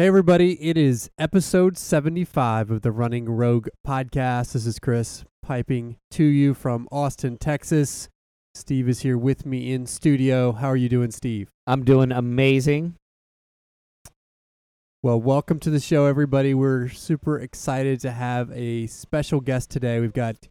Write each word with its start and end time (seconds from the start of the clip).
Hey, 0.00 0.06
everybody. 0.06 0.52
It 0.66 0.78
is 0.78 1.10
episode 1.18 1.76
75 1.76 2.70
of 2.70 2.80
the 2.80 2.90
Running 2.90 3.26
Rogue 3.26 3.68
podcast. 3.86 4.54
This 4.54 4.64
is 4.64 4.78
Chris 4.78 5.26
piping 5.42 5.96
to 6.12 6.24
you 6.24 6.54
from 6.54 6.88
Austin, 6.90 7.36
Texas. 7.36 8.08
Steve 8.54 8.88
is 8.88 9.00
here 9.00 9.18
with 9.18 9.44
me 9.44 9.74
in 9.74 9.84
studio. 9.84 10.52
How 10.52 10.68
are 10.68 10.76
you 10.76 10.88
doing, 10.88 11.10
Steve? 11.10 11.50
I'm 11.66 11.84
doing 11.84 12.12
amazing. 12.12 12.94
Well, 15.02 15.20
welcome 15.20 15.60
to 15.60 15.68
the 15.68 15.80
show, 15.80 16.06
everybody. 16.06 16.54
We're 16.54 16.88
super 16.88 17.38
excited 17.38 18.00
to 18.00 18.10
have 18.10 18.50
a 18.52 18.86
special 18.86 19.42
guest 19.42 19.68
today. 19.68 20.00
We've 20.00 20.14
got 20.14 20.48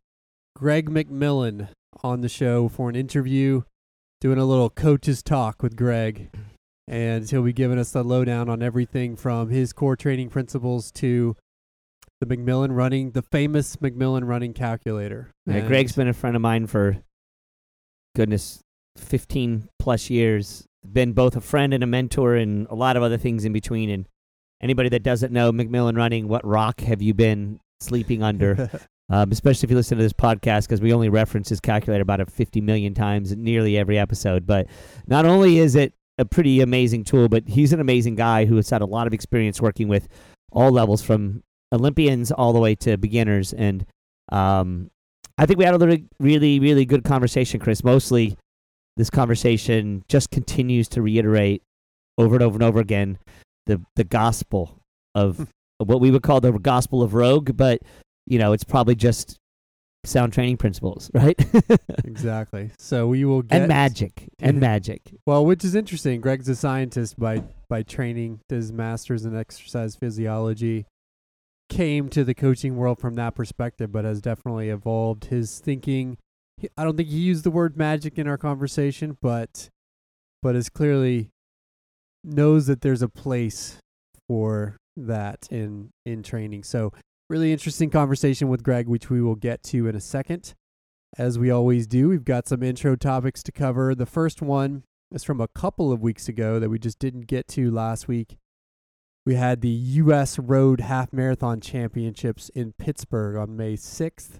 Greg 0.56 0.92
McMillan 0.92 1.70
on 2.04 2.22
the 2.22 2.30
show 2.30 2.68
for 2.70 2.88
an 2.88 2.96
interview, 2.96 3.64
doing 4.22 4.38
a 4.38 4.46
little 4.46 4.70
coaches 4.70 5.24
talk 5.24 5.64
with 5.64 5.76
Greg 5.76 6.30
and 6.90 7.30
he'll 7.30 7.44
be 7.44 7.54
giving 7.54 7.78
us 7.78 7.92
the 7.92 8.04
lowdown 8.04 8.50
on 8.50 8.64
everything 8.64 9.16
from 9.16 9.50
his 9.50 9.72
core 9.74 9.96
training 9.96 10.30
principles 10.30 10.92
to 10.94 11.38
the 12.20 12.26
McMillan 12.26 12.76
running, 12.76 13.12
the 13.12 13.22
famous 13.22 13.76
McMillan 13.76 14.28
running 14.28 14.54
calculator. 14.54 15.32
Yeah, 15.46 15.62
Greg's 15.62 15.94
been 15.94 16.08
a 16.08 16.14
friend 16.14 16.36
of 16.36 16.42
mine 16.42 16.66
for 16.66 16.98
goodness, 18.16 18.62
15 18.98 19.70
plus 19.78 20.10
years. 20.10 20.66
Been 20.84 21.14
both 21.14 21.36
a 21.36 21.42
friend 21.42 21.76
and 21.76 21.84
a 21.84 21.88
mentor 21.88 22.36
and 22.36 22.66
a 22.70 22.76
lot 22.76 22.98
of 22.98 23.04
other 23.04 23.18
things 23.18 23.46
in 23.46 23.54
between. 23.54 23.92
And 23.92 24.08
anybody 24.60 24.90
that 24.90 25.04
doesn't 25.04 25.32
know 25.32 25.52
McMillan 25.52 25.96
running, 25.96 26.28
what 26.28 26.46
rock 26.46 26.82
have 26.82 27.04
you 27.04 27.14
been 27.14 27.60
sleeping 27.82 28.24
under? 28.24 28.70
um, 29.10 29.32
especially 29.32 29.68
if 29.68 29.70
you 29.70 29.78
listen 29.78 29.98
to 30.00 30.04
this 30.04 30.14
podcast, 30.14 30.64
because 30.64 30.82
we 30.82 30.92
only 30.92 31.10
reference 31.10 31.50
his 31.50 31.60
calculator 31.60 32.02
about 32.02 32.20
a 32.20 32.26
50 32.26 32.62
million 32.62 32.96
times 32.96 33.36
nearly 33.36 33.78
every 33.78 34.00
episode. 34.00 34.48
But 34.48 34.68
not 35.06 35.26
only 35.26 35.60
is 35.60 35.76
it 35.76 35.94
a 36.20 36.26
pretty 36.26 36.62
amazing 36.62 37.04
tool, 37.06 37.30
but 37.30 37.48
he's 37.48 37.74
an 37.74 37.80
amazing 37.80 38.16
guy 38.16 38.46
who 38.46 38.58
has 38.58 38.70
had 38.70 38.82
a 38.82 38.86
lot 38.86 39.08
of 39.08 39.14
experience 39.14 39.62
working 39.62 39.88
with 39.88 40.08
all 40.52 40.72
levels 40.72 41.02
from 41.02 41.42
Olympians 41.72 42.32
all 42.32 42.54
the 42.54 42.60
way 42.60 42.76
to 42.76 42.98
beginners. 42.98 43.54
And 43.54 43.86
um, 44.32 44.92
I 45.38 45.46
think 45.46 45.58
we 45.58 45.66
had 45.66 45.74
a 45.74 45.80
really, 45.80 46.06
really, 46.20 46.60
really 46.60 46.86
good 46.86 47.04
conversation, 47.04 47.60
Chris. 47.60 47.84
Mostly, 47.84 48.38
this 48.98 49.10
conversation 49.10 50.04
just 50.10 50.30
continues 50.30 50.90
to 50.90 51.02
reiterate 51.02 51.64
over 52.18 52.36
and 52.36 52.44
over 52.44 52.56
and 52.56 52.64
over 52.64 52.80
again 52.80 53.18
the 53.66 53.82
the 53.96 54.04
gospel 54.04 54.78
of 55.16 55.48
what 55.78 56.02
we 56.02 56.12
would 56.12 56.24
call 56.24 56.42
the 56.42 56.52
gospel 56.52 57.02
of 57.02 57.14
rogue, 57.14 57.56
but 57.56 57.80
you 58.26 58.38
know, 58.38 58.52
it's 58.52 58.66
probably 58.66 58.96
just 58.96 59.38
sound 60.06 60.34
training 60.34 60.58
principles, 60.58 61.10
right? 61.14 61.36
exactly. 62.06 62.72
So 62.80 63.08
we 63.08 63.26
will 63.26 63.42
get 63.42 63.62
and 63.62 63.68
magic 63.68 64.30
and 64.40 64.60
magic. 64.60 65.02
Well, 65.26 65.46
which 65.46 65.64
is 65.64 65.76
interesting. 65.76 66.22
Greg's 66.22 66.50
a 66.50 66.56
scientist 66.56 67.20
by 67.20 67.44
by 67.70 67.84
training, 67.84 68.40
does 68.50 68.72
masters 68.72 69.26
in 69.26 69.36
exercise 69.38 69.96
physiology. 69.96 70.86
Came 71.70 72.10
to 72.10 72.24
the 72.24 72.34
coaching 72.34 72.78
world 72.78 73.00
from 73.00 73.14
that 73.16 73.36
perspective, 73.36 73.92
but 73.92 74.04
has 74.04 74.22
definitely 74.22 74.70
evolved 74.70 75.26
his 75.26 75.60
thinking. 75.60 76.18
He- 76.58 76.70
I 76.76 76.84
don't 76.84 76.98
think 76.98 77.10
he 77.10 77.20
used 77.20 77.44
the 77.44 77.52
word 77.52 77.78
magic 77.78 78.18
in 78.18 78.28
our 78.28 78.38
conversation, 78.38 79.18
but 79.22 79.70
but 80.42 80.56
is 80.56 80.70
clearly 80.70 81.30
knows 82.24 82.66
that 82.68 82.82
there's 82.82 83.02
a 83.04 83.08
place 83.10 83.78
for 84.28 84.78
that 84.98 85.48
in 85.52 85.90
in 86.08 86.24
training. 86.24 86.64
So 86.64 86.92
really 87.30 87.52
interesting 87.52 87.90
conversation 87.90 88.48
with 88.48 88.64
Greg, 88.64 88.88
which 88.88 89.10
we 89.10 89.22
will 89.22 89.36
get 89.36 89.62
to 89.64 89.88
in 89.88 89.96
a 89.96 90.02
second. 90.02 90.56
As 91.18 91.40
we 91.40 91.50
always 91.52 91.88
do, 91.88 92.10
we've 92.10 92.26
got 92.26 92.48
some 92.48 92.64
intro 92.64 92.96
topics 92.96 93.44
to 93.44 93.52
cover. 93.52 93.94
The 93.96 94.06
first 94.06 94.42
one 94.42 94.84
is 95.12 95.24
from 95.24 95.40
a 95.40 95.48
couple 95.48 95.92
of 95.92 96.02
weeks 96.02 96.28
ago 96.28 96.60
that 96.60 96.70
we 96.70 96.80
just 96.80 97.00
didn't 97.00 97.28
get 97.28 97.48
to 97.50 97.72
last 97.72 98.08
week. 98.08 98.38
We 99.26 99.36
had 99.36 99.62
the 99.62 99.70
U.S. 99.70 100.40
Road 100.40 100.82
Half 100.82 101.14
Marathon 101.14 101.62
Championships 101.62 102.50
in 102.50 102.74
Pittsburgh 102.74 103.36
on 103.36 103.56
May 103.56 103.76
6th. 103.76 104.40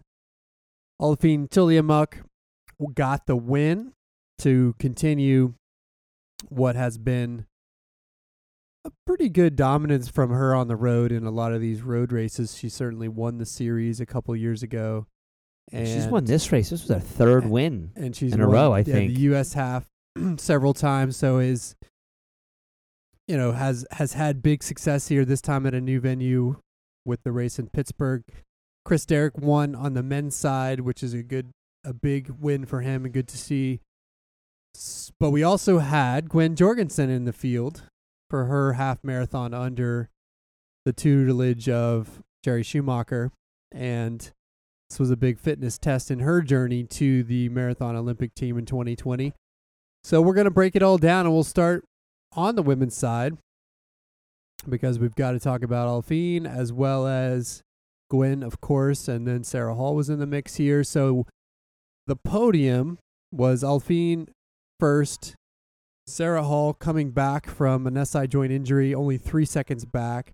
Alfine 1.02 1.48
Tuliamuk 1.50 2.24
got 2.94 3.28
the 3.28 3.36
win 3.36 3.94
to 4.40 4.74
continue 4.80 5.54
what 6.48 6.76
has 6.76 6.98
been 6.98 7.46
a 8.90 8.94
pretty 9.06 9.30
good 9.30 9.56
dominance 9.56 10.10
from 10.10 10.30
her 10.32 10.54
on 10.56 10.68
the 10.68 10.76
road 10.76 11.12
in 11.12 11.26
a 11.26 11.32
lot 11.32 11.54
of 11.54 11.62
these 11.62 11.82
road 11.82 12.12
races. 12.12 12.58
She 12.58 12.70
certainly 12.70 13.08
won 13.08 13.38
the 13.38 13.46
series 13.46 14.00
a 14.00 14.06
couple 14.06 14.36
years 14.36 14.64
ago. 14.64 15.08
And 15.72 15.88
She's 15.88 16.08
won 16.08 16.26
this 16.26 16.52
race. 16.52 16.70
This 16.72 16.82
was 16.82 16.90
her 16.90 17.00
third 17.00 17.44
and- 17.44 17.52
win. 17.52 17.92
and 17.96 18.16
she's 18.16 18.34
in 18.34 18.42
a 18.42 18.48
row, 18.48 18.72
I 18.74 18.80
yeah, 18.80 18.84
think. 18.86 19.14
the 19.14 19.20
U.S. 19.22 19.54
half 19.54 19.88
several 20.38 20.74
times. 20.74 21.16
So 21.16 21.38
is 21.40 21.76
you 23.28 23.38
know 23.38 23.52
has 23.52 23.86
has 23.92 24.14
had 24.14 24.42
big 24.42 24.64
success 24.64 25.08
here. 25.10 25.26
This 25.26 25.42
time 25.42 25.66
at 25.68 25.74
a 25.76 25.82
new 25.82 26.00
venue 26.00 26.56
with 27.06 27.22
the 27.24 27.32
race 27.32 27.60
in 27.60 27.68
Pittsburgh. 27.68 28.24
Chris 28.86 29.06
Derrick 29.06 29.38
won 29.38 29.76
on 29.76 29.94
the 29.94 30.02
men's 30.02 30.36
side, 30.36 30.80
which 30.80 31.04
is 31.04 31.14
a 31.14 31.22
good 31.22 31.52
a 31.84 31.94
big 31.94 32.30
win 32.40 32.66
for 32.66 32.82
him 32.82 33.06
and 33.06 33.14
good 33.14 33.28
to 33.28 33.38
see. 33.38 33.82
But 35.20 35.30
we 35.30 35.44
also 35.44 35.78
had 35.80 36.30
Gwen 36.30 36.56
Jorgensen 36.56 37.10
in 37.12 37.26
the 37.26 37.34
field 37.34 37.84
for 38.30 38.46
her 38.46 38.74
half 38.74 39.04
marathon 39.04 39.54
under 39.54 40.10
the 40.86 40.94
tutelage 40.94 41.68
of 41.70 42.22
Jerry 42.44 42.64
Schumacher 42.64 43.32
and 43.72 44.32
this 44.90 45.00
was 45.00 45.12
a 45.12 45.18
big 45.18 45.38
fitness 45.38 45.78
test 45.78 46.10
in 46.10 46.20
her 46.20 46.42
journey 46.42 46.84
to 46.84 47.24
the 47.24 47.48
Marathon 47.50 47.96
Olympic 47.96 48.34
team 48.34 48.58
in 48.58 48.66
2020. 48.66 49.34
So 50.04 50.22
we're 50.22 50.34
going 50.34 50.46
to 50.46 50.52
break 50.52 50.76
it 50.76 50.82
all 50.82 50.98
down 50.98 51.26
and 51.26 51.34
we'll 51.34 51.44
start 51.44 51.86
on 52.34 52.56
the 52.56 52.64
women's 52.64 52.98
side 52.98 53.38
because 54.68 54.98
we've 54.98 55.16
got 55.16 55.32
to 55.32 55.40
talk 55.40 55.62
about 55.62 55.88
Alphine 55.88 56.48
as 56.48 56.74
well 56.74 57.06
as 57.06 57.62
Gwen, 58.10 58.42
of 58.42 58.60
course, 58.62 59.08
and 59.08 59.28
then 59.28 59.44
Sarah 59.44 59.76
Hall 59.76 59.96
was 59.96 60.10
in 60.10 60.20
the 60.20 60.26
mix 60.26 60.56
here. 60.56 60.84
So 60.84 61.28
the 62.08 62.16
podium 62.16 62.98
was 63.32 63.62
Alphine 63.62 64.30
first, 64.80 65.36
Sarah 66.10 66.44
Hall 66.44 66.74
coming 66.74 67.12
back 67.12 67.48
from 67.48 67.86
an 67.88 68.04
SI 68.06 68.28
joint 68.28 68.52
injury, 68.52 68.94
only 68.94 69.18
three 69.18 69.46
seconds 69.46 69.86
back. 69.86 70.34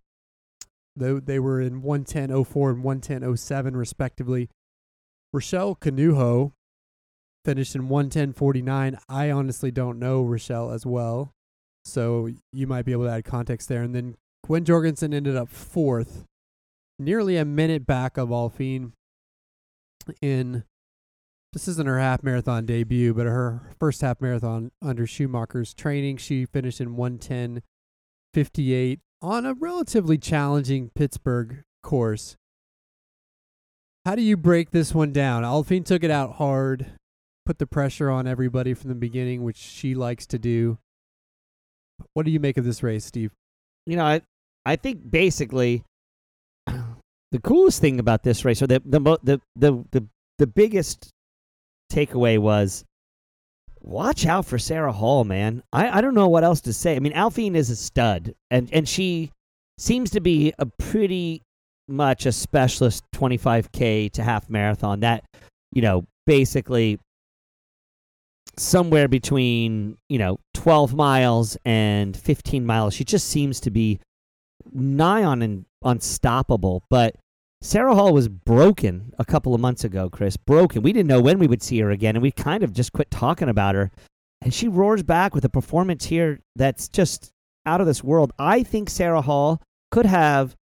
They, 0.96 1.14
they 1.14 1.40
were 1.40 1.60
in 1.60 1.82
110.04 1.82 2.70
and 2.72 2.84
110.07 2.84 3.76
respectively. 3.76 4.50
Rochelle 5.34 5.76
Kanuho 5.76 6.54
finished 7.44 7.76
in 7.76 7.90
110.49. 7.90 8.98
I 9.10 9.30
honestly 9.30 9.72
don't 9.72 10.00
know 10.00 10.24
Rochelle 10.24 10.72
as 10.72 10.86
well, 10.86 11.34
so 11.84 12.30
you 12.54 12.66
might 12.66 12.86
be 12.86 12.94
able 12.94 13.04
to 13.04 13.12
add 13.12 13.26
context 13.26 13.68
there. 13.68 13.84
And 13.84 13.94
then 13.94 14.16
Gwen 14.46 14.64
Jorgensen 14.64 15.14
ended 15.14 15.36
up 15.36 15.50
fourth, 15.50 16.24
nearly 16.98 17.36
a 17.36 17.46
minute 17.46 17.86
back 17.86 18.18
of 18.18 18.30
Alphine 18.30 18.94
in 20.22 20.64
this 21.56 21.70
isn't 21.70 21.88
her 21.88 22.00
half 22.00 22.22
marathon 22.22 22.66
debut, 22.66 23.14
but 23.14 23.26
her 23.26 23.62
first 23.80 24.02
half 24.02 24.20
marathon 24.20 24.72
under 24.82 25.08
Schumacher's 25.08 25.74
training. 25.74 26.18
She 26.18 26.46
finished 26.46 26.82
in 26.82 26.98
110.58 26.98 29.00
on 29.22 29.46
a 29.46 29.54
relatively 29.54 30.18
challenging 30.18 30.92
Pittsburgh 30.94 31.64
course. 31.82 32.36
How 34.06 34.16
do 34.16 34.22
you 34.22 34.36
break 34.36 34.72
this 34.72 34.94
one 34.94 35.14
down? 35.14 35.44
Alphine 35.44 35.86
took 35.86 36.04
it 36.04 36.12
out 36.12 36.34
hard, 36.34 36.88
put 37.46 37.58
the 37.58 37.66
pressure 37.66 38.10
on 38.10 38.28
everybody 38.28 38.74
from 38.74 38.90
the 38.90 38.96
beginning, 38.96 39.42
which 39.42 39.56
she 39.56 39.96
likes 39.96 40.28
to 40.28 40.38
do. 40.38 40.78
What 42.14 42.26
do 42.26 42.32
you 42.32 42.42
make 42.42 42.58
of 42.58 42.66
this 42.66 42.84
race, 42.84 43.06
Steve? 43.06 43.32
you 43.86 43.96
know, 43.96 44.06
I 44.06 44.22
I 44.66 44.76
think 44.76 45.10
basically 45.10 45.84
the 46.66 47.40
coolest 47.44 47.82
thing 47.82 48.00
about 48.00 48.24
this 48.24 48.44
race, 48.44 48.62
or 48.62 48.68
the 48.68 48.82
the 48.86 49.00
the 49.24 49.42
the 49.56 49.86
the, 49.92 50.08
the 50.38 50.48
biggest 50.48 51.12
takeaway 51.92 52.40
was 52.40 52.84
watch 53.82 54.26
out 54.26 54.46
for 54.46 54.58
Sarah 54.58 54.92
Hall, 54.92 55.24
man. 55.24 55.64
I, 55.72 55.98
I 55.98 56.02
don't 56.02 56.16
know 56.16 56.28
what 56.28 56.44
else 56.44 56.62
to 56.62 56.74
say. 56.74 56.96
I 56.96 57.00
mean, 57.00 57.14
Alphine 57.14 57.56
is 57.56 57.70
a 57.70 57.76
stud, 57.76 58.34
and 58.50 58.70
and 58.74 58.88
she 58.88 59.32
seems 59.78 60.12
to 60.12 60.22
be 60.22 60.54
a 60.58 60.66
pretty 60.66 61.44
much 61.88 62.26
a 62.26 62.32
specialist 62.32 63.04
25k 63.16 64.12
to 64.14 64.24
half 64.24 64.50
marathon. 64.50 65.02
That 65.02 65.24
you 65.72 65.82
know, 65.82 66.06
basically 66.26 67.00
somewhere 68.58 69.08
between 69.08 69.98
you 70.10 70.18
know 70.18 70.40
12 70.54 70.96
miles 70.96 71.58
and 71.66 72.16
15 72.16 72.66
miles 72.66 72.94
she 72.94 73.04
just 73.04 73.28
seems 73.28 73.60
to 73.60 73.70
be 73.70 74.00
nigh 74.72 75.24
on 75.24 75.44
un- 75.44 75.66
unstoppable 75.84 76.82
but 76.90 77.16
sarah 77.66 77.96
hall 77.96 78.14
was 78.14 78.28
broken 78.28 79.12
a 79.18 79.26
couple 79.26 79.56
of 79.56 79.62
months 79.62 79.84
ago 79.84 80.10
chris 80.10 80.38
broken 80.38 80.82
we 80.82 80.94
didn't 80.94 81.08
know 81.08 81.22
when 81.22 81.40
we 81.40 81.48
would 81.48 81.64
see 81.64 81.80
her 81.80 81.90
again 81.90 82.16
and 82.16 82.22
we 82.22 82.32
kind 82.32 82.64
of 82.64 82.72
just 82.72 82.94
quit 82.94 83.10
talking 83.10 83.50
about 83.50 83.76
her 83.76 83.92
and 84.42 84.54
she 84.54 84.68
roars 84.68 85.02
back 85.02 85.34
with 85.34 85.44
a 85.44 85.50
performance 85.50 86.06
here 86.06 86.40
that's 86.56 86.88
just 86.88 87.32
out 87.66 87.82
of 87.82 87.88
this 87.88 88.04
world 88.04 88.32
i 88.38 88.62
think 88.62 88.90
sarah 88.90 89.22
hall 89.22 89.62
could 89.92 90.06
have 90.06 90.56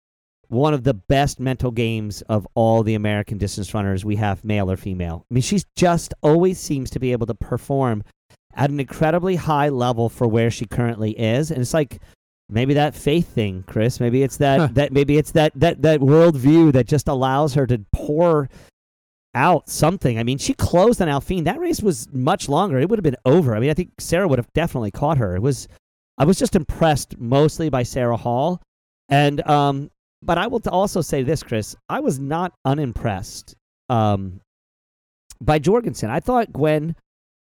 one 0.47 0.73
of 0.73 0.83
the 0.83 0.93
best 0.93 1.39
mental 1.39 1.71
games 1.71 2.21
of 2.23 2.47
all 2.53 2.83
the 2.83 2.93
American 2.93 3.39
distance 3.39 3.73
runners 3.73 4.05
we 4.05 4.17
have, 4.17 4.45
male 4.45 4.69
or 4.69 4.77
female. 4.77 5.25
I 5.29 5.33
mean, 5.33 5.41
she's 5.41 5.65
just 5.75 6.13
always 6.21 6.59
seems 6.59 6.91
to 6.91 6.99
be 6.99 7.11
able 7.11 7.25
to 7.25 7.33
perform 7.33 8.03
at 8.53 8.69
an 8.69 8.79
incredibly 8.79 9.35
high 9.35 9.69
level 9.69 10.09
for 10.09 10.27
where 10.27 10.51
she 10.51 10.65
currently 10.65 11.11
is. 11.19 11.49
And 11.49 11.59
it's 11.59 11.73
like 11.73 11.99
maybe 12.49 12.73
that 12.75 12.95
faith 12.95 13.27
thing, 13.33 13.63
Chris. 13.67 13.99
Maybe 13.99 14.23
it's 14.23 14.37
that 14.37 14.59
Huh. 14.59 14.67
that 14.73 14.91
maybe 14.91 15.17
it's 15.17 15.31
that 15.31 15.53
that 15.55 15.81
that 15.81 15.99
worldview 15.99 16.73
that 16.73 16.87
just 16.87 17.07
allows 17.07 17.53
her 17.55 17.65
to 17.67 17.79
pour 17.93 18.49
out 19.35 19.67
something. 19.69 20.19
I 20.19 20.23
mean, 20.23 20.37
she 20.37 20.53
closed 20.53 21.01
on 21.01 21.07
Alphine. 21.07 21.45
That 21.45 21.59
race 21.59 21.81
was 21.81 22.07
much 22.13 22.47
longer. 22.47 22.79
It 22.79 22.89
would 22.89 22.99
have 22.99 23.03
been 23.03 23.15
over. 23.25 23.55
I 23.55 23.59
mean, 23.59 23.69
I 23.71 23.73
think 23.73 23.89
Sarah 23.99 24.27
would 24.27 24.37
have 24.39 24.51
definitely 24.53 24.91
caught 24.91 25.17
her. 25.17 25.35
It 25.35 25.41
was. 25.41 25.67
I 26.17 26.25
was 26.25 26.37
just 26.37 26.55
impressed 26.55 27.17
mostly 27.17 27.69
by 27.69 27.81
Sarah 27.81 28.17
Hall, 28.17 28.61
and 29.09 29.45
um, 29.49 29.89
but 30.21 30.37
I 30.37 30.45
will 30.45 30.59
t- 30.59 30.69
also 30.69 31.01
say 31.01 31.23
this, 31.23 31.41
Chris. 31.41 31.75
I 31.89 32.01
was 32.01 32.19
not 32.19 32.53
unimpressed 32.65 33.55
um, 33.89 34.39
by 35.41 35.57
Jorgensen. 35.57 36.11
I 36.11 36.19
thought 36.19 36.53
Gwen 36.53 36.95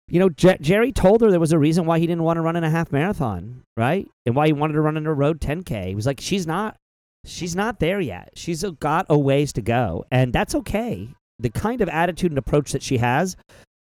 you 0.09 0.21
know, 0.21 0.29
Jer- 0.29 0.59
Jerry 0.61 0.93
told 0.93 1.21
her 1.21 1.31
there 1.31 1.41
was 1.41 1.53
a 1.53 1.59
reason 1.59 1.85
why 1.85 1.99
he 1.99 2.07
didn't 2.07 2.23
want 2.23 2.37
to 2.37 2.41
run 2.41 2.57
in 2.57 2.65
a 2.65 2.71
half 2.71 2.93
marathon, 2.93 3.63
right? 3.77 4.07
And 4.25 4.37
why 4.37 4.47
he 4.47 4.53
wanted 4.53 4.75
to 4.75 4.81
run 4.81 4.97
in 4.97 5.07
a 5.07 5.13
road 5.13 5.41
10K. 5.41 5.89
He 5.89 5.95
was 5.95 6.07
like, 6.07 6.21
she's 6.21 6.47
not, 6.47 6.77
she's 7.25 7.57
not 7.57 7.81
there 7.81 8.01
yet. 8.01 8.31
She's 8.37 8.63
got 8.79 9.07
a 9.09 9.19
ways 9.19 9.53
to 9.55 9.63
go, 9.63 10.05
and 10.11 10.33
that's 10.33 10.55
okay. 10.55 11.09
The 11.39 11.51
kind 11.51 11.81
of 11.81 11.89
attitude 11.89 12.31
and 12.31 12.39
approach 12.39 12.73
that 12.73 12.83
she 12.83 12.99
has 12.99 13.37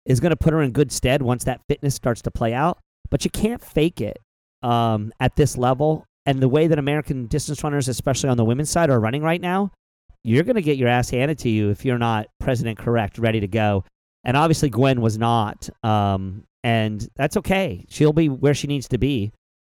is 0.04 0.20
going 0.20 0.30
to 0.30 0.36
put 0.36 0.52
her 0.52 0.60
in 0.60 0.72
good 0.72 0.90
stead 0.90 1.22
once 1.22 1.44
that 1.44 1.60
fitness 1.68 1.94
starts 1.94 2.22
to 2.22 2.30
play 2.30 2.52
out. 2.52 2.78
But 3.10 3.24
you 3.24 3.30
can't 3.30 3.62
fake 3.62 4.00
it 4.00 4.18
um, 4.62 5.12
at 5.20 5.36
this 5.36 5.56
level, 5.56 6.04
and 6.26 6.40
the 6.40 6.48
way 6.48 6.66
that 6.66 6.78
American 6.78 7.26
distance 7.26 7.62
runners, 7.62 7.88
especially 7.88 8.28
on 8.28 8.36
the 8.36 8.44
women's 8.44 8.70
side, 8.70 8.90
are 8.90 9.00
running 9.00 9.22
right 9.22 9.40
now. 9.40 9.70
You're 10.24 10.44
going 10.44 10.56
to 10.56 10.62
get 10.62 10.76
your 10.76 10.88
ass 10.88 11.10
handed 11.10 11.38
to 11.38 11.48
you 11.48 11.70
if 11.70 11.84
you're 11.84 11.96
not 11.96 12.26
president 12.40 12.76
correct, 12.76 13.18
ready 13.18 13.40
to 13.40 13.46
go 13.46 13.84
and 14.24 14.36
obviously 14.36 14.70
Gwen 14.70 15.00
was 15.00 15.18
not. 15.18 15.68
Um, 15.82 16.44
and 16.64 17.08
that's 17.16 17.36
okay. 17.36 17.86
She'll 17.88 18.12
be 18.12 18.28
where 18.28 18.54
she 18.54 18.66
needs 18.66 18.88
to 18.88 18.98
be. 18.98 19.32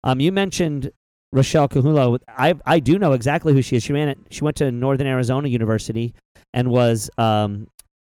Um, 0.05 0.21
you 0.21 0.33
mentioned 0.33 0.91
Rochelle 1.33 1.69
Kanuho. 1.69 2.19
I 2.29 2.55
I 2.65 2.81
do 2.81 2.99
know 2.99 3.13
exactly 3.13 3.53
who 3.53 3.63
she 3.63 3.77
is. 3.77 3.83
She 3.83 3.93
ran 3.93 4.09
it. 4.09 4.19
She 4.31 4.45
went 4.45 4.57
to 4.57 4.71
Northern 4.71 5.07
Arizona 5.07 5.49
University 5.49 6.15
and 6.55 6.71
was 6.71 7.11
um, 7.19 7.67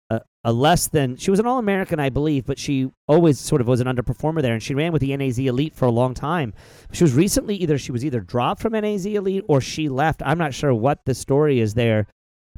a, 0.09 0.21
a 0.43 0.51
less 0.51 0.87
than. 0.87 1.15
She 1.15 1.31
was 1.31 1.39
an 1.39 1.45
All 1.45 1.59
American, 1.59 1.99
I 1.99 2.09
believe, 2.09 2.45
but 2.45 2.59
she 2.59 2.89
always 3.07 3.39
sort 3.39 3.61
of 3.61 3.67
was 3.67 3.79
an 3.79 3.87
underperformer 3.87 4.41
there. 4.41 4.53
And 4.53 4.63
she 4.63 4.73
ran 4.73 4.91
with 4.91 5.01
the 5.01 5.15
NAZ 5.15 5.39
Elite 5.39 5.75
for 5.75 5.85
a 5.85 5.91
long 5.91 6.13
time. 6.13 6.53
She 6.91 7.03
was 7.03 7.13
recently 7.13 7.55
either 7.57 7.77
she 7.77 7.91
was 7.91 8.03
either 8.03 8.19
dropped 8.19 8.61
from 8.61 8.73
NAZ 8.73 9.05
Elite 9.05 9.45
or 9.47 9.61
she 9.61 9.89
left. 9.89 10.21
I'm 10.25 10.39
not 10.39 10.53
sure 10.53 10.73
what 10.73 11.05
the 11.05 11.13
story 11.13 11.59
is 11.59 11.75
there 11.75 12.07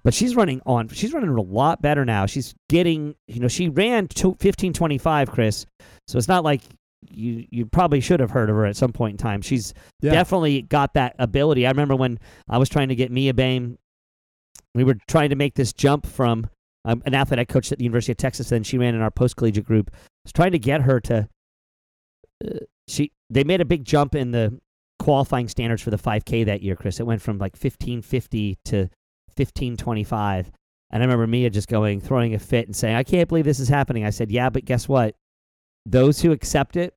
but 0.08 0.14
she's 0.14 0.38
running 0.38 0.62
on 0.66 0.88
she's 0.88 1.12
running 1.12 1.30
a 1.30 1.42
lot 1.42 1.82
better 1.82 2.06
now. 2.06 2.26
She's 2.26 2.56
getting 2.70 3.14
you 3.28 3.42
know 3.42 3.50
she 3.50 3.68
ran 3.68 4.08
to 4.08 4.28
1525 4.30 5.30
chris. 5.32 5.66
So 6.08 6.18
it's 6.18 6.30
not 6.30 6.46
like 6.46 6.62
you 7.10 7.46
you 7.52 7.66
probably 7.66 8.00
should 8.00 8.22
have 8.22 8.32
heard 8.32 8.50
of 8.50 8.56
her 8.56 8.66
at 8.66 8.78
some 8.78 8.94
point 8.94 9.16
in 9.16 9.18
time. 9.18 9.42
She's 9.42 9.74
Yeah. 10.00 10.12
definitely 10.14 10.62
got 10.62 10.94
that 10.94 11.18
ability. 11.20 11.68
I 11.68 11.72
remember 11.72 11.98
when 11.98 12.20
i 12.48 12.58
was 12.58 12.70
trying 12.70 12.88
to 12.88 12.96
get 12.96 13.12
mia 13.12 13.34
Bame, 13.34 13.78
we 14.74 14.86
were 14.86 14.96
trying 15.10 15.30
to 15.32 15.36
make 15.36 15.56
this 15.56 15.74
jump 15.74 16.06
from 16.06 16.48
um, 16.86 17.04
an 17.06 17.14
athlete 17.14 17.40
i 17.40 17.44
coached 17.44 17.74
at 17.74 17.78
the 17.78 17.84
university 17.84 18.14
of 18.14 18.18
texas 18.18 18.50
and 18.54 18.66
she 18.66 18.78
ran 18.78 18.96
in 18.96 19.02
our 19.02 19.12
post 19.12 19.36
collegiate 19.36 19.66
group. 19.66 19.92
I 19.94 19.98
was 20.24 20.32
trying 20.32 20.54
to 20.54 20.60
get 20.60 20.84
her 20.84 21.02
to 21.02 21.28
uh, 22.46 22.60
she 22.88 23.12
they 23.30 23.44
made 23.44 23.60
a 23.60 23.66
big 23.66 23.84
jump 23.84 24.16
in 24.16 24.32
the 24.32 24.58
qualifying 25.00 25.50
standards 25.50 25.82
for 25.82 25.90
the 25.90 25.98
5k 25.98 26.46
that 26.46 26.62
year 26.64 26.78
chris. 26.78 27.02
It 27.02 27.06
went 27.06 27.22
from 27.22 27.40
like 27.40 27.56
1550 27.56 28.58
to 28.68 28.90
1525. 29.38 30.52
And 30.92 31.04
I 31.04 31.06
remember 31.06 31.28
Mia 31.28 31.50
just 31.50 31.68
going, 31.68 32.00
throwing 32.00 32.34
a 32.34 32.40
fit 32.40 32.66
and 32.66 32.76
saying, 32.76 32.96
I 32.96 33.04
can't 33.04 33.28
believe 33.28 33.46
this 33.46 33.60
is 33.60 33.68
happening. 33.68 34.06
I 34.06 34.10
said, 34.10 34.32
Yeah, 34.32 34.50
but 34.50 34.66
guess 34.66 34.88
what? 34.88 35.16
Those 35.86 36.22
who 36.22 36.32
accept 36.32 36.76
it 36.76 36.94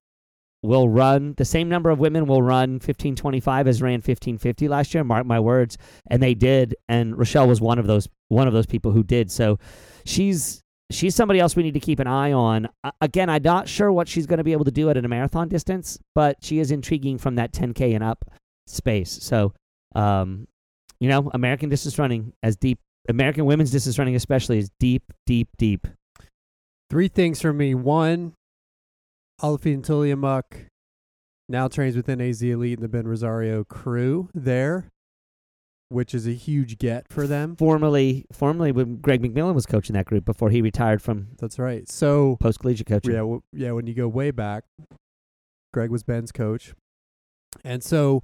will 0.63 0.89
run, 0.89 1.35
the 1.37 1.45
same 1.45 1.69
number 1.69 1.91
of 1.91 1.99
women 1.99 2.27
will 2.27 2.43
run 2.43 2.73
1525 2.73 3.67
as 3.67 3.83
ran 3.83 3.95
1550 3.95 4.69
last 4.69 4.95
year. 4.95 5.03
Mark 5.05 5.27
my 5.27 5.41
words. 5.41 5.79
And 6.09 6.23
they 6.23 6.35
did. 6.35 6.75
And 6.89 7.19
Rochelle 7.19 7.49
was 7.49 7.61
one 7.61 7.79
of 7.79 7.87
those, 7.87 8.09
one 8.29 8.47
of 8.47 8.53
those 8.53 8.67
people 8.67 8.93
who 8.93 9.03
did. 9.03 9.31
So 9.31 9.59
she's, 10.05 10.63
she's 10.91 11.15
somebody 11.15 11.41
else 11.41 11.57
we 11.57 11.63
need 11.63 11.75
to 11.75 11.81
keep 11.81 11.99
an 11.99 12.07
eye 12.07 12.33
on. 12.33 12.69
Again, 13.01 13.31
I'm 13.31 13.43
not 13.43 13.69
sure 13.69 13.91
what 13.91 14.09
she's 14.09 14.27
going 14.27 14.39
to 14.39 14.45
be 14.45 14.53
able 14.53 14.67
to 14.67 14.71
do 14.71 14.91
at 14.91 14.97
a 14.97 15.09
marathon 15.09 15.49
distance, 15.49 15.99
but 16.15 16.37
she 16.43 16.59
is 16.59 16.71
intriguing 16.71 17.19
from 17.19 17.37
that 17.37 17.53
10K 17.53 17.95
and 17.95 18.05
up 18.05 18.31
space. 18.67 19.11
So, 19.11 19.55
um, 19.95 20.47
you 21.01 21.09
know, 21.09 21.31
American 21.35 21.69
distance 21.69 21.99
running 21.99 22.33
as 22.43 22.57
deep, 22.57 22.79
American 23.09 23.45
women's 23.47 23.71
distance 23.71 23.99
running 23.99 24.15
especially 24.15 24.59
is 24.59 24.71
deep, 24.79 25.05
deep, 25.27 25.49
deep. 25.59 25.87
Three 26.91 27.09
things 27.09 27.41
for 27.41 27.53
me. 27.53 27.75
One, 27.75 28.35
Alfie 29.43 29.77
Tuliamuk 29.77 30.67
now 31.49 31.69
trains 31.69 31.97
within 31.97 32.21
AZ 32.21 32.43
Elite 32.43 32.79
and 32.79 32.85
the 32.85 32.89
Ben 32.89 33.07
Rosario 33.09 33.65
crew 33.65 34.29
there, 34.35 34.89
which 35.89 36.15
is 36.15 36.27
a 36.27 36.33
huge 36.33 36.79
get 36.79 37.07
for 37.11 37.27
them. 37.27 37.57
Formerly, 37.57 38.27
formerly 38.33 38.73
when 38.73 38.97
Greg 38.97 39.23
McMillan 39.23 39.55
was 39.55 39.67
coaching 39.67 39.95
that 39.95 40.07
group 40.07 40.25
before 40.25 40.51
he 40.51 40.61
retired 40.63 41.01
from 41.01 41.29
That's 41.39 41.59
right. 41.59 41.89
So 41.89 42.37
post 42.41 42.59
collegiate 42.61 42.87
coaching. 42.87 43.13
yeah, 43.13 43.19
w- 43.19 43.43
yeah. 43.53 43.73
When 43.73 43.87
you 43.87 43.95
go 43.95 44.07
way 44.09 44.31
back, 44.31 44.65
Greg 45.73 45.91
was 45.91 46.03
Ben's 46.03 46.33
coach, 46.33 46.75
and 47.65 47.83
so 47.83 48.23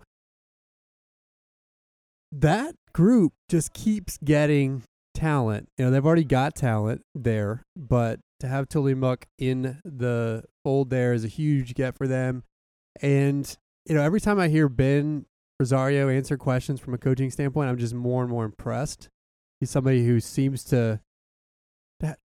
that 2.33 2.75
group 2.93 3.33
just 3.49 3.73
keeps 3.73 4.19
getting 4.19 4.83
talent. 5.15 5.69
You 5.79 5.87
know, 5.87 5.91
they've 5.91 6.05
already 6.05 6.25
got 6.25 6.55
talent 6.55 7.03
there, 7.15 7.63
but 7.75 8.21
to 8.41 8.49
have 8.49 8.69
Tuliamuk 8.69 9.25
in 9.39 9.81
the 9.85 10.45
fold 10.65 10.91
there 10.91 11.13
is 11.13 11.25
a 11.25 11.29
huge 11.29 11.75
get 11.75 11.97
for 11.97 12.07
them. 12.07 12.45
And 13.01 13.57
you 13.87 13.95
know, 13.95 14.03
every 14.03 14.21
time 14.21 14.39
I 14.39 14.49
hear 14.49 14.69
Ben 14.69 15.27
Rosario 15.61 16.09
answer 16.09 16.37
questions 16.37 16.81
from 16.81 16.95
a 16.95 16.99
coaching 16.99 17.31
standpoint, 17.31 17.71
I'm 17.71 17.79
just 17.79 17.95
more 17.95 18.23
and 18.23 18.31
more 18.31 18.45
impressed. 18.45 19.09
He's 19.61 19.71
somebody 19.71 20.05
who 20.05 20.21
seems 20.21 20.65
to, 20.65 21.01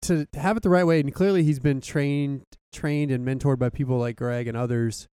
to 0.03 0.27
have 0.33 0.57
it 0.57 0.63
the 0.63 0.69
right 0.69 0.85
way, 0.85 0.99
and 0.99 1.13
clearly 1.13 1.43
he's 1.43 1.59
been 1.59 1.81
trained 1.81 2.43
trained 2.73 3.11
and 3.11 3.27
mentored 3.27 3.59
by 3.59 3.69
people 3.69 3.97
like 3.97 4.15
Greg 4.15 4.47
and 4.47 4.57
others. 4.57 5.07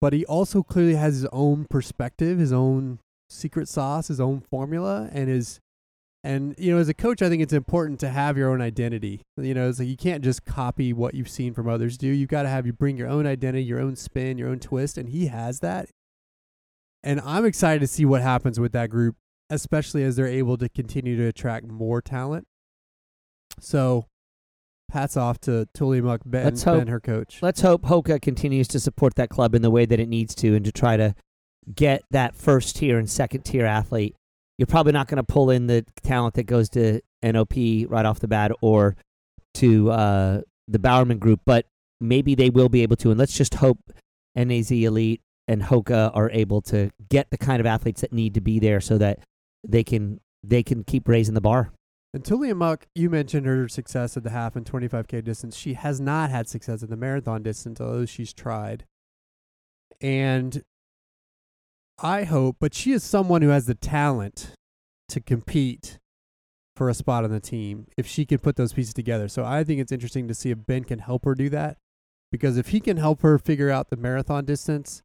But 0.00 0.12
he 0.12 0.26
also 0.26 0.62
clearly 0.62 0.96
has 0.96 1.14
his 1.14 1.26
own 1.32 1.66
perspective, 1.70 2.38
his 2.38 2.52
own 2.52 2.98
secret 3.34 3.68
sauce, 3.68 4.08
his 4.08 4.20
own 4.20 4.40
formula, 4.40 5.08
and 5.12 5.28
his 5.28 5.60
and 6.22 6.54
you 6.56 6.72
know, 6.72 6.78
as 6.80 6.88
a 6.88 6.94
coach, 6.94 7.20
I 7.20 7.28
think 7.28 7.42
it's 7.42 7.52
important 7.52 8.00
to 8.00 8.08
have 8.08 8.38
your 8.38 8.50
own 8.50 8.62
identity. 8.62 9.20
You 9.36 9.52
know, 9.52 9.68
it's 9.68 9.78
like 9.78 9.88
you 9.88 9.96
can't 9.96 10.24
just 10.24 10.46
copy 10.46 10.94
what 10.94 11.14
you've 11.14 11.28
seen 11.28 11.52
from 11.52 11.68
others 11.68 11.98
do. 11.98 12.06
You've 12.08 12.30
got 12.30 12.44
to 12.44 12.48
have 12.48 12.64
you 12.64 12.72
bring 12.72 12.96
your 12.96 13.08
own 13.08 13.26
identity, 13.26 13.62
your 13.64 13.78
own 13.78 13.94
spin, 13.94 14.38
your 14.38 14.48
own 14.48 14.58
twist, 14.58 14.96
and 14.96 15.10
he 15.10 15.26
has 15.26 15.60
that. 15.60 15.90
And 17.02 17.20
I'm 17.20 17.44
excited 17.44 17.80
to 17.80 17.86
see 17.86 18.06
what 18.06 18.22
happens 18.22 18.58
with 18.58 18.72
that 18.72 18.88
group, 18.88 19.16
especially 19.50 20.02
as 20.02 20.16
they're 20.16 20.26
able 20.26 20.56
to 20.56 20.70
continue 20.70 21.14
to 21.18 21.26
attract 21.26 21.66
more 21.66 22.00
talent. 22.00 22.46
So, 23.60 24.06
hats 24.92 25.18
off 25.18 25.38
to 25.40 25.68
Tuliamuk 25.76 26.20
Ben, 26.24 26.44
Let's 26.44 26.62
hope- 26.62 26.78
Ben, 26.78 26.86
her 26.86 27.00
coach. 27.00 27.40
Let's 27.42 27.60
hope 27.60 27.82
Hoka 27.82 28.20
continues 28.22 28.66
to 28.68 28.80
support 28.80 29.14
that 29.16 29.28
club 29.28 29.54
in 29.54 29.60
the 29.60 29.70
way 29.70 29.84
that 29.84 30.00
it 30.00 30.08
needs 30.08 30.34
to 30.36 30.54
and 30.54 30.64
to 30.64 30.72
try 30.72 30.96
to 30.96 31.14
get 31.72 32.02
that 32.10 32.34
first 32.34 32.76
tier 32.76 32.98
and 32.98 33.08
second 33.08 33.42
tier 33.42 33.66
athlete. 33.66 34.14
You're 34.58 34.66
probably 34.66 34.92
not 34.92 35.08
going 35.08 35.16
to 35.16 35.24
pull 35.24 35.50
in 35.50 35.66
the 35.66 35.84
talent 36.02 36.34
that 36.34 36.44
goes 36.44 36.68
to 36.70 37.00
NOP 37.22 37.54
right 37.88 38.04
off 38.04 38.20
the 38.20 38.28
bat 38.28 38.52
or 38.60 38.96
to 39.54 39.90
uh, 39.90 40.40
the 40.68 40.78
Bowerman 40.78 41.18
group, 41.18 41.40
but 41.44 41.66
maybe 42.00 42.34
they 42.34 42.50
will 42.50 42.68
be 42.68 42.82
able 42.82 42.96
to. 42.96 43.10
And 43.10 43.18
let's 43.18 43.36
just 43.36 43.54
hope 43.54 43.78
NAZ 44.36 44.70
Elite 44.70 45.20
and 45.48 45.62
Hoka 45.62 46.10
are 46.14 46.30
able 46.30 46.62
to 46.62 46.90
get 47.08 47.30
the 47.30 47.38
kind 47.38 47.60
of 47.60 47.66
athletes 47.66 48.00
that 48.00 48.12
need 48.12 48.34
to 48.34 48.40
be 48.40 48.58
there 48.58 48.80
so 48.80 48.98
that 48.98 49.20
they 49.66 49.84
can 49.84 50.20
they 50.42 50.62
can 50.62 50.84
keep 50.84 51.08
raising 51.08 51.34
the 51.34 51.40
bar. 51.40 51.72
And 52.12 52.22
Tuliamuk, 52.22 52.82
you 52.94 53.10
mentioned 53.10 53.46
her 53.46 53.66
success 53.68 54.16
at 54.16 54.22
the 54.22 54.30
half 54.30 54.54
and 54.54 54.64
25K 54.64 55.24
distance. 55.24 55.56
She 55.56 55.74
has 55.74 56.00
not 56.00 56.30
had 56.30 56.48
success 56.48 56.82
at 56.82 56.88
the 56.88 56.96
marathon 56.96 57.42
distance, 57.42 57.80
although 57.80 58.06
she's 58.06 58.32
tried. 58.32 58.84
And 60.00 60.62
I 61.98 62.24
hope, 62.24 62.56
but 62.60 62.74
she 62.74 62.92
is 62.92 63.02
someone 63.04 63.42
who 63.42 63.48
has 63.48 63.66
the 63.66 63.74
talent 63.74 64.52
to 65.08 65.20
compete 65.20 65.98
for 66.76 66.88
a 66.88 66.94
spot 66.94 67.24
on 67.24 67.30
the 67.30 67.40
team 67.40 67.86
if 67.96 68.06
she 68.06 68.26
can 68.26 68.38
put 68.38 68.56
those 68.56 68.72
pieces 68.72 68.94
together. 68.94 69.28
So 69.28 69.44
I 69.44 69.62
think 69.64 69.80
it's 69.80 69.92
interesting 69.92 70.26
to 70.28 70.34
see 70.34 70.50
if 70.50 70.66
Ben 70.66 70.84
can 70.84 70.98
help 70.98 71.24
her 71.24 71.34
do 71.34 71.48
that. 71.50 71.76
Because 72.32 72.56
if 72.56 72.68
he 72.68 72.80
can 72.80 72.96
help 72.96 73.22
her 73.22 73.38
figure 73.38 73.70
out 73.70 73.90
the 73.90 73.96
marathon 73.96 74.44
distance, 74.44 75.02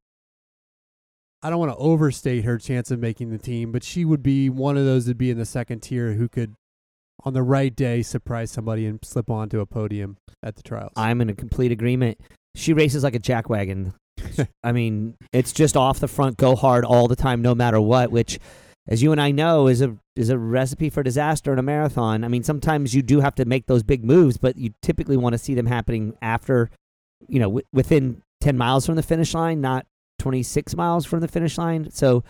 I 1.44 1.50
don't 1.50 1.60
want 1.60 1.72
to 1.72 1.78
overstate 1.78 2.44
her 2.44 2.58
chance 2.58 2.90
of 2.90 3.00
making 3.00 3.30
the 3.30 3.38
team, 3.38 3.72
but 3.72 3.84
she 3.84 4.04
would 4.04 4.24
be 4.24 4.50
one 4.50 4.78
of 4.78 4.86
those 4.86 5.06
that'd 5.06 5.18
be 5.18 5.30
in 5.30 5.38
the 5.38 5.46
second 5.46 5.82
tier 5.82 6.14
who 6.14 6.28
could 6.28 6.56
on 7.24 7.34
the 7.34 7.44
right 7.44 7.76
day 7.76 8.02
surprise 8.02 8.50
somebody 8.50 8.86
and 8.86 9.00
slip 9.04 9.30
onto 9.30 9.60
a 9.60 9.66
podium 9.66 10.18
at 10.42 10.56
the 10.56 10.64
trials. 10.64 10.92
I'm 10.96 11.22
in 11.22 11.30
a 11.30 11.34
complete 11.34 11.72
agreement. 11.72 12.20
She 12.56 12.74
races 12.74 13.04
like 13.04 13.16
a 13.16 13.20
jackwagon. 13.20 13.94
I 14.64 14.72
mean, 14.72 15.16
it's 15.34 15.52
just 15.52 15.78
off 15.78 16.00
the 16.00 16.08
front, 16.08 16.38
go 16.38 16.56
hard 16.56 16.86
all 16.86 17.08
the 17.08 17.16
time, 17.16 17.42
no 17.42 17.56
matter 17.56 17.80
what. 17.80 18.12
Which, 18.12 18.40
as 18.88 19.02
you 19.02 19.12
and 19.12 19.22
I 19.22 19.32
know, 19.32 19.68
is 19.68 19.82
a 19.82 19.96
is 20.16 20.30
a 20.30 20.38
recipe 20.38 20.90
for 20.90 21.04
disaster 21.04 21.54
in 21.54 21.60
a 21.60 21.64
marathon. 21.64 22.24
I 22.24 22.28
mean, 22.28 22.44
sometimes 22.44 22.94
you 22.94 23.02
do 23.02 23.22
have 23.22 23.36
to 23.36 23.46
make 23.46 23.66
those 23.68 23.84
big 23.84 24.04
moves, 24.04 24.38
but 24.38 24.58
you 24.58 24.74
typically 24.82 25.18
want 25.18 25.34
to 25.34 25.40
see 25.40 25.54
them 25.54 25.66
happening 25.66 26.16
after, 26.22 26.70
you 27.28 27.40
know, 27.40 27.48
w- 27.48 27.66
within 27.74 28.22
ten 28.42 28.58
miles 28.58 28.86
from 28.86 28.96
the 28.96 29.04
finish 29.04 29.34
line, 29.34 29.62
not 29.62 29.86
26 30.20 30.76
miles 30.76 31.06
from 31.06 31.22
the 31.22 31.28
finish 31.28 31.58
line. 31.58 31.90
So, 31.92 32.24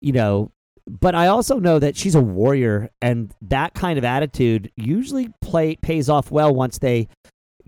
you 0.00 0.12
know, 0.12 0.50
but 0.88 1.14
I 1.14 1.28
also 1.28 1.58
know 1.58 1.78
that 1.78 1.96
she's 1.96 2.14
a 2.14 2.20
warrior, 2.20 2.90
and 3.00 3.32
that 3.42 3.74
kind 3.74 3.98
of 3.98 4.04
attitude 4.04 4.70
usually 4.76 5.32
play 5.40 5.76
pays 5.76 6.08
off 6.08 6.30
well 6.30 6.52
once 6.52 6.78
they 6.78 7.08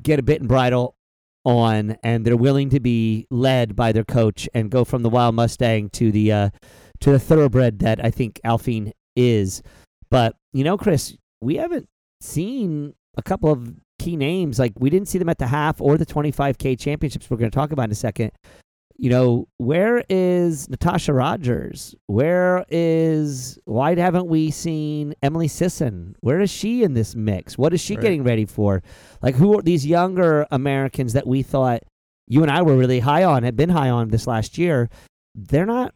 get 0.02 0.18
a 0.18 0.22
bit 0.22 0.40
and 0.40 0.48
bridle 0.48 0.96
on, 1.44 1.96
and 2.02 2.24
they're 2.24 2.36
willing 2.36 2.70
to 2.70 2.80
be 2.80 3.26
led 3.30 3.74
by 3.76 3.92
their 3.92 4.04
coach 4.04 4.48
and 4.54 4.70
go 4.70 4.84
from 4.84 5.02
the 5.02 5.10
wild 5.10 5.34
Mustang 5.34 5.90
to 5.90 6.12
the 6.12 6.32
uh, 6.32 6.50
to 7.00 7.10
the 7.10 7.18
thoroughbred 7.18 7.80
that 7.80 8.04
I 8.04 8.10
think 8.10 8.40
Alphine 8.44 8.92
is. 9.16 9.62
But 10.10 10.36
you 10.52 10.64
know, 10.64 10.76
Chris, 10.76 11.16
we 11.40 11.56
haven't 11.56 11.88
seen 12.20 12.94
a 13.16 13.22
couple 13.22 13.50
of 13.50 13.74
key 13.98 14.16
names. 14.16 14.58
Like 14.58 14.72
we 14.78 14.90
didn't 14.90 15.08
see 15.08 15.18
them 15.18 15.28
at 15.28 15.38
the 15.38 15.46
half 15.46 15.80
or 15.80 15.96
the 15.96 16.06
25k 16.06 16.78
championships. 16.78 17.30
We're 17.30 17.36
going 17.36 17.50
to 17.50 17.54
talk 17.54 17.72
about 17.72 17.84
in 17.84 17.92
a 17.92 17.96
second 17.96 18.32
you 19.02 19.10
know, 19.10 19.48
where 19.56 20.04
is 20.08 20.68
Natosha 20.68 21.12
Rogers? 21.12 21.92
Where 22.06 22.64
is 22.68 23.58
why 23.64 23.96
haven't 23.96 24.28
we 24.28 24.52
seen 24.52 25.14
Emily 25.24 25.48
Sisson? 25.48 26.14
Where 26.20 26.40
is 26.40 26.50
she 26.50 26.84
in 26.84 26.94
this 26.94 27.16
mix? 27.16 27.58
What 27.58 27.74
is 27.74 27.80
she 27.80 27.96
Right. 27.96 28.02
getting 28.02 28.22
ready 28.22 28.44
for? 28.44 28.80
Like 29.20 29.34
who 29.34 29.58
are 29.58 29.62
these 29.62 29.84
younger 29.84 30.46
Americans 30.52 31.14
that 31.14 31.26
we 31.26 31.42
thought 31.42 31.82
you 32.28 32.42
and 32.42 32.50
I 32.50 32.62
were 32.62 32.76
really 32.76 33.00
high 33.00 33.24
on, 33.24 33.42
had 33.42 33.56
been 33.56 33.70
high 33.70 33.90
on 33.90 34.10
this 34.10 34.28
last 34.28 34.56
year? 34.56 34.88
They're 35.34 35.66
not 35.66 35.92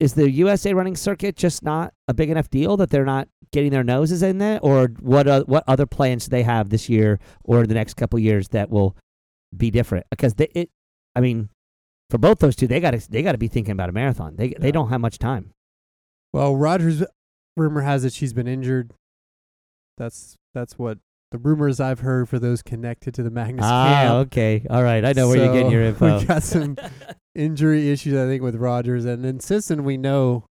is 0.00 0.14
the 0.14 0.28
USA 0.28 0.74
running 0.74 0.96
circuit 0.96 1.36
just 1.36 1.62
not 1.62 1.94
a 2.08 2.14
big 2.14 2.30
enough 2.30 2.50
deal 2.50 2.76
that 2.78 2.90
they're 2.90 3.04
not 3.04 3.28
getting 3.52 3.70
their 3.70 3.84
noses 3.84 4.24
in 4.24 4.38
there 4.38 4.58
or 4.60 4.88
what 4.98 5.28
uh, 5.28 5.44
what 5.44 5.62
other 5.68 5.86
plans 5.86 6.24
do 6.24 6.30
they 6.30 6.42
have 6.42 6.70
this 6.70 6.88
year 6.88 7.20
or 7.44 7.64
the 7.64 7.74
next 7.74 7.94
couple 7.94 8.18
years 8.18 8.48
that 8.48 8.70
will 8.70 8.96
be 9.56 9.70
different 9.70 10.04
because 10.10 10.34
they, 10.34 10.48
it 10.56 10.70
I 11.14 11.20
mean 11.20 11.48
for 12.10 12.18
both 12.18 12.40
those 12.40 12.56
two, 12.56 12.66
they 12.66 12.80
got 12.80 12.90
to 12.92 13.10
they 13.10 13.22
got 13.22 13.32
to 13.32 13.38
be 13.38 13.48
thinking 13.48 13.72
about 13.72 13.88
a 13.88 13.92
marathon. 13.92 14.36
They 14.36 14.54
they 14.58 14.72
don't 14.72 14.88
have 14.90 15.00
much 15.00 15.18
time. 15.18 15.52
Well, 16.32 16.56
Rogers 16.56 17.02
rumor 17.56 17.80
has 17.82 18.04
it 18.04 18.12
she's 18.12 18.32
been 18.32 18.46
injured. 18.48 18.92
That's 19.98 20.36
that's 20.54 20.78
what 20.78 20.98
the 21.30 21.38
rumors 21.38 21.78
I've 21.80 22.00
heard 22.00 22.28
for 22.28 22.38
those 22.38 22.62
connected 22.62 23.14
to 23.14 23.22
the 23.22 23.30
Magnus 23.30 23.64
Ah, 23.64 23.92
camp. 23.92 24.26
okay, 24.28 24.66
all 24.68 24.82
right. 24.82 25.04
I 25.04 25.12
know 25.12 25.28
where 25.28 25.36
you're 25.36 25.52
getting 25.52 25.70
your 25.70 25.82
info. 25.90 26.18
We 26.18 26.24
got 26.24 26.42
some 26.42 26.76
injury 27.34 27.90
issues, 27.90 28.14
I 28.18 28.26
think, 28.26 28.42
with 28.42 28.56
Rogers, 28.56 29.04
and 29.04 29.24
then 29.24 29.38
Sisson. 29.40 29.84
We 29.84 29.96
know 29.96 30.46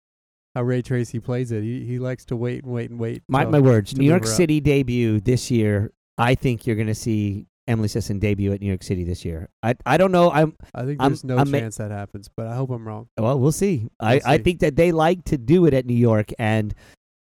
how 0.53 0.63
Ray 0.63 0.81
Treacy 0.81 1.24
plays 1.24 1.51
it. 1.51 1.63
He 1.63 1.85
he 1.85 2.00
likes 2.00 2.25
to 2.25 2.35
wait 2.35 2.63
and 2.63 2.74
wait 2.74 2.89
and 2.89 3.00
wait. 3.00 3.24
Mark 3.29 3.45
till- 3.45 3.51
my 3.51 3.59
words. 3.59 3.95
New 3.95 4.05
York. 4.05 4.25
City 4.27 4.59
debut 4.59 5.19
this 5.21 5.50
year. 5.51 5.91
I 6.17 6.35
think 6.35 6.65
you're 6.65 6.77
going 6.77 6.88
to 6.88 6.95
see 6.95 7.45
Emily 7.67 7.88
Sisson 7.88 8.19
debut 8.19 8.51
at 8.51 8.62
New 8.62 8.67
York 8.67 8.84
City 8.84 9.03
this 9.03 9.25
year. 9.25 9.50
I 9.63 9.75
I 9.86 9.98
don't 9.98 10.12
know. 10.12 10.29
I'm 10.31 10.55
I 10.74 10.86
think 10.86 11.01
I'm- 11.01 11.12
there's 11.12 11.24
no 11.24 11.38
I'm 11.38 11.50
ma- 11.50 11.60
chance 11.60 11.77
that 11.77 11.91
happens, 11.91 12.29
but 12.36 12.48
I 12.48 12.55
hope 12.55 12.69
I'm 12.69 12.88
wrong. 12.88 13.07
well. 13.17 13.39
We'll 13.39 13.51
see. 13.51 13.88
I 14.00 14.15
We'll 14.15 14.22
I 14.25 14.38
see. 14.38 14.43
think 14.43 14.60
that 14.60 14.75
they 14.75 14.91
like 14.91 15.24
to 15.25 15.38
do 15.38 15.65
it 15.65 15.74
at 15.74 15.86
New 15.86 15.95
York, 15.95 16.29
and 16.38 16.74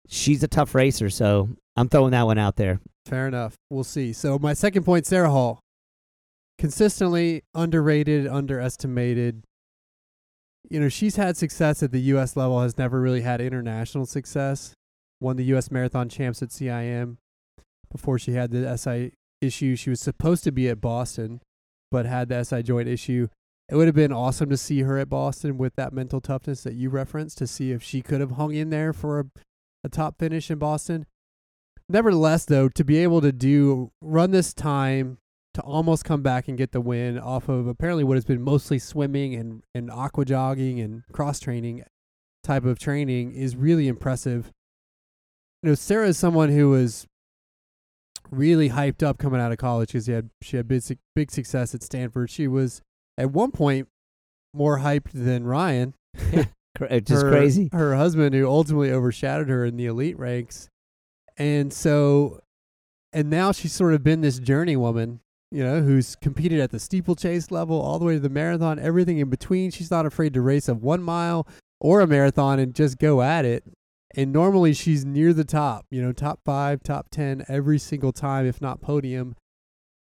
she's 0.08 0.42
a 0.44 0.48
tough 0.48 0.74
racer. 0.76 1.10
So 1.10 1.50
I'm 1.76 1.90
throwing 1.90 2.12
that 2.12 2.24
one 2.26 2.38
out 2.38 2.56
there. 2.56 2.80
Fair 3.06 3.28
enough. 3.28 3.56
We'll 3.70 3.84
see. 3.84 4.14
So 4.14 4.38
my 4.40 4.54
second 4.54 4.84
point, 4.84 5.06
Sarah 5.06 5.30
Hall, 5.30 5.60
consistently 6.58 7.44
underrated, 7.56 8.28
underestimated. 8.28 9.44
You 10.70 10.80
know, 10.80 10.90
she's 10.90 11.16
had 11.16 11.36
success 11.38 11.82
at 11.82 11.92
the 11.92 12.02
U.S. 12.14 12.36
level, 12.36 12.62
has 12.62 12.78
never 12.78 13.02
really 13.02 13.22
had 13.22 13.42
international 13.42 14.06
success. 14.06 14.74
Won 15.22 15.36
the 15.38 15.44
U.S. 15.46 15.72
Marathon 15.72 16.08
Champs 16.10 16.42
at 16.44 16.50
CIM 16.50 17.18
before 17.92 18.20
she 18.20 18.34
had 18.34 18.52
the 18.52 18.78
SI 18.78 19.14
issue. 19.42 19.76
She 19.76 19.90
was 19.90 20.02
supposed 20.02 20.44
to 20.44 20.52
be 20.52 20.70
at 20.70 20.82
Boston, 20.82 21.42
but 21.92 22.06
had 22.06 22.30
the 22.30 22.44
SI 22.44 22.64
joint 22.64 22.88
issue. 22.88 23.28
It 23.70 23.76
would 23.76 23.88
have 23.88 23.96
been 23.96 24.14
awesome 24.14 24.50
to 24.50 24.58
see 24.58 24.82
her 24.82 24.98
at 24.98 25.10
Boston 25.10 25.58
with 25.58 25.76
that 25.76 25.94
mental 25.94 26.22
toughness 26.22 26.64
that 26.64 26.74
you 26.74 26.90
referenced 26.90 27.38
to 27.38 27.48
see 27.48 27.72
if 27.72 27.84
she 27.84 28.02
could 28.02 28.20
have 28.20 28.32
hung 28.32 28.54
in 28.54 28.72
there 28.72 28.94
for 28.94 29.20
a, 29.20 29.26
a 29.84 29.90
top 29.90 30.18
finish 30.18 30.50
in 30.50 30.58
Boston 30.58 31.06
nevertheless 31.90 32.46
though 32.46 32.70
to 32.70 32.84
be 32.86 32.98
able 32.98 33.20
to 33.20 33.32
do 33.32 33.92
run 34.00 34.32
this 34.32 34.54
time 34.54 35.18
to 35.56 35.62
almost 35.62 36.06
come 36.06 36.22
back 36.22 36.48
and 36.48 36.58
get 36.58 36.72
the 36.72 36.80
win 36.80 37.18
off 37.18 37.50
of 37.50 37.68
apparently 37.68 38.04
what 38.04 38.16
has 38.16 38.24
been 38.24 38.42
mostly 38.42 38.78
swimming 38.78 39.34
and, 39.34 39.64
and 39.74 39.90
aqua 39.90 40.24
jogging 40.24 40.80
and 40.80 41.04
cross 41.12 41.40
training 41.40 41.84
type 42.44 42.64
of 42.64 42.78
training 42.78 43.34
is 43.34 43.56
really 43.56 43.88
impressive 43.88 44.52
you 45.64 45.70
know 45.70 45.76
sarah 45.76 46.08
is 46.08 46.18
someone 46.18 46.50
who 46.50 46.70
was 46.70 47.08
really 48.32 48.70
hyped 48.70 49.04
up 49.04 49.18
coming 49.18 49.40
out 49.42 49.52
of 49.52 49.58
college 49.58 49.90
because 49.90 50.06
she 50.06 50.12
had 50.12 50.30
she 50.42 50.58
had 50.58 50.68
big, 50.68 50.82
big 51.16 51.32
success 51.32 51.74
at 51.74 51.84
stanford 51.84 52.30
she 52.30 52.48
was 52.48 52.82
at 53.18 53.32
one 53.32 53.52
point 53.52 53.88
more 54.54 54.80
hyped 54.80 55.12
than 55.14 55.44
ryan 55.46 55.94
Cra- 56.78 56.88
uh, 56.88 57.00
Just 57.00 57.24
her, 57.24 57.32
crazy. 57.32 57.70
Her 57.72 57.96
husband, 57.96 58.36
who 58.36 58.48
ultimately 58.48 58.92
overshadowed 58.92 59.50
her 59.50 59.66
in 59.66 59.76
the 59.76 59.86
elite 59.88 60.18
ranks, 60.18 60.70
and 61.38 61.74
so, 61.74 62.40
and 63.12 63.30
now 63.30 63.52
she's 63.52 63.74
sort 63.74 63.94
of 63.94 64.04
been 64.04 64.22
this 64.22 64.40
journey 64.40 64.76
woman, 64.76 65.20
you 65.52 65.64
know, 65.64 65.82
who's 65.82 66.16
competed 66.16 66.60
at 66.60 66.72
the 66.72 66.80
steeplechase 66.80 67.52
level 67.52 67.82
all 67.82 67.98
the 68.00 68.06
way 68.06 68.14
to 68.14 68.20
the 68.20 68.30
marathon, 68.30 68.80
everything 68.80 69.18
in 69.18 69.30
between. 69.30 69.72
She's 69.72 69.92
not 69.92 70.06
afraid 70.06 70.34
to 70.36 70.42
race 70.42 70.70
a 70.70 70.76
one 70.76 71.02
mile 71.02 71.48
or 71.82 72.02
a 72.02 72.08
marathon 72.08 72.60
and 72.60 72.74
just 72.76 72.98
go 73.00 73.22
at 73.22 73.46
it. 73.46 73.64
And 74.16 74.34
normally 74.34 74.74
she's 74.74 75.06
near 75.06 75.34
the 75.34 75.46
top, 75.46 75.86
you 75.92 76.02
know, 76.02 76.12
top 76.12 76.40
five, 76.44 76.82
top 76.82 77.08
ten 77.12 77.46
every 77.48 77.78
single 77.78 78.12
time, 78.12 78.46
if 78.46 78.60
not 78.62 78.82
podium. 78.82 79.36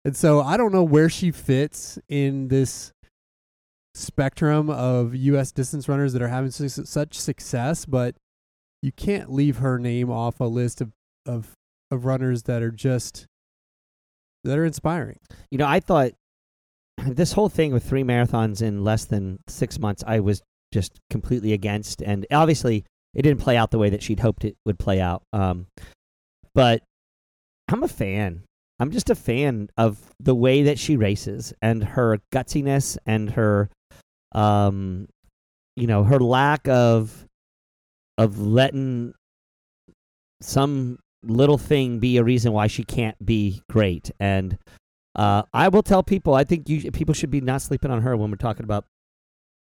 And 0.05 0.15
so 0.15 0.41
I 0.41 0.55
don't 0.55 0.71
know 0.71 0.83
where 0.83 1.09
she 1.09 1.31
fits 1.31 1.99
in 2.07 2.47
this 2.47 2.93
spectrum 3.93 4.69
of 4.69 5.13
U.S. 5.15 5.51
distance 5.51 5.89
runners 5.89 6.13
that 6.13 6.21
are 6.21 6.29
having 6.29 6.51
su- 6.51 6.69
such 6.69 7.19
success, 7.19 7.85
but 7.85 8.15
you 8.81 8.91
can't 8.91 9.31
leave 9.31 9.57
her 9.57 9.77
name 9.79 10.09
off 10.09 10.39
a 10.39 10.45
list 10.45 10.79
of, 10.79 10.91
of, 11.25 11.53
of 11.91 12.05
runners 12.05 12.43
that 12.43 12.61
are 12.61 12.71
just 12.71 13.25
that 14.43 14.57
are 14.57 14.65
inspiring. 14.65 15.17
You 15.51 15.57
know, 15.57 15.67
I 15.67 15.79
thought 15.79 16.11
this 17.05 17.33
whole 17.33 17.49
thing 17.49 17.73
with 17.73 17.83
three 17.83 18.03
marathons 18.03 18.61
in 18.61 18.83
less 18.83 19.05
than 19.05 19.39
six 19.47 19.79
months, 19.79 20.03
I 20.07 20.19
was 20.19 20.41
just 20.73 20.99
completely 21.09 21.53
against. 21.53 22.01
And 22.01 22.25
obviously, 22.31 22.85
it 23.17 23.23
didn't 23.23 23.41
play 23.41 23.57
out 23.57 23.71
the 23.71 23.79
way 23.79 23.89
that 23.89 24.03
she'd 24.03 24.19
hoped 24.19 24.45
it 24.45 24.55
would 24.63 24.77
play 24.77 25.01
out. 25.01 25.23
Um, 25.33 25.65
but 26.53 26.83
I'm 27.67 27.81
a 27.81 27.87
fan. 27.87 28.43
I'm 28.79 28.91
just 28.91 29.09
a 29.09 29.15
fan 29.15 29.69
of 29.75 29.97
the 30.19 30.35
way 30.35 30.63
that 30.63 30.77
she 30.77 30.95
races 30.95 31.51
and 31.59 31.83
her 31.83 32.19
gutsiness 32.31 32.95
and 33.07 33.31
her, 33.31 33.69
um, 34.33 35.09
you 35.75 35.87
know, 35.87 36.03
her 36.03 36.19
lack 36.19 36.67
of 36.67 37.25
of 38.19 38.39
letting 38.39 39.13
some 40.41 40.99
little 41.23 41.57
thing 41.57 41.97
be 41.97 42.17
a 42.17 42.23
reason 42.23 42.51
why 42.53 42.67
she 42.67 42.83
can't 42.83 43.23
be 43.25 43.61
great. 43.67 44.11
And 44.19 44.59
uh, 45.15 45.41
I 45.53 45.69
will 45.69 45.83
tell 45.83 46.03
people, 46.03 46.35
I 46.35 46.43
think 46.43 46.69
you 46.69 46.91
people 46.91 47.15
should 47.15 47.31
be 47.31 47.41
not 47.41 47.63
sleeping 47.63 47.89
on 47.89 48.03
her 48.03 48.15
when 48.15 48.29
we're 48.29 48.37
talking 48.37 48.63
about 48.63 48.85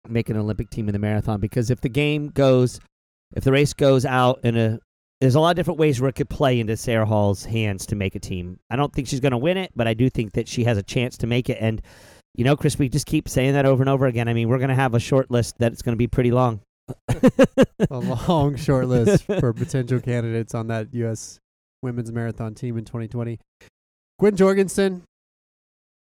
making 0.09 0.37
an 0.37 0.42
Olympic 0.42 0.71
team 0.71 0.88
in 0.88 0.94
the 0.94 0.99
marathon 0.99 1.38
because 1.38 1.71
if 1.71 1.82
the 1.82 1.90
game 1.90 2.28
goes, 2.28 2.80
if 3.35 3.45
the 3.45 3.53
race 3.53 3.73
goes 3.73 4.05
out 4.05 4.41
in 4.45 4.57
a, 4.57 4.79
there's 5.21 5.35
a 5.35 5.41
lot 5.41 5.51
of 5.51 5.57
different 5.57 5.79
ways 5.79 6.01
where 6.01 6.09
it 6.09 6.15
could 6.15 6.29
play 6.29 6.59
into 6.59 6.77
Sarah 6.77 7.07
Hall's 7.07 7.45
hands 7.45 7.87
to 7.87 7.97
make 7.97 8.15
a 8.15 8.21
team. 8.21 8.59
I 8.71 8.77
don't 8.77 8.93
think 8.93 9.09
she's 9.09 9.21
going 9.21 9.33
to 9.33 9.39
win 9.39 9.57
it, 9.57 9.71
but 9.77 9.87
I 9.87 9.95
do 9.95 10.11
think 10.11 10.33
that 10.33 10.49
she 10.49 10.65
has 10.65 10.77
a 10.79 10.83
chance 10.83 11.17
to 11.19 11.27
make 11.27 11.49
it. 11.49 11.59
And 11.61 11.81
you 12.35 12.45
know, 12.45 12.57
Chris, 12.57 12.79
we 12.79 12.89
just 12.89 13.07
keep 13.07 13.29
saying 13.29 13.53
that 13.55 13.67
over 13.67 13.83
and 13.83 13.91
over 13.91 14.07
again. 14.07 14.29
I 14.29 14.33
mean, 14.33 14.49
we're 14.49 14.59
going 14.59 14.71
to 14.71 14.75
have 14.75 14.95
a 14.95 15.01
short 15.01 15.31
list 15.31 15.57
that's 15.59 15.83
going 15.83 15.93
to 15.93 15.99
be 15.99 16.07
pretty 16.07 16.31
long. 16.31 16.61
A 17.91 17.99
long 18.29 18.57
short 18.57 18.87
list 18.89 19.25
for 19.25 19.53
potential 19.53 20.01
candidates 20.01 20.55
on 20.55 20.69
that 20.69 20.93
U.S. 20.95 21.39
women's 21.83 22.11
marathon 22.11 22.55
team 22.55 22.77
in 22.79 22.85
2020. 22.85 23.39
Gwen 24.19 24.37
Jorgensen, 24.37 25.03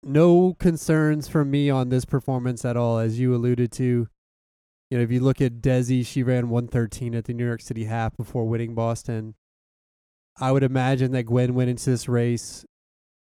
no 0.03 0.55
concerns 0.59 1.27
from 1.27 1.51
me 1.51 1.69
on 1.69 1.89
this 1.89 2.05
performance 2.05 2.65
at 2.65 2.77
all, 2.77 2.97
as 2.97 3.19
you 3.19 3.33
alluded 3.33 3.71
to. 3.73 4.07
You 4.89 4.97
know, 4.97 5.03
if 5.03 5.11
you 5.11 5.19
look 5.19 5.39
at 5.39 5.61
Desi, 5.61 6.05
she 6.05 6.23
ran 6.23 6.49
113 6.49 7.13
at 7.13 7.25
the 7.25 7.33
New 7.33 7.45
York 7.45 7.61
City 7.61 7.85
half 7.85 8.17
before 8.17 8.47
winning 8.47 8.73
Boston. 8.73 9.35
I 10.39 10.51
would 10.51 10.63
imagine 10.63 11.11
that 11.11 11.23
Gwen 11.23 11.53
went 11.53 11.69
into 11.69 11.89
this 11.89 12.07
race 12.07 12.65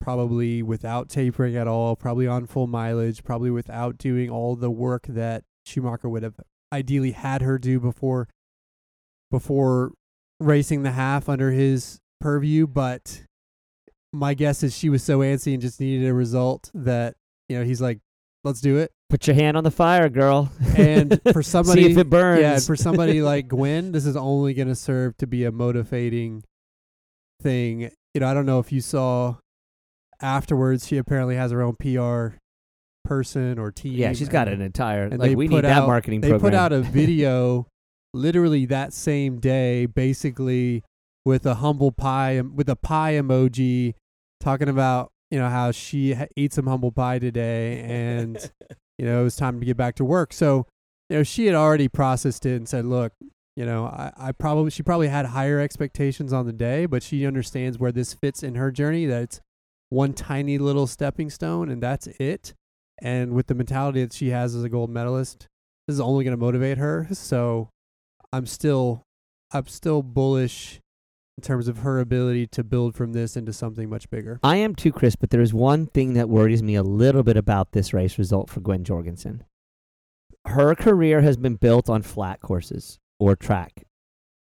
probably 0.01 0.63
without 0.63 1.09
tapering 1.09 1.57
at 1.57 1.69
all, 1.69 1.95
probably 1.95 2.27
on 2.27 2.47
full 2.47 2.67
mileage, 2.67 3.23
probably 3.23 3.51
without 3.51 3.99
doing 3.99 4.31
all 4.31 4.57
the 4.57 4.71
work 4.71 5.07
that 5.09 5.45
Schumacher 5.65 6.09
would 6.09 6.23
have 6.23 6.35
ideally 6.73 7.13
had 7.13 7.43
her 7.43 7.59
do 7.59 7.79
before 7.79 8.29
before 9.31 9.93
racing 10.41 10.83
the 10.83 10.91
half 10.91 11.29
under 11.29 11.51
his 11.51 12.01
purview, 12.21 12.67
but 12.67 13.25
my 14.13 14.35
guess 14.35 14.63
is 14.63 14.77
she 14.77 14.89
was 14.89 15.03
so 15.03 15.21
antsy 15.21 15.53
and 15.55 15.63
just 15.63 15.81
needed 15.81 16.07
a 16.09 16.15
result 16.15 16.71
that, 16.75 17.15
you 17.49 17.59
know, 17.59 17.65
he's 17.65 17.81
like, 17.81 17.99
let's 18.45 18.61
do 18.61 18.77
it. 18.77 18.93
Put 19.13 19.27
your 19.27 19.37
hand 19.37 19.59
on 19.59 19.63
the 19.65 19.71
fire, 19.71 20.09
girl. 20.09 20.51
And 20.75 21.21
for 21.35 21.43
somebody, 21.43 21.83
see 21.85 21.91
if 21.91 21.99
it 21.99 22.09
burns. 22.09 22.41
yeah, 22.41 22.59
for 22.61 22.75
somebody 22.77 23.21
like 23.21 23.47
Gwen, 23.47 23.93
this 23.93 24.07
is 24.07 24.17
only 24.17 24.55
going 24.55 24.69
to 24.69 24.75
serve 24.75 25.19
to 25.19 25.27
be 25.27 25.45
a 25.45 25.53
motivating 25.53 26.43
thing. 27.43 27.91
You 28.15 28.21
know, 28.21 28.27
I 28.27 28.33
don't 28.33 28.47
know 28.47 28.59
if 28.59 28.73
you 28.73 28.81
saw 28.81 29.37
afterwards, 30.23 30.87
she 30.87 30.97
apparently 30.97 31.37
has 31.37 31.51
her 31.51 31.61
own 31.61 31.77
PR 31.77 32.37
person 33.05 33.59
or 33.59 33.71
team. 33.71 33.93
Yeah, 33.99 34.15
she's 34.15 34.31
got 34.31 34.49
an 34.49 34.63
entire 34.63 35.05
and 35.05 35.19
like 35.19 35.29
they 35.33 35.35
we 35.35 35.47
put 35.47 35.57
need 35.57 35.65
that 35.65 35.83
out- 35.83 35.89
marketing 35.89 36.23
They 36.23 36.31
program. 36.31 36.51
put 36.51 36.55
out 36.57 36.73
a 36.73 36.81
video, 36.81 37.67
literally 38.15 38.65
that 38.65 38.95
same 38.95 39.41
day, 39.41 39.85
basically 39.85 40.85
with 41.27 41.45
a 41.45 41.57
humble 41.57 41.93
pie 41.93 42.41
with 42.41 42.71
a 42.71 42.77
pie 42.77 43.13
emoji, 43.13 43.93
talking 44.41 44.71
about 44.71 45.11
you 45.31 45.39
know 45.39 45.51
how 45.51 45.71
she 45.71 46.15
ha- 46.15 46.29
ate 46.35 46.55
some 46.55 46.67
humble 46.67 46.93
pie 46.93 47.19
today, 47.19 47.81
and 47.81 48.51
you 48.99 49.05
know 49.05 49.21
it 49.21 49.25
was 49.25 49.37
time 49.37 49.61
to 49.61 49.67
get 49.67 49.77
back 49.77 49.95
to 49.97 50.05
work. 50.05 50.33
So 50.33 50.67
you 51.09 51.19
know 51.19 51.23
she 51.23 51.47
had 51.47 51.55
already 51.55 51.89
processed 51.89 52.47
it 52.47 52.57
and 52.57 52.69
said, 52.69 52.85
look. 52.85 53.13
You 53.55 53.67
know, 53.67 53.85
I, 53.85 54.13
I 54.17 54.33
probably 54.33 54.71
she 54.71 54.83
probably 54.83 55.09
had 55.09 55.27
higher 55.27 55.61
expectations 55.61 56.33
on 56.33 56.47
the 56.47 56.55
day, 56.55 56.87
but 56.87 57.03
she 57.03 57.27
understands 57.27 57.79
where 57.79 57.93
this 57.93 58.15
fits 58.15 58.43
in 58.43 58.55
her 58.55 58.71
journey. 58.71 59.05
That 59.05 59.25
it's 59.25 59.41
one 59.91 60.15
tiny 60.15 60.57
little 60.57 60.87
stepping 60.87 61.29
stone, 61.29 61.69
and 61.69 61.83
that's 61.83 62.07
it. 62.19 62.55
And 63.03 63.35
with 63.35 63.49
the 63.49 63.55
mentality 63.55 64.03
that 64.03 64.15
she 64.15 64.31
has 64.31 64.55
as 64.55 64.65
a 64.65 64.71
gold 64.71 64.89
medalist, 64.89 65.49
this 65.87 65.95
is 65.95 66.01
only 66.01 66.25
going 66.25 66.37
to 66.37 66.41
motivate 66.41 66.79
her. 66.79 67.09
So 67.13 67.69
I'm 68.33 68.47
still, 68.47 69.03
I'm 69.53 69.67
still 69.67 70.03
bullish 70.03 70.81
in 71.39 71.43
terms 71.43 71.69
of 71.69 71.79
her 71.79 71.99
ability 71.99 72.47
to 72.49 72.63
build 72.63 72.95
from 72.95 73.13
this 73.13 73.37
into 73.37 73.53
something 73.53 73.89
much 73.89 74.11
bigger. 74.11 74.39
I 74.43 74.57
am 74.57 74.75
too, 74.75 74.93
Chris, 74.93 75.17
but 75.17 75.31
there 75.31 75.41
is 75.41 75.55
one 75.55 75.87
thing 75.87 76.15
that 76.15 76.29
worries 76.29 76.63
me 76.63 76.75
a 76.75 76.83
little 76.83 77.23
bit 77.23 77.37
about 77.37 77.73
this 77.73 77.93
race 77.93 78.19
result 78.19 78.51
for 78.51 78.61
Gwen 78.61 78.85
Jorgensen. 78.85 79.45
Her 80.47 80.75
career 80.75 81.23
has 81.23 81.37
been 81.37 81.57
built 81.57 81.89
on 81.89 82.03
flat 82.03 82.41
courses 82.41 82.99
or 83.19 83.37
track. 83.37 83.85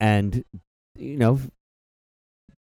And, 0.01 0.45
you 0.95 1.17
know, 1.17 1.41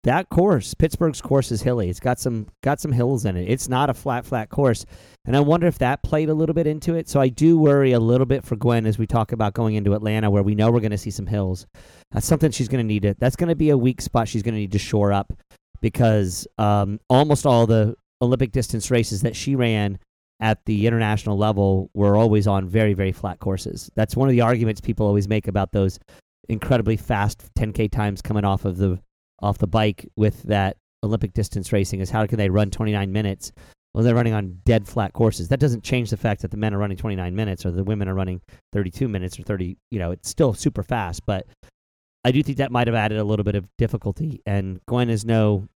that 0.05 0.29
course, 0.29 0.75
Pittsburgh's 0.75 1.23
course 1.23 1.51
is 1.51 1.63
hilly. 1.63 1.89
It's 1.89 2.01
got 2.01 2.21
some 2.21 2.47
got 2.63 2.79
some 2.81 2.93
hills 2.93 3.25
in 3.25 3.37
it. 3.37 3.49
It's 3.49 3.69
not 3.69 3.91
a 3.91 3.95
flat, 3.95 4.25
flat 4.25 4.51
course. 4.51 4.85
And 5.25 5.35
I 5.37 5.41
wonder 5.41 5.67
if 5.67 5.79
that 5.79 6.03
played 6.03 6.29
a 6.29 6.35
little 6.35 6.55
bit 6.55 6.67
into 6.67 6.95
it. 6.95 7.09
So 7.09 7.21
I 7.21 7.29
do 7.29 7.59
worry 7.59 7.93
a 7.93 8.01
little 8.01 8.27
bit 8.27 8.45
for 8.45 8.57
Gwen 8.57 8.87
as 8.87 8.99
we 8.99 9.07
talk 9.07 9.33
about 9.33 9.55
going 9.55 9.75
into 9.75 9.95
Atlanta 9.95 10.31
where 10.31 10.43
we 10.43 10.55
know 10.55 10.71
we're 10.71 10.81
going 10.81 10.91
to 10.91 10.99
see 10.99 11.11
some 11.11 11.27
hills. 11.27 11.67
That's 12.13 12.27
something 12.27 12.51
she's 12.51 12.69
going 12.69 12.87
to 12.87 12.87
need 12.87 13.03
to 13.03 13.15
that's 13.19 13.37
going 13.37 13.49
to 13.49 13.57
be 13.57 13.71
a 13.71 13.79
weak 13.79 14.01
spot 14.01 14.29
she's 14.29 14.43
going 14.43 14.55
to 14.55 14.61
need 14.61 14.73
to 14.73 14.79
shore 14.79 15.13
up 15.13 15.33
because 15.81 16.47
um, 16.59 17.01
almost 17.09 17.47
all 17.47 17.67
the 17.67 17.95
Olympic 18.21 18.53
distance 18.53 18.91
races 18.91 19.23
that 19.23 19.35
she 19.35 19.57
ran 19.57 19.99
at 20.41 20.65
the 20.67 20.87
international 20.87 21.39
level 21.39 21.91
were 21.95 22.17
always 22.17 22.47
on 22.47 22.69
very, 22.69 22.93
very 22.93 23.13
flat 23.13 23.39
courses. 23.39 23.91
That's 23.95 24.17
one 24.17 24.29
of 24.29 24.33
the 24.33 24.43
arguments 24.43 24.81
people 24.81 25.07
always 25.07 25.29
make 25.29 25.49
about 25.49 25.73
those 25.73 25.99
incredibly 26.49 26.99
fast 26.99 27.43
10k 27.59 27.91
times 27.91 28.21
coming 28.21 28.45
off 28.45 28.67
of 28.67 28.77
the 28.77 28.99
off 29.41 29.59
the 29.59 29.67
bike 29.67 30.09
with 30.17 30.43
that 30.45 30.77
Olympic 31.03 31.35
distance 31.35 31.73
racing 31.73 32.01
is 32.01 32.11
how 32.11 32.27
can 32.27 32.39
they 32.39 32.51
run 32.51 32.71
29 32.71 33.13
minutes? 33.13 33.53
when 33.95 34.05
they're 34.05 34.15
running 34.15 34.35
on 34.35 34.59
dead 34.65 34.89
flat 34.89 35.13
courses. 35.13 35.49
That 35.49 35.61
doesn't 35.61 35.85
change 35.85 36.11
the 36.11 36.17
fact 36.17 36.43
that 36.43 36.51
the 36.51 36.57
men 36.57 36.75
are 36.75 36.79
running 36.79 36.97
29 36.97 37.35
minutes 37.35 37.65
or 37.65 37.71
the 37.71 37.85
women 37.85 38.09
are 38.09 38.15
running 38.15 38.41
32 38.73 39.07
minutes 39.07 39.39
or 39.39 39.45
30. 39.45 39.77
You 39.93 40.01
know, 40.01 40.11
it's 40.11 40.29
still 40.29 40.53
super 40.53 40.83
fast, 40.83 41.25
but 41.27 41.47
I 42.25 42.33
do 42.33 42.43
think 42.43 42.59
that 42.59 42.73
might 42.73 42.89
have 42.89 42.97
added 42.97 43.19
a 43.19 43.25
little 43.25 43.45
bit 43.45 43.55
of 43.55 43.69
difficulty. 43.79 44.43
And 44.47 44.81
Gwen 44.89 45.11
is 45.11 45.25
no 45.25 45.69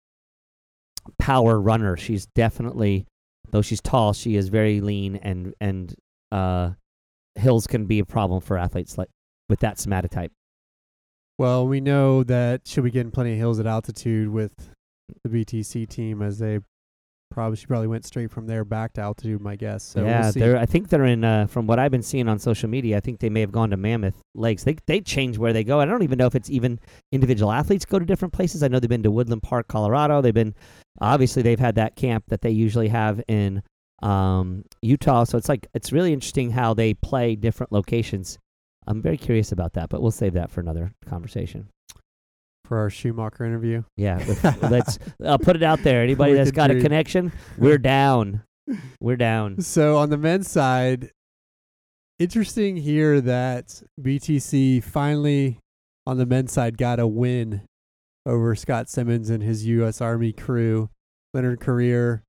power 1.18 1.60
runner. 1.60 1.98
She's 1.98 2.24
definitely, 2.34 3.06
though 3.50 3.60
she's 3.60 3.82
tall, 3.82 4.14
she 4.14 4.36
is 4.36 4.48
very 4.48 4.80
lean, 4.80 5.16
and 5.16 5.54
and 5.60 5.94
uh, 6.32 6.70
hills 7.34 7.66
can 7.66 7.84
be 7.84 7.98
a 7.98 8.06
problem 8.06 8.40
for 8.40 8.56
athletes 8.56 8.96
like 8.96 9.08
with 9.50 9.60
that 9.60 9.76
somatotype. 9.76 10.30
Well, 11.38 11.66
we 11.66 11.80
know 11.80 12.22
that 12.24 12.62
she'll 12.64 12.84
be 12.84 12.90
getting 12.90 13.10
plenty 13.10 13.32
of 13.32 13.38
hills 13.38 13.60
at 13.60 13.66
altitude 13.66 14.28
with 14.30 14.70
the 15.22 15.28
BTC 15.28 15.88
team 15.88 16.22
as 16.22 16.38
they 16.38 16.60
probably 17.30 17.56
she 17.56 17.66
probably 17.66 17.86
went 17.86 18.04
straight 18.04 18.30
from 18.30 18.46
there 18.46 18.64
back 18.64 18.94
to 18.94 19.00
altitude, 19.02 19.40
my 19.40 19.56
guess. 19.56 19.82
So 19.82 20.04
yeah, 20.04 20.22
we'll 20.22 20.32
they're. 20.32 20.56
I 20.56 20.66
think 20.66 20.88
they're 20.88 21.04
in. 21.04 21.24
Uh, 21.24 21.46
from 21.46 21.66
what 21.66 21.78
I've 21.78 21.90
been 21.90 22.02
seeing 22.02 22.28
on 22.28 22.38
social 22.38 22.68
media, 22.68 22.96
I 22.96 23.00
think 23.00 23.20
they 23.20 23.28
may 23.28 23.40
have 23.40 23.52
gone 23.52 23.70
to 23.70 23.76
Mammoth 23.76 24.20
Lakes. 24.34 24.64
They 24.64 24.76
they 24.86 25.00
change 25.00 25.38
where 25.38 25.52
they 25.52 25.64
go. 25.64 25.80
I 25.80 25.84
don't 25.84 26.02
even 26.02 26.18
know 26.18 26.26
if 26.26 26.34
it's 26.34 26.50
even 26.50 26.80
individual 27.12 27.52
athletes 27.52 27.84
go 27.84 27.98
to 27.98 28.06
different 28.06 28.32
places. 28.32 28.62
I 28.62 28.68
know 28.68 28.80
they've 28.80 28.88
been 28.88 29.02
to 29.02 29.10
Woodland 29.10 29.42
Park, 29.42 29.68
Colorado. 29.68 30.22
They've 30.22 30.32
been 30.32 30.54
obviously 31.00 31.42
they've 31.42 31.60
had 31.60 31.74
that 31.74 31.96
camp 31.96 32.24
that 32.28 32.40
they 32.40 32.50
usually 32.50 32.88
have 32.88 33.22
in 33.28 33.62
um, 34.02 34.64
Utah. 34.82 35.24
So 35.24 35.36
it's 35.38 35.48
like 35.48 35.66
it's 35.74 35.92
really 35.92 36.12
interesting 36.12 36.50
how 36.50 36.74
they 36.74 36.94
play 36.94 37.36
different 37.36 37.72
locations. 37.72 38.38
I'm 38.86 39.02
very 39.02 39.16
curious 39.16 39.52
about 39.52 39.72
that, 39.74 39.88
but 39.88 40.00
we'll 40.00 40.10
save 40.10 40.34
that 40.34 40.50
for 40.50 40.60
another 40.60 40.92
conversation. 41.06 41.68
for 42.64 42.78
our 42.78 42.90
Schumacher 42.90 43.44
interview. 43.44 43.82
Yeah, 43.96 44.18
let's, 44.62 44.98
I'll 45.24 45.38
put 45.38 45.54
it 45.56 45.62
out 45.62 45.82
there. 45.82 46.02
Anybody 46.02 46.34
that's 46.34 46.50
got 46.50 46.70
a 46.70 46.80
connection, 46.80 47.32
we're 47.58 47.78
down. 47.78 48.42
We're 49.00 49.16
down. 49.16 49.60
So 49.60 49.96
on 49.96 50.10
the 50.10 50.18
men's 50.18 50.50
side, 50.50 51.10
interesting 52.18 52.76
here 52.76 53.20
that 53.20 53.82
BTC 54.00 54.82
finally 54.82 55.58
on 56.06 56.18
the 56.18 56.26
men's 56.26 56.52
side 56.52 56.76
got 56.78 56.98
a 56.98 57.06
win 57.06 57.62
over 58.24 58.54
Scott 58.56 58.88
Simmons 58.88 59.30
and 59.30 59.42
his 59.42 59.64
U.S. 59.66 60.00
Army 60.00 60.32
crew. 60.32 60.90
Leonard 61.34 61.60
Korir 61.60 62.22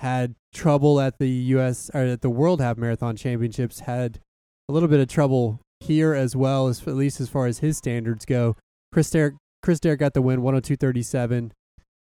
had 0.00 0.34
trouble 0.52 1.00
at 1.00 1.18
the 1.18 1.28
U.S. 1.28 1.90
or 1.94 2.00
at 2.00 2.20
the 2.20 2.30
World 2.30 2.60
Half 2.60 2.76
Marathon 2.76 3.16
Championships. 3.16 3.80
Had 3.80 4.20
a 4.68 4.72
little 4.72 4.88
bit 4.88 5.00
of 5.00 5.08
trouble 5.08 5.60
here 5.80 6.14
as 6.14 6.34
well 6.34 6.68
as 6.68 6.86
at 6.86 6.94
least 6.94 7.20
as 7.20 7.28
far 7.28 7.46
as 7.46 7.58
his 7.58 7.76
standards 7.76 8.24
go. 8.24 8.56
Chris 8.92 9.10
Derrick, 9.10 9.34
Chris 9.62 9.80
Derrick 9.80 10.00
got 10.00 10.14
the 10.14 10.22
win, 10.22 10.40
102.37. 10.40 11.50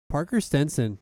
Parker 0.09 0.40
Stinson, 0.40 0.98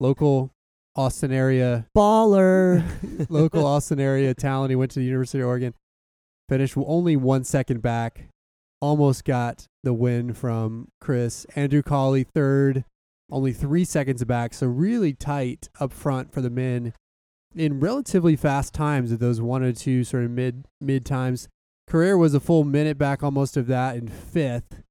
local 0.00 0.50
Austin 0.94 1.32
area 1.32 1.86
Baller. 1.96 2.84
local 3.30 3.64
Austin 3.64 4.00
area 4.00 4.34
talent. 4.34 4.70
He 4.70 4.76
went 4.76 4.90
to 4.92 5.00
the 5.00 5.06
University 5.06 5.40
of 5.40 5.48
Oregon. 5.48 5.74
Finished 6.48 6.76
only 6.76 7.16
one 7.16 7.44
second 7.44 7.82
back. 7.82 8.28
Almost 8.80 9.24
got 9.24 9.66
the 9.84 9.94
win 9.94 10.34
from 10.34 10.88
Chris. 11.00 11.46
Andrew 11.54 11.82
Colley 11.82 12.24
third, 12.24 12.84
only 13.30 13.52
three 13.52 13.84
seconds 13.84 14.22
back. 14.24 14.52
So 14.52 14.66
really 14.66 15.14
tight 15.14 15.68
up 15.80 15.92
front 15.92 16.32
for 16.32 16.40
the 16.40 16.50
men 16.50 16.92
in 17.54 17.80
relatively 17.80 18.36
fast 18.36 18.74
times 18.74 19.12
of 19.12 19.18
those 19.18 19.40
one 19.40 19.62
or 19.62 19.72
two 19.72 20.04
sort 20.04 20.24
of 20.24 20.30
mid 20.30 20.64
mid 20.80 21.04
times. 21.04 21.48
Korir 21.88 22.18
was 22.18 22.34
a 22.34 22.40
full 22.40 22.64
minute 22.64 22.96
back 22.96 23.22
almost 23.22 23.56
of 23.56 23.66
that 23.66 23.96
in 23.96 24.08
fifth. 24.08 24.82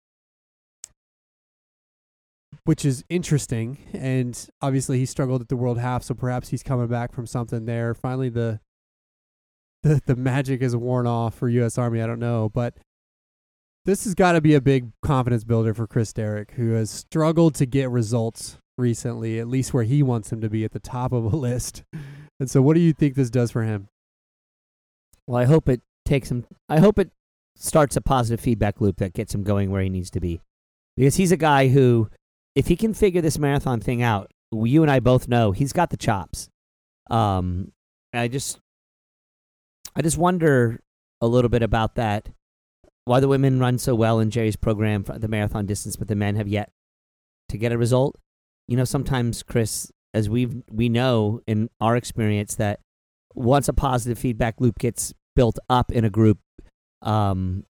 Which 2.64 2.86
is 2.86 3.04
interesting, 3.10 3.80
and 3.92 4.48
obviously 4.62 5.00
he 5.00 5.08
struggled 5.08 5.42
at 5.42 5.50
the 5.50 5.56
world 5.56 5.80
half, 5.80 6.04
so 6.04 6.14
perhaps 6.14 6.50
he's 6.50 6.62
coming 6.62 6.88
back 6.88 7.12
from 7.12 7.26
something 7.26 7.66
there. 7.66 7.96
Finally, 7.96 8.30
the 8.30 8.60
the 9.84 10.00
the 10.06 10.16
magic 10.16 10.62
is 10.62 10.76
worn 10.76 11.08
off 11.08 11.36
for 11.36 11.50
U.S. 11.50 11.80
Army. 11.80 12.02
I 12.02 12.08
don't 12.08 12.20
know, 12.20 12.50
but 12.50 12.78
this 13.86 14.04
has 14.04 14.14
got 14.14 14.34
to 14.34 14.42
be 14.42 14.54
a 14.54 14.62
big 14.62 14.92
confidence 15.02 15.44
builder 15.44 15.74
for 15.74 15.88
Chris 15.88 16.14
Derrick, 16.14 16.52
who 16.52 16.74
has 16.74 16.92
struggled 16.92 17.56
to 17.56 17.66
get 17.66 17.90
results 17.90 18.58
recently, 18.78 19.40
at 19.40 19.48
least 19.48 19.74
where 19.74 19.84
he 19.84 20.04
wants 20.04 20.32
him 20.32 20.42
to 20.42 20.50
be 20.50 20.64
at 20.64 20.72
the 20.72 20.80
top 20.80 21.12
of 21.12 21.32
a 21.32 21.36
list. 21.36 21.84
And 22.40 22.50
so, 22.50 22.62
what 22.62 22.76
do 22.76 22.80
you 22.80 22.94
think 22.94 23.16
this 23.16 23.30
does 23.30 23.52
for 23.52 23.64
him? 23.64 23.88
Well, 25.28 25.40
I 25.40 25.46
hope 25.46 25.70
it 25.70 25.82
takes 26.06 26.32
him. 26.32 26.46
I 26.68 26.80
hope 26.80 26.98
it 27.00 27.12
starts 27.56 27.96
a 27.96 28.02
positive 28.02 28.40
feedback 28.40 28.82
loop 28.82 28.98
that 28.98 29.14
gets 29.14 29.36
him 29.36 29.44
going 29.44 29.72
where 29.72 29.82
he 29.82 29.90
needs 29.90 30.10
to 30.12 30.20
be, 30.20 30.42
because 30.98 31.16
he's 31.16 31.32
a 31.32 31.38
guy 31.38 31.68
who, 31.68 32.10
if 32.56 32.68
he 32.68 32.76
can 32.76 32.94
figure 32.94 33.22
this 33.22 33.38
marathon 33.38 33.80
thing 33.80 34.02
out, 34.02 34.32
you 34.52 34.82
and 34.82 34.92
I 34.92 35.00
both 35.00 35.28
know 35.28 35.52
he's 35.52 35.74
got 35.74 35.90
the 35.90 35.98
chops. 35.98 36.50
Um, 37.10 37.72
I 38.14 38.28
just, 38.28 38.60
I 39.96 40.02
just 40.02 40.18
wonder 40.18 40.82
a 41.22 41.28
little 41.28 41.50
bit 41.50 41.62
about 41.64 41.96
that. 41.96 42.30
Why 43.06 43.20
the 43.20 43.28
women 43.28 43.60
run 43.60 43.78
so 43.78 43.96
well 43.96 44.20
in 44.20 44.30
Jerry's 44.30 44.56
program 44.56 45.04
for 45.04 45.18
the 45.18 45.28
marathon 45.28 45.66
distance, 45.66 45.96
but 45.96 46.08
the 46.08 46.16
men 46.16 46.36
have 46.36 46.48
yet 46.48 46.72
to 47.50 47.58
get 47.58 47.72
a 47.72 47.78
result. 47.78 48.20
You 48.72 48.78
know, 48.78 48.86
sometimes 48.86 49.44
Chris, 49.44 49.92
as 50.14 50.30
we 50.30 50.44
have 50.44 50.56
we 50.72 50.88
know 50.88 51.42
in 51.46 51.70
our 51.82 51.98
experience 51.98 52.56
that 52.56 52.80
once 53.36 53.68
a 53.68 53.74
positive 53.74 54.18
feedback 54.18 54.62
loop 54.62 54.80
gets 54.80 55.14
built 55.36 55.60
up 55.70 55.92
in 55.92 56.06
a 56.06 56.10
group, 56.10 56.40
um, 57.02 57.66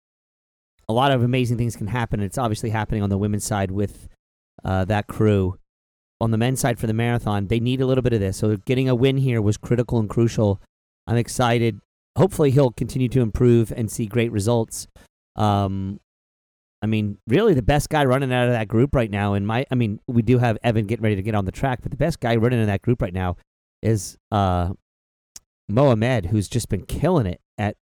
a 0.89 0.93
lot 0.93 1.11
of 1.11 1.21
amazing 1.21 1.55
things 1.55 1.75
can 1.75 1.85
happen. 1.85 2.19
It's 2.19 2.39
obviously 2.39 2.71
happening 2.71 3.03
on 3.03 3.11
the 3.11 3.17
women's 3.19 3.45
side 3.45 3.69
with 3.69 4.07
uh, 4.65 4.85
that 4.85 5.05
crew. 5.05 5.59
On 6.19 6.31
the 6.31 6.37
men's 6.39 6.61
side 6.61 6.79
for 6.79 6.87
the 6.87 6.95
marathon, 6.95 7.45
they 7.45 7.59
need 7.59 7.79
a 7.79 7.85
little 7.85 8.01
bit 8.01 8.13
of 8.13 8.19
this. 8.19 8.37
So 8.37 8.57
getting 8.65 8.89
a 8.89 8.95
win 8.95 9.17
here 9.17 9.39
was 9.39 9.55
critical 9.55 9.99
and 9.99 10.09
crucial. 10.09 10.59
I'm 11.05 11.17
excited. 11.17 11.79
Hopefully, 12.17 12.49
he'll 12.49 12.71
continue 12.71 13.09
to 13.09 13.21
improve 13.21 13.71
and 13.71 13.91
see 13.91 14.07
great 14.07 14.31
results. 14.31 14.87
Um, 15.35 15.99
I 16.81 16.85
mean, 16.85 17.17
really, 17.27 17.53
the 17.53 17.63
best 17.63 17.89
guy 17.89 18.05
running 18.05 18.31
out 18.31 18.47
of 18.47 18.53
that 18.53 18.67
group 18.67 18.93
right 18.93 19.09
now, 19.09 19.33
and 19.33 19.47
my, 19.47 19.65
I 19.71 19.75
mean, 19.75 19.99
we 20.07 20.21
do 20.21 20.37
have 20.37 20.57
Evan 20.63 20.85
getting 20.85 21.03
ready 21.03 21.15
to 21.15 21.23
get 21.23 21.35
on 21.35 21.45
the 21.45 21.51
track, 21.51 21.79
but 21.81 21.91
the 21.91 21.97
best 21.97 22.19
guy 22.19 22.35
running 22.35 22.59
in 22.59 22.67
that 22.67 22.81
group 22.81 23.01
right 23.01 23.13
now 23.13 23.35
is 23.81 24.17
uh, 24.31 24.73
Mohamed, 25.67 26.27
who's 26.27 26.47
just 26.47 26.69
been 26.69 26.85
killing 26.85 27.25
it 27.25 27.41
at 27.57 27.77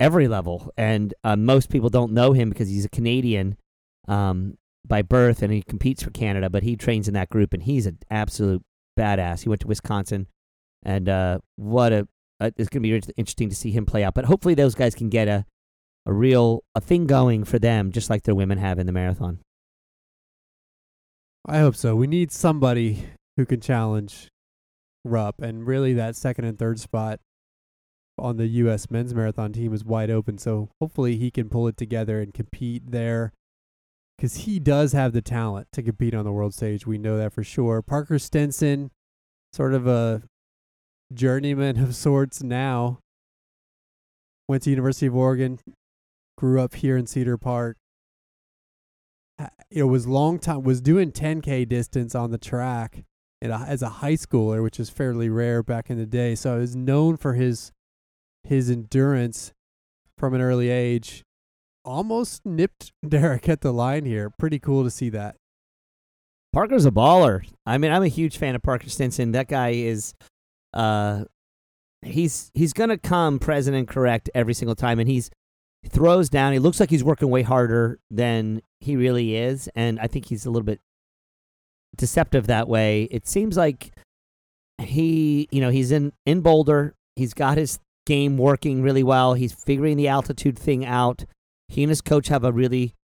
every 0.00 0.26
level. 0.26 0.70
And 0.76 1.12
uh, 1.22 1.36
most 1.36 1.70
people 1.70 1.90
don't 1.90 2.12
know 2.12 2.32
him 2.32 2.48
because 2.48 2.68
he's 2.68 2.84
a 2.84 2.90
Canadian 2.90 3.56
um, 4.08 4.56
by 4.86 5.02
birth 5.02 5.42
and 5.42 5.52
he 5.52 5.62
competes 5.62 6.02
for 6.02 6.10
Canada, 6.10 6.48
but 6.48 6.62
he 6.62 6.76
trains 6.76 7.08
in 7.08 7.14
that 7.14 7.28
group 7.28 7.52
and 7.52 7.62
he's 7.62 7.86
an 7.86 7.98
absolute 8.10 8.62
badass. 8.98 9.42
He 9.42 9.48
went 9.48 9.60
to 9.62 9.66
Wisconsin 9.66 10.28
and 10.84 11.08
uh, 11.08 11.38
what 11.56 11.92
a 11.92 12.08
uh, 12.40 12.50
it's 12.56 12.68
going 12.68 12.82
to 12.82 13.00
be 13.00 13.12
interesting 13.16 13.48
to 13.48 13.54
see 13.54 13.70
him 13.70 13.86
play 13.86 14.02
out. 14.02 14.14
But 14.14 14.24
hopefully, 14.24 14.54
those 14.54 14.74
guys 14.74 14.94
can 14.94 15.08
get 15.08 15.28
a 15.28 15.46
a 16.06 16.12
real 16.12 16.62
a 16.74 16.80
thing 16.80 17.06
going 17.06 17.44
for 17.44 17.58
them, 17.58 17.92
just 17.92 18.10
like 18.10 18.22
their 18.24 18.34
women 18.34 18.58
have 18.58 18.78
in 18.78 18.86
the 18.86 18.92
marathon. 18.92 19.38
I 21.46 21.58
hope 21.58 21.76
so. 21.76 21.94
We 21.94 22.06
need 22.06 22.32
somebody 22.32 23.04
who 23.36 23.44
can 23.46 23.60
challenge 23.60 24.28
Rupp, 25.04 25.40
and 25.42 25.66
really 25.66 25.92
that 25.94 26.16
second 26.16 26.46
and 26.46 26.58
third 26.58 26.80
spot 26.80 27.20
on 28.18 28.36
the 28.36 28.46
U.S. 28.46 28.90
men's 28.90 29.12
marathon 29.12 29.52
team 29.52 29.74
is 29.74 29.84
wide 29.84 30.10
open. 30.10 30.38
So 30.38 30.70
hopefully 30.80 31.16
he 31.16 31.30
can 31.30 31.48
pull 31.48 31.68
it 31.68 31.76
together 31.76 32.20
and 32.20 32.32
compete 32.32 32.90
there, 32.90 33.32
because 34.16 34.36
he 34.36 34.58
does 34.58 34.92
have 34.92 35.12
the 35.12 35.20
talent 35.20 35.68
to 35.72 35.82
compete 35.82 36.14
on 36.14 36.24
the 36.24 36.32
world 36.32 36.54
stage. 36.54 36.86
We 36.86 36.96
know 36.96 37.18
that 37.18 37.32
for 37.32 37.42
sure. 37.42 37.82
Parker 37.82 38.18
Stinson, 38.18 38.90
sort 39.52 39.74
of 39.74 39.86
a 39.86 40.22
journeyman 41.12 41.78
of 41.78 41.94
sorts 41.94 42.42
now. 42.42 43.00
Went 44.48 44.62
to 44.62 44.70
University 44.70 45.06
of 45.06 45.16
Oregon, 45.16 45.58
grew 46.44 46.60
up 46.60 46.74
here 46.74 46.94
in 46.98 47.06
Cedar 47.06 47.38
Park, 47.38 47.78
it 49.70 49.84
was 49.84 50.06
long 50.06 50.38
time 50.38 50.62
was 50.62 50.82
doing 50.82 51.10
10k 51.10 51.66
distance 51.66 52.14
on 52.14 52.32
the 52.32 52.38
track 52.38 53.06
as 53.40 53.80
a 53.80 53.88
high 53.88 54.12
schooler, 54.12 54.62
which 54.62 54.78
is 54.78 54.90
fairly 54.90 55.30
rare 55.30 55.62
back 55.62 55.88
in 55.88 55.96
the 55.96 56.04
day. 56.04 56.34
So 56.34 56.54
I 56.54 56.58
was 56.58 56.76
known 56.76 57.16
for 57.16 57.32
his 57.32 57.72
his 58.42 58.68
endurance 58.68 59.54
from 60.18 60.34
an 60.34 60.42
early 60.42 60.68
age. 60.68 61.24
Almost 61.82 62.44
nipped 62.44 62.92
Derrick 63.08 63.48
at 63.48 63.62
the 63.62 63.72
line 63.72 64.04
here. 64.04 64.28
Pretty 64.28 64.58
cool 64.58 64.84
to 64.84 64.90
see 64.90 65.08
that. 65.08 65.36
Parker's 66.52 66.84
a 66.84 66.90
baller. 66.90 67.42
I 67.64 67.78
mean, 67.78 67.90
I'm 67.90 68.02
a 68.02 68.08
huge 68.08 68.36
fan 68.36 68.54
of 68.54 68.62
Parker 68.62 68.90
Stinson. 68.90 69.32
That 69.32 69.48
guy 69.48 69.70
is 69.70 70.12
uh 70.74 71.24
he's 72.02 72.50
he's 72.52 72.74
gonna 72.74 72.98
come 72.98 73.38
present 73.38 73.74
and 73.74 73.88
correct 73.88 74.28
every 74.34 74.52
single 74.52 74.74
time 74.74 74.98
and 74.98 75.08
he's 75.08 75.30
throws 75.88 76.28
down. 76.28 76.52
He 76.52 76.58
looks 76.58 76.80
like 76.80 76.90
he's 76.90 77.04
working 77.04 77.30
way 77.30 77.42
harder 77.42 77.98
than 78.10 78.62
he 78.80 78.96
really 78.96 79.36
is, 79.36 79.68
and 79.74 79.98
I 80.00 80.06
think 80.06 80.26
he's 80.26 80.46
a 80.46 80.50
little 80.50 80.64
bit 80.64 80.80
deceptive 81.96 82.46
that 82.46 82.68
way. 82.68 83.04
It 83.04 83.26
seems 83.26 83.56
like 83.56 83.92
he, 84.80 85.48
you 85.50 85.60
know, 85.60 85.70
he's 85.70 85.92
in 85.92 86.12
in 86.26 86.40
Boulder. 86.40 86.94
He's 87.16 87.34
got 87.34 87.58
his 87.58 87.78
game 88.06 88.36
working 88.36 88.82
really 88.82 89.02
well. 89.02 89.34
He's 89.34 89.52
figuring 89.52 89.96
the 89.96 90.08
altitude 90.08 90.58
thing 90.58 90.84
out. 90.84 91.24
He 91.68 91.82
and 91.82 91.90
his 91.90 92.00
coach 92.00 92.28
have 92.28 92.44
a 92.44 92.52
really 92.52 92.94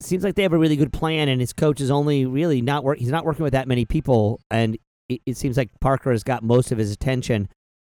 seems 0.00 0.24
like 0.24 0.34
they 0.34 0.42
have 0.42 0.52
a 0.52 0.58
really 0.58 0.76
good 0.76 0.92
plan, 0.92 1.28
and 1.28 1.40
his 1.40 1.52
coach 1.52 1.80
is 1.80 1.90
only 1.90 2.26
really 2.26 2.60
not 2.60 2.84
work. 2.84 2.98
He's 2.98 3.08
not 3.08 3.24
working 3.24 3.44
with 3.44 3.52
that 3.52 3.68
many 3.68 3.84
people, 3.84 4.40
and 4.50 4.76
it, 5.08 5.20
it 5.26 5.36
seems 5.36 5.56
like 5.56 5.70
Parker 5.80 6.10
has 6.10 6.24
got 6.24 6.42
most 6.42 6.72
of 6.72 6.78
his 6.78 6.90
attention, 6.90 7.48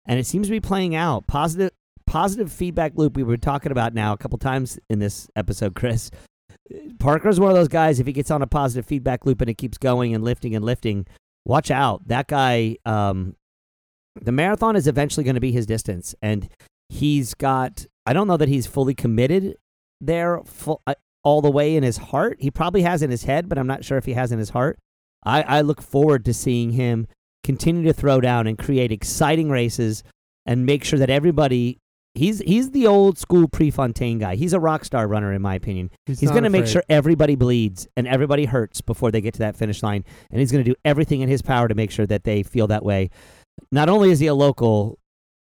and 0.06 0.18
it 0.18 0.26
seems 0.26 0.48
to 0.48 0.50
be 0.50 0.60
playing 0.60 0.94
out. 0.94 1.26
Positive 1.26 1.70
positive 2.10 2.50
feedback 2.50 2.90
loop 2.96 3.16
we 3.16 3.22
were 3.22 3.36
talking 3.36 3.70
about 3.70 3.94
now 3.94 4.12
a 4.12 4.16
couple 4.16 4.36
times 4.36 4.80
in 4.90 4.98
this 4.98 5.30
episode, 5.36 5.76
Chris. 5.76 6.10
Parker's 6.98 7.38
one 7.38 7.50
of 7.50 7.56
those 7.56 7.68
guys. 7.68 8.00
If 8.00 8.06
he 8.08 8.12
gets 8.12 8.32
on 8.32 8.42
a 8.42 8.48
positive 8.48 8.84
feedback 8.84 9.24
loop 9.24 9.40
and 9.40 9.48
it 9.48 9.54
keeps 9.54 9.78
going 9.78 10.12
and 10.12 10.24
lifting 10.24 10.56
and 10.56 10.64
lifting, 10.64 11.06
watch 11.44 11.70
out. 11.70 12.08
That 12.08 12.26
guy, 12.26 12.78
um, 12.84 13.36
the 14.20 14.32
marathon 14.32 14.74
is 14.74 14.88
eventually 14.88 15.22
going 15.22 15.36
to 15.36 15.40
be 15.40 15.52
his 15.52 15.66
distance, 15.66 16.16
and 16.20 16.48
he's 16.88 17.34
got. 17.34 17.86
I 18.04 18.12
don't 18.12 18.26
know 18.26 18.36
that 18.36 18.48
he's 18.48 18.66
fully 18.66 18.94
committed 18.94 19.54
there 20.00 20.40
full, 20.44 20.82
uh, 20.88 20.94
all 21.22 21.40
the 21.40 21.50
way 21.50 21.76
in 21.76 21.84
his 21.84 21.98
heart. 21.98 22.38
He 22.40 22.50
probably 22.50 22.82
has 22.82 23.02
in 23.02 23.10
his 23.12 23.22
head, 23.22 23.48
but 23.48 23.56
I'm 23.56 23.68
not 23.68 23.84
sure 23.84 23.98
if 23.98 24.06
he 24.06 24.14
has 24.14 24.32
in 24.32 24.40
his 24.40 24.50
heart. 24.50 24.80
I, 25.22 25.42
I 25.42 25.60
look 25.60 25.80
forward 25.80 26.24
to 26.24 26.34
seeing 26.34 26.72
him 26.72 27.06
continue 27.44 27.84
to 27.84 27.92
throw 27.92 28.20
down 28.20 28.48
and 28.48 28.58
create 28.58 28.90
exciting 28.90 29.48
races 29.48 30.02
and 30.44 30.66
make 30.66 30.82
sure 30.82 30.98
that 30.98 31.10
everybody 31.10 31.78
He's 32.14 32.40
he's 32.40 32.72
the 32.72 32.86
old 32.88 33.18
school 33.18 33.46
Prefontaine 33.46 34.18
guy. 34.18 34.34
He's 34.34 34.52
a 34.52 34.58
rock 34.58 34.84
star 34.84 35.06
runner, 35.06 35.32
in 35.32 35.40
my 35.40 35.54
opinion. 35.54 35.90
He's, 36.06 36.18
he's 36.20 36.30
going 36.30 36.42
to 36.42 36.50
make 36.50 36.66
sure 36.66 36.82
everybody 36.88 37.36
bleeds 37.36 37.86
and 37.96 38.08
everybody 38.08 38.46
hurts 38.46 38.80
before 38.80 39.12
they 39.12 39.20
get 39.20 39.34
to 39.34 39.38
that 39.40 39.56
finish 39.56 39.82
line, 39.82 40.04
and 40.30 40.40
he's 40.40 40.50
going 40.50 40.64
to 40.64 40.68
do 40.68 40.76
everything 40.84 41.20
in 41.20 41.28
his 41.28 41.40
power 41.40 41.68
to 41.68 41.74
make 41.74 41.90
sure 41.90 42.06
that 42.06 42.24
they 42.24 42.42
feel 42.42 42.66
that 42.66 42.84
way. 42.84 43.10
Not 43.70 43.88
only 43.88 44.10
is 44.10 44.18
he 44.18 44.26
a 44.26 44.34
local, 44.34 44.98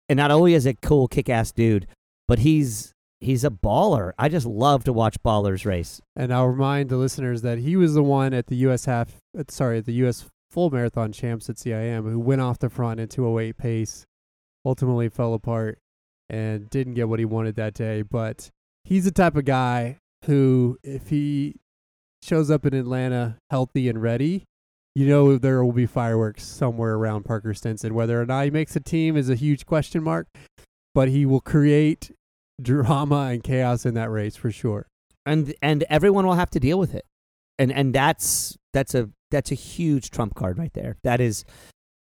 and 0.10 0.17
not 0.17 0.30
only 0.30 0.53
is 0.53 0.65
a 0.65 0.73
cool, 0.73 1.08
kick-ass 1.08 1.53
dude, 1.53 1.88
but 2.27 2.39
he's 2.39 2.93
he's 3.21 3.45
a 3.45 3.49
baller. 3.49 4.12
I 4.19 4.27
just 4.27 4.45
love 4.45 4.84
to 4.84 4.93
watch 4.93 5.15
ballers 5.23 5.65
race. 5.65 6.01
And 6.17 6.34
I'll 6.34 6.47
remind 6.47 6.89
the 6.89 6.97
listeners 6.97 7.43
that 7.43 7.60
he 7.60 7.77
was 7.77 7.93
the 7.93 8.03
one 8.03 8.34
at 8.34 8.47
the 8.47 8.56
U.S. 8.58 8.86
half, 8.86 9.15
uh, 9.38 9.43
sorry, 9.47 9.77
at 9.77 9.86
the 9.86 9.93
U.S. 9.93 10.25
full 10.51 10.69
marathon 10.69 11.13
champs 11.13 11.49
at 11.49 11.56
CIM 11.56 12.12
who 12.12 12.19
went 12.19 12.41
off 12.41 12.60
the 12.60 12.69
front 12.69 12.99
a 13.17 13.21
weight 13.21 13.58
pace, 13.58 14.06
ultimately 14.65 15.08
fell 15.08 15.34
apart 15.34 15.80
and 16.30 16.70
didn't 16.70 16.96
get 16.96 17.10
what 17.10 17.20
he 17.20 17.26
wanted 17.26 17.56
that 17.56 17.74
day. 17.74 18.02
But 18.02 18.50
he's 18.84 19.06
the 19.06 19.12
type 19.12 19.36
of 19.36 19.46
guy 19.46 19.98
who, 20.26 20.78
if 20.84 21.10
he 21.10 21.56
shows 22.24 22.50
up 22.50 22.66
in 22.66 22.74
Atlanta 22.74 23.38
healthy 23.50 23.90
and 23.90 24.02
ready, 24.02 24.44
you 24.96 25.06
know 25.08 25.38
there 25.38 25.63
will 25.63 25.74
be 25.74 25.86
fireworks 25.86 26.44
somewhere 26.44 26.96
around 26.96 27.24
Parker 27.24 27.54
Stinson. 27.54 27.94
Whether 27.94 28.20
or 28.20 28.26
not 28.26 28.46
he 28.46 28.50
makes 28.50 28.76
a 28.76 28.80
team 28.80 29.16
is 29.16 29.30
a 29.30 29.36
huge 29.36 29.66
question 29.66 30.04
mark, 30.04 30.28
but 30.96 31.10
he 31.10 31.26
will 31.26 31.42
create 31.42 32.12
drama 32.60 33.30
and 33.32 33.44
chaos 33.44 33.86
in 33.86 33.94
that 33.94 34.10
race 34.10 34.36
for 34.36 34.52
sure. 34.52 34.88
And 35.26 35.54
and 35.62 35.84
everyone 35.90 36.26
will 36.26 36.34
have 36.34 36.50
to 36.52 36.60
deal 36.60 36.80
with 36.80 36.96
it. 36.96 37.06
And 37.60 37.72
and 37.72 37.94
that's 37.94 38.58
that's 38.74 38.96
a 38.96 39.10
that's 39.30 39.52
a 39.52 39.56
huge 39.56 40.10
trump 40.10 40.34
card 40.34 40.58
right 40.58 40.74
there. 40.74 40.98
That 41.04 41.22
is 41.22 41.46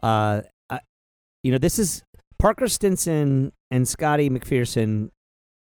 uh, 0.02 0.42
uh 0.70 0.78
you 1.42 1.52
know 1.52 1.58
this 1.58 1.78
is 1.78 2.02
Parker 2.38 2.68
Stinson 2.68 3.52
and 3.70 3.88
Scotty 3.88 4.28
McPherson, 4.30 5.10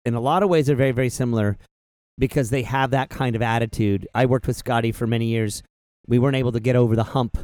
in 0.05 0.15
a 0.15 0.21
lot 0.21 0.43
of 0.43 0.49
ways, 0.49 0.69
are 0.69 0.75
very, 0.75 0.93
very 0.93 1.09
similar 1.09 1.59
because 2.19 2.51
they 2.51 2.63
have 2.63 2.91
that 2.91 3.11
kind 3.11 3.37
of 3.37 3.43
attitude. 3.43 4.09
I 4.15 4.27
worked 4.27 4.47
with 4.47 4.57
Scotty 4.57 4.93
for 4.93 5.07
many 5.07 5.27
years. 5.27 5.63
We 6.07 6.19
weren't 6.19 6.37
able 6.37 6.53
to 6.53 6.61
get 6.61 6.77
over 6.77 6.97
the 6.97 7.05
hump. 7.05 7.39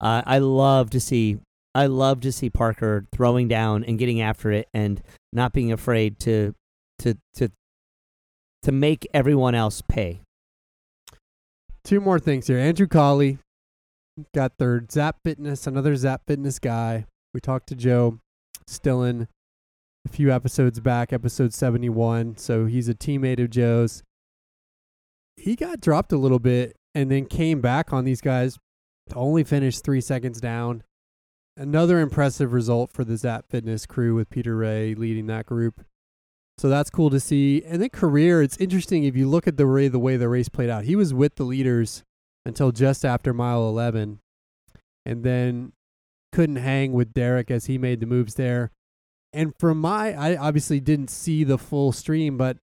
Uh, 0.00 0.22
I 0.26 0.38
love 0.38 0.90
to 0.90 1.00
see. 1.00 1.38
I 1.74 1.86
love 1.86 2.20
to 2.22 2.32
see 2.32 2.48
Parker 2.48 3.06
throwing 3.12 3.48
down 3.48 3.84
and 3.84 3.98
getting 3.98 4.20
after 4.20 4.50
it, 4.50 4.68
and 4.72 5.02
not 5.32 5.52
being 5.52 5.72
afraid 5.72 6.18
to 6.20 6.54
to 7.00 7.16
to 7.34 7.50
to 8.62 8.72
make 8.72 9.06
everyone 9.14 9.54
else 9.54 9.82
pay. 9.86 10.20
Two 11.84 12.00
more 12.00 12.18
things 12.18 12.46
here. 12.46 12.58
Andrew 12.58 12.86
Colley 12.86 13.38
got 14.34 14.52
third. 14.58 14.90
Zap 14.90 15.18
Fitness, 15.24 15.66
another 15.66 15.94
Zap 15.96 16.22
Fitness 16.26 16.58
guy. 16.58 17.06
We 17.32 17.40
talked 17.40 17.68
to 17.68 17.74
Joe 17.74 18.18
Stilin 18.68 19.28
a 20.06 20.08
few 20.08 20.32
episodes 20.32 20.80
back, 20.80 21.12
episode 21.12 21.52
71. 21.52 22.36
So 22.36 22.66
he's 22.66 22.88
a 22.88 22.94
teammate 22.94 23.42
of 23.42 23.50
Joe's. 23.50 24.02
He 25.36 25.56
got 25.56 25.80
dropped 25.80 26.12
a 26.12 26.16
little 26.16 26.38
bit 26.38 26.76
and 26.94 27.10
then 27.10 27.26
came 27.26 27.60
back 27.60 27.92
on 27.92 28.04
these 28.04 28.20
guys 28.20 28.58
to 29.10 29.16
only 29.16 29.44
finish 29.44 29.80
three 29.80 30.00
seconds 30.00 30.40
down. 30.40 30.82
Another 31.56 32.00
impressive 32.00 32.52
result 32.52 32.92
for 32.92 33.04
the 33.04 33.16
Zap 33.16 33.46
Fitness 33.48 33.86
crew 33.86 34.14
with 34.14 34.30
Peter 34.30 34.56
Rea 34.56 34.94
leading 34.94 35.26
that 35.26 35.46
group. 35.46 35.84
So 36.58 36.68
that's 36.68 36.90
cool 36.90 37.10
to 37.10 37.20
see. 37.20 37.62
And 37.66 37.82
then 37.82 37.90
Korir, 37.90 38.42
it's 38.42 38.56
interesting 38.58 39.04
if 39.04 39.16
you 39.16 39.28
look 39.28 39.46
at 39.46 39.56
the 39.56 39.66
way 39.66 39.88
the 39.88 39.98
way 39.98 40.16
the 40.16 40.28
race 40.28 40.48
played 40.48 40.70
out. 40.70 40.84
He 40.84 40.96
was 40.96 41.12
with 41.12 41.36
the 41.36 41.44
leaders 41.44 42.02
until 42.44 42.72
just 42.72 43.04
after 43.04 43.34
mile 43.34 43.68
11 43.68 44.20
and 45.04 45.22
then 45.22 45.72
couldn't 46.32 46.56
hang 46.56 46.92
with 46.92 47.12
Derrick 47.12 47.50
as 47.50 47.66
he 47.66 47.78
made 47.78 48.00
the 48.00 48.06
moves 48.06 48.34
there. 48.34 48.70
And 49.32 49.52
from 49.58 49.80
my, 49.80 50.14
I 50.14 50.36
obviously 50.36 50.80
didn't 50.80 51.10
see 51.10 51.44
the 51.44 51.58
full 51.58 51.92
stream, 51.92 52.36
but 52.36 52.58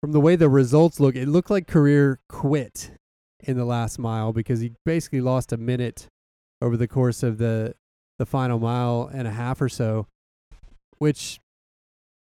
from 0.00 0.12
the 0.12 0.20
way 0.20 0.36
the 0.36 0.48
results 0.48 0.98
look, 0.98 1.14
it 1.14 1.28
looked 1.28 1.50
like 1.50 1.66
Korir 1.66 2.16
quit 2.28 2.92
in 3.40 3.56
the 3.56 3.64
last 3.64 3.98
mile 3.98 4.32
because 4.32 4.60
he 4.60 4.72
basically 4.84 5.20
lost 5.20 5.52
a 5.52 5.56
minute 5.56 6.06
over 6.62 6.76
the 6.76 6.88
course 6.88 7.22
of 7.22 7.38
the 7.38 7.74
the 8.18 8.26
final 8.26 8.58
mile 8.58 9.10
and 9.12 9.26
a 9.26 9.30
half 9.30 9.60
or 9.60 9.68
so. 9.68 10.06
Which, 10.98 11.40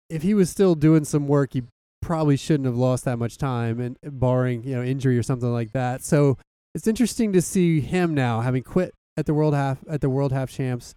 if 0.09 0.21
he 0.21 0.35
was 0.35 0.49
still 0.49 0.75
doing 0.75 1.05
some 1.05 1.27
work, 1.27 1.53
he 1.53 1.63
probably 2.01 2.37
shouldn't 2.37 2.65
have 2.65 2.77
lost 2.77 3.05
that 3.05 3.17
much 3.17 3.37
time, 3.37 3.79
and 3.79 3.97
barring 4.03 4.63
you 4.63 4.75
know 4.75 4.83
injury 4.83 5.17
or 5.17 5.23
something 5.23 5.51
like 5.51 5.71
that. 5.73 6.03
So 6.03 6.37
it's 6.75 6.87
interesting 6.87 7.33
to 7.33 7.41
see 7.41 7.81
him 7.81 8.13
now 8.13 8.41
having 8.41 8.63
quit 8.63 8.93
at 9.17 9.25
the 9.25 9.33
world 9.33 9.53
half 9.53 9.79
at 9.89 10.01
the 10.01 10.09
world 10.09 10.31
half 10.31 10.49
champs. 10.49 10.95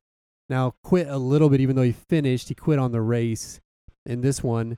Now 0.48 0.74
quit 0.84 1.08
a 1.08 1.16
little 1.16 1.48
bit, 1.48 1.60
even 1.60 1.74
though 1.74 1.82
he 1.82 1.92
finished. 1.92 2.48
He 2.48 2.54
quit 2.54 2.78
on 2.78 2.92
the 2.92 3.00
race 3.00 3.60
in 4.04 4.20
this 4.20 4.42
one. 4.42 4.76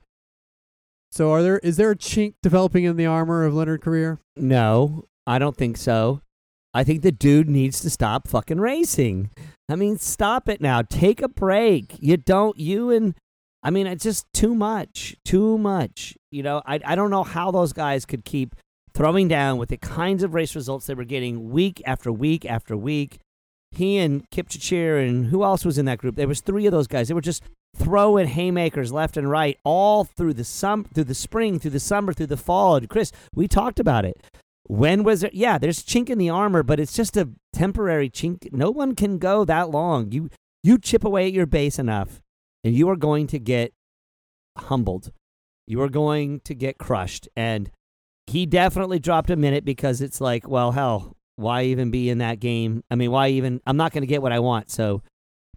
So 1.11 1.31
are 1.31 1.43
there 1.43 1.59
is 1.59 1.77
there 1.77 1.91
a 1.91 1.95
chink 1.95 2.35
developing 2.41 2.85
in 2.85 2.95
the 2.95 3.05
armor 3.05 3.43
of 3.43 3.53
Leonard 3.53 3.81
Korir? 3.81 4.19
No, 4.37 5.05
I 5.27 5.37
don't 5.37 5.57
think 5.57 5.77
so. 5.77 6.21
I 6.73 6.83
think 6.83 7.03
the 7.03 7.11
dude 7.11 7.49
needs 7.49 7.81
to 7.81 7.89
stop 7.89 8.27
fucking 8.27 8.59
racing. 8.59 9.29
I 9.69 9.75
mean, 9.75 9.97
stop 9.99 10.49
it 10.49 10.59
now. 10.59 10.81
Take 10.81 11.21
a 11.21 11.27
break. 11.27 11.95
You 11.99 12.17
don't 12.17 12.57
you 12.57 12.89
and 12.89 13.15
I 13.61 13.69
mean, 13.69 13.87
it's 13.87 14.03
just 14.03 14.25
too 14.33 14.55
much. 14.55 15.15
Too 15.23 15.57
much. 15.57 16.15
You 16.31 16.43
know, 16.43 16.61
I 16.65 16.79
I 16.85 16.95
don't 16.95 17.11
know 17.11 17.23
how 17.23 17.51
those 17.51 17.73
guys 17.73 18.05
could 18.05 18.25
keep 18.25 18.55
throwing 18.93 19.27
down 19.27 19.57
with 19.57 19.69
the 19.69 19.77
kinds 19.77 20.23
of 20.23 20.33
race 20.33 20.55
results 20.55 20.85
they 20.85 20.93
were 20.93 21.03
getting 21.03 21.49
week 21.49 21.81
after 21.85 22.11
week 22.11 22.45
after 22.45 22.77
week 22.77 23.19
he 23.75 23.97
and 23.97 24.29
Kipchirchir 24.29 25.07
and 25.07 25.27
who 25.27 25.43
else 25.43 25.65
was 25.65 25.77
in 25.77 25.85
that 25.85 25.97
group? 25.97 26.15
There 26.15 26.27
was 26.27 26.41
three 26.41 26.65
of 26.65 26.71
those 26.71 26.87
guys. 26.87 27.07
They 27.07 27.13
were 27.13 27.21
just 27.21 27.43
throwing 27.75 28.27
haymakers 28.27 28.91
left 28.91 29.17
and 29.17 29.29
right 29.29 29.57
all 29.63 30.03
through 30.03 30.33
the 30.33 30.43
sum 30.43 30.85
through 30.93 31.05
the 31.05 31.15
spring, 31.15 31.59
through 31.59 31.71
the 31.71 31.79
summer, 31.79 32.13
through 32.13 32.27
the 32.27 32.37
fall. 32.37 32.75
And 32.75 32.89
Chris, 32.89 33.11
we 33.33 33.47
talked 33.47 33.79
about 33.79 34.05
it. 34.05 34.23
When 34.65 35.03
was 35.03 35.23
it? 35.23 35.33
Yeah, 35.33 35.57
there's 35.57 35.83
chink 35.83 36.09
in 36.09 36.17
the 36.17 36.29
armor, 36.29 36.63
but 36.63 36.79
it's 36.79 36.93
just 36.93 37.17
a 37.17 37.29
temporary 37.51 38.09
chink. 38.09 38.51
No 38.53 38.71
one 38.71 38.95
can 38.95 39.17
go 39.17 39.43
that 39.45 39.69
long. 39.69 40.11
You 40.11 40.29
you 40.63 40.77
chip 40.77 41.03
away 41.03 41.27
at 41.27 41.33
your 41.33 41.45
base 41.45 41.77
enough, 41.77 42.21
and 42.63 42.73
you 42.73 42.89
are 42.89 42.95
going 42.95 43.27
to 43.27 43.39
get 43.39 43.73
humbled. 44.57 45.11
You 45.67 45.81
are 45.81 45.89
going 45.89 46.39
to 46.41 46.55
get 46.55 46.77
crushed. 46.77 47.27
And 47.35 47.69
he 48.27 48.45
definitely 48.45 48.99
dropped 48.99 49.29
a 49.29 49.35
minute 49.35 49.65
because 49.65 50.01
it's 50.01 50.21
like, 50.21 50.47
well, 50.47 50.71
hell, 50.71 51.15
why 51.35 51.63
even 51.63 51.91
be 51.91 52.09
in 52.09 52.19
that 52.19 52.39
game? 52.39 52.83
I 52.91 52.95
mean, 52.95 53.11
why 53.11 53.29
even? 53.29 53.61
I'm 53.65 53.77
not 53.77 53.91
going 53.91 54.01
to 54.01 54.07
get 54.07 54.21
what 54.21 54.31
I 54.31 54.39
want. 54.39 54.69
So, 54.69 55.01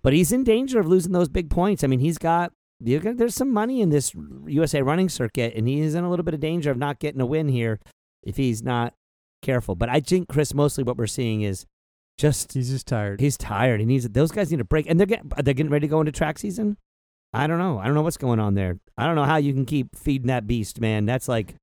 but 0.03 0.12
he's 0.12 0.33
in 0.33 0.45
danger 0.45 0.79
of 0.79 0.87
losing 0.87 1.12
those 1.12 1.29
big 1.29 1.51
points. 1.51 1.85
I 1.85 1.87
mean, 1.87 2.01
he's 2.01 2.19
got 2.19 2.53
there's 2.81 3.35
some 3.35 3.53
money 3.53 3.81
in 3.81 3.91
this 3.91 4.12
USA 4.47 4.83
running 4.83 5.09
circuit, 5.09 5.55
and 5.55 5.67
he 5.67 5.81
is 5.81 5.95
in 5.95 6.05
a 6.05 6.11
little 6.11 6.25
bit 6.25 6.35
of 6.35 6.41
danger 6.41 6.71
of 6.71 6.77
not 6.77 6.99
getting 6.99 7.21
a 7.21 7.27
win 7.27 7.49
here 7.49 7.81
if 8.23 8.37
he's 8.37 8.62
not 8.62 8.93
careful. 9.43 9.75
But 9.75 9.89
I 9.89 10.01
think 10.01 10.29
Chris, 10.29 10.53
mostly 10.53 10.85
what 10.85 10.97
we're 10.97 11.07
seeing 11.07 11.43
is 11.43 11.65
just 12.19 12.53
He's 12.53 12.71
just 12.71 12.87
tired. 12.87 13.21
he's 13.21 13.37
tired. 13.37 13.81
He 13.81 13.87
needs 13.87 14.09
those 14.09 14.31
guys 14.31 14.51
need 14.51 14.61
a 14.61 14.65
break, 14.65 14.89
and 14.89 14.99
they're 14.99 15.07
getting 15.07 15.31
they're 15.43 15.55
getting 15.55 15.71
ready 15.71 15.87
to 15.87 15.91
go 15.91 16.01
into 16.01 16.12
track 16.12 16.39
season. 16.39 16.77
I 17.33 17.47
don't 17.47 17.59
know. 17.59 17.79
I 17.79 17.85
don't 17.87 17.95
know 17.95 18.03
what's 18.03 18.17
going 18.17 18.41
on 18.41 18.55
there. 18.55 18.79
I 18.97 19.07
don't 19.07 19.17
know 19.17 19.25
how 19.25 19.37
you 19.37 19.53
can 19.53 19.67
keep 19.67 19.97
feeding 19.97 20.29
that 20.29 20.47
beast, 20.47 20.81
man. 20.81 21.05
That's 21.05 21.29
like 21.29 21.57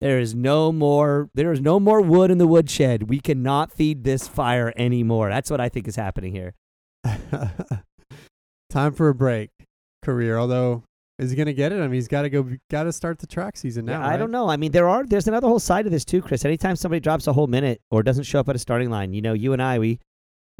there 0.00 0.18
is 0.18 0.34
no 0.34 0.72
more 0.72 1.28
there 1.34 1.52
is 1.52 1.60
no 1.60 1.78
more 1.78 2.00
wood 2.00 2.30
in 2.30 2.38
the 2.38 2.46
woodshed. 2.46 3.08
We 3.08 3.20
cannot 3.20 3.72
feed 3.72 4.04
this 4.04 4.26
fire 4.26 4.72
anymore. 4.76 5.28
That's 5.28 5.50
what 5.50 5.60
I 5.60 5.68
think 5.68 5.86
is 5.88 5.96
happening 5.96 6.32
here. 6.32 6.54
Time 8.70 8.92
for 8.92 9.08
a 9.08 9.14
break. 9.14 9.50
Korir, 10.04 10.38
although 10.38 10.84
is 11.18 11.30
he 11.30 11.36
gonna 11.36 11.52
get 11.52 11.72
it? 11.72 11.76
I 11.76 11.82
mean, 11.82 11.92
he's 11.92 12.08
got 12.08 12.22
to 12.22 12.30
go. 12.30 12.48
Got 12.70 12.84
to 12.84 12.92
start 12.92 13.18
the 13.18 13.26
track 13.26 13.58
season 13.58 13.84
now. 13.84 14.00
Yeah, 14.00 14.06
I 14.06 14.10
right? 14.12 14.16
don't 14.16 14.30
know. 14.30 14.48
I 14.48 14.56
mean, 14.56 14.72
there 14.72 14.88
are 14.88 15.04
there's 15.04 15.28
another 15.28 15.48
whole 15.48 15.58
side 15.58 15.84
of 15.84 15.92
this 15.92 16.04
too, 16.04 16.22
Chris. 16.22 16.46
Anytime 16.46 16.76
somebody 16.76 17.00
drops 17.00 17.26
a 17.26 17.32
whole 17.34 17.46
minute 17.46 17.82
or 17.90 18.02
doesn't 18.02 18.24
show 18.24 18.40
up 18.40 18.48
at 18.48 18.56
a 18.56 18.58
starting 18.58 18.88
line, 18.88 19.12
you 19.12 19.20
know, 19.20 19.34
you 19.34 19.52
and 19.52 19.62
I 19.62 19.78
we 19.78 19.98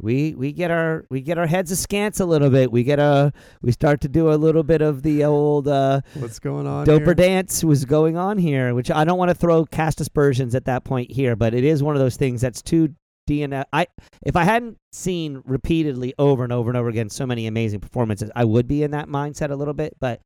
we 0.01 0.33
we 0.35 0.51
get 0.51 0.71
our 0.71 1.05
we 1.09 1.21
get 1.21 1.37
our 1.37 1.45
heads 1.47 1.71
askance 1.71 2.19
a 2.19 2.25
little 2.25 2.49
bit. 2.49 2.71
We 2.71 2.83
get 2.83 2.99
a 2.99 3.31
we 3.61 3.71
start 3.71 4.01
to 4.01 4.09
do 4.09 4.31
a 4.31 4.35
little 4.35 4.63
bit 4.63 4.81
of 4.81 5.03
the 5.03 5.23
old 5.23 5.67
uh 5.67 6.01
What's 6.15 6.39
going 6.39 6.67
on? 6.67 6.85
doper 6.85 7.05
here? 7.05 7.13
dance 7.13 7.63
was 7.63 7.85
going 7.85 8.17
on 8.17 8.37
here, 8.37 8.73
which 8.73 8.89
I 8.91 9.03
don't 9.03 9.17
want 9.17 9.29
to 9.29 9.35
throw 9.35 9.65
cast 9.65 10.01
aspersions 10.01 10.55
at 10.55 10.65
that 10.65 10.83
point 10.83 11.11
here, 11.11 11.35
but 11.35 11.53
it 11.53 11.63
is 11.63 11.83
one 11.83 11.95
of 11.95 12.01
those 12.01 12.17
things 12.17 12.41
that's 12.41 12.61
too 12.61 12.95
DNF. 13.29 13.65
I 13.71 13.87
if 14.23 14.35
I 14.35 14.43
hadn't 14.43 14.77
seen 14.91 15.41
repeatedly 15.45 16.13
over 16.17 16.43
and 16.43 16.51
over 16.51 16.69
and 16.69 16.77
over 16.77 16.89
again 16.89 17.09
so 17.09 17.25
many 17.25 17.47
amazing 17.47 17.79
performances, 17.79 18.31
I 18.35 18.45
would 18.45 18.67
be 18.67 18.83
in 18.83 18.91
that 18.91 19.07
mindset 19.07 19.51
a 19.51 19.55
little 19.55 19.73
bit. 19.73 19.95
But 19.99 20.21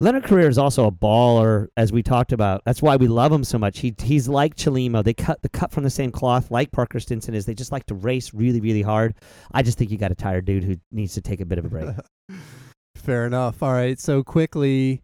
Leonard 0.00 0.22
Korir 0.22 0.48
is 0.48 0.58
also 0.58 0.86
a 0.86 0.92
baller, 0.92 1.66
as 1.76 1.90
we 1.90 2.04
talked 2.04 2.30
about. 2.30 2.62
That's 2.64 2.80
why 2.80 2.94
we 2.94 3.08
love 3.08 3.32
him 3.32 3.42
so 3.42 3.58
much. 3.58 3.80
He 3.80 3.92
he's 4.00 4.28
like 4.28 4.54
Chelimo. 4.54 5.02
They 5.02 5.12
cut 5.12 5.42
the 5.42 5.48
cut 5.48 5.72
from 5.72 5.82
the 5.82 5.90
same 5.90 6.12
cloth, 6.12 6.52
like 6.52 6.70
Parker 6.70 7.00
Stinson 7.00 7.34
is. 7.34 7.46
They 7.46 7.54
just 7.54 7.72
like 7.72 7.84
to 7.86 7.94
race 7.94 8.32
really, 8.32 8.60
really 8.60 8.82
hard. 8.82 9.16
I 9.52 9.62
just 9.62 9.76
think 9.76 9.90
you 9.90 9.98
got 9.98 10.12
a 10.12 10.14
tired 10.14 10.44
dude 10.44 10.62
who 10.62 10.76
needs 10.92 11.14
to 11.14 11.20
take 11.20 11.40
a 11.40 11.44
bit 11.44 11.58
of 11.58 11.64
a 11.64 11.68
break. 11.68 11.88
Fair 12.94 13.26
enough. 13.26 13.60
All 13.60 13.72
right. 13.72 13.98
So 13.98 14.22
quickly, 14.22 15.02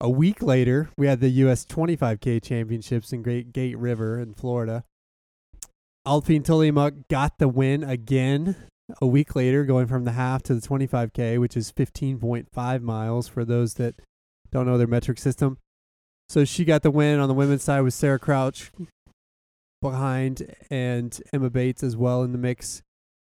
a 0.00 0.08
week 0.08 0.42
later, 0.42 0.88
we 0.96 1.06
had 1.06 1.20
the 1.20 1.28
U.S. 1.28 1.66
25K 1.66 2.42
Championships 2.42 3.12
in 3.12 3.20
Great 3.20 3.52
Gate 3.52 3.76
River 3.76 4.18
in 4.18 4.32
Florida. 4.32 4.84
Alpine 6.06 6.42
Tuliamuk 6.42 7.08
got 7.08 7.36
the 7.36 7.48
win 7.48 7.84
again. 7.84 8.56
A 9.02 9.06
week 9.06 9.36
later, 9.36 9.64
going 9.64 9.86
from 9.86 10.04
the 10.04 10.12
half 10.12 10.42
to 10.44 10.54
the 10.54 10.66
25K, 10.66 11.38
which 11.38 11.58
is 11.58 11.70
15.5 11.70 12.80
miles 12.80 13.28
for 13.28 13.44
those 13.44 13.74
that 13.74 14.00
don't 14.52 14.66
know 14.66 14.78
their 14.78 14.86
metric 14.86 15.18
system. 15.18 15.58
So 16.28 16.44
she 16.44 16.64
got 16.64 16.82
the 16.82 16.90
win 16.90 17.18
on 17.18 17.28
the 17.28 17.34
women's 17.34 17.64
side 17.64 17.80
with 17.80 17.94
Sarah 17.94 18.18
Crouch 18.18 18.70
behind 19.82 20.54
and 20.70 21.20
Emma 21.32 21.50
Bates 21.50 21.82
as 21.82 21.96
well 21.96 22.22
in 22.22 22.32
the 22.32 22.38
mix. 22.38 22.82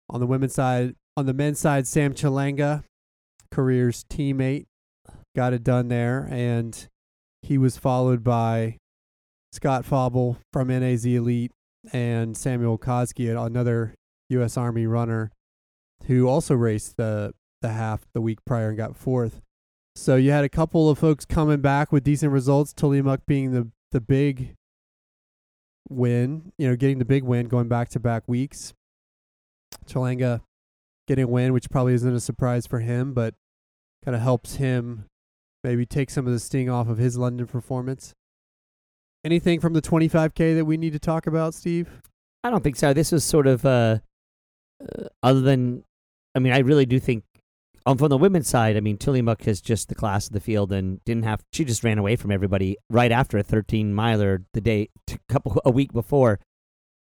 On 0.09 0.19
the 0.19 0.27
women's 0.27 0.53
side, 0.53 0.95
on 1.15 1.25
the 1.25 1.33
men's 1.33 1.59
side, 1.59 1.87
Sam 1.87 2.13
Chelanga, 2.13 2.83
Korir's 3.51 4.03
teammate, 4.03 4.65
got 5.35 5.53
it 5.53 5.63
done 5.63 5.87
there, 5.87 6.27
and 6.29 6.87
he 7.41 7.57
was 7.57 7.77
followed 7.77 8.23
by 8.23 8.77
Scott 9.51 9.85
Fauble 9.85 10.37
from 10.51 10.67
NAZ 10.67 11.05
Elite 11.05 11.51
and 11.91 12.35
Samuel 12.35 12.77
Koski, 12.77 13.29
another 13.29 13.95
U.S. 14.29 14.57
Army 14.57 14.87
runner, 14.87 15.31
who 16.05 16.27
also 16.27 16.55
raced 16.55 16.97
the 16.97 17.33
the 17.61 17.69
half 17.69 18.01
the 18.13 18.21
week 18.21 18.39
prior 18.45 18.69
and 18.69 18.77
got 18.77 18.95
fourth. 18.95 19.41
So 19.95 20.15
you 20.15 20.31
had 20.31 20.43
a 20.43 20.49
couple 20.49 20.89
of 20.89 20.97
folks 20.97 21.25
coming 21.25 21.61
back 21.61 21.91
with 21.91 22.03
decent 22.03 22.31
results. 22.31 22.73
Tuliamuk 22.73 23.19
being 23.27 23.51
the 23.51 23.69
the 23.91 24.01
big 24.01 24.55
win, 25.89 26.51
you 26.57 26.67
know, 26.67 26.75
getting 26.75 26.97
the 26.97 27.05
big 27.05 27.23
win, 27.23 27.47
going 27.47 27.67
back 27.67 27.89
to 27.89 27.99
back 27.99 28.23
weeks. 28.27 28.73
Chelanga 29.85 30.41
getting 31.07 31.25
a 31.25 31.27
win, 31.27 31.53
which 31.53 31.69
probably 31.69 31.93
isn't 31.93 32.15
a 32.15 32.19
surprise 32.19 32.65
for 32.65 32.79
him, 32.79 33.13
but 33.13 33.35
kind 34.03 34.15
of 34.15 34.21
helps 34.21 34.55
him 34.55 35.05
maybe 35.63 35.85
take 35.85 36.09
some 36.09 36.25
of 36.25 36.33
the 36.33 36.39
sting 36.39 36.69
off 36.69 36.87
of 36.87 36.97
his 36.97 37.17
London 37.17 37.47
performance. 37.47 38.13
Anything 39.23 39.59
from 39.59 39.73
the 39.73 39.81
25K 39.81 40.55
that 40.55 40.65
we 40.65 40.75
need 40.75 40.93
to 40.93 40.99
talk 40.99 41.27
about, 41.27 41.53
Steve? 41.53 42.01
I 42.43 42.49
don't 42.49 42.63
think 42.63 42.75
so. 42.75 42.93
This 42.93 43.11
was 43.11 43.23
sort 43.23 43.47
of 43.47 43.65
uh, 43.65 43.99
uh 44.81 45.03
other 45.21 45.41
than 45.41 45.83
I 46.35 46.39
mean, 46.39 46.51
I 46.51 46.59
really 46.59 46.85
do 46.85 46.99
think 46.99 47.23
um, 47.85 47.97
from 47.97 48.09
the 48.09 48.17
women's 48.17 48.47
side, 48.47 48.77
I 48.77 48.79
mean, 48.79 48.97
Tuliamuk 48.97 49.47
is 49.47 49.59
just 49.61 49.89
the 49.89 49.95
class 49.95 50.27
of 50.27 50.33
the 50.33 50.39
field 50.39 50.71
and 50.71 51.03
didn't 51.03 51.23
have. 51.23 51.43
She 51.51 51.65
just 51.65 51.83
ran 51.83 51.97
away 51.97 52.15
from 52.15 52.31
everybody 52.31 52.77
right 52.89 53.11
after 53.11 53.37
a 53.37 53.43
13 53.43 53.93
miler 53.93 54.43
the 54.53 54.61
day, 54.61 54.89
t- 55.05 55.17
couple 55.27 55.61
a 55.65 55.71
week 55.71 55.91
before. 55.91 56.39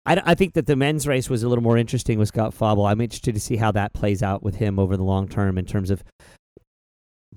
I, 0.07 0.23
I 0.25 0.35
think 0.35 0.55
that 0.55 0.67
the 0.67 0.77
men's 0.77 1.07
race 1.07 1.29
was 1.29 1.43
a 1.43 1.49
little 1.49 1.65
more 1.65 1.77
interesting 1.77 2.19
with 2.19 2.29
Scott 2.29 2.55
Fauble. 2.55 2.87
I'm 2.87 3.01
interested 3.01 3.35
to 3.35 3.41
see 3.41 3.57
how 3.57 3.73
that 3.73 3.93
plays 3.93 4.23
out 4.23 4.43
with 4.43 4.57
him 4.57 4.79
over 4.79 4.97
the 4.97 5.03
long 5.03 5.29
term 5.29 5.59
in 5.59 5.67
terms 5.67 5.91
of 5.91 6.05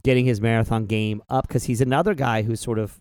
getting 0.04 0.26
his 0.26 0.42
marathon 0.42 0.86
game 0.86 1.22
up 1.30 1.48
because 1.48 1.64
he's 1.64 1.82
another 1.82 2.14
guy 2.14 2.42
who's 2.44 2.60
sort 2.60 2.78
of 2.78 3.00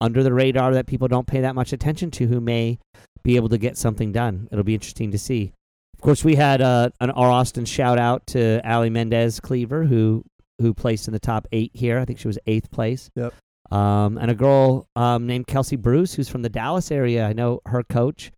under 0.00 0.22
the 0.22 0.32
radar 0.32 0.72
that 0.72 0.86
people 0.86 1.08
don't 1.08 1.26
pay 1.26 1.40
that 1.40 1.54
much 1.54 1.72
attention 1.72 2.10
to 2.10 2.26
who 2.26 2.40
may 2.40 2.78
be 3.22 3.36
able 3.36 3.48
to 3.48 3.58
get 3.58 3.76
something 3.76 4.12
done. 4.12 4.48
It'll 4.50 4.64
be 4.64 4.74
interesting 4.74 5.10
to 5.10 5.18
see. 5.18 5.52
Of 5.98 6.02
course, 6.02 6.22
we 6.22 6.36
had 6.36 6.62
uh, 6.62 6.90
an 7.00 7.10
our 7.10 7.28
Austin 7.28 7.64
shout 7.64 7.98
out 7.98 8.24
to 8.28 8.60
Ali 8.64 8.88
Mendez 8.88 9.40
Cleaver, 9.40 9.84
who 9.84 10.24
who 10.60 10.72
placed 10.72 11.08
in 11.08 11.12
the 11.12 11.18
top 11.18 11.48
eight 11.50 11.72
here. 11.74 11.98
I 11.98 12.04
think 12.04 12.20
she 12.20 12.28
was 12.28 12.38
eighth 12.46 12.70
place. 12.70 13.10
Yep. 13.16 13.34
Um, 13.72 14.16
and 14.16 14.30
a 14.30 14.34
girl 14.34 14.86
um, 14.94 15.26
named 15.26 15.48
Kelsey 15.48 15.74
Bruce, 15.74 16.14
who's 16.14 16.28
from 16.28 16.42
the 16.42 16.48
Dallas 16.48 16.92
area. 16.92 17.26
I 17.26 17.32
know 17.32 17.60
her 17.66 17.82
coach 17.82 18.30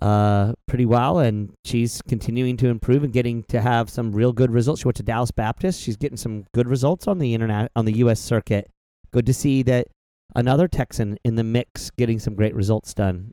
uh, 0.00 0.52
pretty 0.68 0.86
well, 0.86 1.18
and 1.18 1.52
she's 1.64 2.00
continuing 2.02 2.56
to 2.58 2.68
improve 2.68 3.02
and 3.02 3.12
getting 3.12 3.42
to 3.44 3.60
have 3.60 3.90
some 3.90 4.12
real 4.12 4.32
good 4.32 4.52
results. 4.52 4.82
She 4.82 4.86
went 4.86 4.96
to 4.96 5.02
Dallas 5.02 5.32
Baptist. 5.32 5.82
She's 5.82 5.96
getting 5.96 6.16
some 6.16 6.44
good 6.54 6.68
results 6.68 7.08
on 7.08 7.18
the 7.18 7.34
internet 7.34 7.72
on 7.74 7.84
the 7.84 7.96
U.S. 7.98 8.20
circuit. 8.20 8.70
Good 9.12 9.26
to 9.26 9.34
see 9.34 9.64
that 9.64 9.88
another 10.36 10.68
Texan 10.68 11.18
in 11.24 11.34
the 11.34 11.44
mix 11.44 11.90
getting 11.90 12.20
some 12.20 12.36
great 12.36 12.54
results 12.54 12.94
done. 12.94 13.32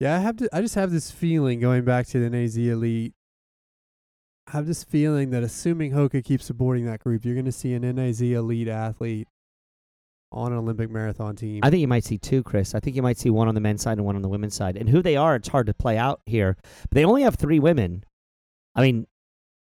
Yeah, 0.00 0.16
I 0.16 0.20
have 0.20 0.36
to. 0.36 0.48
I 0.52 0.60
just 0.60 0.76
have 0.76 0.90
this 0.90 1.10
feeling 1.10 1.60
going 1.60 1.84
back 1.84 2.06
to 2.08 2.20
the 2.20 2.30
NAZ 2.30 2.56
Elite. 2.56 3.14
I 4.46 4.52
have 4.52 4.66
this 4.66 4.84
feeling 4.84 5.30
that 5.30 5.42
assuming 5.42 5.92
Hoka 5.92 6.24
keeps 6.24 6.44
supporting 6.44 6.86
that 6.86 7.00
group, 7.00 7.24
you're 7.24 7.34
going 7.34 7.44
to 7.44 7.52
see 7.52 7.74
an 7.74 7.82
NAZ 7.82 8.22
Elite 8.22 8.68
athlete 8.68 9.28
on 10.30 10.52
an 10.52 10.58
Olympic 10.58 10.90
marathon 10.90 11.36
team. 11.36 11.60
I 11.62 11.70
think 11.70 11.80
you 11.80 11.88
might 11.88 12.04
see 12.04 12.18
two, 12.18 12.42
Chris. 12.42 12.74
I 12.74 12.80
think 12.80 12.96
you 12.96 13.02
might 13.02 13.18
see 13.18 13.30
one 13.30 13.48
on 13.48 13.54
the 13.54 13.60
men's 13.60 13.82
side 13.82 13.98
and 13.98 14.06
one 14.06 14.16
on 14.16 14.22
the 14.22 14.28
women's 14.28 14.54
side. 14.54 14.76
And 14.76 14.88
who 14.88 15.02
they 15.02 15.16
are, 15.16 15.36
it's 15.36 15.48
hard 15.48 15.66
to 15.66 15.74
play 15.74 15.98
out 15.98 16.20
here. 16.26 16.56
But 16.82 16.92
they 16.92 17.04
only 17.04 17.22
have 17.22 17.34
three 17.34 17.58
women. 17.58 18.04
I 18.74 18.82
mean, 18.82 19.06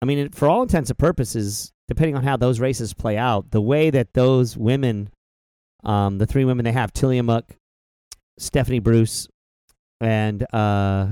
I 0.01 0.05
mean, 0.05 0.29
for 0.29 0.47
all 0.47 0.61
intents 0.61 0.89
and 0.89 0.99
purposes, 0.99 1.71
depending 1.87 2.15
on 2.15 2.23
how 2.23 2.37
those 2.37 2.59
races 2.59 2.93
play 2.93 3.17
out, 3.17 3.51
the 3.51 3.61
way 3.61 3.89
that 3.89 4.13
those 4.13 4.57
women, 4.57 5.09
um, 5.83 6.17
the 6.17 6.25
three 6.25 6.45
women 6.45 6.65
they 6.65 6.71
have, 6.71 6.93
Tuliamuk, 6.93 7.43
Stephanie 8.37 8.79
Bruce, 8.79 9.27
and 10.01 10.45
uh, 10.53 11.07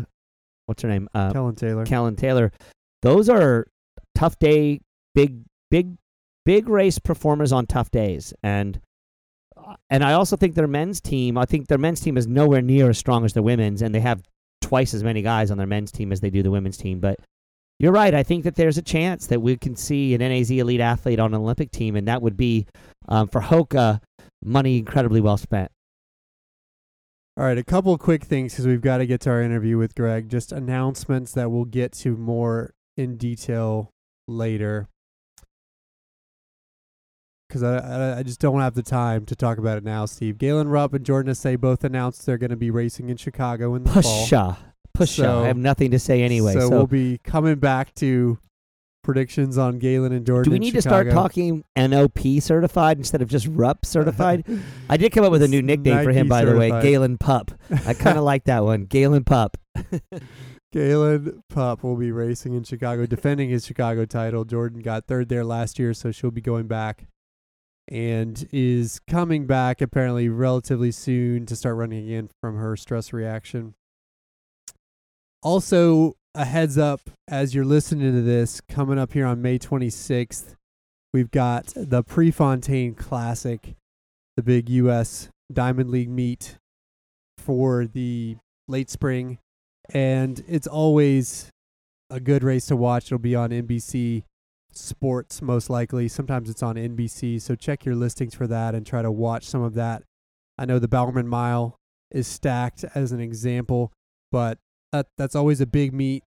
what's 0.65 0.81
her 0.83 0.89
name, 0.89 1.09
uh, 1.13 1.31
Kellen 1.31 1.55
Taylor. 1.55 1.85
Kellen 1.85 2.15
Taylor, 2.15 2.51
those 3.01 3.29
are 3.29 3.67
tough 4.15 4.37
day, 4.39 4.81
big, 5.15 5.41
big, 5.69 5.95
big 6.45 6.69
race 6.69 6.99
performers 6.99 7.51
on 7.51 7.65
tough 7.65 7.91
days, 7.91 8.33
and 8.43 8.79
uh, 9.57 9.75
and 9.89 10.03
I 10.03 10.13
also 10.13 10.35
think 10.35 10.55
their 10.55 10.67
men's 10.67 11.01
team. 11.01 11.37
I 11.37 11.45
think 11.45 11.67
their 11.67 11.77
men's 11.77 12.01
team 12.01 12.17
is 12.17 12.27
nowhere 12.27 12.61
near 12.61 12.89
as 12.89 12.97
strong 12.97 13.25
as 13.25 13.33
their 13.33 13.43
women's, 13.43 13.81
and 13.81 13.93
they 13.93 13.99
have 13.99 14.23
twice 14.61 14.93
as 14.93 15.03
many 15.03 15.21
guys 15.21 15.51
on 15.51 15.57
their 15.57 15.67
men's 15.67 15.91
team 15.91 16.11
as 16.11 16.21
they 16.21 16.29
do 16.29 16.43
the 16.43 16.51
women's 16.51 16.77
team. 16.77 16.99
But 16.99 17.19
you're 17.79 17.91
right. 17.91 18.13
I 18.13 18.23
think 18.23 18.43
that 18.45 18.55
there's 18.55 18.77
a 18.77 18.81
chance 18.81 19.27
that 19.27 19.41
we 19.41 19.57
can 19.57 19.75
see 19.75 20.13
an 20.13 20.21
NAZ 20.21 20.51
elite 20.51 20.79
athlete 20.79 21.19
on 21.19 21.33
an 21.33 21.41
Olympic 21.41 21.71
team, 21.71 21.95
and 21.95 22.07
that 22.07 22.21
would 22.21 22.37
be 22.37 22.65
um, 23.09 23.27
for 23.27 23.41
Hoka 23.41 23.99
money 24.43 24.77
incredibly 24.77 25.21
well 25.21 25.37
spent. 25.37 25.71
All 27.35 27.43
right, 27.43 27.57
a 27.57 27.63
couple 27.63 27.97
quick 27.97 28.23
things 28.25 28.53
because 28.53 28.67
we've 28.67 28.81
got 28.81 28.97
to 28.97 29.07
get 29.07 29.21
to 29.21 29.31
our 29.31 29.41
interview 29.41 29.77
with 29.77 29.95
Greg. 29.95 30.29
Just 30.29 30.51
announcements 30.51 31.31
that 31.33 31.49
we'll 31.49 31.65
get 31.65 31.91
to 31.93 32.15
more 32.15 32.75
in 32.95 33.17
detail 33.17 33.89
later. 34.27 34.87
Because 37.49 37.63
I, 37.63 37.77
I, 37.77 38.17
I 38.19 38.23
just 38.23 38.39
don't 38.39 38.59
have 38.61 38.75
the 38.75 38.83
time 38.83 39.25
to 39.25 39.35
talk 39.35 39.57
about 39.57 39.79
it 39.79 39.83
now, 39.83 40.05
Steve. 40.05 40.37
Galen 40.37 40.67
Rupp 40.67 40.93
and 40.93 41.03
Jordan 41.05 41.33
Hasay 41.33 41.59
both 41.59 41.83
announced 41.83 42.25
they're 42.25 42.37
going 42.37 42.49
to 42.51 42.55
be 42.55 42.69
racing 42.71 43.09
in 43.09 43.17
Chicago 43.17 43.73
in 43.75 43.83
the 43.83 43.89
fall. 44.03 44.25
Pusha. 44.27 44.57
Pusha. 44.95 45.07
So- 45.07 45.43
I 45.43 45.47
have 45.47 45.57
nothing 45.57 45.89
to 45.91 45.99
say 45.99 46.21
anyway. 46.21 46.53
so, 46.53 46.59
So, 46.61 46.69
we'll 46.69 46.87
be 46.87 47.17
coming 47.23 47.55
back 47.55 47.95
to 47.95 48.37
predictions 49.03 49.57
on 49.57 49.79
Galen 49.79 50.11
and 50.11 50.25
Jordan. 50.25 50.49
do 50.49 50.51
we 50.51 50.59
need 50.59 50.73
to 50.73 50.81
start 50.81 51.11
talking 51.11 51.63
NOP 51.75 52.19
certified 52.39 52.97
instead 52.97 53.21
of 53.21 53.29
just 53.29 53.47
RUP 53.47 53.85
certified? 53.85 54.45
I 54.89 54.97
did 54.97 55.11
come 55.11 55.23
up 55.23 55.31
with 55.31 55.43
a 55.43 55.47
new 55.47 55.61
nickname 55.61 56.03
for 56.03 56.11
him, 56.11 56.27
Nike 56.27 56.45
by 56.45 56.45
the 56.51 56.57
way. 56.57 56.69
Galen 56.81 57.17
Pup. 57.17 57.51
I 57.85 57.93
kind 57.93 58.17
of 58.17 58.23
like 58.33 58.45
that 58.45 58.63
one, 58.63 58.85
Galen 58.85 59.23
Pup. 59.23 59.57
Galen 60.71 61.43
Pup 61.49 61.83
will 61.83 61.95
be 61.95 62.11
racing 62.11 62.55
in 62.55 62.63
Chicago, 62.63 63.05
defending 63.05 63.49
his 63.49 63.65
Chicago 63.65 64.05
title. 64.05 64.43
Jordan 64.43 64.81
got 64.81 65.05
third 65.05 65.29
there 65.29 65.45
last 65.45 65.77
year, 65.77 65.93
so 65.93 66.11
she'll 66.11 66.31
be 66.31 66.41
going 66.41 66.67
back 66.67 67.05
and 67.87 68.47
is 68.51 68.99
coming 69.07 69.45
back 69.45 69.81
apparently 69.81 70.29
relatively 70.29 70.91
soon 70.91 71.45
to 71.45 71.55
start 71.55 71.75
running 71.75 72.05
again 72.05 72.29
from 72.41 72.57
her 72.57 72.75
stress 72.75 73.13
reaction. 73.13 73.75
Also, 75.43 76.15
a 76.35 76.45
heads 76.45 76.77
up 76.77 77.01
as 77.27 77.53
you're 77.53 77.65
listening 77.65 78.11
to 78.11 78.21
this, 78.21 78.59
coming 78.61 78.97
up 78.97 79.13
here 79.13 79.25
on 79.25 79.41
May 79.41 79.59
26th, 79.59 80.55
we've 81.13 81.29
got 81.29 81.71
the 81.75 82.03
Prefontaine 82.03 82.95
Classic, 82.95 83.75
the 84.35 84.43
big 84.43 84.69
U.S. 84.69 85.29
Diamond 85.51 85.91
League 85.91 86.09
meet 86.09 86.57
for 87.37 87.85
the 87.85 88.37
late 88.67 88.89
spring 88.89 89.37
and 89.93 90.43
it's 90.47 90.67
always 90.67 91.51
a 92.09 92.19
good 92.19 92.43
race 92.43 92.67
to 92.67 92.75
watch. 92.75 93.05
It'll 93.05 93.19
be 93.19 93.35
on 93.35 93.49
NBC 93.49 94.23
Sports 94.71 95.41
most 95.41 95.69
likely. 95.69 96.07
Sometimes 96.07 96.49
it's 96.49 96.63
on 96.63 96.75
NBC, 96.75 97.41
so 97.41 97.53
check 97.53 97.85
your 97.85 97.95
listings 97.95 98.33
for 98.33 98.47
that 98.47 98.73
and 98.73 98.85
try 98.85 99.01
to 99.01 99.11
watch 99.11 99.45
some 99.45 99.61
of 99.61 99.75
that. 99.75 100.03
I 100.57 100.65
know 100.65 100.79
the 100.79 100.87
Bowerman 100.87 101.27
Mile 101.27 101.75
is 102.09 102.27
stacked 102.27 102.85
as 102.95 103.11
an 103.11 103.19
example, 103.19 103.91
but 104.31 104.57
that 104.93 105.07
that's 105.17 105.35
always 105.35 105.59
a 105.59 105.65
big 105.65 105.93
meet. 105.93 106.23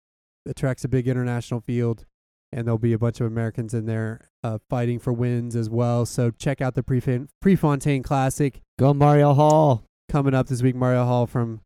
Attracts 0.48 0.84
a 0.84 0.88
big 0.88 1.08
international 1.08 1.60
field, 1.60 2.06
and 2.52 2.66
there'll 2.66 2.80
be 2.80 2.94
a 2.94 2.98
bunch 2.98 3.20
of 3.20 3.28
Americans 3.28 3.74
in 3.76 3.86
there 3.86 4.30
uh, 4.44 4.58
fighting 4.70 4.98
for 4.98 5.14
wins 5.14 5.56
as 5.56 5.70
well. 5.70 6.06
So 6.06 6.32
check 6.32 6.62
out 6.62 6.74
the 6.74 6.82
Prefon- 6.82 7.28
Prefontaine 7.42 8.02
Classic 8.02 8.62
Go 8.80 8.94
Marielle 8.94 9.36
Hall. 9.36 9.84
coming 10.10 10.34
up 10.34 10.48
this 10.48 10.64
week. 10.64 10.76
Marielle 10.76 11.06
Hall 11.06 11.28
from 11.28 11.62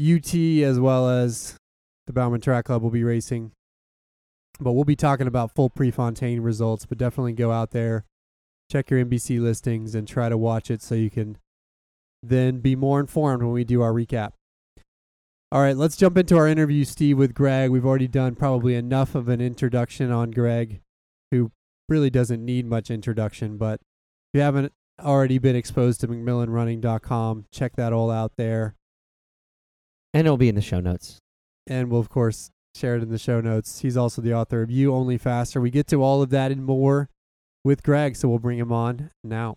UT 0.00 0.32
as 0.34 0.78
well 0.78 1.08
as 1.08 1.56
the 2.06 2.12
Bowerman 2.12 2.40
Track 2.40 2.66
Club 2.66 2.82
will 2.82 2.90
be 2.90 3.02
racing. 3.02 3.50
But 4.60 4.72
we'll 4.72 4.84
be 4.84 4.96
talking 4.96 5.26
about 5.26 5.54
full 5.56 5.70
Prefontaine 5.70 6.40
results. 6.40 6.86
But 6.86 6.98
definitely 6.98 7.32
go 7.32 7.50
out 7.50 7.72
there, 7.72 8.04
check 8.70 8.90
your 8.90 9.04
NBC 9.04 9.40
listings, 9.40 9.96
and 9.96 10.06
try 10.06 10.28
to 10.28 10.38
watch 10.38 10.70
it 10.70 10.82
so 10.82 10.94
you 10.94 11.10
can 11.10 11.38
then 12.22 12.60
be 12.60 12.76
more 12.76 13.00
informed 13.00 13.42
when 13.42 13.52
we 13.52 13.64
do 13.64 13.82
our 13.82 13.92
recap. 13.92 14.32
All 15.50 15.62
right, 15.62 15.76
let's 15.76 15.96
jump 15.96 16.18
into 16.18 16.36
our 16.36 16.46
interview, 16.46 16.84
Steve, 16.84 17.16
with 17.16 17.34
Greg. 17.34 17.70
We've 17.70 17.86
already 17.86 18.08
done 18.08 18.34
probably 18.34 18.74
enough 18.74 19.14
of 19.14 19.28
an 19.28 19.40
introduction 19.40 20.10
on 20.10 20.30
Greg, 20.30 20.82
who 21.30 21.52
really 21.88 22.10
doesn't 22.10 22.44
need 22.44 22.66
much 22.66 22.90
introduction. 22.90 23.56
But 23.56 23.80
if 23.80 24.38
you 24.38 24.40
haven't 24.42 24.74
already 25.00 25.38
been 25.38 25.56
exposed 25.56 26.00
to 26.00 26.08
McMillanRunning.com, 26.08 27.46
check 27.50 27.76
that 27.76 27.94
all 27.94 28.10
out 28.10 28.32
there. 28.36 28.74
And 30.12 30.26
it'll 30.26 30.36
be 30.36 30.50
in 30.50 30.54
the 30.54 30.60
show 30.60 30.80
notes. 30.80 31.18
and 31.66 31.90
we'll 31.90 32.00
of 32.00 32.08
course 32.08 32.50
share 32.74 32.96
it 32.96 33.02
in 33.02 33.10
the 33.10 33.18
show 33.18 33.40
notes. 33.40 33.80
He's 33.80 33.96
also 33.96 34.22
the 34.22 34.34
author 34.34 34.62
of 34.62 34.70
You 34.70 34.94
Only 34.94 35.18
Faster. 35.18 35.60
We 35.60 35.70
get 35.70 35.86
to 35.88 36.02
all 36.02 36.22
of 36.22 36.30
that 36.30 36.50
and 36.50 36.64
more 36.64 37.08
with 37.64 37.82
Greg, 37.82 38.16
so 38.16 38.28
we'll 38.28 38.38
bring 38.38 38.58
him 38.58 38.72
on 38.72 39.10
now. 39.24 39.56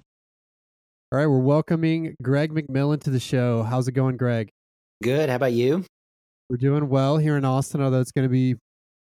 All 1.12 1.20
right, 1.20 1.28
we're 1.28 1.40
welcoming 1.40 2.16
Greg 2.22 2.54
McMillan 2.54 3.02
to 3.04 3.10
the 3.10 3.20
show. 3.20 3.64
How's 3.64 3.88
it 3.88 3.94
going, 3.94 4.18
Greg? 4.18 4.52
Good. 5.02 5.30
How 5.30 5.38
about 5.38 5.54
you? 5.54 5.84
We're 6.48 6.58
doing 6.58 6.88
well 6.88 7.18
here 7.18 7.36
in 7.36 7.44
Austin, 7.44 7.82
although 7.82 8.02
it's 8.02 8.12
going 8.12 8.28
to 8.28 8.32
be 8.32 8.56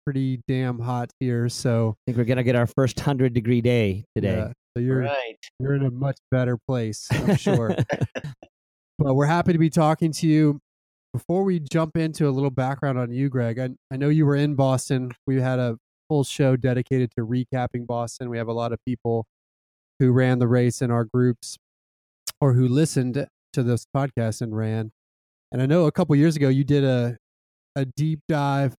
pretty 0.06 0.40
damn 0.48 0.78
hot 0.78 1.10
here. 1.20 1.50
So 1.50 1.90
I 1.90 2.00
think 2.06 2.16
we're 2.16 2.24
going 2.24 2.38
to 2.38 2.42
get 2.42 2.56
our 2.56 2.66
first 2.66 2.96
100 2.96 3.34
degree 3.34 3.60
day 3.60 4.04
today. 4.14 4.36
yeah, 4.36 4.52
so 4.74 4.82
you're 4.82 5.00
right. 5.00 5.36
you're 5.58 5.74
in 5.74 5.84
a 5.84 5.90
much 5.90 6.16
better 6.30 6.56
place, 6.66 7.06
I'm 7.10 7.36
sure. 7.36 7.76
but 8.98 9.14
we're 9.14 9.26
happy 9.26 9.52
to 9.52 9.58
be 9.58 9.68
talking 9.68 10.10
to 10.12 10.26
you. 10.26 10.58
Before 11.12 11.44
we 11.44 11.60
jump 11.60 11.98
into 11.98 12.26
a 12.26 12.30
little 12.30 12.50
background 12.50 12.98
on 12.98 13.12
you, 13.12 13.28
Greg, 13.28 13.58
I, 13.58 13.68
I 13.90 13.98
know 13.98 14.08
you 14.08 14.24
were 14.24 14.36
in 14.36 14.54
Boston. 14.54 15.12
We 15.26 15.38
had 15.38 15.58
a 15.58 15.76
full 16.08 16.24
show 16.24 16.56
dedicated 16.56 17.10
to 17.18 17.26
recapping 17.26 17.86
Boston. 17.86 18.30
We 18.30 18.38
have 18.38 18.48
a 18.48 18.54
lot 18.54 18.72
of 18.72 18.78
people 18.86 19.26
who 19.98 20.12
ran 20.12 20.38
the 20.38 20.48
race 20.48 20.80
in 20.80 20.90
our 20.90 21.04
groups 21.04 21.58
or 22.40 22.54
who 22.54 22.66
listened 22.66 23.26
to 23.52 23.62
this 23.62 23.84
podcast 23.94 24.40
and 24.40 24.56
ran. 24.56 24.92
And 25.52 25.60
I 25.60 25.66
know 25.66 25.86
a 25.86 25.92
couple 25.92 26.14
years 26.16 26.36
ago 26.36 26.48
you 26.48 26.64
did 26.64 26.84
a 26.84 27.16
a 27.76 27.84
deep 27.84 28.20
dive 28.28 28.74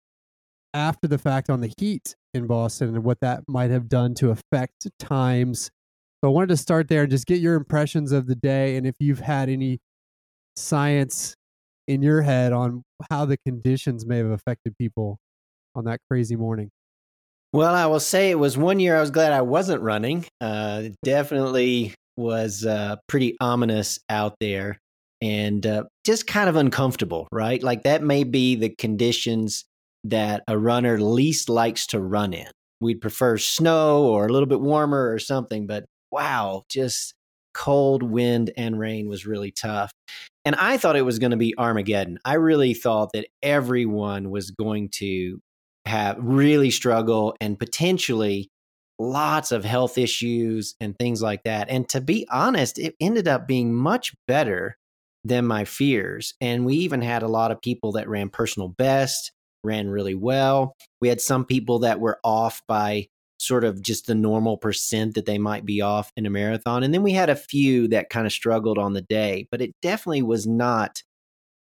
after 0.73 1.07
the 1.07 1.17
fact 1.17 1.49
on 1.49 1.61
the 1.61 1.73
heat 1.77 2.15
in 2.33 2.47
Boston 2.47 2.89
and 2.89 3.03
what 3.03 3.19
that 3.21 3.43
might 3.47 3.71
have 3.71 3.89
done 3.89 4.13
to 4.15 4.31
affect 4.31 4.87
times. 4.99 5.69
So 6.23 6.29
I 6.29 6.33
wanted 6.33 6.49
to 6.49 6.57
start 6.57 6.87
there 6.87 7.01
and 7.01 7.11
just 7.11 7.25
get 7.25 7.39
your 7.39 7.55
impressions 7.55 8.11
of 8.11 8.27
the 8.27 8.35
day 8.35 8.77
and 8.77 8.85
if 8.85 8.95
you've 8.99 9.19
had 9.19 9.49
any 9.49 9.79
science 10.55 11.35
in 11.87 12.01
your 12.01 12.21
head 12.21 12.53
on 12.53 12.83
how 13.09 13.25
the 13.25 13.37
conditions 13.45 14.05
may 14.05 14.17
have 14.17 14.29
affected 14.29 14.77
people 14.77 15.17
on 15.75 15.85
that 15.85 15.99
crazy 16.09 16.35
morning. 16.35 16.69
Well, 17.53 17.73
I 17.73 17.85
will 17.87 17.99
say 17.99 18.29
it 18.29 18.39
was 18.39 18.57
one 18.57 18.79
year 18.79 18.95
I 18.95 19.01
was 19.01 19.11
glad 19.11 19.33
I 19.33 19.41
wasn't 19.41 19.81
running. 19.81 20.25
Uh, 20.39 20.83
it 20.85 20.95
definitely 21.03 21.95
was 22.15 22.65
uh, 22.65 22.97
pretty 23.07 23.35
ominous 23.41 23.99
out 24.09 24.35
there 24.39 24.77
and 25.21 25.65
uh, 25.65 25.83
just 26.03 26.27
kind 26.27 26.49
of 26.49 26.55
uncomfortable, 26.55 27.27
right? 27.31 27.61
Like 27.61 27.83
that 27.83 28.03
may 28.03 28.23
be 28.23 28.55
the 28.55 28.69
conditions 28.69 29.65
that 30.03 30.43
a 30.47 30.57
runner 30.57 30.99
least 30.99 31.49
likes 31.49 31.87
to 31.87 31.99
run 31.99 32.33
in. 32.33 32.47
We'd 32.79 33.01
prefer 33.01 33.37
snow 33.37 34.05
or 34.05 34.25
a 34.25 34.29
little 34.31 34.47
bit 34.47 34.61
warmer 34.61 35.11
or 35.11 35.19
something, 35.19 35.67
but 35.67 35.85
wow, 36.11 36.63
just 36.69 37.13
cold 37.53 38.01
wind 38.01 38.51
and 38.57 38.79
rain 38.79 39.07
was 39.07 39.25
really 39.25 39.51
tough. 39.51 39.91
And 40.43 40.55
I 40.55 40.77
thought 40.77 40.95
it 40.95 41.03
was 41.03 41.19
going 41.19 41.31
to 41.31 41.37
be 41.37 41.53
Armageddon. 41.57 42.17
I 42.25 42.35
really 42.35 42.73
thought 42.73 43.11
that 43.13 43.27
everyone 43.43 44.31
was 44.31 44.51
going 44.51 44.89
to 44.93 45.39
have 45.85 46.17
really 46.19 46.71
struggle 46.71 47.35
and 47.39 47.59
potentially 47.59 48.49
lots 48.97 49.51
of 49.51 49.65
health 49.65 49.97
issues 49.97 50.75
and 50.79 50.97
things 50.97 51.21
like 51.21 51.43
that. 51.43 51.69
And 51.69 51.87
to 51.89 52.01
be 52.01 52.27
honest, 52.31 52.79
it 52.79 52.95
ended 52.99 53.27
up 53.27 53.47
being 53.47 53.73
much 53.73 54.13
better 54.27 54.77
than 55.23 55.45
my 55.45 55.65
fears. 55.65 56.33
And 56.41 56.65
we 56.65 56.75
even 56.77 57.01
had 57.01 57.23
a 57.23 57.27
lot 57.27 57.51
of 57.51 57.61
people 57.61 57.93
that 57.93 58.09
ran 58.09 58.29
personal 58.29 58.69
best, 58.69 59.31
ran 59.63 59.89
really 59.89 60.15
well. 60.15 60.75
We 60.99 61.09
had 61.09 61.21
some 61.21 61.45
people 61.45 61.79
that 61.79 61.99
were 61.99 62.19
off 62.23 62.61
by 62.67 63.07
sort 63.37 63.63
of 63.63 63.81
just 63.81 64.05
the 64.05 64.15
normal 64.15 64.57
percent 64.57 65.15
that 65.15 65.25
they 65.25 65.37
might 65.37 65.65
be 65.65 65.81
off 65.81 66.11
in 66.15 66.25
a 66.25 66.29
marathon. 66.29 66.83
And 66.83 66.93
then 66.93 67.03
we 67.03 67.11
had 67.11 67.29
a 67.29 67.35
few 67.35 67.87
that 67.89 68.09
kind 68.09 68.25
of 68.25 68.31
struggled 68.31 68.77
on 68.77 68.93
the 68.93 69.01
day, 69.01 69.47
but 69.49 69.61
it 69.61 69.73
definitely 69.81 70.21
was 70.21 70.45
not 70.45 71.01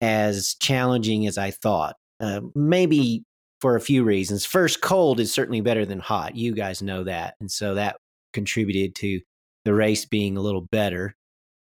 as 0.00 0.54
challenging 0.60 1.26
as 1.26 1.38
I 1.38 1.50
thought. 1.50 1.96
Uh, 2.18 2.40
maybe 2.54 3.24
for 3.60 3.76
a 3.76 3.80
few 3.80 4.04
reasons. 4.04 4.44
First, 4.44 4.80
cold 4.80 5.20
is 5.20 5.32
certainly 5.32 5.60
better 5.60 5.84
than 5.84 5.98
hot. 5.98 6.34
You 6.34 6.54
guys 6.54 6.82
know 6.82 7.04
that. 7.04 7.34
And 7.40 7.50
so 7.50 7.74
that 7.74 7.96
contributed 8.32 8.94
to 8.96 9.20
the 9.64 9.74
race 9.74 10.04
being 10.04 10.36
a 10.36 10.42
little 10.42 10.60
better. 10.60 11.14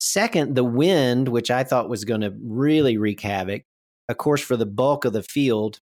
Second, 0.06 0.56
the 0.56 0.66
wind, 0.66 1.30
which 1.30 1.50
I 1.50 1.64
thought 1.64 1.88
was 1.88 2.04
going 2.04 2.20
to 2.20 2.36
really 2.44 2.98
wreak 2.98 3.22
havoc. 3.22 3.62
Of 4.10 4.18
course, 4.18 4.42
for 4.42 4.58
the 4.58 4.66
bulk 4.66 5.06
of 5.06 5.14
the 5.14 5.24
field, 5.24 5.80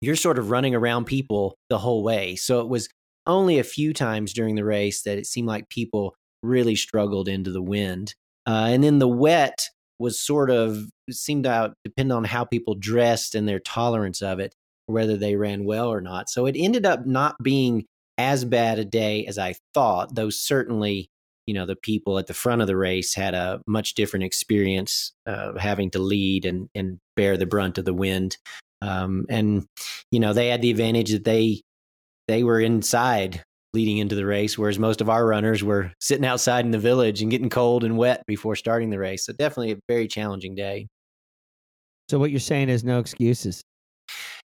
you're 0.00 0.14
sort 0.14 0.38
of 0.38 0.50
running 0.50 0.72
around 0.72 1.06
people 1.06 1.56
the 1.68 1.78
whole 1.78 2.04
way. 2.04 2.36
So 2.36 2.60
it 2.60 2.68
was 2.68 2.88
only 3.26 3.58
a 3.58 3.64
few 3.64 3.92
times 3.92 4.32
during 4.32 4.54
the 4.54 4.64
race 4.64 5.02
that 5.02 5.18
it 5.18 5.26
seemed 5.26 5.48
like 5.48 5.68
people 5.68 6.14
really 6.44 6.76
struggled 6.76 7.26
into 7.26 7.50
the 7.50 7.60
wind. 7.60 8.14
Uh, 8.46 8.68
and 8.68 8.84
then 8.84 9.00
the 9.00 9.08
wet 9.08 9.66
was 9.98 10.20
sort 10.20 10.48
of 10.48 10.84
seemed 11.10 11.42
to 11.42 11.74
depend 11.84 12.12
on 12.12 12.22
how 12.22 12.44
people 12.44 12.76
dressed 12.76 13.34
and 13.34 13.48
their 13.48 13.58
tolerance 13.58 14.22
of 14.22 14.38
it, 14.38 14.54
whether 14.86 15.16
they 15.16 15.34
ran 15.34 15.64
well 15.64 15.88
or 15.88 16.00
not. 16.00 16.30
So 16.30 16.46
it 16.46 16.54
ended 16.56 16.86
up 16.86 17.04
not 17.04 17.34
being 17.42 17.84
as 18.16 18.44
bad 18.44 18.78
a 18.78 18.84
day 18.84 19.26
as 19.26 19.38
I 19.38 19.56
thought, 19.74 20.14
though 20.14 20.30
certainly, 20.30 21.08
you 21.50 21.54
know, 21.54 21.66
the 21.66 21.74
people 21.74 22.16
at 22.16 22.28
the 22.28 22.32
front 22.32 22.60
of 22.60 22.68
the 22.68 22.76
race 22.76 23.12
had 23.12 23.34
a 23.34 23.60
much 23.66 23.94
different 23.94 24.22
experience 24.22 25.12
uh, 25.26 25.58
having 25.58 25.90
to 25.90 25.98
lead 25.98 26.46
and, 26.46 26.68
and 26.76 27.00
bear 27.16 27.36
the 27.36 27.44
brunt 27.44 27.76
of 27.76 27.84
the 27.84 27.92
wind. 27.92 28.36
Um, 28.82 29.26
and, 29.28 29.66
you 30.12 30.20
know, 30.20 30.32
they 30.32 30.46
had 30.46 30.62
the 30.62 30.70
advantage 30.70 31.10
that 31.10 31.24
they 31.24 31.62
they 32.28 32.44
were 32.44 32.60
inside 32.60 33.42
leading 33.74 33.98
into 33.98 34.14
the 34.14 34.24
race, 34.24 34.56
whereas 34.56 34.78
most 34.78 35.00
of 35.00 35.10
our 35.10 35.26
runners 35.26 35.64
were 35.64 35.90
sitting 35.98 36.24
outside 36.24 36.64
in 36.64 36.70
the 36.70 36.78
village 36.78 37.20
and 37.20 37.32
getting 37.32 37.50
cold 37.50 37.82
and 37.82 37.98
wet 37.98 38.22
before 38.28 38.54
starting 38.54 38.90
the 38.90 39.00
race. 39.00 39.24
So 39.26 39.32
definitely 39.32 39.72
a 39.72 39.78
very 39.88 40.06
challenging 40.06 40.54
day. 40.54 40.86
So 42.08 42.20
what 42.20 42.30
you're 42.30 42.38
saying 42.38 42.68
is 42.68 42.84
no 42.84 43.00
excuses. 43.00 43.60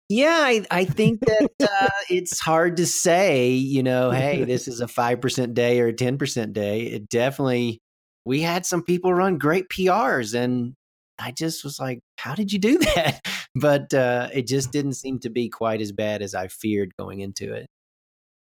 Yeah, 0.09 0.41
I, 0.43 0.65
I 0.71 0.85
think 0.85 1.21
that 1.21 1.51
uh, 1.63 1.89
it's 2.11 2.39
hard 2.39 2.77
to 2.77 2.87
say, 2.87 3.51
you 3.53 3.83
know, 3.83 4.11
hey, 4.11 4.45
this 4.47 4.69
is 4.69 4.81
a 4.81 4.87
5% 4.87 5.55
day 5.55 5.81
or 5.81 5.89
a 5.89 5.93
10% 5.93 6.53
day. 6.53 6.83
It 6.83 7.09
definitely, 7.09 7.81
we 8.25 8.41
had 8.43 8.67
some 8.67 8.83
people 8.83 9.13
run 9.15 9.39
great 9.39 9.69
PRs 9.69 10.35
and 10.35 10.75
I 11.19 11.31
just 11.31 11.65
was 11.65 11.79
like, 11.79 12.01
how 12.19 12.35
did 12.35 12.53
you 12.53 12.59
do 12.59 12.79
that? 12.95 13.21
But 13.55 13.95
uh, 13.95 14.29
it 14.33 14.47
just 14.47 14.73
didn't 14.73 14.95
seem 14.95 15.21
to 15.21 15.31
be 15.31 15.49
quite 15.49 15.81
as 15.81 15.93
bad 15.93 16.23
as 16.23 16.35
I 16.35 16.49
feared 16.49 16.93
going 16.99 17.21
into 17.21 17.53
it. 17.53 17.67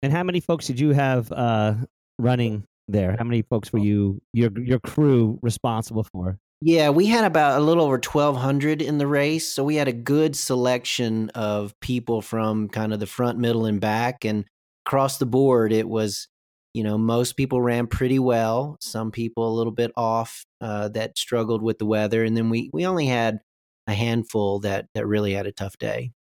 And 0.01 0.11
how 0.11 0.23
many 0.23 0.39
folks 0.39 0.67
did 0.67 0.79
you 0.79 0.91
have 0.91 1.31
uh, 1.31 1.75
running 2.19 2.65
there? 2.87 3.15
How 3.17 3.23
many 3.23 3.41
folks 3.41 3.73
were 3.73 3.79
you 3.79 4.21
your 4.31 4.51
your 4.59 4.79
crew 4.79 5.39
responsible 5.41 6.03
for? 6.03 6.37
Yeah, 6.61 6.89
we 6.89 7.05
had 7.05 7.23
about 7.23 7.59
a 7.61 7.63
little 7.63 7.83
over 7.83 7.99
1,200 7.99 8.81
in 8.81 8.97
the 8.97 9.05
race. 9.07 9.47
So 9.47 9.63
we 9.63 9.75
had 9.75 9.87
a 9.87 9.93
good 9.93 10.35
selection 10.35 11.29
of 11.31 11.79
people 11.81 12.21
from 12.21 12.67
kind 12.69 12.93
of 12.93 12.99
the 12.99 13.05
front, 13.05 13.37
middle, 13.37 13.65
and 13.65 13.79
back. 13.79 14.25
And 14.25 14.45
across 14.85 15.19
the 15.19 15.27
board, 15.27 15.71
it 15.71 15.87
was, 15.87 16.27
you 16.73 16.83
know, 16.83 16.97
most 16.97 17.33
people 17.37 17.61
ran 17.61 17.85
pretty 17.85 18.17
well. 18.17 18.77
Some 18.81 19.11
people 19.11 19.47
a 19.47 19.55
little 19.55 19.71
bit 19.71 19.91
off 19.95 20.45
uh, 20.59 20.89
that 20.89 21.17
struggled 21.17 21.61
with 21.61 21.77
the 21.77 21.85
weather. 21.85 22.23
And 22.23 22.35
then 22.35 22.49
we, 22.49 22.71
we 22.73 22.87
only 22.87 23.05
had 23.05 23.39
a 23.85 23.93
handful 23.93 24.59
that, 24.61 24.87
that 24.95 25.05
really 25.05 25.33
had 25.33 25.45
a 25.45 25.51
tough 25.51 25.77
day. 25.77 26.11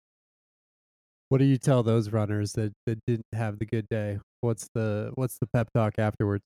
What 1.29 1.39
do 1.39 1.45
you 1.45 1.57
tell 1.59 1.83
those 1.83 2.11
runners 2.11 2.53
that, 2.53 2.73
that 2.87 2.99
didn't 3.07 3.27
have 3.33 3.59
the 3.59 3.67
good 3.67 3.89
day? 3.89 4.19
What's 4.41 4.69
the 4.75 5.11
what's 5.15 5.39
the 5.39 5.47
pep 5.47 5.71
talk 5.75 5.95
afterwards? 5.99 6.45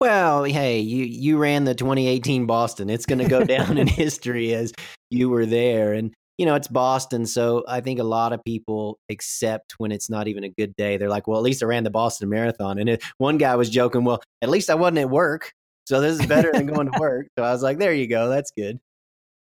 Well, 0.00 0.44
hey, 0.44 0.78
you 0.80 1.04
you 1.04 1.38
ran 1.38 1.64
the 1.64 1.74
2018 1.74 2.46
Boston. 2.46 2.90
It's 2.90 3.06
going 3.06 3.18
to 3.18 3.28
go 3.28 3.44
down 3.44 3.78
in 3.78 3.86
history 3.86 4.52
as 4.54 4.72
you 5.10 5.30
were 5.30 5.46
there, 5.46 5.94
and 5.94 6.12
you 6.36 6.44
know 6.44 6.54
it's 6.54 6.68
Boston. 6.68 7.24
So 7.24 7.64
I 7.66 7.80
think 7.80 7.98
a 7.98 8.04
lot 8.04 8.34
of 8.34 8.44
people 8.44 8.98
accept 9.10 9.74
when 9.78 9.92
it's 9.92 10.10
not 10.10 10.28
even 10.28 10.44
a 10.44 10.50
good 10.50 10.74
day. 10.76 10.98
They're 10.98 11.08
like, 11.08 11.26
"Well, 11.26 11.38
at 11.38 11.42
least 11.44 11.62
I 11.62 11.66
ran 11.66 11.84
the 11.84 11.90
Boston 11.90 12.28
Marathon." 12.28 12.78
And 12.78 12.90
it, 12.90 13.02
one 13.16 13.38
guy 13.38 13.54
was 13.56 13.70
joking, 13.70 14.04
"Well, 14.04 14.20
at 14.42 14.50
least 14.50 14.68
I 14.68 14.74
wasn't 14.74 14.98
at 14.98 15.08
work, 15.10 15.50
so 15.86 16.00
this 16.02 16.20
is 16.20 16.26
better 16.26 16.52
than 16.52 16.66
going 16.66 16.90
to 16.92 16.98
work." 17.00 17.28
So 17.38 17.44
I 17.44 17.52
was 17.52 17.62
like, 17.62 17.78
"There 17.78 17.94
you 17.94 18.06
go, 18.06 18.28
that's 18.28 18.50
good." 18.50 18.78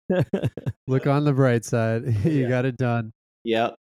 Look 0.87 1.07
on 1.09 1.25
the 1.25 1.33
bright 1.33 1.65
side. 1.65 2.05
you 2.25 2.43
Yeah. 2.43 2.49
got 2.49 2.65
it 2.65 2.77
done. 2.77 3.13
Yep. 3.43 3.75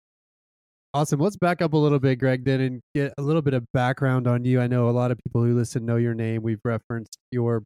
Awesome. 0.94 1.18
Let's 1.18 1.36
back 1.36 1.60
up 1.60 1.72
a 1.72 1.76
little 1.76 1.98
bit, 1.98 2.20
Greg, 2.20 2.44
then, 2.44 2.60
and 2.60 2.80
get 2.94 3.12
a 3.18 3.22
little 3.22 3.42
bit 3.42 3.52
of 3.52 3.64
background 3.72 4.28
on 4.28 4.44
you. 4.44 4.60
I 4.60 4.68
know 4.68 4.88
a 4.88 4.92
lot 4.92 5.10
of 5.10 5.18
people 5.18 5.42
who 5.42 5.52
listen 5.56 5.84
know 5.84 5.96
your 5.96 6.14
name. 6.14 6.40
We've 6.42 6.60
referenced 6.64 7.18
your 7.32 7.64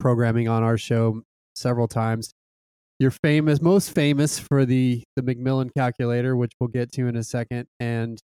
programming 0.00 0.48
on 0.48 0.62
our 0.64 0.78
show 0.78 1.22
several 1.54 1.88
times. 1.88 2.32
You're 3.00 3.12
famous, 3.12 3.62
most 3.62 3.90
famous 3.94 4.38
for 4.40 4.64
the 4.66 5.04
the 5.16 5.22
McMillan 5.22 5.70
calculator, 5.76 6.36
which 6.36 6.52
we'll 6.60 6.68
get 6.68 6.92
to 6.94 7.06
in 7.08 7.16
a 7.16 7.24
second, 7.24 7.66
and 7.80 8.18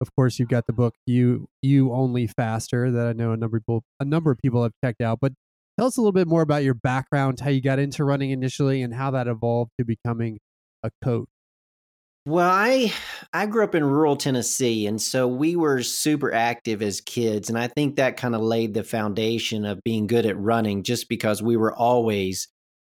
of 0.00 0.14
course, 0.16 0.38
you've 0.38 0.48
got 0.50 0.66
the 0.66 0.74
book 0.74 0.94
"You 1.06 1.48
You 1.62 1.92
Only 1.92 2.28
Faster" 2.28 2.90
that 2.92 3.06
I 3.08 3.12
know 3.14 3.32
a 3.32 3.36
number 3.38 3.58
of 3.58 3.62
people 3.64 3.84
a 4.00 4.06
number 4.06 4.30
of 4.30 4.38
people 4.38 4.62
have 4.64 4.72
checked 4.84 5.02
out. 5.02 5.18
But 5.20 5.32
tell 5.78 5.88
us 5.88 5.96
a 5.98 6.00
little 6.02 6.12
bit 6.12 6.28
more 6.28 6.42
about 6.42 6.64
your 6.64 6.74
background, 6.74 7.40
how 7.40 7.50
you 7.50 7.62
got 7.62 7.78
into 7.80 8.04
running 8.04 8.30
initially, 8.30 8.82
and 8.82 8.94
how 8.94 9.10
that 9.12 9.28
evolved 9.28 9.72
to 9.78 9.84
becoming 9.86 10.38
a 10.84 10.90
coach. 11.04 11.28
Well, 12.26 12.48
I 12.50 12.92
I 13.32 13.46
grew 13.46 13.64
up 13.64 13.74
in 13.74 13.82
rural 13.84 14.16
Tennessee, 14.16 14.86
and 14.86 15.00
so 15.00 15.26
we 15.26 15.56
were 15.56 15.82
super 15.82 16.32
active 16.32 16.82
as 16.82 17.00
kids, 17.00 17.48
and 17.48 17.58
I 17.58 17.66
think 17.68 17.96
that 17.96 18.16
kind 18.18 18.34
of 18.34 18.42
laid 18.42 18.74
the 18.74 18.84
foundation 18.84 19.64
of 19.64 19.82
being 19.84 20.06
good 20.06 20.26
at 20.26 20.38
running, 20.38 20.82
just 20.82 21.08
because 21.08 21.42
we 21.42 21.56
were 21.56 21.74
always, 21.74 22.48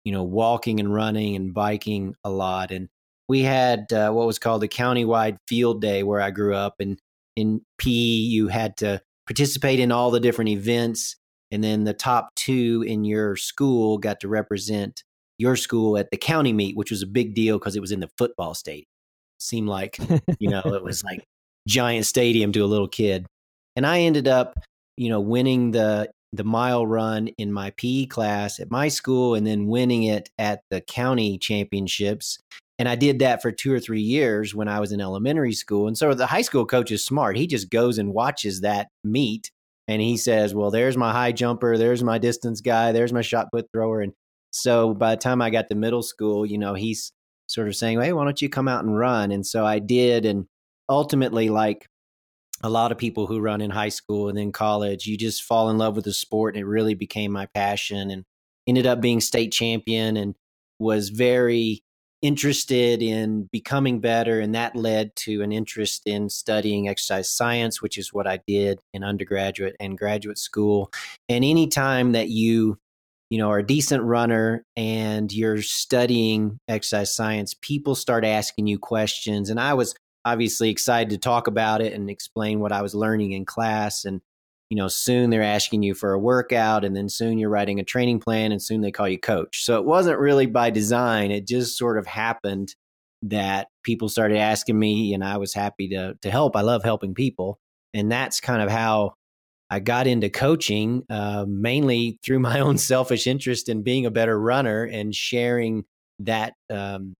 you 0.03 0.11
know, 0.11 0.23
walking 0.23 0.79
and 0.79 0.93
running 0.93 1.35
and 1.35 1.53
biking 1.53 2.15
a 2.23 2.31
lot, 2.31 2.71
and 2.71 2.89
we 3.29 3.41
had 3.43 3.93
uh, 3.93 4.11
what 4.11 4.25
was 4.27 4.39
called 4.39 4.61
the 4.63 4.67
countywide 4.67 5.37
field 5.47 5.81
day 5.81 6.01
where 6.03 6.19
I 6.21 6.31
grew 6.31 6.55
up, 6.55 6.75
and 6.79 6.99
in 7.35 7.61
PE 7.77 7.91
you 7.91 8.47
had 8.47 8.75
to 8.77 9.01
participate 9.27 9.79
in 9.79 9.91
all 9.91 10.09
the 10.11 10.19
different 10.19 10.49
events, 10.49 11.15
and 11.51 11.63
then 11.63 11.83
the 11.83 11.93
top 11.93 12.29
two 12.35 12.83
in 12.87 13.05
your 13.05 13.35
school 13.35 13.99
got 13.99 14.19
to 14.21 14.27
represent 14.27 15.03
your 15.37 15.55
school 15.55 15.95
at 15.97 16.09
the 16.11 16.17
county 16.17 16.53
meet, 16.53 16.75
which 16.75 16.89
was 16.91 17.03
a 17.03 17.07
big 17.07 17.35
deal 17.35 17.59
because 17.59 17.75
it 17.75 17.81
was 17.81 17.91
in 17.91 17.99
the 17.99 18.09
football 18.17 18.55
stadium 18.55 18.85
seemed 19.41 19.67
like 19.67 19.97
you 20.39 20.49
know 20.49 20.61
it 20.65 20.83
was 20.83 21.03
like 21.05 21.23
giant 21.67 22.05
stadium 22.05 22.51
to 22.51 22.61
a 22.61 22.65
little 22.65 22.87
kid. 22.87 23.25
And 23.75 23.85
i 23.85 23.99
ended 23.99 24.27
up 24.27 24.59
you 24.97 25.09
know 25.09 25.19
winning 25.19 25.71
the 25.71 26.09
the 26.33 26.43
mile 26.43 26.87
run 26.87 27.27
in 27.37 27.51
my 27.51 27.71
pe 27.71 28.05
class 28.05 28.59
at 28.59 28.71
my 28.71 28.87
school 28.87 29.35
and 29.35 29.45
then 29.45 29.67
winning 29.67 30.03
it 30.03 30.29
at 30.37 30.61
the 30.69 30.79
county 30.81 31.37
championships. 31.37 32.39
And 32.79 32.89
i 32.89 32.95
did 32.95 33.19
that 33.19 33.41
for 33.41 33.51
two 33.51 33.73
or 33.73 33.79
three 33.79 34.01
years 34.01 34.55
when 34.55 34.67
i 34.67 34.79
was 34.79 34.91
in 34.91 35.01
elementary 35.01 35.53
school. 35.53 35.87
And 35.87 35.97
so 35.97 36.13
the 36.13 36.27
high 36.27 36.41
school 36.41 36.65
coach 36.65 36.91
is 36.91 37.03
smart. 37.03 37.37
He 37.37 37.47
just 37.47 37.69
goes 37.69 37.97
and 37.97 38.13
watches 38.13 38.61
that 38.61 38.87
meet 39.03 39.51
and 39.87 40.01
he 40.01 40.17
says 40.17 40.53
well 40.53 40.71
there's 40.71 40.97
my 40.97 41.11
high 41.11 41.31
jumper 41.31 41.77
there's 41.77 42.03
my 42.03 42.17
distance 42.17 42.61
guy 42.61 42.91
there's 42.91 43.13
my 43.13 43.21
shot 43.21 43.51
put 43.51 43.67
thrower. 43.73 44.01
And 44.01 44.13
so 44.51 44.93
by 44.93 45.15
the 45.15 45.21
time 45.21 45.41
i 45.41 45.49
got 45.49 45.69
to 45.69 45.75
middle 45.75 46.03
school 46.03 46.45
you 46.45 46.57
know 46.57 46.73
he's 46.73 47.11
sort 47.53 47.67
of 47.67 47.75
saying, 47.75 48.01
Hey, 48.01 48.13
why 48.13 48.23
don't 48.23 48.41
you 48.41 48.49
come 48.49 48.67
out 48.67 48.83
and 48.83 48.97
run? 48.97 49.31
And 49.31 49.45
so 49.45 49.65
I 49.65 49.79
did. 49.79 50.25
And 50.25 50.45
ultimately, 50.89 51.49
like 51.49 51.87
a 52.63 52.69
lot 52.69 52.91
of 52.91 52.97
people 52.97 53.27
who 53.27 53.39
run 53.39 53.61
in 53.61 53.71
high 53.71 53.89
school 53.89 54.29
and 54.29 54.37
then 54.37 54.51
college, 54.51 55.07
you 55.07 55.17
just 55.17 55.43
fall 55.43 55.69
in 55.69 55.77
love 55.77 55.95
with 55.95 56.05
the 56.05 56.13
sport. 56.13 56.55
And 56.55 56.61
it 56.61 56.67
really 56.67 56.93
became 56.93 57.31
my 57.31 57.47
passion 57.47 58.11
and 58.11 58.23
ended 58.67 58.85
up 58.85 59.01
being 59.01 59.19
state 59.19 59.51
champion 59.51 60.17
and 60.17 60.35
was 60.79 61.09
very 61.09 61.83
interested 62.21 63.01
in 63.01 63.49
becoming 63.51 63.99
better. 63.99 64.39
And 64.39 64.53
that 64.53 64.75
led 64.75 65.15
to 65.17 65.41
an 65.41 65.51
interest 65.51 66.03
in 66.05 66.29
studying 66.29 66.87
exercise 66.87 67.29
science, 67.29 67.81
which 67.81 67.97
is 67.97 68.13
what 68.13 68.27
I 68.27 68.39
did 68.47 68.79
in 68.93 69.03
undergraduate 69.03 69.75
and 69.79 69.97
graduate 69.97 70.37
school. 70.37 70.91
And 71.27 71.43
anytime 71.43 72.11
that 72.11 72.29
you 72.29 72.77
you 73.31 73.37
know, 73.37 73.49
are 73.49 73.59
a 73.59 73.65
decent 73.65 74.03
runner 74.03 74.65
and 74.75 75.31
you're 75.31 75.61
studying 75.61 76.59
exercise 76.67 77.15
science, 77.15 77.55
people 77.61 77.95
start 77.95 78.25
asking 78.25 78.67
you 78.67 78.77
questions. 78.77 79.49
And 79.49 79.57
I 79.57 79.73
was 79.73 79.95
obviously 80.25 80.69
excited 80.69 81.09
to 81.11 81.17
talk 81.17 81.47
about 81.47 81.81
it 81.81 81.93
and 81.93 82.09
explain 82.09 82.59
what 82.59 82.73
I 82.73 82.81
was 82.81 82.93
learning 82.93 83.31
in 83.31 83.45
class. 83.45 84.03
And, 84.03 84.19
you 84.69 84.75
know, 84.75 84.89
soon 84.89 85.29
they're 85.29 85.43
asking 85.43 85.81
you 85.81 85.95
for 85.95 86.11
a 86.11 86.19
workout, 86.19 86.83
and 86.83 86.93
then 86.93 87.07
soon 87.07 87.37
you're 87.37 87.49
writing 87.49 87.79
a 87.79 87.85
training 87.85 88.19
plan, 88.19 88.51
and 88.51 88.61
soon 88.61 88.81
they 88.81 88.91
call 88.91 89.07
you 89.07 89.17
coach. 89.17 89.63
So 89.63 89.77
it 89.77 89.85
wasn't 89.85 90.19
really 90.19 90.45
by 90.45 90.69
design. 90.69 91.31
It 91.31 91.47
just 91.47 91.77
sort 91.77 91.97
of 91.97 92.05
happened 92.05 92.75
that 93.23 93.69
people 93.83 94.09
started 94.09 94.39
asking 94.39 94.77
me, 94.77 95.13
and 95.13 95.23
I 95.23 95.37
was 95.37 95.53
happy 95.53 95.87
to 95.89 96.15
to 96.21 96.29
help. 96.29 96.57
I 96.57 96.61
love 96.61 96.83
helping 96.83 97.13
people. 97.13 97.59
And 97.93 98.11
that's 98.11 98.41
kind 98.41 98.61
of 98.61 98.69
how 98.69 99.13
I 99.71 99.79
got 99.79 100.05
into 100.05 100.29
coaching 100.29 101.05
uh, 101.09 101.45
mainly 101.47 102.19
through 102.23 102.39
my 102.39 102.59
own 102.59 102.77
selfish 102.77 103.25
interest 103.25 103.69
in 103.69 103.83
being 103.83 104.05
a 104.05 104.11
better 104.11 104.39
runner 104.39 104.83
and 104.83 105.15
sharing 105.15 105.85
that 106.19 106.53
um, 106.69 107.13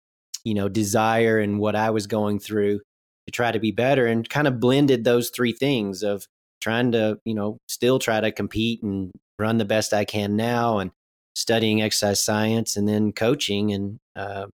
you 0.43 0.54
know 0.54 0.68
desire 0.68 1.39
and 1.39 1.60
what 1.60 1.76
I 1.76 1.89
was 1.91 2.08
going 2.08 2.39
through 2.39 2.82
to 3.28 3.32
try 3.32 3.52
to 3.52 3.60
be 3.60 3.72
better 3.72 4.06
and 4.06 4.30
kind 4.30 4.47
of 4.47 4.60
blended 4.60 5.06
those 5.06 5.30
three 5.30 5.54
things 5.54 6.04
of 6.04 6.26
trying 6.60 6.91
to 6.91 7.18
you 7.24 7.34
know 7.34 7.58
still 7.70 7.99
try 7.99 8.20
to 8.20 8.32
compete 8.32 8.84
and 8.84 9.12
run 9.39 9.58
the 9.58 9.66
best 9.66 9.93
I 9.93 10.04
can 10.04 10.36
now 10.36 10.80
and 10.80 10.91
studying 11.36 11.82
exercise 11.82 12.24
science 12.24 12.76
and 12.76 12.88
then 12.88 13.14
coaching 13.14 13.72
and 13.72 13.97
uh, 14.18 14.47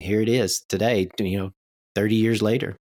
here 0.00 0.20
it 0.20 0.28
is 0.28 0.60
today 0.68 1.08
you 1.18 1.38
know 1.38 1.52
30 1.94 2.14
years 2.16 2.42
later. 2.42 2.76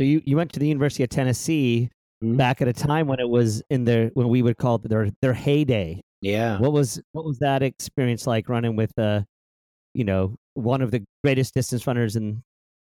So 0.00 0.04
you, 0.04 0.22
you 0.24 0.36
went 0.36 0.52
to 0.52 0.60
the 0.60 0.68
University 0.68 1.02
of 1.02 1.10
Tennessee 1.10 1.90
Mhm. 2.22 2.36
back 2.36 2.62
at 2.62 2.68
a 2.68 2.72
time 2.72 3.06
when 3.06 3.18
it 3.20 3.28
was 3.28 3.62
in 3.70 3.84
their 3.84 4.08
when 4.14 4.28
we 4.28 4.42
would 4.42 4.56
call 4.56 4.76
it 4.76 4.88
their 4.88 5.10
their 5.22 5.34
heyday. 5.34 6.00
yeah 6.20 6.58
What 6.58 6.72
was 6.72 7.00
what 7.12 7.24
was 7.24 7.38
that 7.40 7.62
experience 7.62 8.26
like 8.26 8.48
running 8.48 8.76
with 8.76 8.96
uh 8.98 9.22
you 9.94 10.04
know 10.04 10.36
one 10.54 10.82
of 10.82 10.90
the 10.90 11.04
greatest 11.24 11.54
distance 11.54 11.86
runners 11.86 12.16
in 12.16 12.42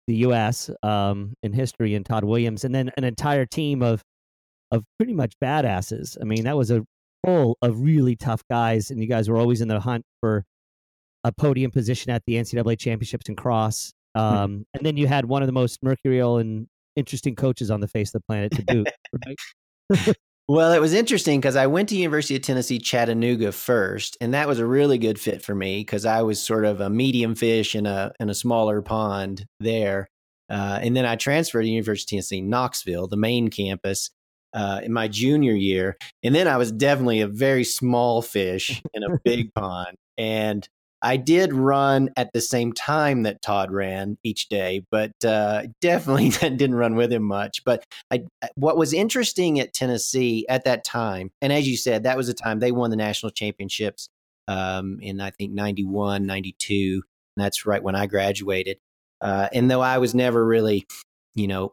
the 0.07 0.17
U.S. 0.29 0.71
Um, 0.83 1.35
in 1.43 1.53
history, 1.53 1.95
and 1.95 2.07
Todd 2.07 2.25
Williams, 2.25 2.65
and 2.65 2.75
then 2.75 2.91
an 2.97 3.05
entire 3.05 3.45
team 3.45 3.83
of 3.83 4.03
of 4.73 4.85
pretty 4.99 5.13
much 5.13 5.35
badasses. 5.43 6.17
I 6.21 6.25
mean, 6.25 6.45
that 6.45 6.57
was 6.57 6.71
a 6.71 6.83
full 7.27 7.59
of 7.61 7.81
really 7.83 8.17
tough 8.17 8.43
guys, 8.51 8.91
and 8.91 9.01
you 9.03 9.07
guys 9.07 9.29
were 9.29 9.37
always 9.37 9.61
in 9.61 9.69
the 9.69 9.79
hunt 9.81 10.05
for 10.21 10.45
a 11.25 11.33
podium 11.33 11.71
position 11.71 12.11
at 12.11 12.23
the 12.27 12.35
NCAA 12.37 12.79
championships 12.79 13.29
and 13.29 13.37
cross. 13.37 13.93
Um, 14.15 14.65
and 14.73 14.85
then 14.87 14.97
you 14.97 15.07
had 15.07 15.27
one 15.27 15.43
of 15.43 15.47
the 15.47 15.53
most 15.53 15.83
mercurial 15.83 16.39
and 16.39 16.67
interesting 16.99 17.35
coaches 17.35 17.71
on 17.71 17.81
the 17.81 17.89
face 17.89 18.09
of 18.09 18.21
the 18.21 18.27
planet 18.27 18.53
to 18.53 18.65
boot. 18.65 18.89
right? 19.27 20.17
Well, 20.51 20.73
it 20.73 20.81
was 20.81 20.95
interesting 20.95 21.41
because 21.41 21.57
I 21.57 21.67
went 21.67 21.91
to 21.91 21.97
University 21.97 22.35
of 22.35 22.41
Tennessee 22.41 22.79
Chattanooga 22.79 23.53
first, 23.53 24.17
and 24.19 24.33
that 24.33 24.49
was 24.49 24.59
a 24.59 24.67
really 24.67 24.97
good 24.97 25.21
fit 25.21 25.43
for 25.43 25.55
me 25.55 25.81
because 25.81 26.07
I 26.07 26.23
was 26.23 26.43
sort 26.43 26.65
of 26.65 26.81
a 26.81 26.89
medium 26.89 27.35
fish 27.35 27.75
in 27.75 27.85
a 27.85 28.13
in 28.19 28.31
a 28.31 28.35
smaller 28.35 28.81
pond 28.81 29.45
there. 29.61 30.09
Uh, 30.49 30.79
and 30.83 30.97
then 30.97 31.05
I 31.05 31.17
transferred 31.17 31.63
to 31.63 31.69
University 31.69 32.17
of 32.17 32.21
Tennessee 32.21 32.41
Knoxville, 32.41 33.09
the 33.09 33.19
main 33.19 33.49
campus, 33.49 34.11
uh, 34.55 34.81
in 34.83 34.93
my 34.93 35.07
junior 35.07 35.53
year. 35.53 35.99
And 36.23 36.35
then 36.35 36.49
I 36.49 36.57
was 36.57 36.73
definitely 36.73 37.21
a 37.21 37.29
very 37.29 37.65
small 37.65 38.23
fish 38.23 38.83
in 38.95 39.03
a 39.03 39.19
big 39.25 39.53
pond. 39.55 39.97
And 40.17 40.67
I 41.01 41.17
did 41.17 41.53
run 41.53 42.11
at 42.17 42.33
the 42.33 42.41
same 42.41 42.73
time 42.73 43.23
that 43.23 43.41
Todd 43.43 43.71
ran 43.71 44.19
each 44.25 44.49
day, 44.49 44.85
but 44.91 45.13
uh, 45.25 45.65
definitely 45.81 46.31
didn't 46.31 46.75
run 46.75 46.97
with 46.97 47.13
him 47.13 47.23
much. 47.23 47.65
But 47.65 47.85
I, 48.11 48.25
what 48.57 48.77
was 48.77 48.93
interesting 48.93 49.61
at 49.61 49.73
Tennessee 49.73 50.47
at 50.49 50.65
that 50.65 50.85
time, 50.85 51.31
and 51.41 51.53
as 51.53 51.69
you 51.69 51.77
said, 51.77 52.03
that 52.03 52.17
was 52.17 52.27
the 52.27 52.35
time 52.35 52.59
they 52.59 52.73
won 52.73 52.91
the 52.91 52.97
national 52.97 53.31
championships 53.31 54.09
um, 54.49 54.99
in 55.01 55.21
I 55.21 55.31
think 55.31 55.53
91, 55.53 56.27
92. 56.27 57.03
And 57.37 57.45
that's 57.45 57.67
right 57.67 57.83
when 57.83 57.95
I 57.95 58.07
graduated. 58.07 58.79
Uh, 59.21 59.49
and 59.53 59.71
though 59.71 59.81
I 59.81 59.99
was 59.99 60.15
never 60.15 60.45
really, 60.45 60.87
you 61.35 61.47
know, 61.47 61.73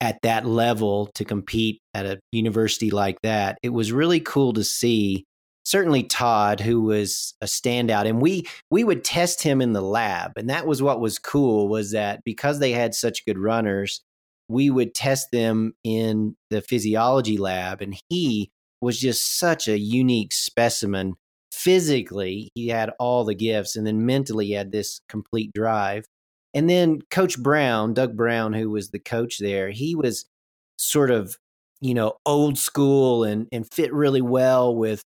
at 0.00 0.20
that 0.22 0.44
level 0.44 1.06
to 1.14 1.24
compete 1.24 1.80
at 1.94 2.04
a 2.04 2.20
university 2.32 2.90
like 2.90 3.22
that, 3.22 3.58
it 3.62 3.70
was 3.70 3.92
really 3.92 4.20
cool 4.20 4.52
to 4.54 4.64
see 4.64 5.24
certainly 5.64 6.02
Todd, 6.02 6.60
who 6.60 6.82
was 6.82 7.34
a 7.40 7.46
standout, 7.46 8.06
and 8.06 8.20
we 8.20 8.46
we 8.70 8.84
would 8.84 9.04
test 9.04 9.42
him 9.42 9.60
in 9.60 9.72
the 9.72 9.82
lab, 9.82 10.32
and 10.36 10.48
that 10.50 10.66
was 10.66 10.82
what 10.82 11.00
was 11.00 11.18
cool 11.18 11.68
was 11.68 11.92
that 11.92 12.22
because 12.24 12.58
they 12.58 12.72
had 12.72 12.94
such 12.94 13.24
good 13.26 13.38
runners, 13.38 14.02
we 14.48 14.70
would 14.70 14.94
test 14.94 15.30
them 15.32 15.74
in 15.84 16.36
the 16.50 16.60
physiology 16.60 17.38
lab, 17.38 17.80
and 17.80 17.96
he 18.08 18.50
was 18.80 18.98
just 19.00 19.38
such 19.38 19.68
a 19.68 19.78
unique 19.78 20.32
specimen. 20.32 21.14
Physically, 21.52 22.50
he 22.54 22.68
had 22.68 22.90
all 22.98 23.24
the 23.24 23.34
gifts, 23.34 23.76
and 23.76 23.86
then 23.86 24.04
mentally, 24.04 24.46
he 24.46 24.52
had 24.52 24.72
this 24.72 25.00
complete 25.08 25.52
drive. 25.54 26.04
And 26.52 26.70
then 26.70 27.00
Coach 27.10 27.40
Brown, 27.42 27.94
Doug 27.94 28.16
Brown, 28.16 28.52
who 28.52 28.70
was 28.70 28.90
the 28.90 29.00
coach 29.00 29.38
there, 29.38 29.70
he 29.70 29.94
was 29.96 30.26
sort 30.76 31.10
of 31.10 31.36
you 31.80 31.94
know 31.94 32.14
old 32.26 32.58
school 32.58 33.24
and 33.24 33.46
and 33.52 33.70
fit 33.72 33.92
really 33.92 34.22
well 34.22 34.74
with 34.74 35.02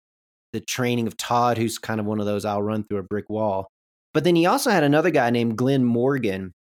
the 0.53 0.59
training 0.59 1.07
of 1.07 1.17
Todd, 1.17 1.57
who's 1.57 1.77
kind 1.77 1.99
of 1.99 2.05
one 2.05 2.19
of 2.19 2.25
those 2.25 2.45
I'll 2.45 2.63
run 2.63 2.83
through 2.83 2.99
a 2.99 3.03
brick 3.03 3.29
wall. 3.29 3.67
But 4.13 4.23
then 4.23 4.35
he 4.35 4.45
also 4.45 4.71
had 4.71 4.83
another 4.83 5.11
guy 5.11 5.29
named 5.29 5.57
Glenn 5.57 5.85
Morgan, 5.85 6.53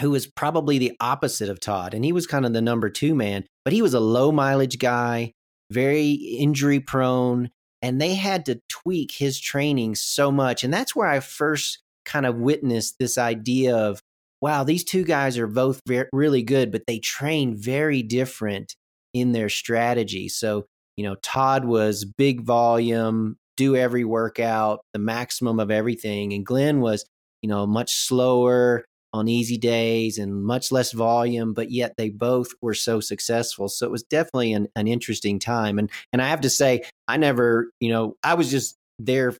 who 0.00 0.10
was 0.10 0.26
probably 0.26 0.78
the 0.78 0.96
opposite 1.00 1.48
of 1.48 1.60
Todd. 1.60 1.94
And 1.94 2.04
he 2.04 2.12
was 2.12 2.26
kind 2.26 2.44
of 2.44 2.52
the 2.52 2.60
number 2.60 2.90
two 2.90 3.14
man, 3.14 3.44
but 3.64 3.72
he 3.72 3.82
was 3.82 3.94
a 3.94 4.00
low 4.00 4.32
mileage 4.32 4.78
guy, 4.78 5.32
very 5.70 6.10
injury 6.12 6.80
prone. 6.80 7.50
And 7.82 8.00
they 8.00 8.14
had 8.14 8.44
to 8.46 8.60
tweak 8.68 9.12
his 9.12 9.40
training 9.40 9.94
so 9.94 10.30
much. 10.30 10.64
And 10.64 10.74
that's 10.74 10.94
where 10.94 11.08
I 11.08 11.20
first 11.20 11.78
kind 12.04 12.26
of 12.26 12.36
witnessed 12.36 12.96
this 12.98 13.16
idea 13.16 13.76
of, 13.76 14.00
wow, 14.40 14.64
these 14.64 14.84
two 14.84 15.04
guys 15.04 15.38
are 15.38 15.46
both 15.46 15.80
very, 15.86 16.08
really 16.12 16.42
good, 16.42 16.72
but 16.72 16.82
they 16.86 16.98
train 16.98 17.56
very 17.56 18.02
different 18.02 18.74
in 19.14 19.32
their 19.32 19.48
strategy. 19.48 20.28
So 20.28 20.66
you 21.00 21.06
know, 21.06 21.14
Todd 21.22 21.64
was 21.64 22.04
big 22.04 22.42
volume, 22.42 23.38
do 23.56 23.74
every 23.74 24.04
workout, 24.04 24.80
the 24.92 24.98
maximum 24.98 25.58
of 25.58 25.70
everything. 25.70 26.34
And 26.34 26.44
Glenn 26.44 26.82
was, 26.82 27.06
you 27.40 27.48
know, 27.48 27.66
much 27.66 27.94
slower 27.94 28.84
on 29.14 29.26
easy 29.26 29.56
days 29.56 30.18
and 30.18 30.44
much 30.44 30.70
less 30.70 30.92
volume, 30.92 31.54
but 31.54 31.70
yet 31.70 31.94
they 31.96 32.10
both 32.10 32.48
were 32.60 32.74
so 32.74 33.00
successful. 33.00 33.70
So 33.70 33.86
it 33.86 33.90
was 33.90 34.02
definitely 34.02 34.52
an, 34.52 34.68
an 34.76 34.88
interesting 34.88 35.38
time. 35.38 35.78
And 35.78 35.90
and 36.12 36.20
I 36.20 36.28
have 36.28 36.42
to 36.42 36.50
say, 36.50 36.82
I 37.08 37.16
never, 37.16 37.70
you 37.80 37.88
know, 37.88 38.16
I 38.22 38.34
was 38.34 38.50
just 38.50 38.76
there 38.98 39.34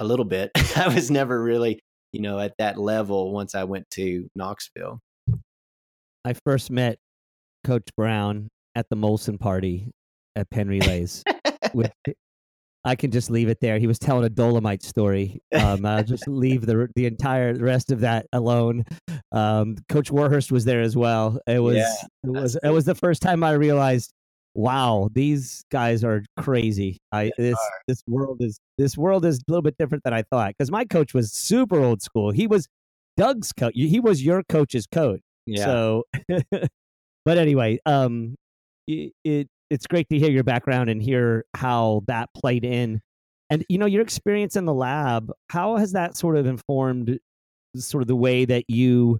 a 0.00 0.04
little 0.04 0.24
bit. 0.24 0.50
I 0.76 0.88
was 0.92 1.12
never 1.12 1.40
really, 1.40 1.78
you 2.12 2.22
know, 2.22 2.40
at 2.40 2.54
that 2.58 2.76
level 2.76 3.32
once 3.32 3.54
I 3.54 3.62
went 3.62 3.88
to 3.90 4.28
Knoxville. 4.34 4.98
I 6.24 6.34
first 6.44 6.72
met 6.72 6.96
Coach 7.62 7.86
Brown 7.96 8.48
at 8.74 8.88
the 8.90 8.96
Molson 8.96 9.38
party 9.38 9.92
at 10.36 10.50
Penn 10.50 10.68
Relays. 10.68 11.24
with, 11.74 11.92
I 12.84 12.94
can 12.96 13.10
just 13.10 13.30
leave 13.30 13.48
it 13.48 13.60
there. 13.60 13.78
He 13.78 13.86
was 13.86 13.98
telling 13.98 14.24
a 14.24 14.28
Dolomite 14.28 14.82
story. 14.82 15.40
Um, 15.54 15.86
I'll 15.86 16.04
just 16.04 16.28
leave 16.28 16.66
the 16.66 16.88
the 16.94 17.06
entire 17.06 17.54
rest 17.54 17.90
of 17.90 18.00
that 18.00 18.26
alone. 18.32 18.84
Um, 19.32 19.76
Coach 19.88 20.10
Warhurst 20.10 20.52
was 20.52 20.64
there 20.64 20.82
as 20.82 20.96
well. 20.96 21.38
It 21.46 21.60
was 21.60 21.76
yeah, 21.76 21.94
it 22.24 22.30
was 22.30 22.58
it 22.62 22.70
was 22.70 22.84
the 22.84 22.94
first 22.94 23.22
time 23.22 23.42
I 23.42 23.52
realized, 23.52 24.12
wow, 24.54 25.08
these 25.12 25.64
guys 25.70 26.04
are 26.04 26.22
crazy. 26.36 26.98
I 27.10 27.32
this 27.38 27.54
are. 27.54 27.80
this 27.88 28.02
world 28.06 28.38
is 28.40 28.58
this 28.76 28.98
world 28.98 29.24
is 29.24 29.38
a 29.38 29.50
little 29.50 29.62
bit 29.62 29.76
different 29.78 30.04
than 30.04 30.12
I 30.12 30.22
thought. 30.22 30.50
Because 30.50 30.70
my 30.70 30.84
coach 30.84 31.14
was 31.14 31.32
super 31.32 31.82
old 31.82 32.02
school. 32.02 32.32
He 32.32 32.46
was 32.46 32.68
Doug's 33.16 33.52
coach. 33.52 33.72
He 33.74 34.00
was 34.00 34.22
your 34.22 34.42
coach's 34.48 34.86
coach. 34.86 35.20
Yeah. 35.46 35.64
So, 35.64 36.04
but 37.24 37.38
anyway, 37.38 37.78
um, 37.86 38.34
it, 38.86 39.12
it 39.24 39.48
it's 39.74 39.88
great 39.88 40.08
to 40.08 40.18
hear 40.18 40.30
your 40.30 40.44
background 40.44 40.88
and 40.88 41.02
hear 41.02 41.44
how 41.54 42.02
that 42.06 42.30
played 42.32 42.64
in. 42.64 43.00
And 43.50 43.64
you 43.68 43.76
know, 43.76 43.86
your 43.86 44.02
experience 44.02 44.54
in 44.54 44.66
the 44.66 44.72
lab, 44.72 45.32
how 45.50 45.76
has 45.76 45.92
that 45.92 46.16
sort 46.16 46.36
of 46.36 46.46
informed 46.46 47.18
sort 47.76 48.02
of 48.02 48.06
the 48.06 48.16
way 48.16 48.44
that 48.44 48.64
you 48.68 49.18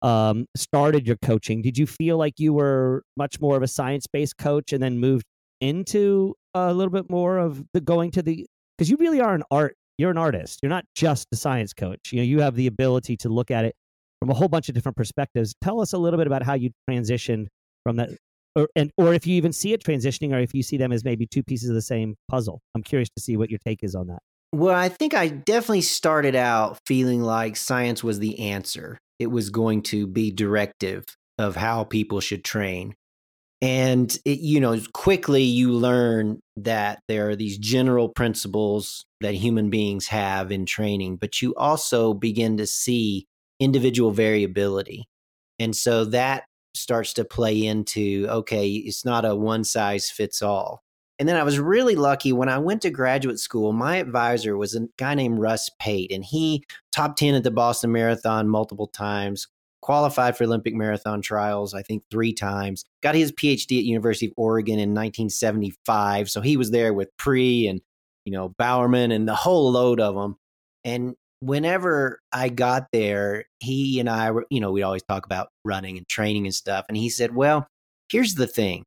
um, 0.00 0.46
started 0.56 1.06
your 1.06 1.18
coaching? 1.22 1.60
Did 1.60 1.76
you 1.76 1.86
feel 1.86 2.16
like 2.16 2.34
you 2.38 2.54
were 2.54 3.02
much 3.18 3.40
more 3.40 3.58
of 3.58 3.62
a 3.62 3.68
science 3.68 4.06
based 4.06 4.38
coach 4.38 4.72
and 4.72 4.82
then 4.82 4.98
moved 4.98 5.24
into 5.60 6.34
a 6.54 6.72
little 6.72 6.90
bit 6.90 7.10
more 7.10 7.36
of 7.36 7.62
the 7.74 7.80
going 7.82 8.10
to 8.12 8.22
the 8.22 8.46
because 8.76 8.88
you 8.88 8.96
really 8.96 9.20
are 9.20 9.34
an 9.34 9.42
art 9.50 9.76
you're 9.98 10.10
an 10.10 10.16
artist 10.16 10.58
you're 10.62 10.70
not 10.70 10.84
just 10.94 11.26
a 11.32 11.36
science 11.36 11.74
coach 11.74 12.12
you 12.12 12.18
know 12.18 12.24
you 12.24 12.40
have 12.40 12.56
the 12.56 12.66
ability 12.66 13.14
to 13.14 13.28
look 13.28 13.50
at 13.50 13.66
it 13.66 13.74
from 14.20 14.30
a 14.30 14.34
whole 14.34 14.48
bunch 14.48 14.70
of 14.70 14.74
different 14.74 14.96
perspectives 14.96 15.54
tell 15.62 15.80
us 15.82 15.92
a 15.92 15.98
little 15.98 16.16
bit 16.16 16.26
about 16.26 16.42
how 16.42 16.54
you 16.54 16.70
transitioned 16.88 17.46
from 17.84 17.96
that 17.96 18.08
or 18.56 18.68
and 18.76 18.90
or 18.96 19.14
if 19.14 19.26
you 19.26 19.36
even 19.36 19.52
see 19.52 19.72
it 19.72 19.82
transitioning, 19.82 20.32
or 20.32 20.38
if 20.38 20.54
you 20.54 20.62
see 20.62 20.76
them 20.76 20.92
as 20.92 21.04
maybe 21.04 21.26
two 21.26 21.42
pieces 21.42 21.68
of 21.68 21.74
the 21.74 21.82
same 21.82 22.16
puzzle. 22.28 22.60
I'm 22.74 22.82
curious 22.82 23.08
to 23.16 23.22
see 23.22 23.36
what 23.36 23.50
your 23.50 23.58
take 23.64 23.82
is 23.82 23.94
on 23.94 24.08
that. 24.08 24.20
Well, 24.52 24.74
I 24.74 24.88
think 24.88 25.14
I 25.14 25.28
definitely 25.28 25.82
started 25.82 26.34
out 26.34 26.78
feeling 26.86 27.22
like 27.22 27.56
science 27.56 28.02
was 28.02 28.18
the 28.18 28.50
answer. 28.50 28.98
It 29.18 29.28
was 29.28 29.50
going 29.50 29.82
to 29.84 30.06
be 30.06 30.30
directive 30.30 31.04
of 31.38 31.56
how 31.56 31.84
people 31.84 32.20
should 32.20 32.44
train. 32.44 32.94
And 33.62 34.16
it, 34.24 34.40
you 34.40 34.58
know, 34.58 34.80
quickly 34.92 35.42
you 35.42 35.72
learn 35.72 36.40
that 36.56 37.00
there 37.08 37.28
are 37.28 37.36
these 37.36 37.58
general 37.58 38.08
principles 38.08 39.04
that 39.20 39.34
human 39.34 39.70
beings 39.70 40.06
have 40.08 40.50
in 40.50 40.64
training, 40.64 41.16
but 41.16 41.42
you 41.42 41.54
also 41.54 42.14
begin 42.14 42.56
to 42.56 42.66
see 42.66 43.26
individual 43.60 44.10
variability. 44.10 45.04
And 45.58 45.76
so 45.76 46.06
that 46.06 46.44
starts 46.74 47.12
to 47.14 47.24
play 47.24 47.66
into 47.66 48.26
okay, 48.28 48.68
it's 48.68 49.04
not 49.04 49.24
a 49.24 49.34
one 49.34 49.64
size 49.64 50.10
fits 50.10 50.42
all. 50.42 50.82
And 51.18 51.28
then 51.28 51.36
I 51.36 51.42
was 51.42 51.58
really 51.58 51.96
lucky 51.96 52.32
when 52.32 52.48
I 52.48 52.56
went 52.56 52.80
to 52.82 52.90
graduate 52.90 53.38
school. 53.38 53.74
My 53.74 53.96
advisor 53.96 54.56
was 54.56 54.74
a 54.74 54.88
guy 54.96 55.14
named 55.14 55.38
Russ 55.38 55.70
Pate, 55.78 56.10
and 56.10 56.24
he 56.24 56.64
top 56.92 57.16
10 57.16 57.34
at 57.34 57.44
the 57.44 57.50
Boston 57.50 57.92
Marathon 57.92 58.48
multiple 58.48 58.86
times, 58.86 59.46
qualified 59.82 60.36
for 60.36 60.44
Olympic 60.44 60.74
marathon 60.74 61.20
trials, 61.20 61.74
I 61.74 61.82
think 61.82 62.04
three 62.10 62.32
times, 62.32 62.86
got 63.02 63.14
his 63.14 63.32
PhD 63.32 63.78
at 63.78 63.84
University 63.84 64.26
of 64.26 64.32
Oregon 64.36 64.78
in 64.78 64.94
1975. 64.94 66.30
So 66.30 66.40
he 66.40 66.56
was 66.56 66.70
there 66.70 66.94
with 66.94 67.14
Pre 67.18 67.66
and, 67.66 67.82
you 68.24 68.32
know, 68.32 68.50
Bowerman 68.56 69.12
and 69.12 69.28
the 69.28 69.34
whole 69.34 69.70
load 69.70 70.00
of 70.00 70.14
them. 70.14 70.36
And 70.84 71.16
whenever 71.40 72.20
I 72.32 72.48
got 72.48 72.86
there, 72.92 73.46
he 73.58 73.98
and 74.00 74.08
I 74.08 74.30
were, 74.30 74.46
you 74.50 74.60
know, 74.60 74.70
we'd 74.70 74.82
always 74.82 75.02
talk 75.02 75.26
about 75.26 75.48
running 75.64 75.98
and 75.98 76.08
training 76.08 76.46
and 76.46 76.54
stuff. 76.54 76.84
And 76.88 76.96
he 76.96 77.10
said, 77.10 77.34
well, 77.34 77.66
here's 78.10 78.34
the 78.34 78.46
thing 78.46 78.84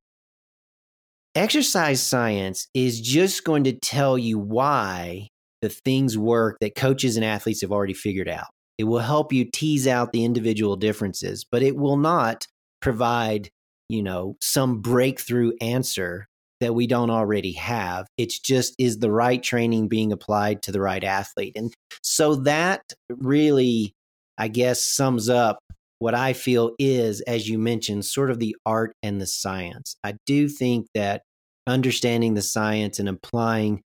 exercise 1.35 2.01
science 2.01 2.67
is 2.73 3.01
just 3.01 3.43
going 3.43 3.63
to 3.63 3.73
tell 3.73 4.17
you 4.17 4.37
why 4.37 5.27
the 5.61 5.69
things 5.69 6.17
work 6.17 6.57
that 6.61 6.75
coaches 6.75 7.15
and 7.15 7.25
athletes 7.25 7.61
have 7.61 7.71
already 7.71 7.93
figured 7.93 8.29
out. 8.29 8.47
It 8.77 8.83
will 8.83 8.99
help 8.99 9.33
you 9.33 9.45
tease 9.45 9.87
out 9.87 10.11
the 10.11 10.25
individual 10.25 10.75
differences, 10.75 11.45
but 11.49 11.63
it 11.63 11.75
will 11.75 11.97
not 11.97 12.45
provide, 12.81 13.49
you 13.89 14.03
know, 14.03 14.35
some 14.41 14.81
breakthrough 14.81 15.53
answer 15.61 16.27
that 16.63 16.73
we 16.73 16.87
don't 16.87 17.09
already 17.09 17.51
have. 17.53 18.07
It's 18.17 18.39
just 18.39 18.73
is 18.79 18.99
the 18.99 19.11
right 19.11 19.43
training 19.43 19.89
being 19.89 20.13
applied 20.13 20.61
to 20.63 20.71
the 20.71 20.79
right 20.79 21.03
athlete. 21.03 21.53
And 21.55 21.73
so 22.01 22.35
that 22.35 22.81
really, 23.09 23.93
I 24.37 24.47
guess, 24.47 24.81
sums 24.81 25.27
up 25.29 25.59
what 25.99 26.15
I 26.15 26.33
feel 26.33 26.71
is, 26.79 27.21
as 27.21 27.49
you 27.49 27.59
mentioned, 27.59 28.05
sort 28.05 28.31
of 28.31 28.39
the 28.39 28.55
art 28.65 28.93
and 29.03 29.19
the 29.19 29.27
science. 29.27 29.97
I 30.03 30.15
do 30.25 30.47
think 30.47 30.87
that 30.95 31.21
understanding 31.67 32.33
the 32.33 32.41
science 32.41 32.97
and 32.97 33.09
applying 33.09 33.81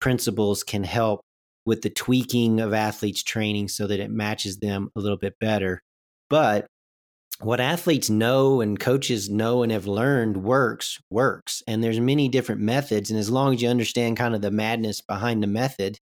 principles 0.00 0.62
can 0.62 0.84
help 0.84 1.20
with 1.64 1.82
the 1.82 1.90
tweaking 1.90 2.60
of 2.60 2.72
athletes' 2.72 3.22
training 3.22 3.68
so 3.68 3.86
that 3.86 4.00
it 4.00 4.10
matches 4.10 4.58
them 4.58 4.88
a 4.96 5.00
little 5.00 5.18
bit 5.18 5.34
better. 5.38 5.80
But 6.30 6.66
what 7.42 7.60
athletes 7.60 8.08
know 8.08 8.60
and 8.60 8.78
coaches 8.78 9.28
know 9.28 9.62
and 9.62 9.72
have 9.72 9.86
learned 9.86 10.36
works 10.36 11.00
works. 11.10 11.62
And 11.66 11.82
there's 11.82 12.00
many 12.00 12.28
different 12.28 12.60
methods. 12.60 13.10
And 13.10 13.18
as 13.18 13.30
long 13.30 13.54
as 13.54 13.62
you 13.62 13.68
understand 13.68 14.16
kind 14.16 14.34
of 14.34 14.42
the 14.42 14.50
madness 14.50 15.00
behind 15.00 15.42
the 15.42 15.48
method 15.48 15.98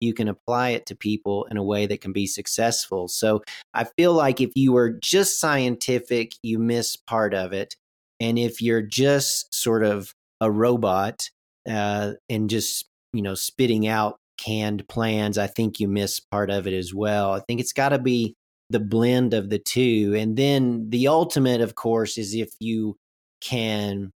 you 0.00 0.12
can 0.12 0.26
apply 0.26 0.70
it 0.70 0.84
to 0.86 0.96
people 0.96 1.46
in 1.48 1.56
a 1.56 1.62
way 1.62 1.86
that 1.86 2.00
can 2.00 2.12
be 2.12 2.26
successful. 2.26 3.08
So 3.08 3.42
i 3.72 3.84
feel 3.84 4.12
like 4.12 4.40
if 4.40 4.50
you 4.54 4.76
are 4.76 4.90
just 4.90 5.40
scientific 5.40 6.32
you 6.42 6.58
miss 6.58 6.96
part 6.96 7.34
of 7.34 7.52
it. 7.52 7.74
And 8.20 8.38
if 8.38 8.60
you're 8.60 8.82
just 8.82 9.54
sort 9.54 9.84
of 9.84 10.12
a 10.40 10.50
robot 10.50 11.28
uh, 11.68 12.12
and 12.28 12.50
just 12.50 12.86
you 13.12 13.22
know 13.22 13.34
spitting 13.34 13.86
out 13.86 14.16
canned 14.38 14.88
plans, 14.88 15.38
I 15.38 15.46
think 15.46 15.78
you 15.78 15.88
miss 15.88 16.18
part 16.18 16.50
of 16.50 16.66
it 16.66 16.74
as 16.74 16.92
well. 16.92 17.32
I 17.32 17.40
think 17.40 17.60
it's 17.60 17.72
got 17.72 17.90
to 17.90 17.98
be 17.98 18.34
the 18.72 18.80
blend 18.80 19.34
of 19.34 19.50
the 19.50 19.58
two. 19.58 20.14
And 20.16 20.36
then 20.36 20.90
the 20.90 21.08
ultimate, 21.08 21.60
of 21.60 21.74
course, 21.74 22.18
is 22.18 22.34
if 22.34 22.50
you 22.58 22.96
can 23.40 24.10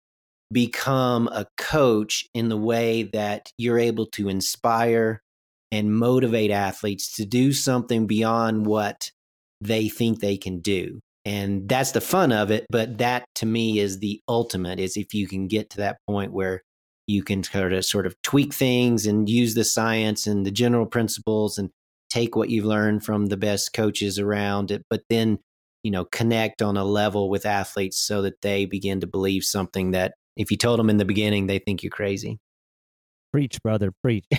become 0.51 1.27
a 1.27 1.45
coach 1.57 2.25
in 2.33 2.49
the 2.49 2.57
way 2.57 3.03
that 3.03 3.51
you're 3.57 3.79
able 3.79 4.05
to 4.05 4.29
inspire 4.29 5.21
and 5.71 5.95
motivate 5.95 6.51
athletes 6.51 7.15
to 7.17 7.25
do 7.25 7.51
something 7.51 8.07
beyond 8.07 8.65
what 8.65 9.11
they 9.61 9.89
think 9.89 10.19
they 10.19 10.37
can 10.37 10.59
do. 10.59 10.99
And 11.25 11.67
that's 11.67 11.91
the 11.91 12.01
fun 12.01 12.31
of 12.31 12.51
it. 12.51 12.67
But 12.69 12.99
that 12.99 13.25
to 13.35 13.45
me 13.45 13.79
is 13.79 13.99
the 13.99 14.21
ultimate 14.27 14.79
is 14.79 14.95
if 14.95 15.13
you 15.13 15.27
can 15.27 15.47
get 15.47 15.71
to 15.71 15.77
that 15.77 15.97
point 16.07 16.31
where 16.31 16.61
you 17.07 17.23
can 17.23 17.43
sort 17.43 17.73
of 17.73 17.83
sort 17.83 18.05
of 18.05 18.15
tweak 18.21 18.53
things 18.53 19.05
and 19.05 19.27
use 19.27 19.55
the 19.55 19.63
science 19.63 20.27
and 20.27 20.45
the 20.45 20.51
general 20.51 20.85
principles 20.85 21.57
and 21.57 21.71
take 22.15 22.35
what 22.35 22.49
you've 22.49 22.65
learned 22.65 23.03
from 23.03 23.25
the 23.25 23.35
best 23.37 23.73
coaches 23.73 24.17
around 24.17 24.71
it, 24.71 24.85
but 24.89 25.01
then, 25.09 25.37
you 25.83 25.91
know, 25.91 26.05
connect 26.05 26.61
on 26.61 26.77
a 26.77 26.85
level 26.85 27.29
with 27.29 27.45
athletes 27.45 27.97
so 27.97 28.21
that 28.21 28.41
they 28.41 28.65
begin 28.65 29.01
to 29.01 29.07
believe 29.07 29.43
something 29.43 29.91
that 29.91 30.13
if 30.37 30.49
you 30.49 30.57
told 30.57 30.79
them 30.79 30.89
in 30.89 30.97
the 30.97 31.05
beginning, 31.05 31.47
they 31.47 31.59
think 31.59 31.83
you're 31.83 31.89
crazy. 31.89 32.39
Preach, 33.33 33.61
brother, 33.61 33.91
preach. 34.01 34.25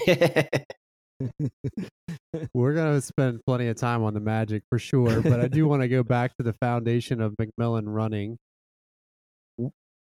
We're 2.55 2.74
going 2.74 2.95
to 2.95 3.01
spend 3.01 3.41
plenty 3.47 3.68
of 3.68 3.77
time 3.77 4.03
on 4.03 4.14
the 4.14 4.20
magic 4.20 4.62
for 4.70 4.79
sure, 4.79 5.20
but 5.20 5.41
I 5.41 5.49
do 5.49 5.68
want 5.68 5.83
to 5.83 5.89
go 5.89 6.03
back 6.03 6.37
to 6.37 6.43
the 6.43 6.55
foundation 6.55 7.20
of 7.20 7.35
McMillan 7.37 7.85
running. 7.87 8.39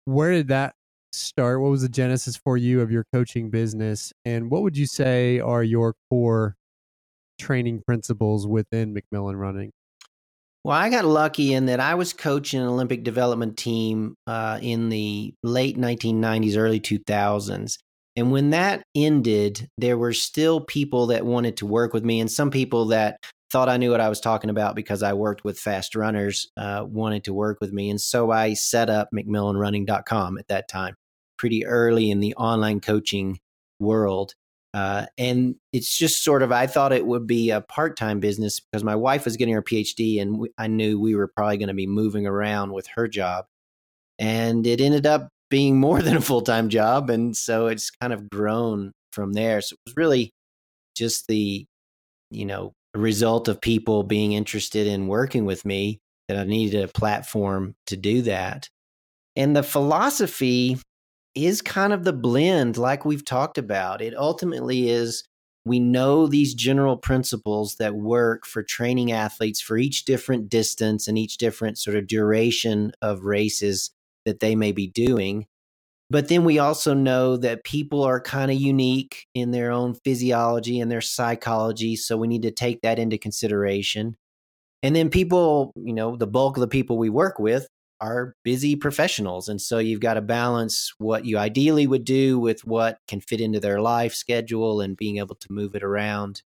Where 0.04 0.32
did 0.32 0.48
that 0.48 0.74
start? 1.12 1.60
What 1.60 1.70
was 1.70 1.82
the 1.82 1.88
genesis 1.88 2.36
for 2.36 2.56
you 2.56 2.80
of 2.80 2.90
your 2.90 3.04
coaching 3.12 3.50
business? 3.50 4.12
And 4.24 4.50
what 4.50 4.62
would 4.62 4.76
you 4.76 4.86
say 4.86 5.40
are 5.40 5.62
your 5.62 5.94
core 6.10 6.56
training 7.38 7.82
principles 7.86 8.46
within 8.46 8.94
McMillan 8.94 9.38
Running? 9.38 9.72
Well, 10.64 10.76
I 10.76 10.88
got 10.88 11.04
lucky 11.04 11.52
in 11.52 11.66
that 11.66 11.78
I 11.78 11.94
was 11.94 12.14
coaching 12.14 12.60
an 12.60 12.66
Olympic 12.66 13.04
development 13.04 13.58
team 13.58 14.14
uh, 14.26 14.58
in 14.62 14.88
the 14.88 15.34
late 15.42 15.76
1990s, 15.76 16.56
early 16.56 16.80
2000s. 16.80 17.76
And 18.16 18.32
when 18.32 18.50
that 18.50 18.84
ended, 18.94 19.68
there 19.76 19.98
were 19.98 20.12
still 20.12 20.60
people 20.60 21.08
that 21.08 21.26
wanted 21.26 21.58
to 21.58 21.66
work 21.66 21.92
with 21.92 22.04
me, 22.04 22.20
and 22.20 22.30
some 22.30 22.50
people 22.50 22.86
that 22.86 23.18
thought 23.50 23.68
I 23.68 23.76
knew 23.76 23.90
what 23.90 24.00
I 24.00 24.08
was 24.08 24.20
talking 24.20 24.50
about 24.50 24.74
because 24.74 25.02
I 25.02 25.12
worked 25.12 25.44
with 25.44 25.58
fast 25.58 25.94
runners 25.94 26.50
uh, 26.56 26.84
wanted 26.88 27.24
to 27.24 27.34
work 27.34 27.58
with 27.60 27.72
me. 27.72 27.90
And 27.90 28.00
so 28.00 28.30
I 28.30 28.54
set 28.54 28.90
up 28.90 29.10
McMillanRunning.com 29.14 30.38
at 30.38 30.48
that 30.48 30.66
time, 30.68 30.96
pretty 31.38 31.66
early 31.66 32.10
in 32.10 32.20
the 32.20 32.34
online 32.34 32.80
coaching 32.80 33.38
world. 33.78 34.34
Uh, 34.74 35.06
and 35.16 35.54
it's 35.72 35.96
just 35.96 36.24
sort 36.24 36.42
of, 36.42 36.50
I 36.50 36.66
thought 36.66 36.92
it 36.92 37.06
would 37.06 37.28
be 37.28 37.50
a 37.50 37.60
part 37.60 37.96
time 37.96 38.18
business 38.18 38.58
because 38.58 38.82
my 38.82 38.96
wife 38.96 39.24
was 39.24 39.36
getting 39.36 39.54
her 39.54 39.62
PhD 39.62 40.20
and 40.20 40.36
we, 40.36 40.50
I 40.58 40.66
knew 40.66 40.98
we 40.98 41.14
were 41.14 41.28
probably 41.28 41.58
going 41.58 41.68
to 41.68 41.74
be 41.74 41.86
moving 41.86 42.26
around 42.26 42.72
with 42.72 42.88
her 42.88 43.06
job. 43.06 43.44
And 44.18 44.66
it 44.66 44.80
ended 44.80 45.06
up 45.06 45.28
being 45.48 45.78
more 45.78 46.02
than 46.02 46.16
a 46.16 46.20
full 46.20 46.42
time 46.42 46.68
job. 46.68 47.08
And 47.08 47.36
so 47.36 47.68
it's 47.68 47.92
kind 47.92 48.12
of 48.12 48.28
grown 48.28 48.90
from 49.12 49.32
there. 49.32 49.60
So 49.60 49.74
it 49.74 49.90
was 49.90 49.96
really 49.96 50.32
just 50.96 51.28
the, 51.28 51.64
you 52.32 52.44
know, 52.44 52.72
result 52.96 53.46
of 53.46 53.60
people 53.60 54.02
being 54.02 54.32
interested 54.32 54.88
in 54.88 55.06
working 55.06 55.44
with 55.44 55.64
me 55.64 56.00
that 56.26 56.36
I 56.36 56.44
needed 56.44 56.82
a 56.82 56.88
platform 56.88 57.74
to 57.86 57.96
do 57.96 58.22
that. 58.22 58.68
And 59.36 59.54
the 59.54 59.62
philosophy 59.62 60.78
is 61.34 61.62
kind 61.62 61.92
of 61.92 62.04
the 62.04 62.12
blend, 62.12 62.76
like 62.76 63.04
we've 63.04 63.24
talked 63.24 63.58
about. 63.58 64.00
It 64.00 64.16
ultimately 64.16 64.88
is 64.88 65.24
we 65.64 65.80
know 65.80 66.26
these 66.26 66.54
general 66.54 66.96
principles 66.96 67.76
that 67.76 67.94
work 67.94 68.46
for 68.46 68.62
training 68.62 69.12
athletes 69.12 69.60
for 69.60 69.78
each 69.78 70.04
different 70.04 70.48
distance 70.48 71.08
and 71.08 71.16
each 71.16 71.38
different 71.38 71.78
sort 71.78 71.96
of 71.96 72.06
duration 72.06 72.92
of 73.00 73.24
races 73.24 73.90
that 74.26 74.40
they 74.40 74.54
may 74.54 74.72
be 74.72 74.86
doing. 74.86 75.46
But 76.10 76.28
then 76.28 76.44
we 76.44 76.58
also 76.58 76.92
know 76.92 77.38
that 77.38 77.64
people 77.64 78.02
are 78.02 78.20
kind 78.20 78.50
of 78.50 78.60
unique 78.60 79.26
in 79.34 79.52
their 79.52 79.72
own 79.72 79.94
physiology 79.94 80.78
and 80.78 80.90
their 80.90 81.00
psychology. 81.00 81.96
So 81.96 82.16
we 82.16 82.28
need 82.28 82.42
to 82.42 82.50
take 82.50 82.82
that 82.82 82.98
into 82.98 83.16
consideration. 83.16 84.16
And 84.82 84.94
then 84.94 85.08
people, 85.08 85.72
you 85.76 85.94
know, 85.94 86.14
the 86.14 86.26
bulk 86.26 86.58
of 86.58 86.60
the 86.60 86.68
people 86.68 86.98
we 86.98 87.08
work 87.08 87.38
with 87.38 87.66
are 88.00 88.34
busy 88.44 88.76
professionals. 88.76 89.48
And 89.48 89.60
so 89.60 89.78
you've 89.78 90.00
got 90.00 90.14
to 90.14 90.20
balance 90.20 90.92
what 90.98 91.24
you 91.24 91.38
ideally 91.38 91.86
would 91.86 92.04
do 92.04 92.38
with 92.38 92.64
what 92.64 92.98
can 93.08 93.20
fit 93.20 93.40
into 93.40 93.60
their 93.60 93.80
life 93.80 94.14
schedule 94.14 94.80
and 94.80 94.96
being 94.96 95.18
able 95.18 95.36
to 95.36 95.52
move 95.52 95.74
it 95.74 95.82
around. 95.82 96.42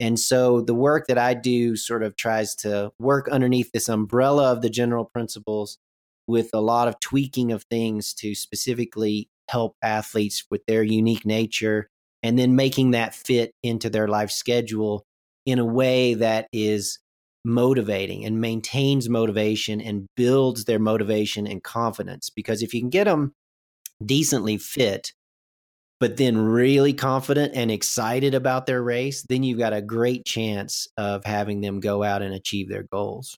And 0.00 0.18
so 0.18 0.60
the 0.60 0.74
work 0.74 1.06
that 1.08 1.18
I 1.18 1.34
do 1.34 1.76
sort 1.76 2.02
of 2.02 2.16
tries 2.16 2.54
to 2.56 2.92
work 2.98 3.28
underneath 3.28 3.72
this 3.72 3.88
umbrella 3.88 4.52
of 4.52 4.62
the 4.62 4.70
general 4.70 5.04
principles 5.04 5.78
with 6.26 6.50
a 6.52 6.60
lot 6.60 6.88
of 6.88 7.00
tweaking 7.00 7.52
of 7.52 7.64
things 7.64 8.14
to 8.14 8.34
specifically 8.34 9.28
help 9.48 9.76
athletes 9.82 10.44
with 10.50 10.64
their 10.66 10.82
unique 10.82 11.24
nature 11.24 11.88
and 12.22 12.38
then 12.38 12.54
making 12.54 12.92
that 12.92 13.14
fit 13.14 13.52
into 13.62 13.88
their 13.88 14.08
life 14.08 14.30
schedule 14.30 15.04
in 15.46 15.58
a 15.58 15.64
way 15.64 16.14
that 16.14 16.46
is 16.52 16.98
motivating 17.44 18.24
and 18.24 18.40
maintains 18.40 19.08
motivation 19.08 19.80
and 19.80 20.06
builds 20.16 20.64
their 20.64 20.78
motivation 20.78 21.46
and 21.46 21.62
confidence. 21.62 22.30
Because 22.30 22.62
if 22.62 22.74
you 22.74 22.80
can 22.80 22.90
get 22.90 23.04
them 23.04 23.34
decently 24.04 24.58
fit, 24.58 25.12
but 26.00 26.16
then 26.16 26.36
really 26.38 26.92
confident 26.92 27.52
and 27.54 27.70
excited 27.70 28.34
about 28.34 28.66
their 28.66 28.82
race, 28.82 29.24
then 29.28 29.42
you've 29.42 29.58
got 29.58 29.72
a 29.72 29.82
great 29.82 30.24
chance 30.24 30.86
of 30.96 31.24
having 31.24 31.60
them 31.60 31.80
go 31.80 32.02
out 32.02 32.22
and 32.22 32.34
achieve 32.34 32.68
their 32.68 32.84
goals. 32.84 33.36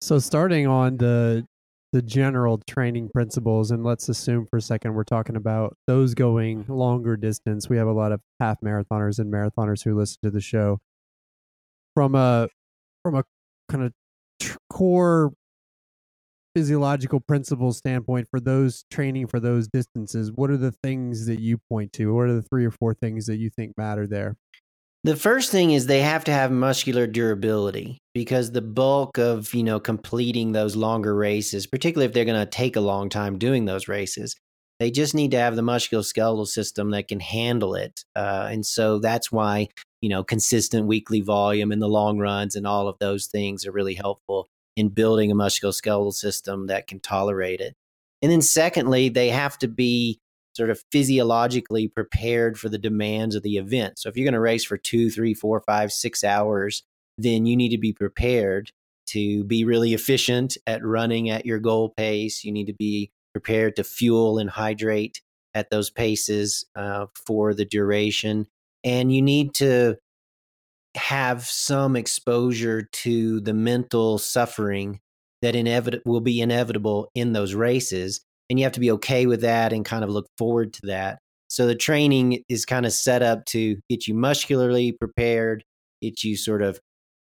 So 0.00 0.18
starting 0.18 0.66
on 0.66 0.98
the 0.98 1.46
the 1.92 2.02
general 2.02 2.58
training 2.68 3.08
principles 3.14 3.70
and 3.70 3.82
let's 3.82 4.10
assume 4.10 4.46
for 4.46 4.58
a 4.58 4.62
second 4.62 4.92
we're 4.92 5.04
talking 5.04 5.36
about 5.36 5.74
those 5.86 6.14
going 6.14 6.66
longer 6.68 7.16
distance. 7.16 7.68
We 7.68 7.78
have 7.78 7.86
a 7.86 7.92
lot 7.92 8.12
of 8.12 8.20
half 8.40 8.60
marathoners 8.60 9.18
and 9.18 9.32
marathoners 9.32 9.84
who 9.84 9.96
listen 9.96 10.18
to 10.22 10.30
the 10.30 10.40
show 10.40 10.80
from 11.98 12.14
a 12.14 12.48
from 13.02 13.16
a 13.16 13.24
kind 13.68 13.82
of 13.82 13.92
tr- 14.38 14.56
core 14.70 15.32
physiological 16.54 17.18
principle 17.18 17.72
standpoint 17.72 18.28
for 18.30 18.38
those 18.38 18.84
training 18.88 19.26
for 19.26 19.40
those 19.40 19.66
distances 19.66 20.30
what 20.32 20.48
are 20.48 20.56
the 20.56 20.70
things 20.70 21.26
that 21.26 21.40
you 21.40 21.58
point 21.68 21.92
to? 21.92 22.14
What 22.14 22.28
are 22.28 22.34
the 22.34 22.42
three 22.42 22.64
or 22.64 22.70
four 22.70 22.94
things 22.94 23.26
that 23.26 23.38
you 23.38 23.50
think 23.50 23.76
matter 23.76 24.06
there? 24.06 24.36
The 25.02 25.16
first 25.16 25.50
thing 25.50 25.72
is 25.72 25.86
they 25.86 26.02
have 26.02 26.22
to 26.24 26.32
have 26.32 26.52
muscular 26.52 27.08
durability 27.08 27.98
because 28.14 28.52
the 28.52 28.62
bulk 28.62 29.18
of 29.18 29.52
you 29.52 29.64
know 29.64 29.80
completing 29.80 30.52
those 30.52 30.76
longer 30.76 31.16
races 31.16 31.66
particularly 31.66 32.06
if 32.06 32.12
they're 32.12 32.24
going 32.24 32.38
to 32.38 32.46
take 32.46 32.76
a 32.76 32.80
long 32.80 33.08
time 33.08 33.38
doing 33.38 33.64
those 33.64 33.88
races 33.88 34.36
they 34.78 34.92
just 34.92 35.16
need 35.16 35.32
to 35.32 35.38
have 35.40 35.56
the 35.56 35.62
musculoskeletal 35.62 36.46
system 36.46 36.92
that 36.92 37.08
can 37.08 37.18
handle 37.18 37.74
it 37.74 38.04
uh, 38.14 38.46
and 38.48 38.64
so 38.64 39.00
that's 39.00 39.32
why 39.32 39.66
you 40.00 40.08
know, 40.08 40.22
consistent 40.22 40.86
weekly 40.86 41.20
volume 41.20 41.72
in 41.72 41.78
the 41.78 41.88
long 41.88 42.18
runs 42.18 42.54
and 42.54 42.66
all 42.66 42.88
of 42.88 42.98
those 42.98 43.26
things 43.26 43.66
are 43.66 43.72
really 43.72 43.94
helpful 43.94 44.48
in 44.76 44.88
building 44.88 45.30
a 45.30 45.34
musculoskeletal 45.34 46.14
system 46.14 46.68
that 46.68 46.86
can 46.86 47.00
tolerate 47.00 47.60
it. 47.60 47.74
And 48.22 48.30
then 48.30 48.42
secondly, 48.42 49.08
they 49.08 49.30
have 49.30 49.58
to 49.58 49.68
be 49.68 50.20
sort 50.54 50.70
of 50.70 50.82
physiologically 50.90 51.88
prepared 51.88 52.58
for 52.58 52.68
the 52.68 52.78
demands 52.78 53.34
of 53.34 53.42
the 53.42 53.56
event. 53.56 53.98
So 53.98 54.08
if 54.08 54.16
you're 54.16 54.24
going 54.24 54.34
to 54.34 54.40
race 54.40 54.64
for 54.64 54.76
two, 54.76 55.10
three, 55.10 55.34
four, 55.34 55.60
five, 55.60 55.92
six 55.92 56.24
hours, 56.24 56.82
then 57.16 57.46
you 57.46 57.56
need 57.56 57.70
to 57.70 57.78
be 57.78 57.92
prepared 57.92 58.72
to 59.06 59.44
be 59.44 59.64
really 59.64 59.94
efficient 59.94 60.56
at 60.66 60.84
running 60.84 61.30
at 61.30 61.46
your 61.46 61.58
goal 61.58 61.90
pace. 61.90 62.44
You 62.44 62.52
need 62.52 62.66
to 62.66 62.74
be 62.74 63.10
prepared 63.32 63.76
to 63.76 63.84
fuel 63.84 64.38
and 64.38 64.50
hydrate 64.50 65.22
at 65.54 65.70
those 65.70 65.90
paces 65.90 66.64
uh, 66.76 67.06
for 67.26 67.54
the 67.54 67.64
duration 67.64 68.46
and 68.88 69.12
you 69.12 69.20
need 69.20 69.52
to 69.52 69.96
have 70.96 71.44
some 71.44 71.94
exposure 71.94 72.88
to 72.90 73.40
the 73.40 73.52
mental 73.52 74.16
suffering 74.16 74.98
that 75.42 75.54
inevit- 75.54 76.00
will 76.06 76.22
be 76.22 76.40
inevitable 76.40 77.10
in 77.14 77.34
those 77.34 77.54
races 77.54 78.22
and 78.48 78.58
you 78.58 78.64
have 78.64 78.72
to 78.72 78.80
be 78.80 78.90
okay 78.90 79.26
with 79.26 79.42
that 79.42 79.74
and 79.74 79.84
kind 79.84 80.02
of 80.02 80.08
look 80.08 80.26
forward 80.38 80.72
to 80.72 80.80
that. 80.86 81.18
So 81.48 81.66
the 81.66 81.74
training 81.74 82.42
is 82.48 82.64
kind 82.64 82.86
of 82.86 82.92
set 82.92 83.22
up 83.22 83.44
to 83.46 83.76
get 83.90 84.08
you 84.08 84.14
muscularly 84.14 84.92
prepared 84.92 85.64
get 86.00 86.24
you 86.24 86.36
sort 86.36 86.62
of 86.62 86.78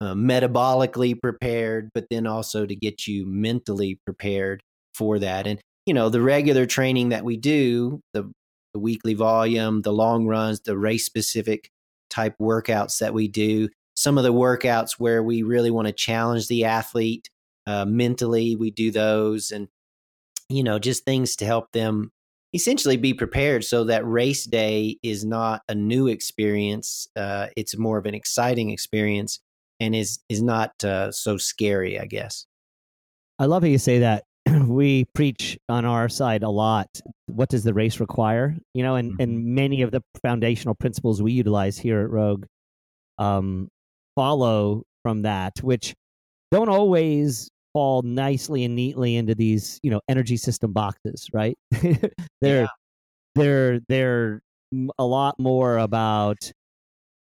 uh, 0.01 0.15
metabolically 0.15 1.21
prepared 1.21 1.89
but 1.93 2.07
then 2.11 2.27
also 2.27 2.67
to 2.67 2.77
get 2.77 3.07
you 3.07 3.27
mentally 3.27 3.99
prepared 4.05 4.63
for 4.95 5.19
that. 5.19 5.47
And 5.49 5.61
you 5.87 5.95
know 5.95 6.09
the 6.09 6.21
regular 6.21 6.67
training 6.67 7.09
that 7.09 7.25
we 7.25 7.37
do 7.37 8.01
the 8.15 8.31
the 8.79 8.83
weekly 8.83 9.15
volume, 9.15 9.83
the 9.83 9.93
long 9.93 10.27
runs, 10.27 10.61
the 10.61 10.79
race 10.79 11.05
specific 11.05 11.73
type 12.09 12.37
workouts 12.41 12.99
that 12.99 13.13
we 13.13 13.27
do. 13.27 13.69
Some 13.95 14.17
of 14.17 14.23
the 14.23 14.33
workouts 14.33 14.93
where 14.99 15.21
we 15.21 15.43
really 15.43 15.73
want 15.73 15.89
to 15.89 15.93
challenge 15.93 16.47
the 16.47 16.65
athlete 16.65 17.29
uh, 17.67 17.85
mentally, 17.85 18.55
we 18.55 18.71
do 18.71 18.93
those, 18.93 19.51
and 19.51 19.69
you 20.49 20.63
know, 20.63 20.79
just 20.79 21.05
things 21.05 21.35
to 21.37 21.45
help 21.45 21.73
them 21.73 22.13
essentially 22.55 22.97
be 22.97 23.13
prepared 23.13 23.65
so 23.65 23.85
that 23.85 24.07
race 24.07 24.45
day 24.45 24.97
is 25.03 25.25
not 25.25 25.63
a 25.69 25.75
new 25.75 26.07
experience. 26.07 27.09
Uh, 27.17 27.49
it's 27.57 27.77
more 27.77 27.99
of 27.99 28.07
an 28.07 28.15
exciting 28.15 28.71
experience 28.71 29.41
and 29.81 29.95
is 29.95 30.21
is 30.29 30.41
not 30.41 30.83
uh, 30.85 31.11
so 31.11 31.37
scary, 31.37 31.99
I 31.99 32.07
guess. 32.07 32.47
I 33.41 33.47
love 33.47 33.65
how 33.65 33.69
you 33.69 33.79
say 33.79 33.99
that. 33.99 34.25
we 34.69 35.05
preach 35.15 35.59
on 35.69 35.85
our 35.85 36.09
side 36.09 36.43
a 36.43 36.49
lot. 36.49 37.01
What 37.27 37.49
does 37.49 37.65
the 37.65 37.75
race 37.75 38.01
require? 38.01 38.57
You 38.75 38.83
know, 38.83 38.97
and, 38.97 39.13
mm-hmm. 39.13 39.23
and 39.23 39.45
many 39.45 39.83
of 39.83 39.91
the 39.91 40.03
foundational 40.23 40.75
principles 40.75 41.23
we 41.23 41.33
utilize 41.33 41.79
here 41.79 42.01
at 42.01 42.11
Rogue 42.11 42.47
um, 43.19 43.69
follow 44.15 44.85
from 45.03 45.23
that, 45.23 45.59
which 45.63 45.95
don't 46.51 46.69
always 46.69 47.51
fall 47.73 48.03
nicely 48.03 48.65
and 48.65 48.75
neatly 48.75 49.17
into 49.17 49.35
these, 49.35 49.79
you 49.83 49.91
know, 49.91 50.01
energy 50.09 50.37
system 50.37 50.73
boxes, 50.73 51.29
right? 51.33 51.57
they're 52.41 52.63
yeah. 52.63 52.67
they're 53.35 53.81
they're 53.89 54.41
a 54.99 55.05
lot 55.05 55.39
more 55.39 55.79
about 55.79 56.51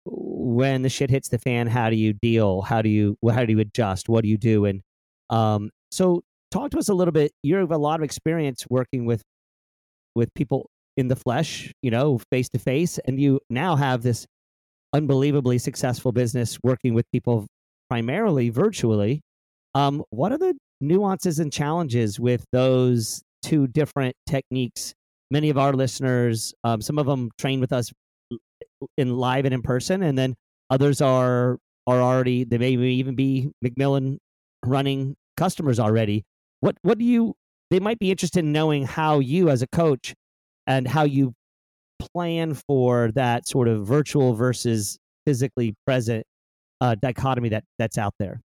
when 0.05 0.83
the 0.83 0.89
shit 0.89 1.09
hits 1.09 1.29
the 1.29 1.39
fan, 1.39 1.67
how 1.67 1.89
do 1.89 1.95
you 1.95 2.13
deal? 2.13 2.61
How 2.61 2.81
do 2.81 2.89
you 2.89 3.17
how 3.31 3.45
do 3.45 3.53
you 3.53 3.59
adjust? 3.59 4.07
What 4.07 4.23
do 4.23 4.29
you 4.29 4.37
do? 4.37 4.65
And 4.65 4.81
um, 5.29 5.71
so 5.91 6.23
talk 6.55 6.71
to 6.71 6.77
us 6.77 6.89
a 6.89 6.93
little 6.93 7.11
bit. 7.11 7.31
You 7.43 7.57
have 7.57 7.71
a 7.71 7.77
lot 7.77 7.99
of 7.99 8.03
experience 8.03 8.65
working 8.69 9.05
with 9.05 9.21
with 10.15 10.33
people 10.33 10.69
in 10.95 11.09
the 11.09 11.15
flesh, 11.15 11.73
you 11.81 11.91
know, 11.91 12.19
face 12.31 12.47
to 12.49 12.59
face, 12.59 12.97
and 12.99 13.19
you 13.19 13.39
now 13.49 13.75
have 13.75 14.01
this 14.01 14.25
unbelievably 14.93 15.57
successful 15.57 16.13
business 16.13 16.57
working 16.63 16.93
with 16.93 17.05
people 17.11 17.47
primarily 17.89 18.49
virtually. 18.49 19.21
Um, 19.73 20.03
what 20.09 20.31
are 20.31 20.37
the 20.37 20.55
nuances 20.79 21.39
and 21.39 21.51
challenges 21.51 22.17
with 22.17 22.45
those 22.53 23.21
two 23.43 23.67
different 23.67 24.15
techniques? 24.25 24.93
Many 25.29 25.49
of 25.49 25.57
our 25.57 25.73
listeners, 25.73 26.53
um, 26.63 26.81
some 26.81 26.97
of 26.97 27.07
them 27.07 27.29
train 27.37 27.59
with 27.59 27.73
us 27.73 27.91
in 28.97 29.17
live 29.17 29.43
and 29.43 29.53
in 29.53 29.61
person, 29.61 30.01
and 30.01 30.17
then 30.17 30.35
others 30.69 31.01
are 31.01 31.57
are 31.87 32.01
already 32.01 32.45
they 32.45 32.57
may 32.57 32.71
even 32.71 33.15
be 33.15 33.51
McMillan 33.63 34.17
running 34.63 35.15
customers 35.35 35.77
already. 35.77 36.23
What 36.59 36.75
what 36.81 36.97
do 36.97 37.05
you? 37.05 37.35
They 37.71 37.79
might 37.79 37.99
be 37.99 38.11
interested 38.11 38.39
in 38.39 38.51
knowing 38.51 38.85
how 38.85 39.19
you, 39.19 39.49
as 39.49 39.61
a 39.61 39.67
coach, 39.67 40.13
and 40.67 40.87
how 40.87 41.03
you 41.03 41.33
plan 41.99 42.53
for 42.53 43.11
that 43.15 43.47
sort 43.47 43.67
of 43.67 43.85
virtual 43.85 44.33
versus 44.33 44.97
physically 45.25 45.75
present 45.85 46.25
uh, 46.81 46.95
dichotomy 46.95 47.49
that 47.49 47.63
that's 47.79 47.97
out 47.97 48.13
there. 48.19 48.41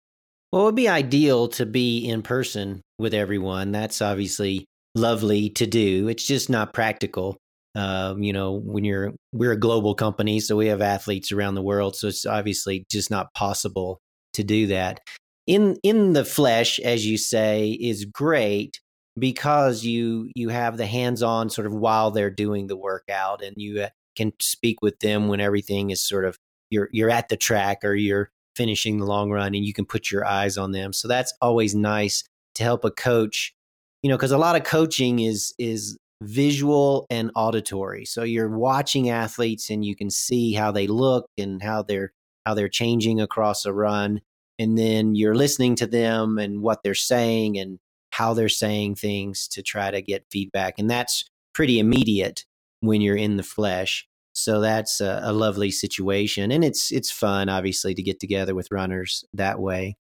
Well, 0.51 0.63
it 0.63 0.65
would 0.65 0.75
be 0.75 0.87
ideal 0.87 1.47
to 1.49 1.65
be 1.65 2.07
in 2.07 2.21
person 2.21 2.81
with 2.97 3.13
everyone. 3.13 3.71
That's 3.71 4.01
obviously 4.01 4.65
lovely 4.95 5.49
to 5.51 5.65
do. 5.65 6.07
It's 6.07 6.25
just 6.25 6.49
not 6.49 6.73
practical. 6.73 7.37
Um, 7.75 8.23
you 8.23 8.31
know, 8.31 8.53
when 8.53 8.85
you're 8.85 9.13
we're 9.33 9.51
a 9.51 9.59
global 9.59 9.95
company, 9.95 10.39
so 10.39 10.55
we 10.55 10.67
have 10.67 10.81
athletes 10.81 11.31
around 11.31 11.55
the 11.55 11.61
world, 11.61 11.95
so 11.95 12.07
it's 12.07 12.25
obviously 12.25 12.85
just 12.89 13.11
not 13.11 13.33
possible 13.33 13.99
to 14.33 14.43
do 14.43 14.67
that 14.67 15.01
in 15.47 15.77
in 15.83 16.13
the 16.13 16.25
flesh, 16.25 16.79
as 16.79 17.05
you 17.05 17.17
say, 17.17 17.71
is 17.79 18.05
great 18.05 18.81
because 19.17 19.83
you 19.83 20.31
you 20.35 20.49
have 20.49 20.77
the 20.77 20.85
hands 20.85 21.23
on 21.23 21.49
sort 21.49 21.67
of 21.67 21.73
while 21.73 22.11
they're 22.11 22.29
doing 22.29 22.67
the 22.67 22.77
workout, 22.77 23.43
and 23.43 23.55
you 23.57 23.81
uh, 23.81 23.89
can 24.15 24.33
speak 24.39 24.81
with 24.81 24.99
them 24.99 25.27
when 25.27 25.39
everything 25.39 25.89
is 25.91 26.03
sort 26.03 26.25
of 26.25 26.37
you're 26.69 26.89
you're 26.91 27.11
at 27.11 27.29
the 27.29 27.37
track 27.37 27.79
or 27.83 27.95
you're 27.95 28.31
finishing 28.55 28.99
the 28.99 29.05
long 29.05 29.31
run, 29.31 29.53
and 29.53 29.65
you 29.65 29.73
can 29.73 29.85
put 29.85 30.11
your 30.11 30.25
eyes 30.25 30.57
on 30.57 30.71
them. 30.71 30.93
So 30.93 31.07
that's 31.07 31.33
always 31.41 31.75
nice 31.75 32.23
to 32.55 32.63
help 32.63 32.85
a 32.85 32.91
coach, 32.91 33.53
you 34.01 34.09
know, 34.09 34.17
because 34.17 34.31
a 34.31 34.37
lot 34.37 34.55
of 34.55 34.63
coaching 34.63 35.19
is 35.19 35.53
is 35.59 35.97
visual 36.23 37.05
and 37.09 37.31
auditory. 37.35 38.05
So 38.05 38.23
you're 38.23 38.49
watching 38.49 39.09
athletes 39.09 39.69
and 39.69 39.85
you 39.85 39.95
can 39.95 40.09
see 40.09 40.53
how 40.53 40.71
they 40.71 40.87
look 40.87 41.25
and 41.37 41.61
how 41.61 41.83
they're 41.83 42.13
how 42.45 42.53
they're 42.53 42.69
changing 42.69 43.19
across 43.19 43.65
a 43.65 43.73
run 43.73 44.21
and 44.57 44.77
then 44.77 45.15
you're 45.15 45.35
listening 45.35 45.75
to 45.75 45.87
them 45.87 46.37
and 46.37 46.61
what 46.61 46.83
they're 46.83 46.93
saying 46.93 47.57
and 47.57 47.79
how 48.11 48.33
they're 48.33 48.49
saying 48.49 48.95
things 48.95 49.47
to 49.49 49.61
try 49.61 49.91
to 49.91 50.01
get 50.01 50.25
feedback 50.31 50.75
and 50.77 50.89
that's 50.89 51.25
pretty 51.53 51.79
immediate 51.79 52.45
when 52.81 53.01
you're 53.01 53.15
in 53.15 53.37
the 53.37 53.43
flesh. 53.43 54.07
So 54.33 54.59
that's 54.59 54.99
a, 54.99 55.21
a, 55.23 55.31
lovely 55.31 55.71
situation 55.71 56.51
and 56.51 56.63
it's 56.63 56.91
it's 56.91 57.11
fun 57.11 57.49
obviously 57.49 57.93
to 57.95 58.03
get 58.03 58.19
together 58.19 58.53
with 58.53 58.71
runners 58.71 59.23
that 59.33 59.59
way. 59.59 59.97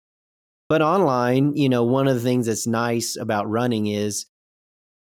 But 0.69 0.81
online 0.81 1.55
you 1.55 1.69
know 1.69 1.83
one 1.83 2.07
of 2.07 2.15
the 2.15 2.21
things 2.21 2.45
that's 2.45 2.67
nice 2.67 3.15
about 3.15 3.49
running 3.49 3.87
is 3.87 4.25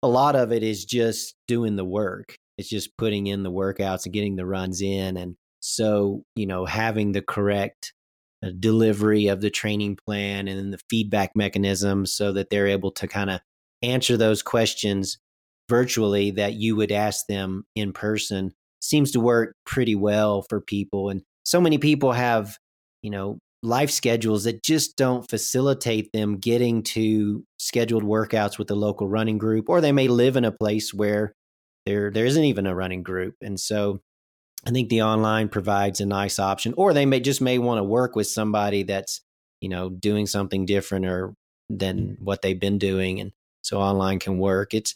a 0.02 0.08
lot 0.08 0.36
of 0.36 0.52
it 0.52 0.62
is 0.62 0.84
just 0.84 1.34
doing 1.48 1.76
the 1.76 1.84
work. 1.84 2.36
It's 2.58 2.68
just 2.68 2.96
putting 2.96 3.26
in 3.26 3.42
the 3.42 3.50
workouts 3.50 4.04
and 4.04 4.12
getting 4.12 4.36
the 4.36 4.46
runs 4.46 4.80
in 4.80 5.16
and 5.16 5.36
so 5.60 6.24
you 6.36 6.46
know 6.46 6.66
having 6.66 7.12
the 7.12 7.22
correct 7.22 7.94
delivery 8.52 9.28
of 9.28 9.40
the 9.40 9.50
training 9.50 9.96
plan 10.06 10.48
and 10.48 10.58
then 10.58 10.70
the 10.70 10.80
feedback 10.90 11.32
mechanism 11.34 12.06
so 12.06 12.32
that 12.32 12.50
they're 12.50 12.66
able 12.66 12.90
to 12.92 13.06
kind 13.06 13.30
of 13.30 13.40
answer 13.82 14.16
those 14.16 14.42
questions 14.42 15.18
virtually 15.68 16.30
that 16.32 16.54
you 16.54 16.76
would 16.76 16.92
ask 16.92 17.26
them 17.26 17.64
in 17.74 17.92
person 17.92 18.52
seems 18.80 19.10
to 19.12 19.20
work 19.20 19.54
pretty 19.64 19.94
well 19.94 20.42
for 20.42 20.60
people. 20.60 21.08
And 21.08 21.22
so 21.44 21.60
many 21.60 21.78
people 21.78 22.12
have 22.12 22.58
you 23.02 23.10
know 23.10 23.38
life 23.62 23.90
schedules 23.90 24.44
that 24.44 24.62
just 24.62 24.96
don't 24.96 25.28
facilitate 25.28 26.12
them 26.12 26.36
getting 26.36 26.82
to 26.82 27.44
scheduled 27.58 28.02
workouts 28.02 28.58
with 28.58 28.68
the 28.68 28.76
local 28.76 29.08
running 29.08 29.38
group 29.38 29.70
or 29.70 29.80
they 29.80 29.92
may 29.92 30.06
live 30.06 30.36
in 30.36 30.44
a 30.44 30.52
place 30.52 30.92
where 30.92 31.32
there 31.86 32.10
there 32.10 32.26
isn't 32.26 32.44
even 32.44 32.66
a 32.66 32.74
running 32.74 33.02
group. 33.02 33.34
And 33.42 33.58
so 33.58 34.00
I 34.66 34.70
think 34.70 34.88
the 34.88 35.02
online 35.02 35.48
provides 35.48 36.00
a 36.00 36.06
nice 36.06 36.38
option, 36.38 36.74
or 36.76 36.92
they 36.92 37.06
may 37.06 37.20
just 37.20 37.40
may 37.40 37.58
want 37.58 37.78
to 37.78 37.84
work 37.84 38.16
with 38.16 38.26
somebody 38.26 38.82
that's 38.82 39.20
you 39.60 39.68
know 39.68 39.90
doing 39.90 40.26
something 40.26 40.66
different 40.66 41.06
or 41.06 41.34
than 41.70 42.16
what 42.20 42.42
they've 42.42 42.58
been 42.58 42.78
doing, 42.78 43.20
and 43.20 43.32
so 43.62 43.80
online 43.80 44.18
can 44.18 44.38
work. 44.38 44.74
It's 44.74 44.94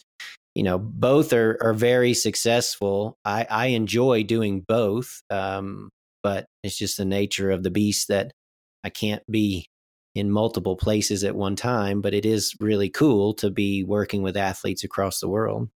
you 0.55 0.63
know 0.63 0.79
both 0.79 1.33
are 1.33 1.57
are 1.61 1.73
very 1.73 2.13
successful. 2.13 3.17
I 3.25 3.45
I 3.49 3.65
enjoy 3.67 4.23
doing 4.23 4.61
both, 4.67 5.21
um, 5.29 5.89
but 6.23 6.45
it's 6.63 6.77
just 6.77 6.97
the 6.97 7.05
nature 7.05 7.51
of 7.51 7.63
the 7.63 7.71
beast 7.71 8.07
that 8.07 8.31
I 8.83 8.89
can't 8.89 9.23
be 9.29 9.67
in 10.15 10.31
multiple 10.31 10.75
places 10.75 11.23
at 11.23 11.35
one 11.35 11.55
time. 11.55 12.01
But 12.01 12.15
it 12.15 12.25
is 12.25 12.55
really 12.59 12.89
cool 12.89 13.35
to 13.35 13.51
be 13.51 13.83
working 13.83 14.23
with 14.23 14.35
athletes 14.35 14.83
across 14.83 15.19
the 15.19 15.29
world 15.29 15.69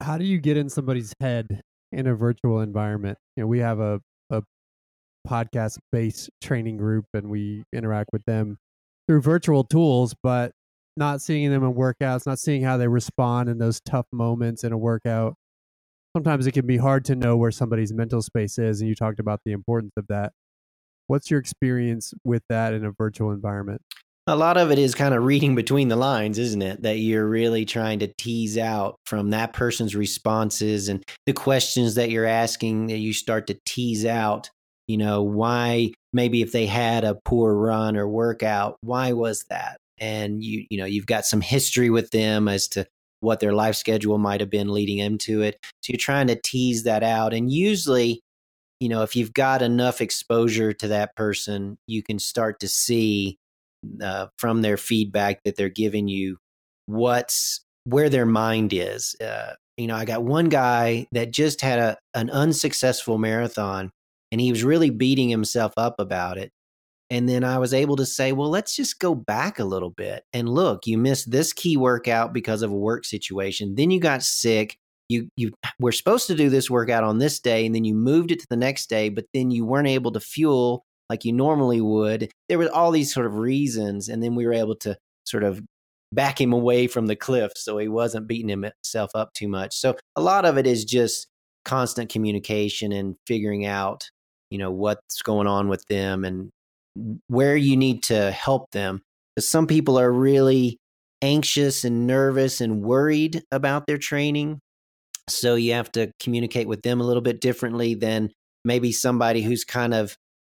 how 0.00 0.18
do 0.18 0.24
you 0.24 0.38
get 0.38 0.56
in 0.56 0.68
somebody's 0.68 1.12
head 1.20 1.62
in 1.92 2.06
a 2.06 2.14
virtual 2.14 2.60
environment? 2.60 3.18
You 3.36 3.42
know, 3.42 3.46
we 3.46 3.60
have 3.60 3.80
a, 3.80 4.00
a 4.30 4.42
podcast 5.26 5.78
based 5.92 6.30
training 6.42 6.76
group 6.76 7.06
and 7.14 7.28
we 7.28 7.64
interact 7.72 8.10
with 8.12 8.24
them 8.24 8.58
through 9.08 9.22
virtual 9.22 9.64
tools, 9.64 10.14
but 10.22 10.52
not 10.96 11.20
seeing 11.20 11.50
them 11.50 11.62
in 11.62 11.74
workouts, 11.74 12.26
not 12.26 12.38
seeing 12.38 12.62
how 12.62 12.76
they 12.76 12.88
respond 12.88 13.48
in 13.48 13.58
those 13.58 13.80
tough 13.80 14.06
moments 14.12 14.64
in 14.64 14.72
a 14.72 14.78
workout. 14.78 15.34
Sometimes 16.16 16.46
it 16.46 16.52
can 16.52 16.66
be 16.66 16.78
hard 16.78 17.04
to 17.06 17.14
know 17.14 17.36
where 17.36 17.50
somebody's 17.50 17.92
mental 17.92 18.22
space 18.22 18.58
is. 18.58 18.80
And 18.80 18.88
you 18.88 18.94
talked 18.94 19.20
about 19.20 19.40
the 19.44 19.52
importance 19.52 19.92
of 19.96 20.06
that. 20.08 20.32
What's 21.08 21.30
your 21.30 21.38
experience 21.38 22.14
with 22.24 22.42
that 22.48 22.72
in 22.72 22.84
a 22.84 22.90
virtual 22.90 23.30
environment? 23.30 23.82
A 24.26 24.34
lot 24.34 24.56
of 24.56 24.72
it 24.72 24.78
is 24.78 24.94
kind 24.94 25.14
of 25.14 25.22
reading 25.22 25.54
between 25.54 25.88
the 25.88 25.96
lines, 25.96 26.38
isn't 26.38 26.62
it? 26.62 26.82
That 26.82 26.98
you're 26.98 27.28
really 27.28 27.64
trying 27.64 28.00
to 28.00 28.12
tease 28.18 28.58
out 28.58 28.96
from 29.06 29.30
that 29.30 29.52
person's 29.52 29.94
responses 29.94 30.88
and 30.88 31.04
the 31.26 31.32
questions 31.32 31.94
that 31.94 32.10
you're 32.10 32.26
asking 32.26 32.88
that 32.88 32.98
you 32.98 33.12
start 33.12 33.46
to 33.46 33.58
tease 33.64 34.04
out, 34.04 34.50
you 34.88 34.96
know, 34.96 35.22
why 35.22 35.92
maybe 36.12 36.42
if 36.42 36.50
they 36.50 36.66
had 36.66 37.04
a 37.04 37.14
poor 37.24 37.54
run 37.54 37.96
or 37.96 38.08
workout, 38.08 38.76
why 38.80 39.12
was 39.12 39.44
that? 39.48 39.76
And 39.98 40.42
you, 40.42 40.66
you 40.70 40.78
know, 40.78 40.86
you've 40.86 41.06
got 41.06 41.24
some 41.24 41.40
history 41.40 41.88
with 41.88 42.10
them 42.10 42.48
as 42.48 42.66
to 42.68 42.84
what 43.20 43.38
their 43.38 43.54
life 43.54 43.76
schedule 43.76 44.18
might 44.18 44.40
have 44.40 44.50
been 44.50 44.72
leading 44.72 44.98
into 44.98 45.42
it. 45.42 45.56
So 45.82 45.92
you're 45.92 45.98
trying 45.98 46.26
to 46.26 46.40
tease 46.40 46.82
that 46.82 47.04
out. 47.04 47.32
And 47.32 47.50
usually, 47.50 48.20
you 48.80 48.88
know, 48.88 49.02
if 49.02 49.14
you've 49.14 49.32
got 49.32 49.62
enough 49.62 50.00
exposure 50.00 50.72
to 50.72 50.88
that 50.88 51.14
person, 51.14 51.78
you 51.86 52.02
can 52.02 52.18
start 52.18 52.60
to 52.60 52.68
see 52.68 53.38
uh, 54.02 54.26
from 54.36 54.62
their 54.62 54.76
feedback 54.76 55.42
that 55.44 55.56
they're 55.56 55.68
giving 55.68 56.08
you 56.08 56.38
what's 56.86 57.60
where 57.84 58.08
their 58.08 58.26
mind 58.26 58.72
is. 58.72 59.14
Uh, 59.20 59.52
you 59.76 59.86
know, 59.86 59.96
I 59.96 60.04
got 60.04 60.24
one 60.24 60.48
guy 60.48 61.06
that 61.12 61.32
just 61.32 61.60
had 61.60 61.78
a, 61.78 61.98
an 62.14 62.30
unsuccessful 62.30 63.18
marathon 63.18 63.90
and 64.32 64.40
he 64.40 64.50
was 64.50 64.64
really 64.64 64.90
beating 64.90 65.28
himself 65.28 65.72
up 65.76 65.96
about 65.98 66.38
it. 66.38 66.50
And 67.08 67.28
then 67.28 67.44
I 67.44 67.58
was 67.58 67.72
able 67.72 67.96
to 67.96 68.06
say, 68.06 68.32
well, 68.32 68.50
let's 68.50 68.74
just 68.74 68.98
go 68.98 69.14
back 69.14 69.60
a 69.60 69.64
little 69.64 69.90
bit 69.90 70.24
and 70.32 70.48
look, 70.48 70.86
you 70.86 70.98
missed 70.98 71.30
this 71.30 71.52
key 71.52 71.76
workout 71.76 72.32
because 72.32 72.62
of 72.62 72.72
a 72.72 72.76
work 72.76 73.04
situation. 73.04 73.76
Then 73.76 73.90
you 73.90 74.00
got 74.00 74.22
sick. 74.22 74.76
You 75.08 75.28
you 75.36 75.52
were 75.78 75.92
supposed 75.92 76.26
to 76.26 76.34
do 76.34 76.50
this 76.50 76.68
workout 76.68 77.04
on 77.04 77.18
this 77.18 77.38
day 77.38 77.64
and 77.64 77.72
then 77.72 77.84
you 77.84 77.94
moved 77.94 78.32
it 78.32 78.40
to 78.40 78.46
the 78.50 78.56
next 78.56 78.88
day, 78.88 79.08
but 79.08 79.26
then 79.32 79.52
you 79.52 79.64
weren't 79.64 79.86
able 79.86 80.10
to 80.12 80.20
fuel 80.20 80.84
like 81.10 81.24
you 81.24 81.32
normally 81.32 81.80
would. 81.80 82.30
There 82.48 82.58
were 82.58 82.70
all 82.72 82.90
these 82.90 83.12
sort 83.12 83.26
of 83.26 83.36
reasons, 83.36 84.08
and 84.08 84.22
then 84.22 84.34
we 84.34 84.46
were 84.46 84.52
able 84.52 84.76
to 84.76 84.96
sort 85.24 85.44
of 85.44 85.60
back 86.12 86.40
him 86.40 86.52
away 86.52 86.86
from 86.86 87.06
the 87.06 87.16
cliff 87.16 87.52
so 87.56 87.78
he 87.78 87.88
wasn't 87.88 88.28
beating 88.28 88.48
himself 88.48 89.10
up 89.14 89.32
too 89.34 89.48
much. 89.48 89.76
So 89.76 89.96
a 90.14 90.20
lot 90.20 90.44
of 90.44 90.56
it 90.56 90.66
is 90.66 90.84
just 90.84 91.26
constant 91.64 92.10
communication 92.10 92.92
and 92.92 93.16
figuring 93.26 93.66
out, 93.66 94.08
you 94.50 94.58
know, 94.58 94.70
what's 94.70 95.22
going 95.22 95.46
on 95.46 95.68
with 95.68 95.84
them 95.88 96.24
and 96.24 96.50
where 97.26 97.56
you 97.56 97.76
need 97.76 98.04
to 98.04 98.30
help 98.30 98.70
them. 98.70 99.02
Because 99.34 99.50
some 99.50 99.66
people 99.66 99.98
are 99.98 100.10
really 100.10 100.78
anxious 101.22 101.84
and 101.84 102.06
nervous 102.06 102.60
and 102.60 102.82
worried 102.82 103.42
about 103.50 103.86
their 103.86 103.98
training. 103.98 104.60
So 105.28 105.56
you 105.56 105.72
have 105.72 105.90
to 105.92 106.12
communicate 106.20 106.68
with 106.68 106.82
them 106.82 107.00
a 107.00 107.04
little 107.04 107.22
bit 107.22 107.40
differently 107.40 107.94
than 107.94 108.30
maybe 108.64 108.92
somebody 108.92 109.42
who's 109.42 109.64
kind 109.64 109.92
of 109.92 110.16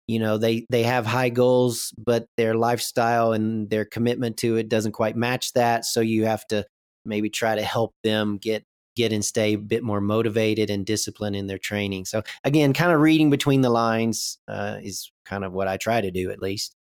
you 0.09 0.17
know 0.17 0.39
they 0.39 0.65
they 0.71 0.81
have 0.81 1.05
high 1.05 1.29
goals 1.29 1.93
but 1.95 2.25
their 2.35 2.55
lifestyle 2.55 3.31
and 3.31 3.69
their 3.69 3.85
commitment 3.85 4.37
to 4.37 4.55
it 4.55 4.67
doesn't 4.67 4.93
quite 4.93 5.15
match 5.15 5.53
that. 5.53 5.85
So 5.85 6.01
you 6.01 6.25
have 6.25 6.47
to 6.47 6.65
maybe 7.05 7.29
try 7.29 7.53
to 7.53 7.61
help 7.61 7.93
them 8.03 8.39
get 8.39 8.65
get 8.95 9.13
and 9.13 9.23
stay 9.23 9.53
a 9.53 9.57
bit 9.59 9.83
more 9.83 10.01
motivated 10.01 10.71
and 10.71 10.83
disciplined 10.83 11.35
in 11.35 11.45
their 11.45 11.59
training. 11.59 12.05
So 12.05 12.23
again 12.43 12.73
kind 12.73 12.91
of 12.91 13.01
reading 13.01 13.29
between 13.29 13.61
the 13.61 13.69
lines 13.69 14.39
uh, 14.47 14.79
is 14.81 15.11
kind 15.25 15.45
of 15.45 15.53
what 15.53 15.67
i 15.67 15.77
try 15.77 16.01
to 16.01 16.09
do 16.09 16.31
at 16.31 16.41
least. 16.41 16.75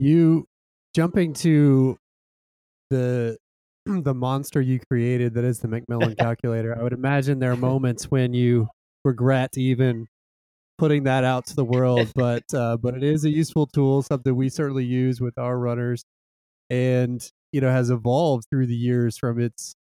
You 0.00 0.48
jumping 0.92 1.34
to 1.34 1.96
the 2.90 3.38
the 3.86 4.14
monster 4.14 4.60
you 4.60 4.80
created 4.90 5.34
that 5.34 5.44
is 5.44 5.60
the 5.60 5.68
mcmillan 5.68 6.18
calculator 6.24 6.76
i 6.76 6.82
would 6.82 6.92
imagine 6.92 7.38
there 7.38 7.52
are 7.52 7.56
moments 7.56 8.10
when 8.10 8.34
you 8.34 8.68
regret 9.04 9.56
even 9.56 10.06
putting 10.80 11.04
that 11.04 11.24
out 11.24 11.44
to 11.44 11.54
the 11.54 11.64
world, 11.64 12.10
but 12.16 12.42
uh, 12.54 12.76
but 12.78 12.94
it 12.94 13.04
is 13.04 13.24
a 13.24 13.30
useful 13.30 13.66
tool, 13.66 14.02
something 14.02 14.34
we 14.34 14.48
certainly 14.48 14.84
use 14.84 15.20
with 15.20 15.38
our 15.38 15.58
runners, 15.58 16.04
and 16.70 17.30
you 17.52 17.60
know 17.60 17.70
has 17.70 17.90
evolved 17.90 18.46
through 18.50 18.66
the 18.66 18.74
years 18.74 19.16
from 19.18 19.38
its 19.38 19.76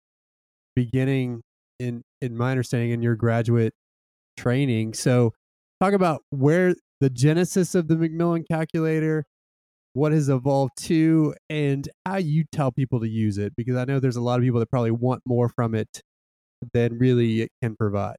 beginning 0.75 1.43
in 1.79 2.03
in 2.21 2.37
my 2.37 2.51
understanding 2.51 2.91
in 2.91 3.01
your 3.01 3.15
graduate 3.15 3.73
training. 4.37 4.93
So 4.93 5.33
talk 5.81 5.95
about 5.95 6.23
where 6.31 6.75
the 7.01 7.11
genesis 7.11 7.77
of 7.77 7.87
the 7.87 7.95
McMillan 7.95 8.45
calculator, 8.51 9.25
what 9.93 10.11
has 10.11 10.29
evolved 10.29 10.73
to, 10.79 11.35
and 11.49 11.89
how 12.05 12.17
you 12.17 12.45
tell 12.51 12.73
people 12.73 12.99
to 13.01 13.09
use 13.09 13.39
it, 13.39 13.55
because 13.57 13.77
I 13.77 13.85
know 13.85 14.01
there's 14.01 14.17
a 14.17 14.21
lot 14.21 14.41
of 14.41 14.45
people 14.45 14.59
that 14.59 14.71
probably 14.71 14.91
want 14.91 15.23
more 15.25 15.49
from 15.49 15.77
it 15.77 16.03
than 16.73 16.99
really 16.99 17.43
it 17.43 17.51
can 17.63 17.77
provide. 17.77 18.17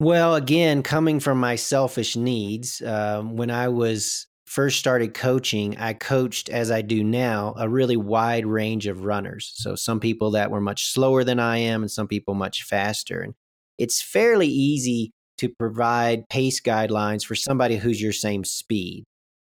Well, 0.00 0.34
again, 0.34 0.82
coming 0.82 1.20
from 1.20 1.38
my 1.38 1.56
selfish 1.56 2.16
needs, 2.16 2.80
um, 2.80 3.36
when 3.36 3.50
I 3.50 3.68
was 3.68 4.26
first 4.46 4.78
started 4.78 5.12
coaching, 5.12 5.76
I 5.76 5.92
coached 5.92 6.48
as 6.48 6.70
I 6.70 6.80
do 6.80 7.04
now 7.04 7.52
a 7.58 7.68
really 7.68 7.98
wide 7.98 8.46
range 8.46 8.86
of 8.86 9.04
runners. 9.04 9.52
So 9.56 9.74
some 9.74 10.00
people 10.00 10.30
that 10.30 10.50
were 10.50 10.60
much 10.62 10.90
slower 10.90 11.22
than 11.22 11.38
I 11.38 11.58
am, 11.58 11.82
and 11.82 11.90
some 11.90 12.08
people 12.08 12.32
much 12.32 12.62
faster. 12.62 13.20
And 13.20 13.34
it's 13.76 14.00
fairly 14.00 14.48
easy 14.48 15.12
to 15.36 15.50
provide 15.50 16.30
pace 16.30 16.62
guidelines 16.62 17.22
for 17.22 17.34
somebody 17.34 17.76
who's 17.76 18.00
your 18.00 18.14
same 18.14 18.42
speed 18.42 19.04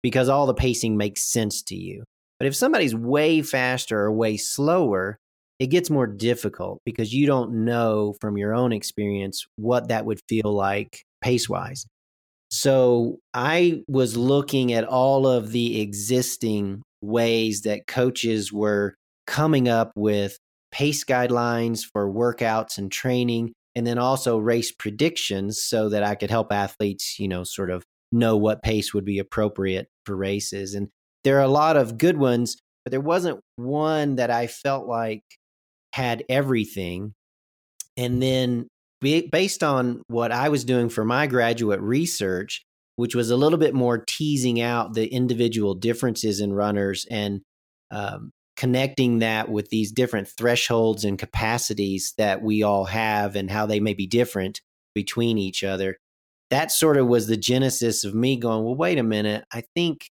because 0.03 0.31
all 0.31 0.47
the 0.47 0.55
pacing 0.55 0.97
makes 0.97 1.31
sense 1.31 1.63
to 1.65 1.75
you. 1.75 2.05
But 2.39 2.47
if 2.47 2.57
somebody's 2.57 2.95
way 2.95 3.43
faster 3.43 4.01
or 4.01 4.13
way 4.13 4.39
slower, 4.39 5.19
it 5.59 5.67
gets 5.69 5.91
more 5.91 6.07
difficult 6.07 6.81
because 6.85 7.13
you 7.13 7.27
don't 7.27 7.65
know 7.65 8.15
from 8.21 8.37
your 8.37 8.55
own 8.55 8.73
experience 8.73 9.45
what 9.57 9.89
that 9.89 10.05
would 10.05 10.21
feel 10.29 10.53
like 10.53 11.03
pace 11.21 11.49
wise. 11.49 11.87
So 12.51 13.19
I 13.35 13.83
was 13.89 14.17
looking 14.17 14.73
at 14.73 14.85
all 14.85 15.27
of 15.27 15.53
the 15.53 15.81
existing 15.81 16.83
ways 17.03 17.63
that 17.63 17.87
coaches 17.87 18.53
were 18.53 18.95
coming 19.27 19.69
up 19.69 19.93
with 19.95 20.39
pace 20.73 21.05
guidelines 21.05 21.85
for 21.85 22.11
workouts 22.11 22.79
and 22.79 22.91
training 22.91 23.53
and 23.75 23.87
then 23.87 23.99
also 23.99 24.39
race 24.39 24.73
predictions 24.73 25.63
so 25.63 25.89
that 25.89 26.03
I 26.03 26.15
could 26.15 26.31
help 26.31 26.53
athletes, 26.53 27.19
you 27.19 27.29
know, 27.29 27.45
sort 27.45 27.71
of 27.71 27.85
know 28.11 28.37
what 28.37 28.63
pace 28.63 28.95
would 28.95 29.05
be 29.05 29.19
appropriate 29.19 29.89
for 30.07 30.17
races. 30.17 30.75
And 30.75 30.89
there 31.25 31.39
are 31.39 31.45
a 31.45 31.49
lot 31.49 31.77
of 31.77 31.99
good 31.99 32.17
ones, 32.17 32.57
but 32.85 32.91
there 32.91 33.01
wasn't 33.01 33.41
one 33.57 34.17
that 34.17 34.31
I 34.31 34.47
felt 34.47 34.87
like 34.87 35.23
had 35.99 36.25
everything. 36.29 37.13
And 37.97 38.23
then 38.23 38.69
based 39.01 39.65
on 39.65 40.03
what 40.07 40.31
I 40.31 40.49
was 40.49 40.65
doing 40.65 40.89
for 40.89 41.05
my 41.05 41.27
graduate 41.27 41.81
research, 41.81 42.65
which 42.95 43.17
was 43.17 43.31
a 43.31 43.37
little 43.37 43.59
bit 43.59 43.75
more 43.75 43.99
teasing 44.07 44.61
out 44.61 44.95
the 44.95 45.13
individual 45.13 45.75
differences 45.75 46.41
in 46.41 46.53
runners 46.53 47.05
and 47.11 47.41
um, 47.91 48.31
connecting 48.57 49.19
that 49.19 49.49
with 49.49 49.71
these 49.71 49.91
different 49.91 50.29
thresholds 50.29 51.05
and 51.05 51.19
capacities 51.19 52.15
that 52.17 52.43
we 52.43 52.63
all 52.63 52.85
have 52.85 53.35
and 53.35 53.51
how 53.51 53.67
they 53.67 53.81
may 53.81 53.95
be 53.95 54.07
different 54.07 54.61
between 54.95 55.37
each 55.37 55.65
other. 55.65 55.97
That 56.51 56.71
sort 56.71 56.97
of 56.97 57.09
was 57.09 57.27
the 57.27 57.37
genesis 57.37 58.05
of 58.05 58.15
me 58.15 58.37
going, 58.37 58.65
well, 58.65 58.77
wait 58.77 58.99
a 58.99 59.03
minute. 59.03 59.45
I 59.53 59.65
think, 59.75 60.07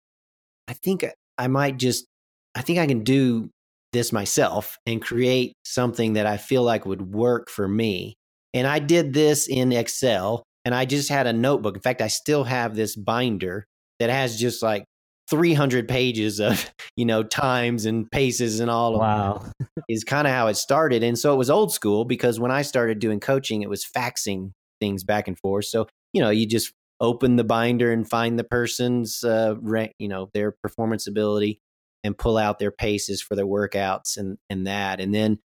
I 0.68 0.74
think 0.74 1.04
I 1.38 1.48
might 1.48 1.76
just, 1.76 2.06
I 2.54 2.62
think 2.62 2.78
I 2.78 2.86
can 2.86 3.02
do 3.02 3.50
this 3.92 4.12
myself 4.12 4.78
and 4.86 5.02
create 5.02 5.54
something 5.64 6.14
that 6.14 6.26
I 6.26 6.36
feel 6.36 6.62
like 6.62 6.86
would 6.86 7.14
work 7.14 7.50
for 7.50 7.68
me. 7.68 8.16
And 8.54 8.66
I 8.66 8.78
did 8.78 9.12
this 9.12 9.48
in 9.48 9.72
Excel 9.72 10.42
and 10.64 10.74
I 10.74 10.84
just 10.84 11.08
had 11.08 11.26
a 11.26 11.32
notebook. 11.32 11.76
In 11.76 11.82
fact, 11.82 12.00
I 12.00 12.08
still 12.08 12.44
have 12.44 12.74
this 12.74 12.96
binder 12.96 13.66
that 13.98 14.10
has 14.10 14.38
just 14.38 14.62
like 14.62 14.84
300 15.30 15.88
pages 15.88 16.40
of, 16.40 16.70
you 16.96 17.04
know, 17.04 17.22
times 17.22 17.86
and 17.86 18.10
paces 18.10 18.60
and 18.60 18.70
all 18.70 18.98
wow. 18.98 19.34
of 19.34 19.52
that 19.58 19.84
is 19.88 20.04
kind 20.04 20.26
of 20.26 20.32
how 20.32 20.46
it 20.48 20.56
started. 20.56 21.02
And 21.02 21.18
so 21.18 21.32
it 21.32 21.36
was 21.36 21.50
old 21.50 21.72
school 21.72 22.04
because 22.04 22.40
when 22.40 22.50
I 22.50 22.62
started 22.62 22.98
doing 22.98 23.20
coaching, 23.20 23.62
it 23.62 23.68
was 23.68 23.84
faxing 23.84 24.52
things 24.80 25.04
back 25.04 25.28
and 25.28 25.38
forth. 25.38 25.66
So, 25.66 25.86
you 26.12 26.20
know, 26.20 26.30
you 26.30 26.46
just 26.46 26.72
open 27.00 27.36
the 27.36 27.44
binder 27.44 27.92
and 27.92 28.08
find 28.08 28.38
the 28.38 28.44
person's, 28.44 29.24
uh, 29.24 29.56
you 29.98 30.08
know, 30.08 30.30
their 30.34 30.52
performance 30.62 31.06
ability 31.06 31.60
and 32.04 32.18
pull 32.18 32.36
out 32.36 32.58
their 32.58 32.72
paces 32.72 33.22
for 33.22 33.36
their 33.36 33.46
workouts 33.46 34.16
and 34.16 34.38
and 34.50 34.66
that. 34.66 35.00
And 35.00 35.14
then 35.14 35.38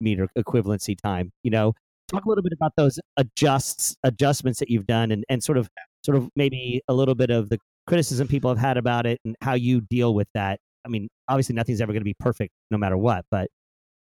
meter 0.00 0.28
equivalency 0.36 0.96
time? 0.96 1.30
You 1.42 1.50
know, 1.50 1.72
talk 2.08 2.24
a 2.24 2.28
little 2.28 2.42
bit 2.42 2.52
about 2.52 2.72
those 2.76 2.98
adjusts 3.16 3.96
adjustments 4.02 4.58
that 4.60 4.70
you've 4.70 4.86
done, 4.86 5.10
and 5.10 5.24
and 5.28 5.42
sort 5.42 5.58
of 5.58 5.68
sort 6.04 6.16
of 6.16 6.28
maybe 6.36 6.82
a 6.88 6.94
little 6.94 7.14
bit 7.14 7.30
of 7.30 7.48
the 7.48 7.58
criticism 7.86 8.28
people 8.28 8.50
have 8.50 8.58
had 8.58 8.76
about 8.76 9.06
it, 9.06 9.18
and 9.24 9.36
how 9.40 9.54
you 9.54 9.80
deal 9.80 10.14
with 10.14 10.28
that. 10.34 10.58
I 10.84 10.88
mean, 10.88 11.08
obviously, 11.28 11.54
nothing's 11.54 11.80
ever 11.80 11.92
going 11.92 12.00
to 12.00 12.04
be 12.04 12.16
perfect 12.18 12.52
no 12.70 12.78
matter 12.78 12.96
what, 12.96 13.24
but 13.30 13.48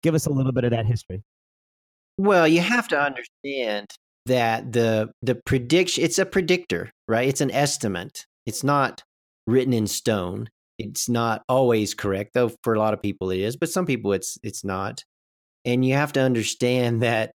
Give 0.04 0.16
us 0.16 0.26
a 0.26 0.32
little 0.32 0.52
bit 0.52 0.64
of 0.64 0.72
that 0.72 0.86
history. 0.86 1.24
Well, 2.18 2.48
you 2.48 2.62
have 2.62 2.88
to 2.90 3.00
understand 3.00 3.88
that 4.26 4.74
the 4.74 5.12
the 5.22 5.36
prediction 5.36 6.04
it's 6.04 6.20
a 6.20 6.26
predictor, 6.26 6.92
right? 7.08 7.28
It's 7.28 7.42
an 7.42 7.52
estimate. 7.52 8.26
It's 8.46 8.64
not 8.64 9.04
written 9.46 9.74
in 9.74 9.88
stone. 9.88 10.50
It's 10.78 11.10
not 11.10 11.44
always 11.50 11.94
correct, 11.94 12.34
though 12.34 12.52
for 12.64 12.74
a 12.74 12.80
lot 12.80 12.94
of 12.94 13.02
people 13.02 13.32
it 13.32 13.40
is, 13.40 13.56
but 13.56 13.70
some 13.70 13.86
people 13.86 14.14
it's 14.14 14.38
it's 14.44 14.64
not. 14.64 15.04
And 15.66 15.84
you 15.84 15.96
have 15.96 16.14
to 16.14 16.22
understand 16.22 17.02
that 17.04 17.32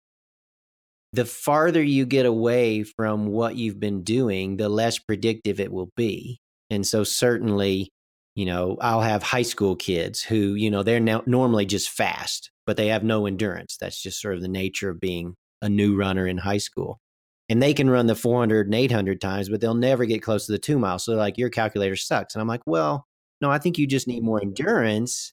the 1.13 1.25
farther 1.25 1.83
you 1.83 2.07
get 2.07 2.27
away 2.27 2.85
from 2.85 3.27
what 3.27 3.57
you've 3.57 3.81
been 3.81 4.03
doing, 4.03 4.57
the 4.57 4.69
less 4.69 4.99
predictive 4.99 5.59
it 5.59 5.73
will 5.73 5.91
be. 5.97 6.39
And 6.71 6.87
so 6.87 7.03
certainly, 7.03 7.91
you 8.37 8.47
know, 8.47 8.77
I'll 8.81 9.01
have 9.01 9.23
high 9.23 9.43
school 9.43 9.75
kids 9.75 10.23
who, 10.23 10.55
you 10.55 10.71
know, 10.71 10.85
they're 10.85 11.01
now 11.01 11.23
normally 11.27 11.67
just 11.67 11.91
fast, 11.91 12.51
but 12.65 12.77
they 12.77 12.89
have 12.89 13.03
no 13.03 13.27
endurance. 13.27 13.77
That's 13.81 14.01
just 14.01 14.21
sort 14.21 14.37
of 14.37 14.43
the 14.43 14.49
nature 14.49 14.89
of 14.89 15.01
being 15.01 15.35
a 15.61 15.69
new 15.69 15.97
runner 15.97 16.27
in 16.27 16.39
high 16.39 16.59
school. 16.59 17.01
And 17.49 17.61
they 17.61 17.75
can 17.75 17.91
run 17.91 18.07
the 18.07 18.15
400 18.15 18.69
and 18.69 18.75
800 18.77 19.21
times, 19.21 19.49
but 19.49 19.61
they'll 19.61 19.75
never 19.75 20.05
get 20.05 20.23
close 20.23 20.47
to 20.47 20.53
the 20.53 20.59
two 20.59 20.79
miles. 20.79 21.05
So, 21.05 21.15
like, 21.15 21.37
your 21.37 21.51
calculator 21.51 21.97
sucks. 21.97 22.37
And 22.37 22.41
I'm 22.41 22.47
like, 22.47 22.63
well, 22.65 23.07
no, 23.41 23.51
I 23.51 23.59
think 23.59 23.79
you 23.79 23.87
just 23.87 24.09
need 24.09 24.23
more 24.23 24.41
endurance. 24.41 25.33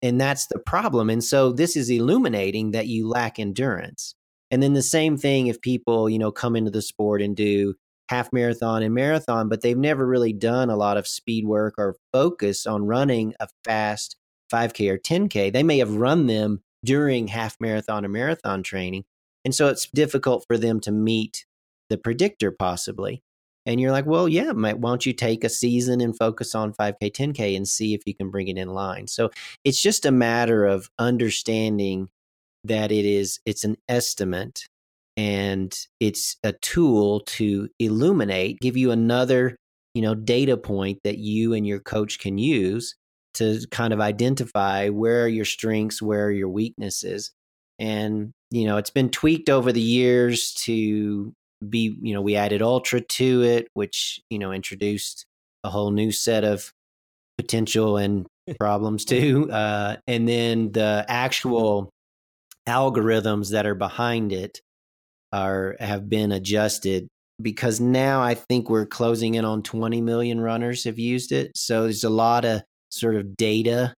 And 0.00 0.20
that's 0.20 0.46
the 0.46 0.58
problem. 0.58 1.10
And 1.10 1.22
so, 1.22 1.52
this 1.52 1.76
is 1.76 1.88
illuminating 1.88 2.72
that 2.72 2.88
you 2.88 3.08
lack 3.08 3.38
endurance. 3.38 4.14
And 4.50 4.62
then 4.62 4.74
the 4.74 4.82
same 4.82 5.16
thing 5.16 5.46
if 5.46 5.60
people, 5.60 6.10
you 6.10 6.18
know, 6.18 6.32
come 6.32 6.56
into 6.56 6.70
the 6.70 6.82
sport 6.82 7.22
and 7.22 7.36
do 7.36 7.74
half 8.08 8.32
marathon 8.32 8.82
and 8.82 8.94
marathon, 8.94 9.48
but 9.48 9.62
they've 9.62 9.78
never 9.78 10.06
really 10.06 10.32
done 10.32 10.68
a 10.68 10.76
lot 10.76 10.98
of 10.98 11.06
speed 11.06 11.46
work 11.46 11.74
or 11.78 11.96
focus 12.12 12.66
on 12.66 12.84
running 12.84 13.34
a 13.40 13.48
fast 13.64 14.16
5K 14.52 14.90
or 14.90 14.98
10K. 14.98 15.50
They 15.52 15.62
may 15.62 15.78
have 15.78 15.96
run 15.96 16.26
them 16.26 16.62
during 16.84 17.28
half 17.28 17.56
marathon 17.60 18.04
or 18.04 18.08
marathon 18.08 18.62
training. 18.62 19.04
And 19.44 19.54
so 19.54 19.68
it's 19.68 19.86
difficult 19.86 20.44
for 20.46 20.58
them 20.58 20.80
to 20.80 20.92
meet 20.92 21.46
the 21.88 21.96
predictor 21.96 22.50
possibly. 22.50 23.22
And 23.64 23.80
you're 23.80 23.92
like, 23.92 24.06
well, 24.06 24.28
yeah, 24.28 24.50
why 24.52 24.72
don't 24.72 25.06
you 25.06 25.12
take 25.12 25.44
a 25.44 25.48
season 25.48 26.00
and 26.00 26.16
focus 26.16 26.54
on 26.54 26.72
5K, 26.72 27.12
10K 27.12 27.56
and 27.56 27.68
see 27.68 27.94
if 27.94 28.02
you 28.06 28.14
can 28.14 28.30
bring 28.30 28.48
it 28.48 28.58
in 28.58 28.68
line? 28.68 29.06
So 29.06 29.30
it's 29.64 29.80
just 29.80 30.04
a 30.04 30.10
matter 30.10 30.64
of 30.64 30.90
understanding 30.98 32.08
that 32.64 32.92
it 32.92 33.04
is 33.04 33.40
it's 33.44 33.64
an 33.64 33.76
estimate 33.88 34.66
and 35.16 35.86
it's 36.00 36.36
a 36.42 36.52
tool 36.52 37.20
to 37.20 37.68
illuminate 37.78 38.58
give 38.60 38.76
you 38.76 38.90
another 38.90 39.56
you 39.94 40.02
know 40.02 40.14
data 40.14 40.56
point 40.56 40.98
that 41.04 41.18
you 41.18 41.54
and 41.54 41.66
your 41.66 41.80
coach 41.80 42.18
can 42.18 42.38
use 42.38 42.94
to 43.34 43.60
kind 43.70 43.92
of 43.92 44.00
identify 44.00 44.88
where 44.88 45.24
are 45.24 45.28
your 45.28 45.44
strengths 45.44 46.00
where 46.00 46.26
are 46.26 46.32
your 46.32 46.48
weaknesses 46.48 47.32
and 47.78 48.32
you 48.50 48.64
know 48.64 48.76
it's 48.76 48.90
been 48.90 49.10
tweaked 49.10 49.50
over 49.50 49.72
the 49.72 49.80
years 49.80 50.54
to 50.54 51.32
be 51.68 51.96
you 52.00 52.14
know 52.14 52.20
we 52.20 52.36
added 52.36 52.62
ultra 52.62 53.00
to 53.00 53.42
it 53.42 53.68
which 53.74 54.20
you 54.30 54.38
know 54.38 54.52
introduced 54.52 55.24
a 55.64 55.70
whole 55.70 55.90
new 55.90 56.10
set 56.10 56.44
of 56.44 56.72
potential 57.38 57.96
and 57.96 58.26
problems 58.58 59.04
too 59.04 59.50
uh, 59.50 59.96
and 60.06 60.28
then 60.28 60.72
the 60.72 61.04
actual 61.08 61.90
algorithms 62.68 63.50
that 63.50 63.66
are 63.66 63.74
behind 63.74 64.32
it 64.32 64.60
are 65.32 65.76
have 65.80 66.08
been 66.08 66.32
adjusted 66.32 67.08
because 67.40 67.80
now 67.80 68.22
I 68.22 68.34
think 68.34 68.68
we're 68.68 68.86
closing 68.86 69.34
in 69.34 69.44
on 69.44 69.62
20 69.62 70.00
million 70.00 70.40
runners 70.40 70.84
have 70.84 70.98
used 70.98 71.32
it. 71.32 71.52
So 71.56 71.84
there's 71.84 72.04
a 72.04 72.10
lot 72.10 72.44
of 72.44 72.62
sort 72.90 73.16
of 73.16 73.36
data 73.36 73.94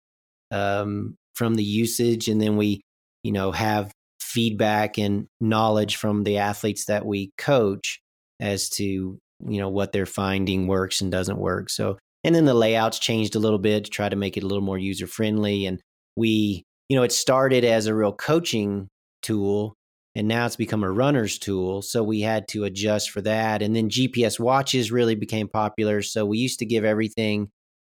um, 0.51 1.17
from 1.35 1.55
the 1.55 1.65
usage, 1.65 2.29
and 2.29 2.41
then 2.41 2.57
we, 2.57 2.83
you 3.23 3.33
know, 3.33 3.53
have 3.53 3.91
feedback 4.33 4.99
and 4.99 5.27
knowledge 5.41 5.97
from 5.97 6.25
the 6.25 6.39
athletes 6.39 6.87
that 6.87 7.05
we 7.05 7.33
coach 7.39 8.01
as 8.41 8.69
to 8.71 8.85
you 8.85 9.59
know 9.61 9.69
what 9.69 9.93
they're 9.93 10.07
finding 10.07 10.67
works 10.67 11.01
and 11.01 11.13
doesn't 11.13 11.39
work. 11.39 11.71
So 11.71 11.99
and 12.25 12.35
then 12.35 12.45
the 12.45 12.55
layouts 12.55 12.99
changed 12.99 13.35
a 13.35 13.41
little 13.41 13.59
bit 13.59 13.85
to 13.85 13.91
try 13.91 14.09
to 14.09 14.17
make 14.17 14.37
it 14.37 14.45
a 14.45 14.47
little 14.47 14.63
more 14.63 14.79
user 14.79 15.07
friendly, 15.07 15.67
and 15.67 15.81
we 16.17 16.65
you 16.89 16.97
know, 16.97 17.05
it 17.05 17.13
started 17.13 17.65
as 17.65 17.87
a 17.87 17.95
real 17.95 18.13
coaching 18.13 18.89
tool 19.23 19.75
and 20.15 20.29
now 20.29 20.45
it's 20.45 20.57
become 20.57 20.85
a 20.85 20.91
runner's 20.91 21.39
tool. 21.39 21.81
So 21.81 22.03
we 22.03 22.21
had 22.21 22.47
to 22.49 22.65
adjust 22.65 23.11
for 23.11 23.23
that. 23.23 23.63
And 23.63 23.75
then 23.75 23.89
GPS 23.89 24.39
watches 24.39 24.93
really 24.93 25.15
became 25.15 25.49
popular. 25.49 26.03
So 26.03 26.27
we 26.27 26.37
used 26.37 26.59
to 26.59 26.67
give 26.67 26.85
everything 26.85 27.51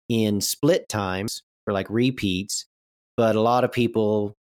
in 0.08 0.40
split 0.40 0.88
times 0.88 1.42
for 1.64 1.74
like 1.74 1.90
repeats. 1.90 2.64
But 3.18 3.36
a 3.36 3.40
lot 3.42 3.64
of 3.64 3.72
people, 3.72 4.34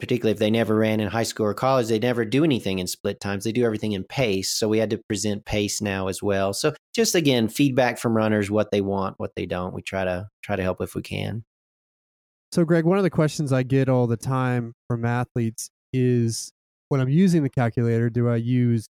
particularly 0.00 0.32
if 0.32 0.38
they 0.38 0.50
never 0.50 0.76
ran 0.76 1.00
in 1.00 1.08
high 1.08 1.22
school 1.22 1.46
or 1.46 1.54
college, 1.54 1.88
they 1.88 1.98
never 1.98 2.24
do 2.24 2.44
anything 2.44 2.78
in 2.78 2.86
split 2.86 3.20
times. 3.20 3.44
They 3.44 3.52
do 3.52 3.64
everything 3.64 3.92
in 3.92 4.04
pace. 4.04 4.50
So 4.50 4.68
we 4.68 4.78
had 4.78 4.90
to 4.90 4.98
present 5.08 5.44
pace 5.44 5.80
now 5.80 6.08
as 6.08 6.22
well. 6.22 6.52
So 6.52 6.74
just 6.94 7.14
again, 7.14 7.48
feedback 7.48 7.98
from 7.98 8.16
runners, 8.16 8.50
what 8.50 8.70
they 8.70 8.80
want, 8.80 9.18
what 9.18 9.34
they 9.36 9.46
don't. 9.46 9.74
We 9.74 9.82
try 9.82 10.04
to 10.04 10.28
try 10.42 10.56
to 10.56 10.62
help 10.62 10.80
if 10.80 10.94
we 10.94 11.02
can. 11.02 11.44
So, 12.50 12.64
Greg, 12.64 12.84
one 12.84 12.96
of 12.96 13.04
the 13.04 13.10
questions 13.10 13.52
I 13.52 13.62
get 13.62 13.88
all 13.88 14.06
the 14.06 14.16
time 14.16 14.72
from 14.88 15.04
athletes 15.04 15.68
is 15.92 16.50
when 16.88 17.00
I'm 17.00 17.10
using 17.10 17.42
the 17.42 17.50
calculator, 17.50 18.08
do 18.08 18.28
I 18.28 18.36
use 18.36 18.88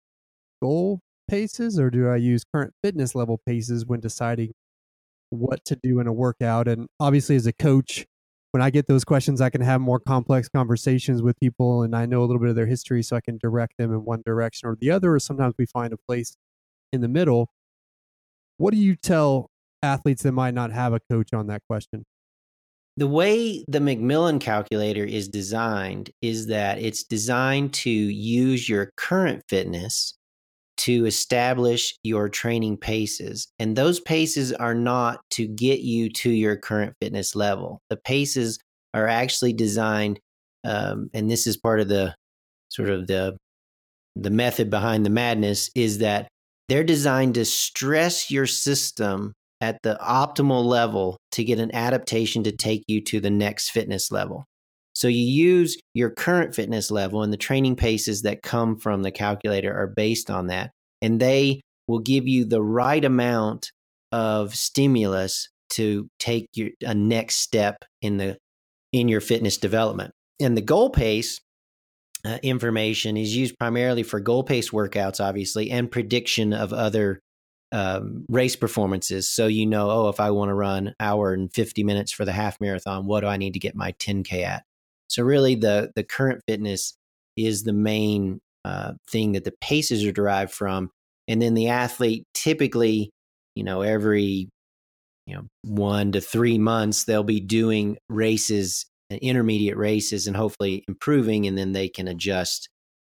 goal 0.63 1.01
paces 1.29 1.79
or 1.79 1.91
do 1.91 2.09
I 2.09 2.17
use 2.17 2.45
current 2.55 2.73
fitness 2.83 3.15
level 3.15 3.41
paces 3.45 3.85
when 3.85 3.99
deciding 3.99 4.53
what 5.31 5.65
to 5.65 5.77
do 5.83 5.99
in 5.99 6.07
a 6.07 6.13
workout? 6.13 6.69
And 6.69 6.87
obviously, 7.01 7.35
as 7.35 7.47
a 7.47 7.53
coach, 7.53 8.07
when 8.53 8.63
I 8.63 8.71
get 8.71 8.87
those 8.89 9.05
questions, 9.05 9.41
I 9.41 9.51
can 9.51 9.61
have 9.61 9.81
more 9.81 10.01
complex 10.01 10.49
conversations 10.49 11.23
with 11.23 11.39
people 11.39 11.83
and 11.83 11.95
I 11.95 12.07
know 12.07 12.21
a 12.21 12.27
little 12.27 12.41
bit 12.41 12.49
of 12.49 12.57
their 12.57 12.67
history 12.67 13.03
so 13.03 13.17
I 13.17 13.21
can 13.21 13.39
direct 13.39 13.77
them 13.79 13.93
in 13.93 14.05
one 14.05 14.23
direction 14.25 14.69
or 14.69 14.77
the 14.77 14.91
other. 14.91 15.15
Or 15.15 15.21
sometimes 15.21 15.55
we 15.59 15.67
find 15.67 15.93
a 15.93 15.97
place 15.97 16.37
in 16.93 17.01
the 17.01 17.09
middle. 17.09 17.51
What 18.57 18.73
do 18.75 18.79
you 18.79 18.97
tell 18.97 19.51
athletes 19.83 20.23
that 20.25 20.33
might 20.33 20.55
not 20.55 20.73
have 20.73 20.93
a 20.93 21.01
coach 21.01 21.33
on 21.33 21.47
that 21.47 21.63
question? 21.69 22.05
the 23.01 23.07
way 23.07 23.65
the 23.67 23.79
McMillan 23.79 24.39
calculator 24.41 25.05
is 25.05 25.27
designed 25.27 26.11
is 26.21 26.49
that 26.49 26.79
it's 26.79 27.03
designed 27.03 27.73
to 27.73 27.91
use 27.91 28.69
your 28.69 28.93
current 28.97 29.43
fitness 29.49 30.19
to 30.81 31.07
establish 31.07 31.95
your 32.03 32.29
training 32.29 32.77
paces. 32.77 33.49
And 33.59 33.77
those 33.77 34.01
paces 34.01 34.53
are 34.53 34.75
not 34.75 35.21
to 35.33 35.47
get 35.47 35.81
you 35.81 36.11
to 36.11 36.31
your 36.31 36.57
current 36.57 36.95
fitness 37.01 37.37
level. 37.37 37.81
The 37.91 37.97
paces 37.97 38.59
are 38.95 39.07
actually 39.07 39.53
designed, 39.53 40.21
um, 40.65 41.11
and 41.13 41.31
this 41.31 41.47
is 41.47 41.57
part 41.57 41.81
of 41.81 41.89
the 41.89 42.15
sort 42.71 42.89
of 42.89 43.07
the 43.07 43.37
the 44.17 44.31
method 44.31 44.71
behind 44.71 45.07
the 45.07 45.11
madness 45.11 45.71
is 45.75 45.99
that 45.99 46.29
they're 46.69 46.85
designed 46.85 47.35
to 47.35 47.45
stress 47.45 48.31
your 48.31 48.47
system 48.47 49.33
at 49.61 49.79
the 49.83 49.99
optimal 50.03 50.65
level 50.65 51.17
to 51.33 51.45
get 51.45 51.59
an 51.59 51.75
adaptation 51.75 52.43
to 52.43 52.53
take 52.53 52.83
you 52.87 53.01
to 53.03 53.21
the 53.21 53.31
next 53.31 53.71
fitness 53.71 54.11
level. 54.11 54.45
So 55.01 55.09
you 55.09 55.23
use 55.23 55.79
your 55.95 56.11
current 56.11 56.55
fitness 56.55 56.91
level, 56.91 57.23
and 57.23 57.33
the 57.33 57.39
training 57.39 57.77
paces 57.77 58.21
that 58.21 58.43
come 58.43 58.77
from 58.77 59.01
the 59.01 59.11
calculator 59.11 59.75
are 59.75 59.87
based 59.87 60.31
on 60.31 60.49
that. 60.49 60.73
And 61.01 61.19
they 61.19 61.63
will 61.89 62.01
give 62.01 62.29
you 62.29 62.45
the 62.45 62.61
right 62.61 63.03
amount 63.03 63.73
of 64.13 64.55
stimulus 64.55 65.49
to 65.71 66.07
take 66.19 66.49
your 66.53 66.69
a 66.85 66.95
next 66.95 67.37
step 67.37 67.83
in 68.03 68.19
the 68.19 68.37
in 68.93 69.09
your 69.09 69.23
fitness 69.23 69.57
development. 69.57 70.13
And 70.39 70.55
the 70.55 70.61
goal 70.61 70.91
pace 70.91 71.41
uh, 72.27 72.37
information 72.43 73.17
is 73.17 73.35
used 73.35 73.59
primarily 73.59 74.03
for 74.03 74.21
goal 74.21 74.45
pace 74.45 74.69
workouts, 74.69 75.19
obviously, 75.19 75.71
and 75.71 75.91
prediction 75.91 76.53
of 76.53 76.75
other 76.75 77.21
um, 77.73 78.27
race 78.29 78.55
performances. 78.55 79.31
So 79.31 79.47
you 79.47 79.65
know, 79.65 79.91
oh, 79.91 80.09
if 80.11 80.21
I 80.21 80.31
want 80.31 80.51
to 80.51 80.55
run 80.55 80.95
hour 81.01 81.33
and 81.33 81.51
50 81.51 81.85
minutes 81.85 82.13
for 82.13 82.27
the 82.27 82.33
half 82.33 82.61
marathon, 82.61 83.07
what 83.07 83.21
do 83.21 83.29
I 83.29 83.39
need 83.39 83.55
to 83.55 83.61
get 83.61 83.75
my 83.75 83.93
10K 83.93 84.45
at? 84.45 84.65
So 85.11 85.25
really 85.25 85.57
the, 85.57 85.91
the 85.97 86.05
current 86.05 86.41
fitness 86.49 86.95
is 87.37 87.65
the 87.65 87.73
main 87.73 88.41
uh, 88.65 88.93
thing 89.11 89.33
that 89.33 89.45
the 89.45 89.53
paces 89.61 90.05
are 90.05 90.13
derived 90.13 90.53
from. 90.53 90.91
And 91.29 91.43
then 91.43 91.55
the 91.55 91.69
athlete 91.69 92.25
typically, 92.33 93.11
you 93.55 93.65
know, 93.65 93.83
every, 93.83 94.49
you 95.27 95.35
know, 95.35 95.43
one 95.63 96.13
to 96.13 96.21
three 96.21 96.59
months, 96.59 97.05
they'll 97.05 97.25
be 97.25 97.41
doing 97.41 97.99
races, 98.09 98.87
intermediate 99.11 99.77
races 99.77 100.27
and 100.27 100.37
hopefully 100.37 100.85
improving. 100.87 101.47
And 101.47 101.59
then 101.59 101.73
they 101.73 101.89
can 101.89 102.07
adjust 102.07 102.69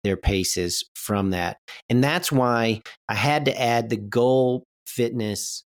their 0.04 0.18
paces 0.18 0.84
from 0.96 1.32
that. 1.32 1.58
And 1.90 2.04
that's 2.04 2.32
why 2.32 2.82
I 3.08 3.16
had 3.16 3.46
to 3.46 3.60
add 3.60 3.90
the 3.90 3.98
goal 3.98 4.66
fitness 4.86 5.64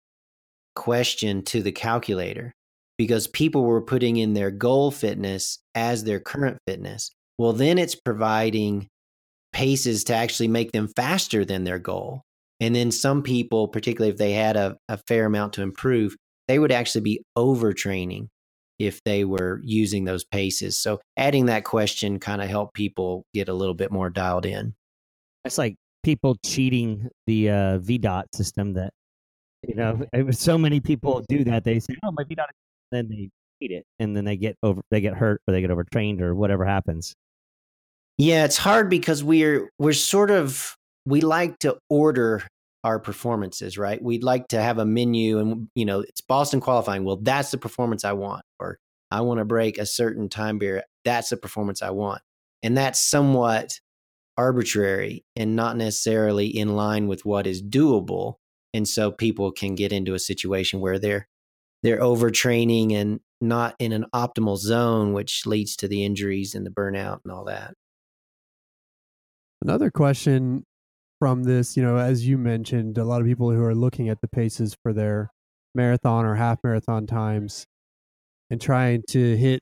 question 0.75 1.43
to 1.43 1.63
the 1.63 1.71
calculator 1.71 2.53
because 2.97 3.27
people 3.27 3.63
were 3.63 3.81
putting 3.81 4.17
in 4.17 4.33
their 4.33 4.51
goal 4.51 4.91
fitness 4.91 5.59
as 5.75 6.03
their 6.03 6.19
current 6.19 6.57
fitness. 6.67 7.11
Well, 7.37 7.53
then 7.53 7.77
it's 7.77 7.95
providing 7.95 8.87
paces 9.53 10.03
to 10.05 10.15
actually 10.15 10.47
make 10.47 10.71
them 10.71 10.87
faster 10.95 11.45
than 11.45 11.63
their 11.63 11.79
goal. 11.79 12.23
And 12.59 12.75
then 12.75 12.91
some 12.91 13.21
people, 13.21 13.67
particularly 13.67 14.11
if 14.11 14.17
they 14.17 14.33
had 14.33 14.55
a, 14.55 14.77
a 14.89 14.97
fair 15.07 15.25
amount 15.25 15.53
to 15.53 15.61
improve, 15.61 16.15
they 16.47 16.57
would 16.57 16.71
actually 16.71 17.01
be 17.01 17.21
overtraining 17.37 18.27
if 18.79 19.03
they 19.03 19.25
were 19.25 19.61
using 19.63 20.05
those 20.05 20.23
paces. 20.23 20.77
So 20.77 20.99
adding 21.17 21.47
that 21.47 21.63
question 21.63 22.19
kind 22.19 22.41
of 22.41 22.49
helped 22.49 22.73
people 22.73 23.25
get 23.33 23.49
a 23.49 23.53
little 23.53 23.73
bit 23.73 23.91
more 23.91 24.09
dialed 24.09 24.45
in. 24.45 24.73
It's 25.45 25.57
like 25.57 25.75
people 26.03 26.37
cheating 26.43 27.09
the 27.25 27.49
uh, 27.49 27.79
VDOT 27.79 28.23
system 28.33 28.73
that 28.73 28.93
you 29.67 29.75
know 29.75 30.05
so 30.31 30.57
many 30.57 30.79
people 30.79 31.23
do 31.27 31.43
that 31.43 31.63
they 31.63 31.79
say 31.79 31.95
oh 32.03 32.11
my 32.11 32.23
VDOT 32.23 32.45
then 32.91 33.07
they 33.09 33.29
cheat 33.59 33.71
it 33.71 33.85
and 33.99 34.15
then 34.15 34.25
they 34.25 34.38
get 34.38 34.57
over 34.63 34.81
they 34.91 35.01
get 35.01 35.15
hurt 35.15 35.41
or 35.47 35.51
they 35.51 35.61
get 35.61 35.71
overtrained 35.71 36.21
or 36.21 36.35
whatever 36.35 36.65
happens. 36.65 37.15
Yeah, 38.17 38.45
it's 38.45 38.57
hard 38.57 38.89
because 38.89 39.23
we're 39.23 39.69
we're 39.77 39.93
sort 39.93 40.31
of 40.31 40.75
we 41.05 41.21
like 41.21 41.59
to 41.59 41.77
order 41.89 42.43
our 42.83 42.99
performances, 42.99 43.77
right? 43.77 44.01
We'd 44.01 44.23
like 44.23 44.47
to 44.49 44.61
have 44.61 44.77
a 44.77 44.85
menu 44.85 45.39
and 45.39 45.67
you 45.75 45.85
know, 45.85 46.01
it's 46.01 46.21
Boston 46.21 46.59
qualifying. 46.59 47.03
Well, 47.03 47.17
that's 47.21 47.51
the 47.51 47.57
performance 47.57 48.05
I 48.05 48.13
want 48.13 48.43
or 48.59 48.77
I 49.11 49.21
want 49.21 49.39
to 49.39 49.45
break 49.45 49.77
a 49.77 49.85
certain 49.85 50.29
time 50.29 50.57
barrier. 50.57 50.83
That's 51.05 51.29
the 51.29 51.38
performance 51.38 51.81
I 51.81 51.91
want. 51.91 52.21
And 52.63 52.77
that's 52.77 52.99
somewhat 52.99 53.79
arbitrary 54.38 55.23
and 55.35 55.55
not 55.55 55.77
necessarily 55.77 56.47
in 56.47 56.75
line 56.75 57.07
with 57.07 57.25
what 57.25 57.47
is 57.47 57.61
doable. 57.61 58.35
And 58.73 58.88
so 58.88 59.11
people 59.11 59.51
can 59.51 59.75
get 59.75 59.91
into 59.91 60.13
a 60.13 60.19
situation 60.19 60.79
where 60.79 60.99
they're 60.99 61.27
they're 61.84 61.99
overtraining 61.99 62.93
and 62.93 63.19
not 63.39 63.75
in 63.80 63.91
an 63.91 64.05
optimal 64.13 64.57
zone, 64.57 65.13
which 65.13 65.45
leads 65.45 65.75
to 65.78 65.88
the 65.88 66.03
injuries 66.03 66.55
and 66.55 66.65
the 66.65 66.71
burnout 66.71 67.19
and 67.23 67.32
all 67.32 67.45
that. 67.45 67.73
Another 69.61 69.91
question 69.91 70.63
from 71.19 71.43
this, 71.43 71.75
you 71.75 71.84
know, 71.84 71.97
as 71.97 72.28
you 72.28 72.38
mentioned, 72.38 72.97
a 72.97 73.03
lot 73.03 73.21
of 73.21 73.28
people 73.28 73.51
who 73.51 73.63
are 73.63 73.75
looking 73.75 74.09
at 74.09 74.21
the 74.21 74.28
paces 74.28 74.75
for 74.84 74.93
their 74.93 75.32
marathon 75.73 76.25
or 76.25 76.36
half 76.36 76.59
marathon 76.63 77.05
times 77.07 77.65
and 78.49 78.61
trying 78.61 79.03
to 79.09 79.36
hit 79.36 79.61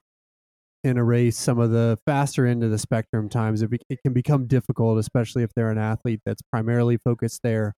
in 0.83 0.97
a 0.97 1.03
race 1.03 1.35
some 1.35 1.57
of 1.57 1.71
the 1.71 1.97
faster 2.05 2.45
end 2.45 2.63
of 2.63 2.69
the 2.69 2.77
spectrum 2.77 3.27
times, 3.27 3.63
it, 3.63 3.69
be, 3.71 3.79
it 3.89 3.99
can 4.03 4.13
become 4.13 4.45
difficult, 4.45 4.99
especially 4.99 5.41
if 5.41 5.51
they're 5.55 5.71
an 5.71 5.79
athlete 5.79 6.19
that's 6.25 6.43
primarily 6.51 6.97
focused 6.97 7.41
there. 7.43 7.73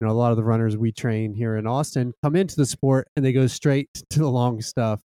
You 0.00 0.06
know, 0.06 0.12
a 0.12 0.14
lot 0.14 0.30
of 0.30 0.36
the 0.36 0.44
runners 0.44 0.76
we 0.76 0.92
train 0.92 1.34
here 1.34 1.56
in 1.56 1.66
Austin 1.66 2.14
come 2.22 2.36
into 2.36 2.56
the 2.56 2.66
sport 2.66 3.08
and 3.16 3.24
they 3.24 3.32
go 3.32 3.46
straight 3.46 3.88
to 4.10 4.18
the 4.18 4.30
long 4.30 4.60
stuff. 4.62 5.00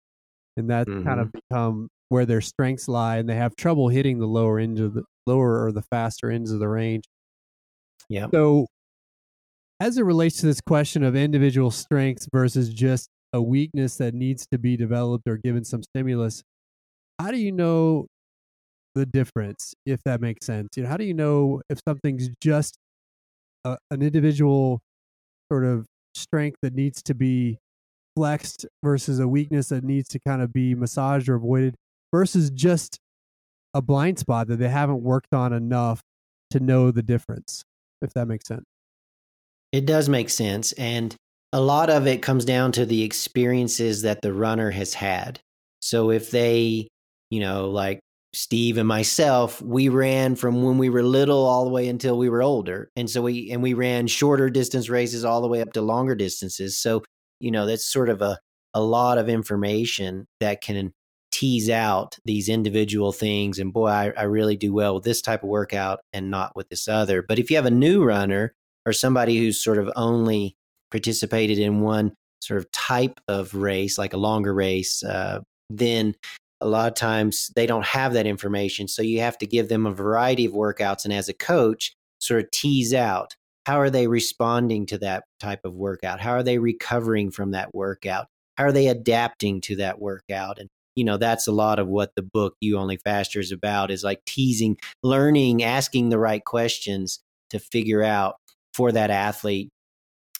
And 0.56 0.68
that's 0.68 0.88
mm-hmm. 0.88 1.06
kind 1.06 1.20
of 1.20 1.28
mm-hmm. 1.28 1.38
become 1.48 1.88
where 2.10 2.26
their 2.26 2.42
strengths 2.42 2.88
lie 2.88 3.16
and 3.16 3.28
they 3.28 3.36
have 3.36 3.56
trouble 3.56 3.88
hitting 3.88 4.18
the 4.18 4.26
lower 4.26 4.58
end 4.58 4.78
of 4.78 4.94
the 4.94 5.02
lower 5.26 5.64
or 5.64 5.72
the 5.72 5.82
faster 5.82 6.30
ends 6.30 6.50
of 6.50 6.58
the 6.58 6.68
range. 6.68 7.04
Yeah. 8.08 8.26
So 8.32 8.66
as 9.80 9.96
it 9.96 10.02
relates 10.02 10.40
to 10.40 10.46
this 10.46 10.60
question 10.60 11.02
of 11.02 11.16
individual 11.16 11.70
strengths 11.70 12.28
versus 12.32 12.68
just 12.68 13.08
a 13.32 13.40
weakness 13.40 13.96
that 13.96 14.14
needs 14.14 14.46
to 14.52 14.58
be 14.58 14.76
developed 14.76 15.26
or 15.26 15.38
given 15.38 15.64
some 15.64 15.82
stimulus, 15.82 16.42
how 17.18 17.30
do 17.30 17.38
you 17.38 17.50
know 17.50 18.06
the 18.94 19.06
difference 19.06 19.74
if 19.86 20.02
that 20.04 20.20
makes 20.20 20.44
sense? 20.44 20.68
You 20.76 20.82
know, 20.82 20.88
how 20.90 20.98
do 20.98 21.04
you 21.04 21.14
know 21.14 21.62
if 21.70 21.80
something's 21.88 22.28
just 22.42 22.76
a, 23.64 23.76
an 23.90 24.02
individual 24.02 24.80
sort 25.50 25.64
of 25.64 25.86
strength 26.14 26.58
that 26.62 26.74
needs 26.74 27.02
to 27.02 27.14
be 27.14 27.58
flexed 28.16 28.66
versus 28.84 29.18
a 29.18 29.28
weakness 29.28 29.68
that 29.68 29.84
needs 29.84 30.08
to 30.08 30.18
kind 30.26 30.42
of 30.42 30.52
be 30.52 30.74
massaged 30.74 31.28
or 31.28 31.34
avoided 31.34 31.74
versus 32.12 32.50
just 32.50 32.98
a 33.74 33.80
blind 33.80 34.18
spot 34.18 34.48
that 34.48 34.58
they 34.58 34.68
haven't 34.68 35.02
worked 35.02 35.32
on 35.32 35.52
enough 35.52 36.02
to 36.50 36.60
know 36.60 36.90
the 36.90 37.02
difference, 37.02 37.62
if 38.02 38.12
that 38.12 38.26
makes 38.26 38.46
sense. 38.46 38.64
It 39.72 39.86
does 39.86 40.08
make 40.08 40.28
sense. 40.28 40.72
And 40.72 41.16
a 41.52 41.60
lot 41.60 41.88
of 41.88 42.06
it 42.06 42.20
comes 42.20 42.44
down 42.44 42.72
to 42.72 42.84
the 42.84 43.02
experiences 43.02 44.02
that 44.02 44.20
the 44.20 44.32
runner 44.32 44.70
has 44.70 44.94
had. 44.94 45.40
So 45.80 46.10
if 46.10 46.30
they, 46.30 46.88
you 47.30 47.40
know, 47.40 47.70
like 47.70 48.00
Steve 48.34 48.78
and 48.78 48.88
myself, 48.88 49.60
we 49.60 49.88
ran 49.88 50.36
from 50.36 50.62
when 50.62 50.78
we 50.78 50.88
were 50.88 51.02
little 51.02 51.44
all 51.44 51.64
the 51.64 51.70
way 51.70 51.88
until 51.88 52.16
we 52.16 52.30
were 52.30 52.42
older. 52.42 52.90
And 52.96 53.08
so 53.10 53.20
we 53.22 53.50
and 53.50 53.62
we 53.62 53.74
ran 53.74 54.06
shorter 54.06 54.48
distance 54.48 54.88
races 54.88 55.24
all 55.24 55.42
the 55.42 55.48
way 55.48 55.60
up 55.60 55.74
to 55.74 55.82
longer 55.82 56.14
distances. 56.14 56.78
So, 56.78 57.02
you 57.40 57.50
know, 57.50 57.66
that's 57.66 57.84
sort 57.84 58.08
of 58.08 58.22
a 58.22 58.38
a 58.74 58.80
lot 58.80 59.18
of 59.18 59.28
information 59.28 60.26
that 60.40 60.62
can 60.62 60.92
tease 61.30 61.70
out 61.70 62.18
these 62.24 62.48
individual 62.48 63.10
things 63.10 63.58
and 63.58 63.72
boy 63.72 63.88
I, 63.88 64.12
I, 64.16 64.22
really 64.24 64.54
do 64.54 64.72
well 64.72 64.94
with 64.94 65.04
this 65.04 65.22
type 65.22 65.42
of 65.42 65.48
workout 65.48 66.00
and 66.12 66.30
not 66.30 66.54
with 66.54 66.68
this 66.68 66.88
other 66.88 67.22
but 67.22 67.38
if 67.38 67.50
you 67.50 67.56
have 67.56 67.64
a 67.64 67.70
new 67.70 68.04
runner 68.04 68.54
or 68.84 68.92
somebody 68.92 69.38
who's 69.38 69.58
sort 69.58 69.78
of 69.78 69.90
only 69.96 70.56
participated 70.90 71.58
in 71.58 71.80
one 71.80 72.12
sort 72.42 72.58
of 72.58 72.70
type 72.70 73.18
of 73.28 73.54
race 73.54 73.96
like 73.96 74.12
a 74.12 74.18
longer 74.18 74.52
race 74.52 75.02
uh, 75.02 75.40
then 75.70 76.14
a 76.62 76.68
lot 76.68 76.88
of 76.88 76.94
times 76.94 77.50
they 77.56 77.66
don't 77.66 77.84
have 77.84 78.12
that 78.14 78.26
information 78.26 78.88
so 78.88 79.02
you 79.02 79.20
have 79.20 79.38
to 79.38 79.46
give 79.46 79.68
them 79.68 79.86
a 79.86 79.92
variety 79.92 80.44
of 80.44 80.52
workouts 80.52 81.04
and 81.04 81.12
as 81.12 81.28
a 81.28 81.34
coach 81.34 81.94
sort 82.18 82.42
of 82.42 82.50
tease 82.50 82.94
out 82.94 83.34
how 83.66 83.80
are 83.80 83.90
they 83.90 84.06
responding 84.06 84.86
to 84.86 84.98
that 84.98 85.24
type 85.38 85.60
of 85.64 85.74
workout? 85.74 86.20
How 86.20 86.32
are 86.32 86.42
they 86.42 86.58
recovering 86.58 87.30
from 87.30 87.52
that 87.52 87.74
workout? 87.74 88.26
How 88.56 88.64
are 88.64 88.72
they 88.72 88.88
adapting 88.88 89.60
to 89.62 89.76
that 89.76 90.00
workout? 90.00 90.58
And 90.58 90.68
you 90.94 91.04
know 91.04 91.16
that's 91.16 91.46
a 91.46 91.52
lot 91.52 91.78
of 91.78 91.88
what 91.88 92.14
the 92.16 92.22
book 92.22 92.54
you 92.60 92.76
only 92.76 92.98
faster 92.98 93.40
is 93.40 93.52
about 93.52 93.90
is 93.90 94.04
like 94.04 94.22
teasing 94.26 94.76
learning 95.02 95.62
asking 95.62 96.10
the 96.10 96.18
right 96.18 96.44
questions 96.44 97.20
to 97.48 97.58
figure 97.58 98.02
out 98.02 98.36
for 98.74 98.92
that 98.92 99.10
athlete 99.10 99.70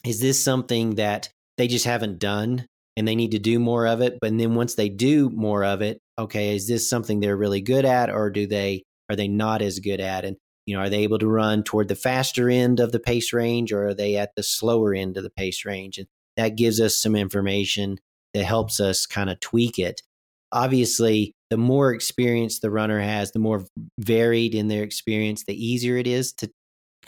is 0.04 0.20
this 0.20 0.42
something 0.42 0.96
that 0.96 1.30
they 1.56 1.68
just 1.68 1.86
haven't 1.86 2.18
done 2.18 2.66
and 2.96 3.08
they 3.08 3.14
need 3.14 3.30
to 3.30 3.38
do 3.38 3.58
more 3.58 3.86
of 3.86 4.00
it 4.00 4.18
but 4.20 4.36
then 4.36 4.54
once 4.54 4.74
they 4.74 4.88
do 4.88 5.30
more 5.30 5.64
of 5.64 5.82
it 5.82 5.98
okay 6.18 6.54
is 6.54 6.68
this 6.68 6.88
something 6.88 7.20
they're 7.20 7.36
really 7.36 7.60
good 7.60 7.84
at 7.84 8.10
or 8.10 8.30
do 8.30 8.46
they 8.46 8.82
are 9.12 9.16
they 9.16 9.28
not 9.28 9.60
as 9.60 9.78
good 9.78 10.00
at? 10.00 10.24
And 10.24 10.36
you 10.66 10.74
know 10.74 10.82
are 10.82 10.88
they 10.88 11.02
able 11.02 11.18
to 11.18 11.28
run 11.28 11.62
toward 11.62 11.88
the 11.88 11.94
faster 11.94 12.48
end 12.48 12.80
of 12.80 12.92
the 12.92 13.00
pace 13.00 13.32
range 13.32 13.72
or 13.72 13.88
are 13.88 13.94
they 13.94 14.16
at 14.16 14.34
the 14.36 14.42
slower 14.42 14.94
end 14.94 15.16
of 15.16 15.22
the 15.22 15.30
pace 15.30 15.64
range? 15.64 15.98
And 15.98 16.08
that 16.36 16.56
gives 16.56 16.80
us 16.80 16.96
some 16.96 17.14
information 17.14 17.98
that 18.32 18.44
helps 18.44 18.80
us 18.80 19.04
kind 19.04 19.28
of 19.28 19.38
tweak 19.40 19.78
it. 19.78 20.02
Obviously 20.50 21.34
the 21.50 21.58
more 21.58 21.92
experience 21.92 22.58
the 22.58 22.70
runner 22.70 23.00
has 23.00 23.32
the 23.32 23.38
more 23.38 23.66
varied 23.98 24.54
in 24.54 24.68
their 24.68 24.82
experience 24.82 25.44
the 25.44 25.66
easier 25.66 25.98
it 25.98 26.06
is 26.06 26.32
to 26.32 26.50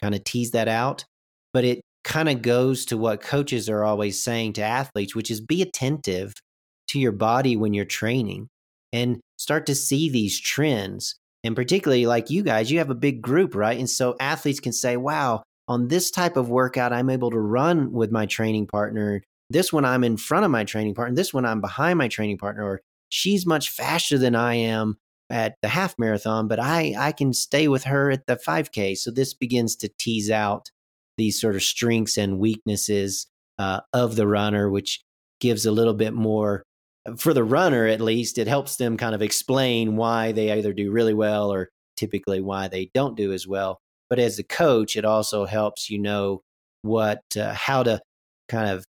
kind 0.01 0.15
of 0.15 0.23
tease 0.25 0.51
that 0.51 0.69
out 0.69 1.07
but 1.55 1.65
it 1.65 1.81
kind 2.05 2.29
of 2.29 2.43
goes 2.43 2.85
to 2.87 2.97
what 2.97 3.21
coaches 3.21 3.69
are 3.69 3.85
always 3.85 4.23
saying 4.23 4.53
to 4.53 4.63
athletes 4.63 5.15
which 5.15 5.31
is 5.31 5.41
be 5.41 5.63
attentive 5.63 6.35
to 6.89 6.99
your 6.99 7.13
body 7.13 7.57
when 7.57 7.75
you're 7.75 7.85
training 7.85 8.49
and 8.93 9.21
start 9.39 9.67
to 9.67 9.75
see 9.75 10.09
these 10.09 10.41
trends. 10.41 11.17
And 11.43 11.57
particularly 11.57 12.07
like 12.07 12.31
you 12.31 12.43
guys 12.43 12.71
you 12.71 12.79
have 12.79 12.91
a 12.91 12.95
big 12.95 13.21
group 13.21 13.55
right? 13.55 13.79
And 13.79 13.91
so 13.91 14.17
athletes 14.21 14.61
can 14.61 14.73
say 14.73 14.97
wow 14.97 15.43
on 15.67 15.89
this 15.89 16.11
type 16.11 16.37
of 16.37 16.51
workout 16.51 16.93
i'm 16.93 17.09
able 17.09 17.31
to 17.31 17.39
run 17.39 17.91
with 17.93 18.13
my 18.13 18.27
training 18.27 18.67
partner. 18.67 19.23
This 19.51 19.73
one 19.73 19.85
i'm 19.85 20.05
in 20.05 20.17
front 20.17 20.45
of 20.45 20.51
my 20.51 20.65
training 20.65 20.95
partner. 20.95 21.17
This 21.17 21.35
one 21.35 21.45
i'm 21.45 21.61
behind 21.61 21.99
my 21.99 22.09
training 22.09 22.39
partner 22.39 22.65
or 22.65 22.81
she's 23.09 23.47
much 23.47 23.71
faster 23.71 24.19
than 24.19 24.35
I 24.35 24.55
am 24.57 24.97
at 25.31 25.55
the 25.63 25.69
half 25.69 25.95
marathon, 25.99 26.49
but 26.49 26.61
I, 26.61 26.95
I 26.99 27.13
can 27.13 27.33
stay 27.33 27.69
with 27.69 27.85
her 27.85 28.11
at 28.11 28.27
the 28.27 28.37
5K. 28.37 28.97
So 28.99 29.11
this 29.11 29.35
begins 29.35 29.77
to 29.77 29.91
tease 29.99 30.31
out 30.31 30.71
these 31.17 31.41
sort 31.41 31.57
of 31.57 31.63
strengths 31.63 32.17
and 32.17 32.39
weaknesses 32.39 33.27
uh, 33.59 33.81
of 33.93 34.17
the 34.17 34.27
runner, 34.27 34.71
which 34.71 35.01
gives 35.41 35.67
a 35.67 35.73
little 35.73 35.95
bit 35.95 36.13
more 36.13 36.65
for 37.19 37.35
the 37.35 37.45
runner 37.45 37.87
at 37.87 38.01
least. 38.01 38.39
It 38.39 38.47
helps 38.47 38.77
them 38.77 38.97
kind 38.97 39.15
of 39.15 39.23
explain 39.23 39.97
why 39.97 40.33
they 40.33 40.53
either 40.53 40.73
do 40.73 40.91
really 40.91 41.15
well 41.15 41.53
or 41.53 41.69
typically 41.97 42.41
why 42.41 42.69
they 42.69 42.91
don't 42.95 43.17
do 43.17 43.33
as 43.33 43.47
well. 43.47 43.79
But 44.11 44.19
as 44.19 44.39
a 44.39 44.45
coach, 44.45 44.97
it 44.97 45.05
also 45.05 45.45
helps 45.45 45.91
you 45.91 45.99
know 45.99 46.43
what 46.83 47.21
uh, 47.39 47.55
how 47.55 47.83
to 47.83 48.01
kind 48.49 48.71
of 48.71 48.85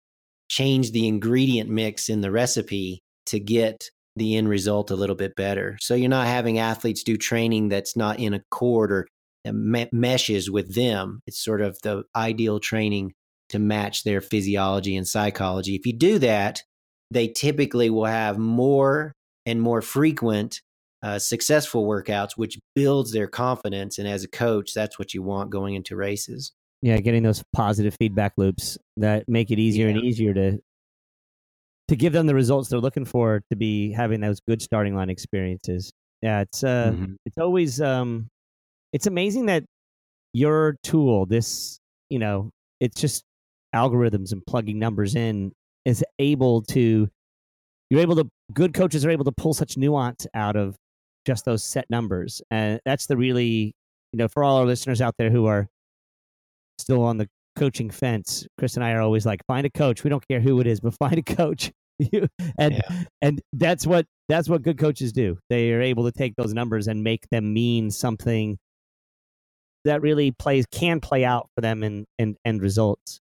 change 0.50 0.92
the 0.92 1.08
ingredient 1.08 1.70
mix 1.70 2.10
in 2.10 2.22
the 2.22 2.32
recipe 2.32 3.02
to 3.28 3.40
get 3.40 3.90
the 4.16 4.36
end 4.36 4.50
result 4.50 4.92
a 4.92 4.96
little 4.96 5.16
bit 5.16 5.36
better. 5.36 5.78
So 5.80 5.96
you're 5.96 6.10
not 6.10 6.28
having 6.28 6.60
athletes 6.60 7.04
do 7.04 7.18
training 7.18 7.70
that's 7.70 7.96
not 7.96 8.20
in 8.20 8.34
accord 8.34 8.92
or 8.92 9.08
me- 9.52 9.90
meshes 9.92 10.50
with 10.50 10.76
them. 10.76 11.22
It's 11.28 11.44
sort 11.44 11.62
of 11.62 11.78
the 11.84 12.04
ideal 12.16 12.60
training 12.60 13.14
to 13.50 13.60
match 13.60 14.04
their 14.04 14.22
physiology 14.22 14.96
and 14.96 15.08
psychology. 15.08 15.76
If 15.76 15.86
you 15.86 15.94
do 15.94 16.20
that, 16.20 16.62
they 17.12 17.28
typically 17.28 17.90
will 17.90 18.06
have 18.06 18.38
more 18.38 19.14
and 19.46 19.62
more 19.62 19.82
frequent 19.82 20.62
uh, 21.04 21.20
successful 21.20 21.86
workouts, 21.86 22.32
which 22.38 22.58
builds 22.76 23.12
their 23.12 23.28
confidence. 23.28 24.00
And 24.00 24.08
as 24.08 24.24
a 24.24 24.30
coach, 24.30 24.74
that's 24.74 24.98
what 24.98 25.14
you 25.14 25.22
want 25.22 25.50
going 25.50 25.76
into 25.76 25.96
races. 25.96 26.54
Yeah, 26.82 26.98
getting 26.98 27.24
those 27.24 27.44
positive 27.54 27.96
feedback 28.00 28.34
loops 28.38 28.78
that 28.98 29.28
make 29.28 29.52
it 29.52 29.60
easier 29.60 29.90
yeah. 29.90 29.96
and 29.96 30.04
easier 30.04 30.34
to 30.34 30.60
to 31.90 31.96
give 31.98 32.14
them 32.14 32.28
the 32.28 32.36
results 32.36 32.70
they're 32.70 32.80
looking 32.80 33.06
for 33.06 33.42
to 33.50 33.56
be 33.56 33.92
having 33.92 34.22
those 34.22 34.40
good 34.48 34.62
starting 34.62 34.96
line 34.96 35.10
experiences. 35.10 35.92
Yeah, 36.22 36.42
it's 36.42 36.64
uh 36.64 36.92
mm-hmm. 36.92 37.14
it's 37.26 37.38
always 37.38 37.82
um 37.82 38.30
it's 38.94 39.08
amazing 39.08 39.48
that 39.48 39.64
your 40.34 40.78
tool, 40.84 41.26
this, 41.26 41.80
you 42.10 42.20
know, 42.20 42.50
it's 42.80 43.00
just 43.00 43.24
algorithms 43.76 44.32
and 44.32 44.46
plugging 44.46 44.80
numbers 44.80 45.16
in 45.16 45.52
is 45.86 46.04
able 46.20 46.62
to 46.62 47.10
you're 47.90 48.02
able 48.02 48.16
to 48.16 48.28
good 48.54 48.74
coaches 48.74 49.06
are 49.06 49.10
able 49.12 49.26
to 49.26 49.32
pull 49.32 49.54
such 49.54 49.78
nuance 49.78 50.26
out 50.34 50.56
of 50.56 50.76
just 51.26 51.46
those 51.46 51.64
set 51.64 51.86
numbers, 51.90 52.42
and 52.52 52.80
that's 52.86 53.08
the 53.08 53.18
really 53.18 53.74
you 54.12 54.18
know 54.18 54.28
for 54.28 54.44
all 54.44 54.58
our 54.58 54.66
listeners 54.66 55.02
out 55.02 55.16
there 55.18 55.30
who 55.30 55.46
are 55.46 55.68
still 56.80 57.04
on 57.04 57.18
the 57.18 57.28
coaching 57.56 57.90
fence. 57.90 58.48
Chris 58.58 58.76
and 58.76 58.84
I 58.84 58.94
are 58.94 59.02
always 59.02 59.26
like, 59.26 59.42
find 59.48 59.66
a 59.66 59.70
coach. 59.70 60.04
We 60.04 60.10
don't 60.10 60.28
care 60.28 60.40
who 60.40 60.60
it 60.60 60.68
is, 60.68 60.80
but 60.80 60.94
find 61.00 61.18
a 61.18 61.24
coach. 61.24 61.72
and 62.58 62.74
yeah. 62.74 63.04
and 63.22 63.42
that's 63.54 63.86
what 63.86 64.06
that's 64.28 64.50
what 64.50 64.64
good 64.64 64.78
coaches 64.78 65.14
do. 65.14 65.38
They 65.50 65.72
are 65.74 65.82
able 65.82 66.06
to 66.06 66.12
take 66.12 66.36
those 66.36 66.54
numbers 66.54 66.88
and 66.88 67.04
make 67.04 67.28
them 67.30 67.54
mean 67.54 67.92
something 67.92 68.58
that 69.86 70.02
really 70.02 70.32
plays 70.32 70.66
can 70.72 71.00
play 71.00 71.26
out 71.26 71.50
for 71.56 71.62
them 71.62 71.84
in 71.84 72.06
in 72.18 72.36
end 72.46 72.62
results. 72.62 73.20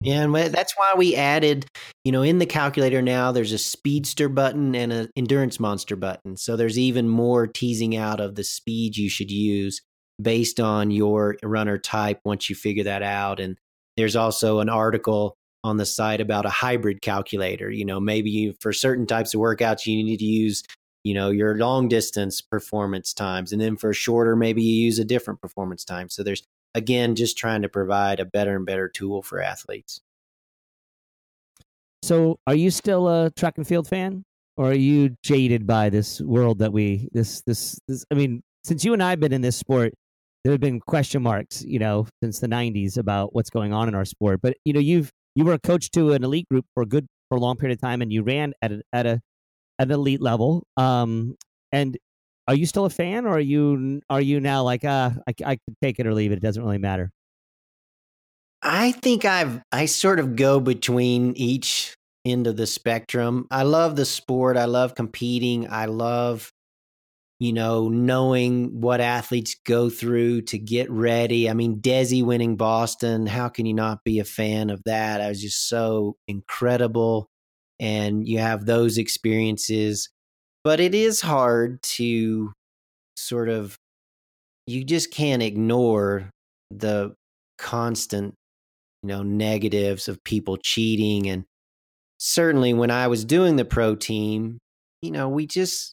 Yeah, 0.00 0.22
and 0.24 0.34
that's 0.34 0.76
why 0.76 0.94
we 0.96 1.14
added, 1.14 1.66
you 2.04 2.10
know, 2.10 2.22
in 2.22 2.38
the 2.38 2.46
calculator 2.46 3.00
now 3.00 3.30
there's 3.30 3.52
a 3.52 3.58
speedster 3.58 4.28
button 4.28 4.74
and 4.74 4.92
an 4.92 5.10
endurance 5.16 5.60
monster 5.60 5.94
button. 5.94 6.36
So 6.36 6.56
there's 6.56 6.78
even 6.78 7.08
more 7.08 7.46
teasing 7.46 7.94
out 7.94 8.18
of 8.18 8.34
the 8.34 8.42
speed 8.42 8.96
you 8.96 9.08
should 9.08 9.30
use 9.30 9.80
based 10.20 10.58
on 10.58 10.90
your 10.90 11.36
runner 11.44 11.78
type 11.78 12.18
once 12.24 12.50
you 12.50 12.56
figure 12.56 12.84
that 12.84 13.02
out. 13.02 13.38
And 13.38 13.56
there's 13.96 14.16
also 14.16 14.58
an 14.58 14.68
article 14.68 15.36
on 15.62 15.76
the 15.76 15.86
site 15.86 16.20
about 16.20 16.46
a 16.46 16.50
hybrid 16.50 17.00
calculator. 17.00 17.70
You 17.70 17.84
know, 17.84 18.00
maybe 18.00 18.30
you, 18.30 18.54
for 18.60 18.72
certain 18.72 19.06
types 19.06 19.34
of 19.34 19.40
workouts, 19.40 19.86
you 19.86 20.02
need 20.02 20.18
to 20.18 20.24
use, 20.24 20.64
you 21.04 21.14
know, 21.14 21.30
your 21.30 21.56
long 21.56 21.88
distance 21.88 22.40
performance 22.40 23.12
times. 23.12 23.52
And 23.52 23.60
then 23.60 23.76
for 23.76 23.92
shorter, 23.92 24.36
maybe 24.36 24.62
you 24.62 24.84
use 24.84 24.98
a 24.98 25.04
different 25.04 25.40
performance 25.40 25.84
time. 25.84 26.08
So 26.08 26.22
there's, 26.22 26.42
again, 26.74 27.14
just 27.14 27.36
trying 27.36 27.62
to 27.62 27.68
provide 27.68 28.20
a 28.20 28.24
better 28.24 28.56
and 28.56 28.66
better 28.66 28.88
tool 28.88 29.22
for 29.22 29.40
athletes. 29.40 30.00
So 32.02 32.38
are 32.46 32.54
you 32.54 32.70
still 32.70 33.08
a 33.08 33.30
track 33.30 33.54
and 33.56 33.66
field 33.66 33.88
fan? 33.88 34.24
Or 34.56 34.70
are 34.70 34.74
you 34.74 35.16
jaded 35.22 35.66
by 35.66 35.88
this 35.88 36.20
world 36.20 36.58
that 36.58 36.72
we 36.72 37.08
this 37.12 37.42
this 37.46 37.78
this 37.88 38.04
I 38.10 38.14
mean, 38.14 38.42
since 38.64 38.84
you 38.84 38.92
and 38.92 39.02
I 39.02 39.10
have 39.10 39.20
been 39.20 39.32
in 39.32 39.40
this 39.40 39.56
sport, 39.56 39.94
there 40.44 40.52
have 40.52 40.60
been 40.60 40.80
question 40.80 41.22
marks, 41.22 41.64
you 41.64 41.78
know, 41.78 42.06
since 42.22 42.40
the 42.40 42.48
'90s 42.48 42.98
about 42.98 43.34
what's 43.34 43.48
going 43.48 43.72
on 43.72 43.88
in 43.88 43.94
our 43.94 44.04
sport. 44.04 44.40
But 44.42 44.56
you 44.64 44.74
know, 44.74 44.80
you've 44.80 45.10
you 45.34 45.44
were 45.44 45.54
a 45.54 45.58
coach 45.58 45.90
to 45.92 46.12
an 46.12 46.22
elite 46.22 46.46
group 46.50 46.66
for 46.74 46.82
a 46.82 46.86
good 46.86 47.06
for 47.30 47.38
a 47.38 47.40
long 47.40 47.56
period 47.56 47.78
of 47.78 47.80
time, 47.80 48.02
and 48.02 48.12
you 48.12 48.22
ran 48.22 48.52
at 48.60 48.72
a, 48.72 48.82
at 48.92 49.06
a 49.06 49.22
at 49.82 49.90
elite 49.90 50.22
level. 50.22 50.66
Um, 50.76 51.36
and 51.70 51.96
are 52.48 52.54
you 52.54 52.66
still 52.66 52.84
a 52.84 52.90
fan, 52.90 53.26
or 53.26 53.36
are 53.36 53.40
you 53.40 54.00
are 54.10 54.20
you 54.20 54.40
now 54.40 54.62
like, 54.62 54.84
uh, 54.84 55.10
I, 55.26 55.34
I 55.44 55.56
could 55.56 55.76
take 55.82 55.98
it 55.98 56.06
or 56.06 56.14
leave 56.14 56.32
it. 56.32 56.36
It 56.36 56.42
doesn't 56.42 56.62
really 56.62 56.78
matter. 56.78 57.10
I 58.62 58.92
think 58.92 59.24
I've 59.24 59.60
I 59.72 59.86
sort 59.86 60.20
of 60.20 60.36
go 60.36 60.60
between 60.60 61.34
each 61.36 61.96
end 62.24 62.46
of 62.46 62.56
the 62.56 62.66
spectrum. 62.66 63.46
I 63.50 63.64
love 63.64 63.96
the 63.96 64.04
sport. 64.04 64.56
I 64.56 64.66
love 64.66 64.94
competing. 64.94 65.68
I 65.68 65.86
love 65.86 66.52
you 67.42 67.52
know, 67.52 67.88
knowing 67.88 68.80
what 68.80 69.00
athletes 69.00 69.56
go 69.66 69.90
through 69.90 70.42
to 70.42 70.56
get 70.56 70.88
ready. 70.88 71.50
I 71.50 71.54
mean, 71.54 71.80
Desi 71.80 72.24
winning 72.24 72.54
Boston, 72.54 73.26
how 73.26 73.48
can 73.48 73.66
you 73.66 73.74
not 73.74 74.04
be 74.04 74.20
a 74.20 74.24
fan 74.24 74.70
of 74.70 74.80
that? 74.84 75.20
I 75.20 75.28
was 75.28 75.42
just 75.42 75.68
so 75.68 76.14
incredible. 76.28 77.28
And 77.82 78.28
you 78.28 78.38
have 78.38 78.64
those 78.64 78.96
experiences. 78.96 80.08
But 80.62 80.78
it 80.78 80.94
is 80.94 81.20
hard 81.20 81.82
to 81.96 82.52
sort 83.16 83.48
of, 83.48 83.76
you 84.68 84.84
just 84.84 85.10
can't 85.10 85.42
ignore 85.42 86.30
the 86.70 87.14
constant, 87.58 88.34
you 89.02 89.08
know, 89.08 89.24
negatives 89.24 90.06
of 90.06 90.22
people 90.22 90.58
cheating. 90.58 91.28
And 91.28 91.44
certainly 92.18 92.72
when 92.72 92.92
I 92.92 93.08
was 93.08 93.24
doing 93.24 93.56
the 93.56 93.64
pro 93.64 93.96
team, 93.96 94.58
you 95.00 95.10
know, 95.10 95.28
we 95.28 95.46
just, 95.46 95.92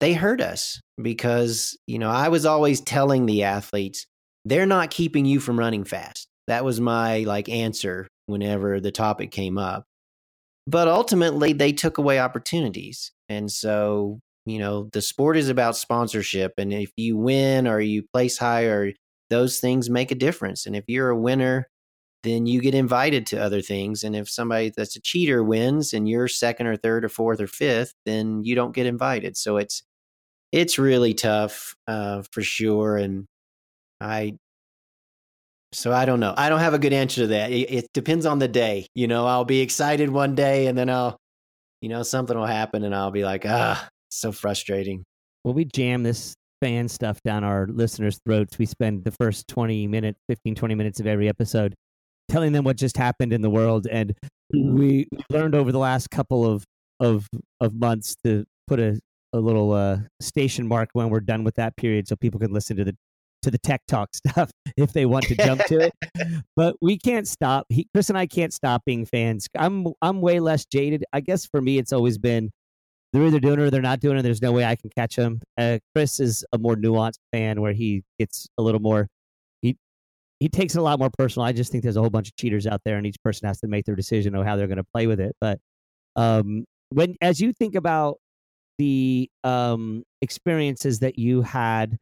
they 0.00 0.12
hurt 0.12 0.42
us 0.42 0.82
because, 1.00 1.78
you 1.86 1.98
know, 1.98 2.10
I 2.10 2.28
was 2.28 2.44
always 2.44 2.82
telling 2.82 3.24
the 3.24 3.44
athletes, 3.44 4.04
they're 4.44 4.66
not 4.66 4.90
keeping 4.90 5.24
you 5.24 5.40
from 5.40 5.58
running 5.58 5.84
fast. 5.84 6.28
That 6.46 6.62
was 6.62 6.78
my 6.78 7.20
like 7.20 7.48
answer 7.48 8.06
whenever 8.26 8.80
the 8.80 8.92
topic 8.92 9.30
came 9.30 9.56
up. 9.56 9.84
But 10.66 10.88
ultimately, 10.88 11.52
they 11.52 11.72
took 11.72 11.98
away 11.98 12.18
opportunities. 12.18 13.12
And 13.28 13.50
so, 13.50 14.20
you 14.46 14.58
know, 14.58 14.88
the 14.92 15.02
sport 15.02 15.36
is 15.36 15.48
about 15.48 15.76
sponsorship. 15.76 16.54
And 16.58 16.72
if 16.72 16.90
you 16.96 17.16
win 17.16 17.66
or 17.66 17.80
you 17.80 18.04
place 18.12 18.38
higher, 18.38 18.92
those 19.30 19.60
things 19.60 19.90
make 19.90 20.10
a 20.10 20.14
difference. 20.16 20.66
And 20.66 20.74
if 20.74 20.84
you're 20.88 21.10
a 21.10 21.18
winner, 21.18 21.68
then 22.22 22.46
you 22.46 22.60
get 22.60 22.74
invited 22.74 23.26
to 23.26 23.42
other 23.42 23.60
things. 23.60 24.02
And 24.02 24.16
if 24.16 24.30
somebody 24.30 24.72
that's 24.74 24.96
a 24.96 25.00
cheater 25.00 25.44
wins 25.44 25.92
and 25.92 26.08
you're 26.08 26.28
second 26.28 26.66
or 26.66 26.76
third 26.76 27.04
or 27.04 27.10
fourth 27.10 27.40
or 27.40 27.46
fifth, 27.46 27.92
then 28.06 28.42
you 28.44 28.54
don't 28.54 28.74
get 28.74 28.86
invited. 28.86 29.36
So 29.36 29.58
it's 29.58 29.82
it's 30.52 30.78
really 30.78 31.14
tough 31.14 31.74
uh, 31.86 32.22
for 32.32 32.42
sure. 32.42 32.96
And 32.96 33.26
I, 34.00 34.38
so 35.74 35.92
I 35.92 36.04
don't 36.04 36.20
know. 36.20 36.34
I 36.36 36.48
don't 36.48 36.60
have 36.60 36.74
a 36.74 36.78
good 36.78 36.92
answer 36.92 37.22
to 37.22 37.26
that. 37.28 37.50
It, 37.50 37.72
it, 37.72 37.92
depends 37.92 38.26
on 38.26 38.38
the 38.38 38.48
day. 38.48 38.86
You 38.94 39.06
know, 39.06 39.26
I'll 39.26 39.44
be 39.44 39.60
excited 39.60 40.08
one 40.08 40.34
day 40.34 40.66
and 40.66 40.78
then 40.78 40.88
I'll, 40.88 41.18
you 41.80 41.88
know, 41.88 42.02
something 42.02 42.36
will 42.36 42.46
happen 42.46 42.84
and 42.84 42.94
I'll 42.94 43.10
be 43.10 43.24
like, 43.24 43.44
ah, 43.46 43.88
so 44.08 44.32
frustrating. 44.32 45.04
Well, 45.42 45.54
we 45.54 45.64
jam 45.64 46.02
this 46.02 46.34
fan 46.62 46.88
stuff 46.88 47.20
down 47.22 47.44
our 47.44 47.66
listeners' 47.66 48.18
throats. 48.24 48.58
We 48.58 48.66
spend 48.66 49.04
the 49.04 49.10
first 49.10 49.48
20 49.48 49.86
minutes, 49.88 50.18
15, 50.28 50.54
20 50.54 50.74
minutes 50.74 51.00
of 51.00 51.06
every 51.06 51.28
episode 51.28 51.74
telling 52.30 52.52
them 52.52 52.64
what 52.64 52.76
just 52.76 52.96
happened 52.96 53.32
in 53.32 53.42
the 53.42 53.50
world. 53.50 53.86
And 53.90 54.16
we 54.54 55.08
learned 55.28 55.54
over 55.54 55.72
the 55.72 55.78
last 55.78 56.10
couple 56.10 56.46
of, 56.50 56.64
of, 57.00 57.28
of 57.60 57.74
months 57.74 58.16
to 58.24 58.44
put 58.66 58.80
a 58.80 58.98
a 59.34 59.40
little 59.40 59.72
uh, 59.72 59.98
station 60.20 60.66
mark 60.66 60.90
when 60.92 61.10
we're 61.10 61.18
done 61.18 61.42
with 61.42 61.56
that 61.56 61.76
period, 61.76 62.06
so 62.06 62.14
people 62.14 62.38
can 62.38 62.52
listen 62.52 62.76
to 62.76 62.84
the 62.84 62.96
to 63.44 63.50
the 63.50 63.58
tech 63.58 63.82
talk 63.86 64.14
stuff 64.14 64.50
if 64.76 64.92
they 64.92 65.06
want 65.06 65.26
to 65.26 65.36
jump 65.36 65.64
to 65.66 65.78
it. 65.80 65.92
But 66.56 66.76
we 66.80 66.98
can't 66.98 67.26
stop. 67.26 67.66
He, 67.68 67.88
Chris 67.92 68.08
and 68.08 68.16
I 68.16 68.26
can't 68.26 68.52
stop 68.52 68.82
being 68.84 69.04
fans. 69.04 69.48
I'm 69.58 69.88
I'm 70.00 70.20
way 70.20 70.40
less 70.40 70.64
jaded. 70.64 71.04
I 71.12 71.20
guess 71.20 71.46
for 71.46 71.60
me, 71.60 71.78
it's 71.78 71.92
always 71.92 72.18
been 72.18 72.50
they're 73.12 73.24
either 73.24 73.40
doing 73.40 73.54
it 73.54 73.62
or 73.62 73.70
they're 73.70 73.82
not 73.82 74.00
doing 74.00 74.16
it. 74.16 74.22
There's 74.22 74.42
no 74.42 74.52
way 74.52 74.64
I 74.64 74.76
can 74.76 74.90
catch 74.96 75.16
them. 75.16 75.40
Uh, 75.58 75.78
Chris 75.94 76.20
is 76.20 76.44
a 76.52 76.58
more 76.58 76.76
nuanced 76.76 77.18
fan 77.32 77.60
where 77.60 77.72
he 77.72 78.02
gets 78.18 78.48
a 78.58 78.62
little 78.62 78.80
more. 78.80 79.08
He 79.62 79.76
he 80.40 80.48
takes 80.48 80.74
it 80.74 80.78
a 80.78 80.82
lot 80.82 80.98
more 80.98 81.10
personal. 81.18 81.46
I 81.46 81.52
just 81.52 81.72
think 81.72 81.82
there's 81.82 81.96
a 81.96 82.00
whole 82.00 82.10
bunch 82.10 82.28
of 82.28 82.36
cheaters 82.36 82.66
out 82.66 82.80
there, 82.84 82.96
and 82.96 83.06
each 83.06 83.20
person 83.24 83.48
has 83.48 83.60
to 83.60 83.66
make 83.66 83.84
their 83.84 83.96
decision 83.96 84.34
on 84.34 84.46
how 84.46 84.56
they're 84.56 84.68
going 84.68 84.78
to 84.78 84.86
play 84.94 85.06
with 85.06 85.20
it. 85.20 85.34
But 85.40 85.58
um, 86.16 86.64
when 86.90 87.16
as 87.20 87.40
you 87.40 87.52
think 87.52 87.74
about 87.74 88.18
the 88.78 89.30
um, 89.42 90.04
experiences 90.22 91.00
that 91.00 91.18
you 91.18 91.42
had. 91.42 91.96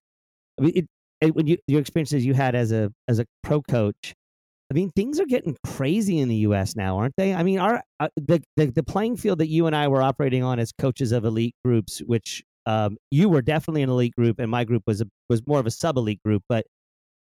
I 0.59 0.63
mean, 0.63 0.73
it, 0.75 0.79
it, 0.81 0.89
when 1.31 1.47
you 1.47 1.59
your 1.67 1.81
experiences 1.81 2.25
you 2.25 2.35
had 2.35 2.55
as 2.55 2.73
a 2.73 2.93
as 3.09 3.19
a 3.19 3.27
pro 3.43 3.63
coach. 3.63 4.15
I 4.71 4.75
mean, 4.75 4.91
things 4.97 5.21
are 5.21 5.27
getting 5.27 5.55
crazy 5.67 6.19
in 6.19 6.31
the 6.31 6.37
U.S. 6.37 6.77
now, 6.77 6.97
aren't 6.97 7.15
they? 7.19 7.35
I 7.35 7.43
mean, 7.43 7.59
our 7.59 7.83
uh, 8.01 8.09
the, 8.17 8.43
the, 8.57 8.67
the 8.71 8.83
playing 8.83 9.19
field 9.19 9.39
that 9.41 9.49
you 9.49 9.67
and 9.67 9.77
I 9.77 9.87
were 9.89 10.01
operating 10.01 10.43
on 10.43 10.59
as 10.59 10.73
coaches 10.73 11.13
of 11.13 11.27
elite 11.27 11.55
groups, 11.63 11.99
which 12.07 12.43
um, 12.65 12.97
you 13.11 13.29
were 13.29 13.43
definitely 13.43 13.83
an 13.83 13.91
elite 13.91 14.15
group, 14.15 14.39
and 14.39 14.51
my 14.51 14.65
group 14.65 14.85
was 14.87 15.03
a, 15.03 15.07
was 15.29 15.47
more 15.47 15.61
of 15.61 15.67
a 15.67 15.71
sub 15.71 15.99
elite 15.99 16.23
group, 16.25 16.43
but 16.49 16.65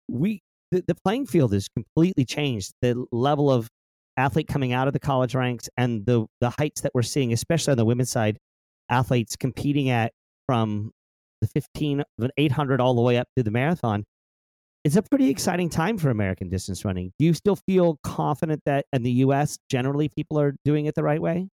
we 0.09 0.43
the, 0.73 0.85
the 0.87 0.95
playing 0.95 1.27
field 1.27 1.55
has 1.55 1.69
completely 1.69 2.25
changed. 2.27 2.73
The 2.83 3.03
level 3.13 3.51
of 3.51 3.69
athlete 4.19 4.49
coming 4.49 4.73
out 4.73 4.87
of 4.87 4.93
the 4.93 5.01
college 5.01 5.35
ranks 5.35 5.71
and 5.77 6.05
the 6.05 6.27
the 6.41 6.51
heights 6.51 6.83
that 6.83 6.93
we're 6.95 7.03
seeing, 7.03 7.33
especially 7.33 7.73
on 7.73 7.79
the 7.79 7.85
women's 7.85 8.11
side, 8.11 8.37
athletes 8.91 9.37
competing 9.37 9.89
at 9.89 10.13
from 10.47 10.91
the 11.41 11.47
15 11.49 12.01
of 12.01 12.31
800 12.37 12.81
all 12.81 12.95
the 12.95 13.03
way 13.03 13.19
up 13.19 13.29
to 13.37 13.43
the 13.43 13.51
marathon 13.51 14.05
it's 14.85 14.97
a 14.97 15.03
pretty 15.03 15.29
exciting 15.29 15.69
time 15.69 15.99
for 15.99 16.11
american 16.11 16.49
distance 16.49 16.85
running. 16.85 17.13
Do 17.19 17.25
you 17.25 17.35
still 17.35 17.57
feel 17.57 17.99
confident 18.03 18.63
that 18.65 18.87
in 18.93 19.03
the 19.03 19.13
us 19.13 19.59
generally 19.69 20.09
people 20.09 20.41
are 20.41 20.55
doing 20.65 20.87
it 20.87 20.95
the 20.95 21.03
right 21.03 21.21
way? 21.21 21.49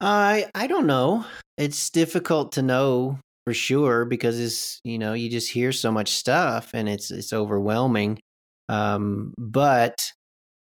I 0.00 0.46
i 0.54 0.66
don't 0.66 0.86
know. 0.86 1.26
It's 1.58 1.90
difficult 1.90 2.52
to 2.52 2.62
know 2.62 3.18
for 3.44 3.52
sure 3.52 4.04
because 4.04 4.40
it's 4.40 4.80
you 4.84 4.98
know 4.98 5.12
you 5.12 5.28
just 5.28 5.50
hear 5.50 5.72
so 5.72 5.90
much 5.92 6.12
stuff 6.12 6.70
and 6.72 6.88
it's 6.88 7.10
it's 7.10 7.32
overwhelming. 7.32 8.18
Um 8.68 9.34
but 9.36 10.12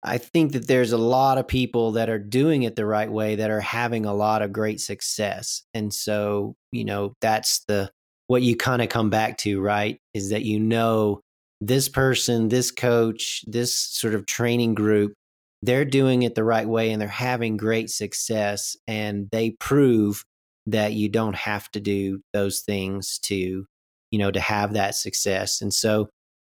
I 0.05 0.19
think 0.19 0.53
that 0.53 0.67
there's 0.67 0.93
a 0.93 0.99
lot 0.99 1.39
of 1.39 1.49
people 1.49 1.93
that 1.93 2.11
are 2.11 2.19
doing 2.19 2.65
it 2.65 2.77
the 2.77 2.85
right 2.85 3.11
way 3.11 3.37
that 3.37 3.51
are 3.51 3.61
having 3.61 4.05
a 4.05 4.15
lot 4.15 4.43
of 4.43 4.53
great 4.53 4.81
success. 4.81 5.63
And 5.73 5.93
so, 5.93 6.55
you 6.73 6.85
know, 6.85 7.15
that's 7.23 7.65
the 7.67 7.91
what 8.27 8.43
you 8.43 8.57
kind 8.57 8.83
of 8.83 8.89
come 8.89 9.11
back 9.11 9.39
to, 9.39 9.61
right? 9.61 9.99
Is 10.13 10.31
that 10.31 10.45
you 10.45 10.61
know 10.61 11.21
this 11.61 11.89
person, 11.89 12.49
this 12.49 12.71
coach, 12.71 13.45
this 13.47 13.75
sort 13.75 14.15
of 14.15 14.27
training 14.27 14.75
group, 14.75 15.15
they're 15.63 15.85
doing 15.85 16.23
it 16.23 16.35
the 16.35 16.45
right 16.45 16.69
way 16.69 16.91
and 16.91 17.01
they're 17.01 17.09
having 17.09 17.57
great 17.57 17.91
success 17.91 18.77
and 18.87 19.29
they 19.33 19.51
prove 19.53 20.25
that 20.67 20.93
you 20.93 21.09
don't 21.09 21.37
have 21.37 21.71
to 21.71 21.81
do 21.81 22.21
those 22.33 22.61
things 22.61 23.19
to, 23.21 23.67
you 24.11 24.19
know, 24.19 24.31
to 24.31 24.41
have 24.41 24.75
that 24.75 24.95
success. 24.95 25.63
And 25.63 25.73
so 25.73 26.09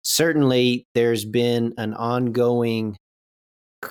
certainly 0.03 0.85
there's 0.93 1.25
been 1.25 1.73
an 1.77 1.93
ongoing 1.95 2.97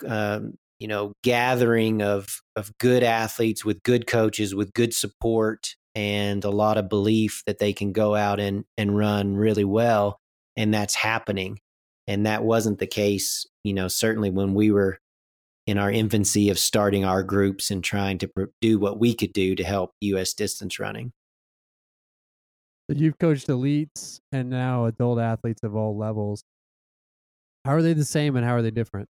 um, 0.07 0.55
you 0.79 0.89
know 0.89 1.13
gathering 1.23 2.03
of 2.03 2.41
of 2.57 2.77
good 2.79 3.03
athletes 3.03 3.65
with 3.65 3.83
good 3.83 4.07
coaches 4.07 4.55
with 4.55 4.73
good 4.73 4.95
support 4.95 5.75
and 5.95 6.45
a 6.45 6.51
lot 6.51 6.79
of 6.79 6.89
belief 6.89 7.43
that 7.47 7.59
they 7.59 7.73
can 7.73 7.93
go 7.93 8.15
out 8.15 8.39
and 8.41 8.65
and 8.77 8.97
run 8.97 9.35
really 9.35 9.65
well 9.65 10.21
and 10.57 10.73
that's 10.75 10.95
happening. 10.95 11.61
And 12.07 12.27
that 12.27 12.43
wasn't 12.43 12.79
the 12.79 12.87
case 12.87 13.47
you 13.65 13.75
know 13.75 13.89
certainly 13.89 14.31
when 14.31 14.55
we 14.55 14.71
were 14.71 14.99
in 15.67 15.77
our 15.79 15.91
infancy 15.91 16.49
of 16.49 16.59
starting 16.59 17.05
our 17.05 17.23
groups 17.23 17.71
and 17.71 17.85
trying 17.85 18.19
to 18.19 18.31
do 18.63 18.79
what 18.79 18.99
we 18.99 19.15
could 19.15 19.33
do 19.33 19.55
to 19.55 19.65
help 19.65 19.93
US 20.01 20.33
distance 20.33 20.79
running. 20.79 21.13
You've 22.89 23.19
coached 23.19 23.49
elites 23.49 24.21
and 24.33 24.49
now 24.49 24.87
adult 24.87 25.19
athletes 25.19 25.63
of 25.63 25.77
all 25.77 25.95
levels. 25.95 26.43
How 27.67 27.73
are 27.73 27.83
they 27.83 27.93
the 27.93 28.07
same 28.07 28.35
and 28.35 28.47
how 28.47 28.55
are 28.55 28.63
they 28.63 28.71
different 28.71 29.11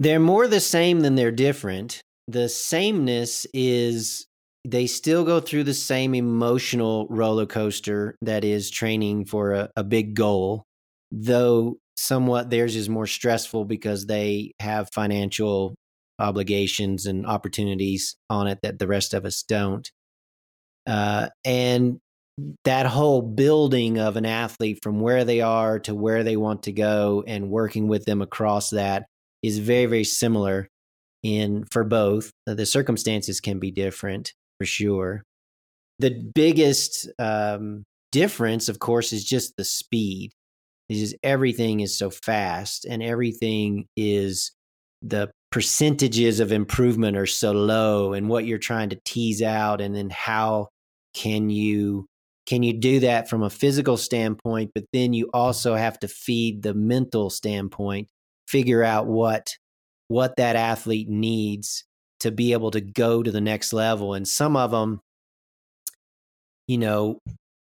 they're 0.00 0.20
more 0.20 0.46
the 0.46 0.60
same 0.60 1.00
than 1.00 1.14
they're 1.14 1.32
different. 1.32 2.00
The 2.28 2.48
sameness 2.48 3.46
is 3.52 4.26
they 4.66 4.86
still 4.86 5.24
go 5.24 5.40
through 5.40 5.64
the 5.64 5.74
same 5.74 6.14
emotional 6.14 7.06
roller 7.08 7.46
coaster 7.46 8.16
that 8.22 8.44
is 8.44 8.70
training 8.70 9.24
for 9.24 9.52
a, 9.52 9.70
a 9.76 9.84
big 9.84 10.14
goal, 10.14 10.64
though 11.10 11.76
somewhat 11.96 12.50
theirs 12.50 12.76
is 12.76 12.88
more 12.88 13.06
stressful 13.06 13.64
because 13.64 14.06
they 14.06 14.52
have 14.60 14.88
financial 14.92 15.74
obligations 16.18 17.06
and 17.06 17.26
opportunities 17.26 18.16
on 18.28 18.46
it 18.46 18.58
that 18.62 18.78
the 18.78 18.86
rest 18.86 19.14
of 19.14 19.24
us 19.24 19.42
don't. 19.42 19.90
Uh, 20.86 21.28
and 21.44 21.98
that 22.64 22.86
whole 22.86 23.20
building 23.20 23.98
of 23.98 24.16
an 24.16 24.26
athlete 24.26 24.78
from 24.82 25.00
where 25.00 25.24
they 25.24 25.40
are 25.40 25.78
to 25.80 25.94
where 25.94 26.22
they 26.22 26.36
want 26.36 26.64
to 26.64 26.72
go 26.72 27.24
and 27.26 27.50
working 27.50 27.88
with 27.88 28.04
them 28.04 28.22
across 28.22 28.70
that 28.70 29.06
is 29.42 29.58
very 29.58 29.86
very 29.86 30.04
similar 30.04 30.68
in 31.22 31.64
for 31.70 31.84
both. 31.84 32.30
The 32.46 32.66
circumstances 32.66 33.40
can 33.40 33.58
be 33.58 33.70
different 33.70 34.32
for 34.58 34.66
sure. 34.66 35.22
The 35.98 36.10
biggest 36.34 37.08
um, 37.18 37.84
difference, 38.12 38.68
of 38.68 38.78
course, 38.78 39.12
is 39.12 39.24
just 39.24 39.56
the 39.56 39.64
speed. 39.64 40.32
Is 40.88 41.00
just 41.00 41.16
everything 41.22 41.80
is 41.80 41.98
so 41.98 42.08
fast, 42.08 42.86
and 42.86 43.02
everything 43.02 43.86
is 43.96 44.52
the 45.02 45.30
percentages 45.52 46.40
of 46.40 46.50
improvement 46.50 47.16
are 47.16 47.26
so 47.26 47.52
low, 47.52 48.14
and 48.14 48.28
what 48.28 48.46
you're 48.46 48.58
trying 48.58 48.88
to 48.90 49.00
tease 49.04 49.42
out, 49.42 49.80
and 49.82 49.94
then 49.94 50.08
how 50.10 50.68
can 51.14 51.50
you 51.50 52.06
can 52.46 52.62
you 52.62 52.72
do 52.72 53.00
that 53.00 53.28
from 53.28 53.42
a 53.42 53.50
physical 53.50 53.98
standpoint, 53.98 54.70
but 54.74 54.84
then 54.94 55.12
you 55.12 55.28
also 55.34 55.74
have 55.74 55.98
to 55.98 56.08
feed 56.08 56.62
the 56.62 56.72
mental 56.72 57.28
standpoint 57.28 58.08
figure 58.48 58.82
out 58.82 59.06
what 59.06 59.56
what 60.08 60.36
that 60.36 60.56
athlete 60.56 61.08
needs 61.08 61.84
to 62.20 62.30
be 62.30 62.52
able 62.52 62.70
to 62.70 62.80
go 62.80 63.22
to 63.22 63.30
the 63.30 63.40
next 63.40 63.72
level 63.72 64.14
and 64.14 64.26
some 64.26 64.56
of 64.56 64.70
them 64.70 65.00
you 66.66 66.78
know 66.78 67.18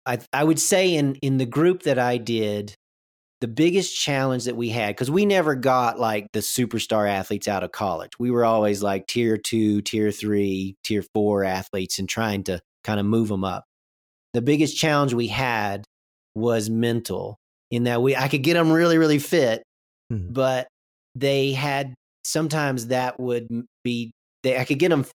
i 0.05 0.19
i 0.31 0.43
would 0.43 0.59
say 0.59 0.93
in 0.93 1.15
in 1.15 1.37
the 1.37 1.45
group 1.45 1.83
that 1.83 1.97
i 1.97 2.17
did 2.17 2.75
the 3.41 3.47
biggest 3.47 3.99
challenge 3.99 4.45
that 4.45 4.55
we 4.55 4.69
had 4.69 4.89
because 4.95 5.11
we 5.11 5.25
never 5.25 5.55
got 5.55 5.99
like 5.99 6.27
the 6.31 6.39
superstar 6.39 7.09
athletes 7.09 7.47
out 7.47 7.63
of 7.63 7.71
college 7.71 8.11
we 8.19 8.31
were 8.31 8.45
always 8.45 8.83
like 8.83 9.07
tier 9.07 9.37
2 9.37 9.81
tier 9.81 10.11
3 10.11 10.75
tier 10.83 11.03
4 11.13 11.43
athletes 11.43 11.99
and 11.99 12.07
trying 12.07 12.43
to 12.43 12.61
kind 12.83 12.99
of 12.99 13.05
move 13.05 13.29
them 13.29 13.43
up 13.43 13.65
the 14.33 14.41
biggest 14.41 14.77
challenge 14.77 15.13
we 15.13 15.27
had 15.27 15.85
was 16.35 16.69
mental 16.69 17.37
in 17.71 17.83
that 17.83 18.01
we 18.01 18.15
i 18.15 18.27
could 18.27 18.43
get 18.43 18.53
them 18.53 18.71
really 18.71 18.97
really 18.97 19.19
fit 19.19 19.63
mm-hmm. 20.11 20.31
but 20.31 20.67
they 21.15 21.51
had 21.53 21.93
sometimes 22.23 22.87
that 22.87 23.19
would 23.19 23.47
be 23.83 24.11
they, 24.43 24.57
I 24.57 24.65
could 24.65 24.79
get 24.79 24.89
them 24.89 25.05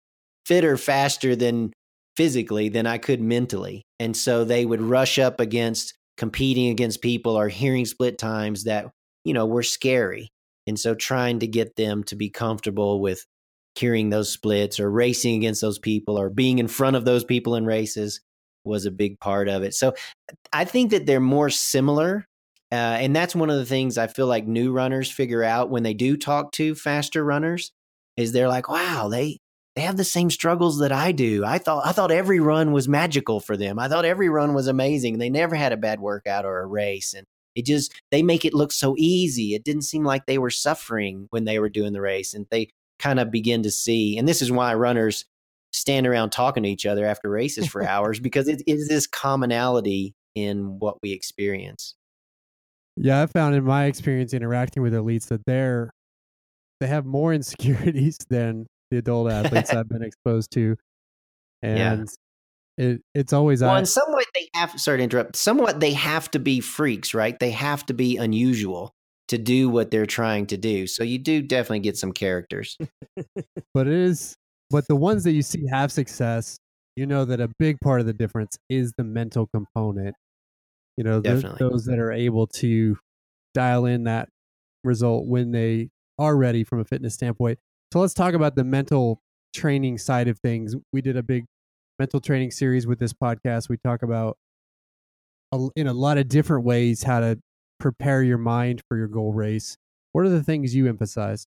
fitter 0.46 0.76
faster 0.76 1.36
than 1.36 1.72
physically 2.16 2.68
than 2.68 2.86
I 2.86 2.98
could 2.98 3.20
mentally. 3.20 3.82
And 4.00 4.16
so 4.16 4.44
they 4.44 4.64
would 4.64 4.80
rush 4.80 5.18
up 5.18 5.40
against 5.40 5.94
competing 6.16 6.70
against 6.70 7.00
people 7.00 7.38
or 7.38 7.48
hearing 7.48 7.84
split 7.84 8.18
times 8.18 8.64
that, 8.64 8.90
you 9.24 9.32
know, 9.32 9.46
were 9.46 9.62
scary. 9.62 10.28
And 10.66 10.78
so 10.78 10.94
trying 10.94 11.38
to 11.40 11.46
get 11.46 11.76
them 11.76 12.02
to 12.04 12.16
be 12.16 12.28
comfortable 12.28 13.00
with 13.00 13.24
hearing 13.76 14.10
those 14.10 14.32
splits 14.32 14.80
or 14.80 14.90
racing 14.90 15.36
against 15.36 15.60
those 15.60 15.78
people 15.78 16.18
or 16.18 16.28
being 16.28 16.58
in 16.58 16.68
front 16.68 16.96
of 16.96 17.04
those 17.04 17.24
people 17.24 17.54
in 17.54 17.64
races 17.64 18.20
was 18.64 18.84
a 18.84 18.90
big 18.90 19.20
part 19.20 19.48
of 19.48 19.62
it. 19.62 19.74
So 19.74 19.94
I 20.52 20.64
think 20.64 20.90
that 20.90 21.06
they're 21.06 21.20
more 21.20 21.50
similar 21.50 22.26
uh, 22.70 22.74
and 23.00 23.16
that's 23.16 23.34
one 23.34 23.50
of 23.50 23.56
the 23.56 23.64
things 23.64 23.96
I 23.96 24.08
feel 24.08 24.26
like 24.26 24.46
new 24.46 24.72
runners 24.72 25.10
figure 25.10 25.42
out 25.42 25.70
when 25.70 25.82
they 25.82 25.94
do 25.94 26.16
talk 26.16 26.52
to 26.52 26.74
faster 26.74 27.24
runners 27.24 27.72
is 28.16 28.32
they're 28.32 28.48
like, 28.48 28.68
wow, 28.68 29.08
they 29.08 29.38
they 29.74 29.82
have 29.82 29.96
the 29.96 30.04
same 30.04 30.28
struggles 30.28 30.80
that 30.80 30.90
I 30.90 31.12
do. 31.12 31.44
I 31.44 31.58
thought 31.58 31.86
I 31.86 31.92
thought 31.92 32.10
every 32.10 32.40
run 32.40 32.72
was 32.72 32.88
magical 32.88 33.40
for 33.40 33.56
them. 33.56 33.78
I 33.78 33.88
thought 33.88 34.04
every 34.04 34.28
run 34.28 34.52
was 34.52 34.66
amazing. 34.66 35.18
They 35.18 35.30
never 35.30 35.54
had 35.54 35.72
a 35.72 35.76
bad 35.76 36.00
workout 36.00 36.44
or 36.44 36.60
a 36.60 36.66
race 36.66 37.14
and 37.14 37.24
it 37.54 37.64
just 37.64 37.94
they 38.10 38.22
make 38.22 38.44
it 38.44 38.54
look 38.54 38.72
so 38.72 38.94
easy. 38.98 39.54
It 39.54 39.64
didn't 39.64 39.82
seem 39.82 40.04
like 40.04 40.26
they 40.26 40.38
were 40.38 40.50
suffering 40.50 41.28
when 41.30 41.44
they 41.44 41.58
were 41.58 41.68
doing 41.68 41.92
the 41.92 42.00
race 42.00 42.34
and 42.34 42.46
they 42.50 42.70
kind 42.98 43.20
of 43.20 43.30
begin 43.30 43.62
to 43.62 43.70
see 43.70 44.18
and 44.18 44.28
this 44.28 44.42
is 44.42 44.50
why 44.50 44.74
runners 44.74 45.24
stand 45.72 46.06
around 46.06 46.30
talking 46.30 46.64
to 46.64 46.68
each 46.68 46.86
other 46.86 47.06
after 47.06 47.30
races 47.30 47.66
for 47.66 47.82
hours 47.86 48.20
because 48.20 48.48
it 48.48 48.62
is 48.66 48.88
this 48.88 49.06
commonality 49.06 50.14
in 50.34 50.78
what 50.80 50.98
we 51.02 51.12
experience. 51.12 51.94
Yeah, 53.00 53.22
I 53.22 53.26
found 53.26 53.54
in 53.54 53.64
my 53.64 53.84
experience 53.84 54.34
interacting 54.34 54.82
with 54.82 54.92
elites 54.92 55.28
that 55.28 55.44
they're 55.46 55.90
they 56.80 56.86
have 56.86 57.06
more 57.06 57.32
insecurities 57.34 58.18
than 58.28 58.66
the 58.90 58.98
adult 58.98 59.30
athletes 59.30 59.70
I've 59.70 59.88
been 59.88 60.02
exposed 60.04 60.50
to, 60.52 60.76
and 61.62 62.08
yeah. 62.78 62.86
it 62.86 63.02
it's 63.14 63.32
always 63.32 63.62
well. 63.62 63.70
I, 63.70 63.80
in 63.80 63.86
somewhat, 63.86 64.26
they 64.34 64.48
have. 64.54 64.80
Sorry 64.80 64.98
to 64.98 65.04
interrupt. 65.04 65.36
Somewhat, 65.36 65.80
they 65.80 65.92
have 65.92 66.30
to 66.32 66.38
be 66.38 66.60
freaks, 66.60 67.14
right? 67.14 67.38
They 67.38 67.50
have 67.50 67.86
to 67.86 67.94
be 67.94 68.16
unusual 68.16 68.92
to 69.28 69.38
do 69.38 69.68
what 69.68 69.90
they're 69.90 70.06
trying 70.06 70.46
to 70.46 70.56
do. 70.56 70.86
So 70.86 71.04
you 71.04 71.18
do 71.18 71.42
definitely 71.42 71.80
get 71.80 71.98
some 71.98 72.12
characters. 72.12 72.76
but 73.74 73.86
it 73.86 73.92
is, 73.92 74.34
but 74.70 74.88
the 74.88 74.96
ones 74.96 75.22
that 75.24 75.32
you 75.32 75.42
see 75.42 75.66
have 75.70 75.92
success, 75.92 76.58
you 76.96 77.06
know 77.06 77.24
that 77.26 77.40
a 77.40 77.50
big 77.58 77.78
part 77.80 78.00
of 78.00 78.06
the 78.06 78.14
difference 78.14 78.56
is 78.70 78.92
the 78.96 79.04
mental 79.04 79.46
component 79.46 80.16
you 80.98 81.04
know 81.04 81.20
the, 81.20 81.54
those 81.60 81.84
that 81.84 82.00
are 82.00 82.10
able 82.10 82.48
to 82.48 82.98
dial 83.54 83.86
in 83.86 84.04
that 84.04 84.28
result 84.82 85.26
when 85.26 85.52
they 85.52 85.90
are 86.18 86.36
ready 86.36 86.64
from 86.64 86.80
a 86.80 86.84
fitness 86.84 87.14
standpoint. 87.14 87.60
So 87.92 88.00
let's 88.00 88.14
talk 88.14 88.34
about 88.34 88.56
the 88.56 88.64
mental 88.64 89.22
training 89.54 89.98
side 89.98 90.26
of 90.26 90.40
things. 90.40 90.74
We 90.92 91.00
did 91.00 91.16
a 91.16 91.22
big 91.22 91.44
mental 92.00 92.20
training 92.20 92.50
series 92.50 92.84
with 92.84 92.98
this 92.98 93.12
podcast. 93.12 93.68
We 93.68 93.76
talk 93.76 94.02
about 94.02 94.38
a, 95.52 95.68
in 95.76 95.86
a 95.86 95.92
lot 95.92 96.18
of 96.18 96.26
different 96.26 96.64
ways 96.64 97.04
how 97.04 97.20
to 97.20 97.38
prepare 97.78 98.24
your 98.24 98.38
mind 98.38 98.82
for 98.88 98.96
your 98.96 99.06
goal 99.06 99.32
race. 99.32 99.76
What 100.10 100.26
are 100.26 100.30
the 100.30 100.42
things 100.42 100.74
you 100.74 100.88
emphasize? 100.88 101.46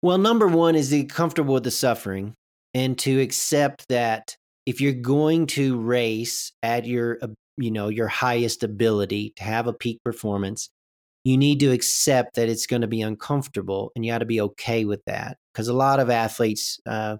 Well 0.00 0.18
number 0.18 0.46
one 0.46 0.76
is 0.76 0.90
to 0.90 1.02
be 1.02 1.04
comfortable 1.06 1.54
with 1.54 1.64
the 1.64 1.72
suffering 1.72 2.34
and 2.72 2.96
to 3.00 3.20
accept 3.20 3.88
that 3.88 4.36
if 4.64 4.80
you're 4.80 4.92
going 4.92 5.48
to 5.48 5.80
race 5.80 6.52
at 6.62 6.86
your 6.86 7.18
you 7.60 7.70
know 7.70 7.88
your 7.88 8.08
highest 8.08 8.62
ability 8.62 9.32
to 9.36 9.42
have 9.42 9.66
a 9.66 9.72
peak 9.72 10.02
performance 10.04 10.70
you 11.24 11.36
need 11.36 11.60
to 11.60 11.70
accept 11.70 12.36
that 12.36 12.48
it's 12.48 12.66
going 12.66 12.80
to 12.80 12.88
be 12.88 13.02
uncomfortable 13.02 13.92
and 13.94 14.04
you 14.04 14.12
got 14.12 14.18
to 14.18 14.24
be 14.24 14.40
okay 14.40 14.84
with 14.84 15.02
that 15.06 15.36
because 15.52 15.68
a 15.68 15.74
lot 15.74 16.00
of 16.00 16.10
athletes 16.10 16.80
uh, 16.86 17.16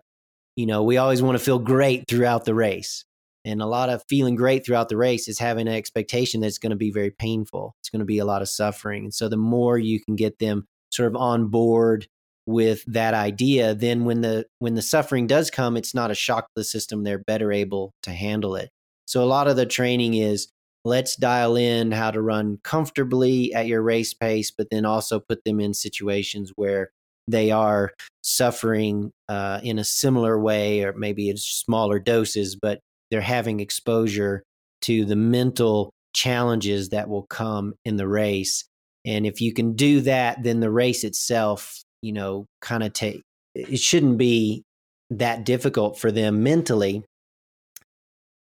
you 0.57 0.67
know 0.67 0.83
we 0.83 0.97
always 0.97 1.23
want 1.23 1.39
to 1.39 1.45
feel 1.45 1.59
great 1.59 2.05
throughout 2.09 2.45
the 2.45 2.55
race 2.55 3.05
and 3.45 3.62
a 3.62 3.67
lot 3.67 3.89
of 3.89 4.03
feeling 4.09 4.35
great 4.35 4.65
throughout 4.65 4.89
the 4.89 4.97
race 4.97 5.29
is 5.29 5.39
having 5.39 5.69
an 5.69 5.75
expectation 5.75 6.41
that 6.41 6.49
it's 6.49 6.59
going 6.59 6.71
to 6.71 6.77
be 6.77 6.91
very 6.91 7.11
painful 7.11 7.75
it's 7.81 7.91
going 7.91 8.01
to 8.01 8.07
be 8.07 8.19
a 8.19 8.25
lot 8.25 8.43
of 8.43 8.49
suffering 8.49 9.05
and 9.05 9.15
so 9.15 9.29
the 9.29 9.37
more 9.37 9.79
you 9.79 10.01
can 10.03 10.17
get 10.17 10.39
them 10.39 10.67
sort 10.91 11.07
of 11.07 11.17
on 11.17 11.49
board 11.49 12.07
with 12.47 12.83
that 12.87 13.15
idea 13.15 13.75
then 13.75 14.05
when 14.05 14.23
the 14.23 14.47
when 14.59 14.75
the 14.75 14.83
suffering 14.83 15.27
does 15.27 15.51
come 15.51 15.77
it's 15.77 15.95
not 15.95 16.11
a 16.11 16.15
shock 16.15 16.47
to 16.47 16.53
the 16.57 16.65
system 16.65 17.05
they're 17.05 17.19
better 17.19 17.53
able 17.53 17.93
to 18.03 18.11
handle 18.11 18.57
it 18.57 18.71
so 19.11 19.24
a 19.24 19.27
lot 19.27 19.49
of 19.49 19.57
the 19.57 19.66
training 19.66 20.15
is 20.15 20.53
let's 20.85 21.16
dial 21.16 21.57
in 21.57 21.91
how 21.91 22.12
to 22.12 22.23
run 22.23 22.61
comfortably 22.62 23.53
at 23.53 23.66
your 23.66 23.82
race 23.82 24.15
pace, 24.15 24.53
but 24.53 24.69
then 24.70 24.85
also 24.85 25.19
put 25.19 25.43
them 25.43 25.59
in 25.59 25.74
situations 25.74 26.53
where 26.55 26.93
they 27.27 27.51
are 27.51 27.91
suffering 28.23 29.11
uh, 29.28 29.59
in 29.65 29.81
a 29.81 29.85
similar 29.85 30.39
way, 30.39 30.85
or 30.85 30.93
maybe 30.93 31.28
it's 31.28 31.43
smaller 31.43 31.99
doses, 31.99 32.55
but 32.55 32.78
they're 33.11 33.20
having 33.20 33.59
exposure 33.59 34.45
to 34.82 35.05
the 35.05 35.16
mental 35.16 35.91
challenges 36.15 36.91
that 36.91 37.09
will 37.09 37.27
come 37.27 37.74
in 37.85 37.97
the 37.97 38.07
race. 38.07 38.65
And 39.05 39.27
if 39.27 39.41
you 39.41 39.53
can 39.53 39.74
do 39.74 40.03
that, 40.03 40.45
then 40.45 40.61
the 40.61 40.70
race 40.70 41.03
itself, 41.03 41.82
you 42.01 42.12
know, 42.12 42.47
kind 42.61 42.85
of 42.85 42.93
take 42.93 43.23
it 43.57 43.81
shouldn't 43.81 44.19
be 44.19 44.62
that 45.11 45.45
difficult 45.45 45.99
for 45.99 46.12
them 46.12 46.45
mentally 46.45 47.03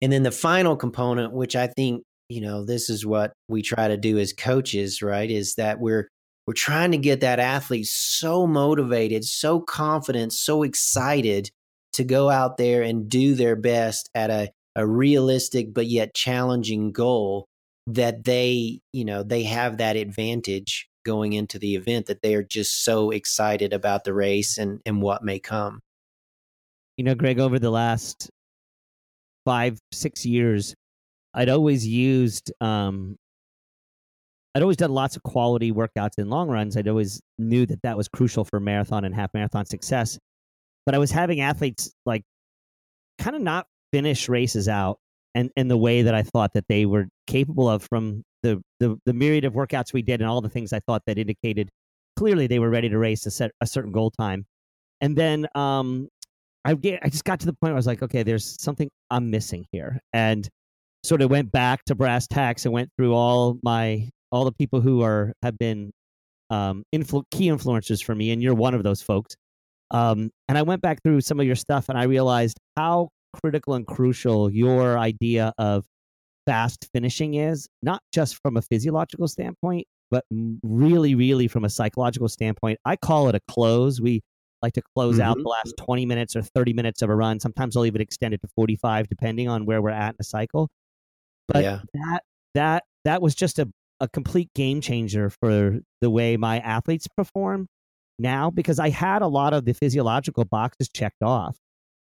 and 0.01 0.11
then 0.11 0.23
the 0.23 0.31
final 0.31 0.75
component, 0.75 1.33
which 1.33 1.55
I 1.55 1.67
think, 1.67 2.03
you 2.29 2.41
know, 2.41 2.63
this 2.63 2.89
is 2.89 3.05
what 3.05 3.33
we 3.47 3.61
try 3.61 3.87
to 3.87 3.97
do 3.97 4.17
as 4.17 4.33
coaches, 4.33 5.01
right? 5.01 5.29
Is 5.29 5.55
that 5.55 5.79
we're 5.79 6.07
we're 6.47 6.53
trying 6.53 6.91
to 6.93 6.97
get 6.97 7.21
that 7.21 7.39
athlete 7.39 7.85
so 7.85 8.47
motivated, 8.47 9.23
so 9.23 9.59
confident, 9.59 10.33
so 10.33 10.63
excited 10.63 11.51
to 11.93 12.03
go 12.03 12.29
out 12.29 12.57
there 12.57 12.81
and 12.81 13.07
do 13.07 13.35
their 13.35 13.55
best 13.55 14.09
at 14.15 14.31
a, 14.31 14.49
a 14.75 14.87
realistic 14.87 15.73
but 15.73 15.85
yet 15.85 16.15
challenging 16.15 16.91
goal 16.91 17.45
that 17.85 18.23
they, 18.23 18.79
you 18.93 19.05
know, 19.05 19.21
they 19.21 19.43
have 19.43 19.77
that 19.77 19.95
advantage 19.95 20.87
going 21.05 21.33
into 21.33 21.59
the 21.59 21.75
event 21.75 22.07
that 22.07 22.21
they 22.21 22.35
are 22.35 22.43
just 22.43 22.83
so 22.83 23.11
excited 23.11 23.73
about 23.73 24.03
the 24.03 24.13
race 24.13 24.57
and, 24.57 24.79
and 24.85 25.01
what 25.01 25.23
may 25.23 25.39
come. 25.39 25.79
You 26.97 27.03
know, 27.03 27.15
Greg, 27.15 27.39
over 27.39 27.59
the 27.59 27.71
last 27.71 28.29
five, 29.49 29.79
six 29.91 30.27
years, 30.27 30.75
I'd 31.33 31.49
always 31.49 31.87
used 31.87 32.51
um, 32.61 33.15
I'd 34.53 34.61
always 34.61 34.77
done 34.77 34.91
lots 34.91 35.15
of 35.15 35.23
quality 35.23 35.71
workouts 35.71 36.19
in 36.19 36.29
long 36.29 36.49
runs. 36.49 36.77
I'd 36.77 36.87
always 36.87 37.19
knew 37.39 37.65
that 37.65 37.81
that 37.81 37.97
was 37.97 38.07
crucial 38.07 38.45
for 38.45 38.59
marathon 38.59 39.05
and 39.05 39.15
half 39.15 39.33
marathon 39.33 39.65
success. 39.65 40.19
But 40.85 40.93
I 40.93 40.99
was 40.99 41.09
having 41.09 41.41
athletes 41.41 41.91
like 42.05 42.21
kind 43.17 43.35
of 43.35 43.41
not 43.41 43.65
finish 43.91 44.29
races 44.29 44.67
out 44.67 44.99
and 45.33 45.49
in 45.55 45.67
the 45.67 45.77
way 45.77 46.03
that 46.03 46.13
I 46.13 46.21
thought 46.21 46.53
that 46.53 46.65
they 46.69 46.85
were 46.85 47.07
capable 47.25 47.67
of 47.67 47.81
from 47.89 48.21
the, 48.43 48.61
the 48.79 48.97
the 49.07 49.13
myriad 49.13 49.45
of 49.45 49.53
workouts 49.53 49.93
we 49.93 50.03
did 50.03 50.21
and 50.21 50.29
all 50.29 50.41
the 50.41 50.49
things 50.49 50.73
I 50.73 50.79
thought 50.81 51.01
that 51.07 51.17
indicated 51.17 51.69
clearly 52.15 52.45
they 52.45 52.59
were 52.59 52.69
ready 52.69 52.89
to 52.89 52.99
race 52.99 53.25
a 53.25 53.31
set 53.31 53.49
a 53.61 53.65
certain 53.65 53.91
goal 53.91 54.11
time. 54.11 54.45
And 55.01 55.15
then 55.15 55.47
um 55.55 56.07
I 56.65 56.73
get 56.75 56.99
I 57.03 57.09
just 57.09 57.23
got 57.23 57.39
to 57.41 57.45
the 57.45 57.53
point 57.53 57.71
where 57.71 57.73
I 57.73 57.75
was 57.75 57.87
like, 57.87 58.03
okay, 58.03 58.23
there's 58.23 58.61
something 58.61 58.89
I'm 59.09 59.29
missing 59.29 59.65
here. 59.71 59.99
And 60.13 60.47
sort 61.03 61.21
of 61.21 61.29
went 61.29 61.51
back 61.51 61.85
to 61.85 61.95
brass 61.95 62.27
tacks 62.27 62.65
and 62.65 62.73
went 62.73 62.89
through 62.97 63.13
all 63.13 63.57
my 63.63 64.09
all 64.31 64.45
the 64.45 64.51
people 64.51 64.81
who 64.81 65.01
are 65.01 65.33
have 65.41 65.57
been 65.57 65.91
um, 66.49 66.83
influ- 66.93 67.23
key 67.31 67.47
influencers 67.47 68.03
for 68.03 68.15
me, 68.15 68.31
and 68.31 68.41
you're 68.41 68.55
one 68.55 68.73
of 68.73 68.83
those 68.83 69.01
folks. 69.01 69.35
Um, 69.91 70.29
and 70.47 70.57
I 70.57 70.61
went 70.61 70.81
back 70.81 71.01
through 71.03 71.21
some 71.21 71.39
of 71.39 71.45
your 71.45 71.55
stuff, 71.55 71.89
and 71.89 71.97
I 71.97 72.03
realized 72.03 72.57
how 72.77 73.09
critical 73.41 73.75
and 73.75 73.85
crucial 73.85 74.51
your 74.51 74.97
idea 74.97 75.53
of 75.57 75.85
fast 76.45 76.87
finishing 76.93 77.35
is, 77.35 77.67
not 77.81 78.01
just 78.13 78.39
from 78.41 78.57
a 78.57 78.61
physiological 78.61 79.27
standpoint, 79.27 79.85
but 80.11 80.25
really, 80.63 81.15
really 81.15 81.47
from 81.47 81.65
a 81.65 81.69
psychological 81.69 82.27
standpoint. 82.27 82.79
I 82.85 82.95
call 82.95 83.29
it 83.29 83.35
a 83.35 83.39
close. 83.47 84.01
We 84.01 84.21
like 84.61 84.73
to 84.73 84.81
close 84.95 85.15
mm-hmm. 85.15 85.29
out 85.29 85.37
the 85.37 85.47
last 85.47 85.75
20 85.77 86.05
minutes 86.05 86.35
or 86.35 86.41
30 86.41 86.73
minutes 86.73 87.01
of 87.01 87.09
a 87.09 87.15
run. 87.15 87.39
Sometimes 87.39 87.77
I'll 87.77 87.85
even 87.85 88.01
extend 88.01 88.33
it 88.33 88.41
to 88.41 88.47
45, 88.55 89.07
depending 89.07 89.47
on 89.47 89.65
where 89.65 89.81
we're 89.81 89.89
at 89.89 90.09
in 90.09 90.17
a 90.19 90.23
cycle. 90.23 90.69
But 91.47 91.63
yeah. 91.63 91.79
that 91.93 92.23
that 92.55 92.83
that 93.05 93.21
was 93.21 93.35
just 93.35 93.59
a 93.59 93.69
a 93.99 94.07
complete 94.07 94.49
game 94.55 94.81
changer 94.81 95.29
for 95.29 95.79
the 96.01 96.09
way 96.09 96.37
my 96.37 96.59
athletes 96.59 97.07
perform 97.07 97.67
now 98.17 98.49
because 98.49 98.79
I 98.79 98.89
had 98.89 99.21
a 99.21 99.27
lot 99.27 99.53
of 99.53 99.65
the 99.65 99.73
physiological 99.73 100.45
boxes 100.45 100.89
checked 100.89 101.21
off. 101.21 101.57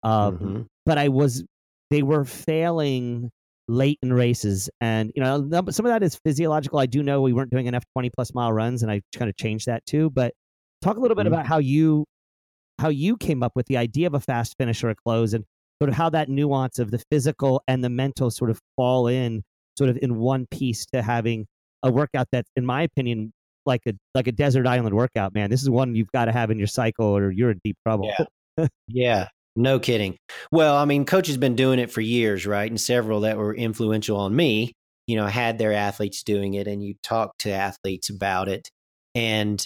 Um, 0.03 0.37
mm-hmm. 0.37 0.61
But 0.85 0.97
I 0.97 1.09
was, 1.09 1.43
they 1.89 2.03
were 2.03 2.25
failing 2.25 3.31
late 3.67 3.99
in 4.01 4.11
races. 4.11 4.69
And, 4.81 5.11
you 5.15 5.23
know, 5.23 5.49
some 5.69 5.85
of 5.85 5.91
that 5.91 6.03
is 6.03 6.19
physiological. 6.25 6.79
I 6.79 6.85
do 6.85 7.01
know 7.03 7.21
we 7.21 7.33
weren't 7.33 7.51
doing 7.51 7.67
enough 7.67 7.83
20 7.93 8.09
plus 8.09 8.33
mile 8.33 8.51
runs 8.51 8.83
and 8.83 8.91
I 8.91 9.01
kind 9.15 9.29
of 9.29 9.37
changed 9.37 9.67
that 9.67 9.85
too. 9.85 10.09
But 10.09 10.33
talk 10.81 10.97
a 10.97 10.99
little 10.99 11.15
bit 11.15 11.25
mm-hmm. 11.25 11.33
about 11.33 11.47
how 11.47 11.59
you, 11.59 12.05
how 12.79 12.89
you 12.89 13.17
came 13.17 13.43
up 13.43 13.53
with 13.55 13.67
the 13.67 13.77
idea 13.77 14.07
of 14.07 14.13
a 14.13 14.19
fast 14.19 14.55
finish 14.57 14.83
or 14.83 14.89
a 14.89 14.95
close 14.95 15.33
and 15.33 15.45
sort 15.81 15.89
of 15.89 15.95
how 15.95 16.09
that 16.09 16.29
nuance 16.29 16.79
of 16.79 16.91
the 16.91 17.03
physical 17.11 17.61
and 17.67 17.83
the 17.83 17.89
mental 17.89 18.31
sort 18.31 18.49
of 18.49 18.59
fall 18.75 19.07
in 19.07 19.43
sort 19.77 19.89
of 19.89 19.97
in 20.01 20.15
one 20.17 20.45
piece 20.51 20.85
to 20.87 21.01
having 21.01 21.45
a 21.83 21.91
workout 21.91 22.27
that's, 22.31 22.49
in 22.55 22.65
my 22.65 22.83
opinion, 22.83 23.33
like 23.65 23.81
a 23.87 23.93
like 24.13 24.27
a 24.27 24.31
desert 24.31 24.67
island 24.67 24.95
workout. 24.95 25.33
Man, 25.33 25.49
this 25.49 25.61
is 25.61 25.69
one 25.69 25.95
you've 25.95 26.11
got 26.11 26.25
to 26.25 26.31
have 26.31 26.51
in 26.51 26.57
your 26.57 26.67
cycle, 26.67 27.05
or 27.05 27.31
you're 27.31 27.51
in 27.51 27.59
deep 27.63 27.77
trouble. 27.85 28.11
Yeah, 28.57 28.67
yeah, 28.87 29.27
no 29.55 29.79
kidding. 29.79 30.17
Well, 30.51 30.75
I 30.75 30.85
mean, 30.85 31.05
coach 31.05 31.27
has 31.27 31.37
been 31.37 31.55
doing 31.55 31.79
it 31.79 31.91
for 31.91 32.01
years, 32.01 32.45
right? 32.45 32.69
And 32.69 32.79
several 32.79 33.21
that 33.21 33.37
were 33.37 33.53
influential 33.53 34.17
on 34.17 34.35
me, 34.35 34.73
you 35.07 35.15
know, 35.15 35.27
had 35.27 35.57
their 35.57 35.73
athletes 35.73 36.23
doing 36.23 36.53
it, 36.53 36.67
and 36.67 36.83
you 36.83 36.95
talk 37.03 37.37
to 37.39 37.51
athletes 37.51 38.09
about 38.09 38.49
it. 38.49 38.69
And 39.15 39.65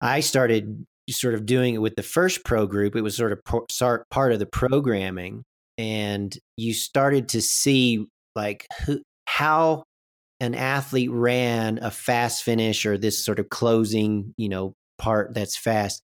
I 0.00 0.20
started 0.20 0.84
sort 1.10 1.34
of 1.34 1.46
doing 1.46 1.74
it 1.74 1.78
with 1.78 1.96
the 1.96 2.02
first 2.02 2.44
pro 2.44 2.66
group. 2.66 2.96
It 2.96 3.02
was 3.02 3.16
sort 3.16 3.32
of 3.32 3.42
part 4.10 4.32
of 4.32 4.38
the 4.38 4.46
programming, 4.46 5.44
and 5.78 6.36
you 6.56 6.74
started 6.74 7.30
to 7.30 7.42
see 7.42 8.06
like 8.34 8.66
who, 8.86 9.02
how 9.26 9.84
an 10.40 10.54
athlete 10.54 11.10
ran 11.10 11.78
a 11.82 11.90
fast 11.90 12.42
finish 12.42 12.84
or 12.86 12.98
this 12.98 13.24
sort 13.24 13.38
of 13.38 13.48
closing, 13.48 14.34
you 14.36 14.48
know, 14.48 14.74
part 14.98 15.34
that's 15.34 15.56
fast, 15.56 16.02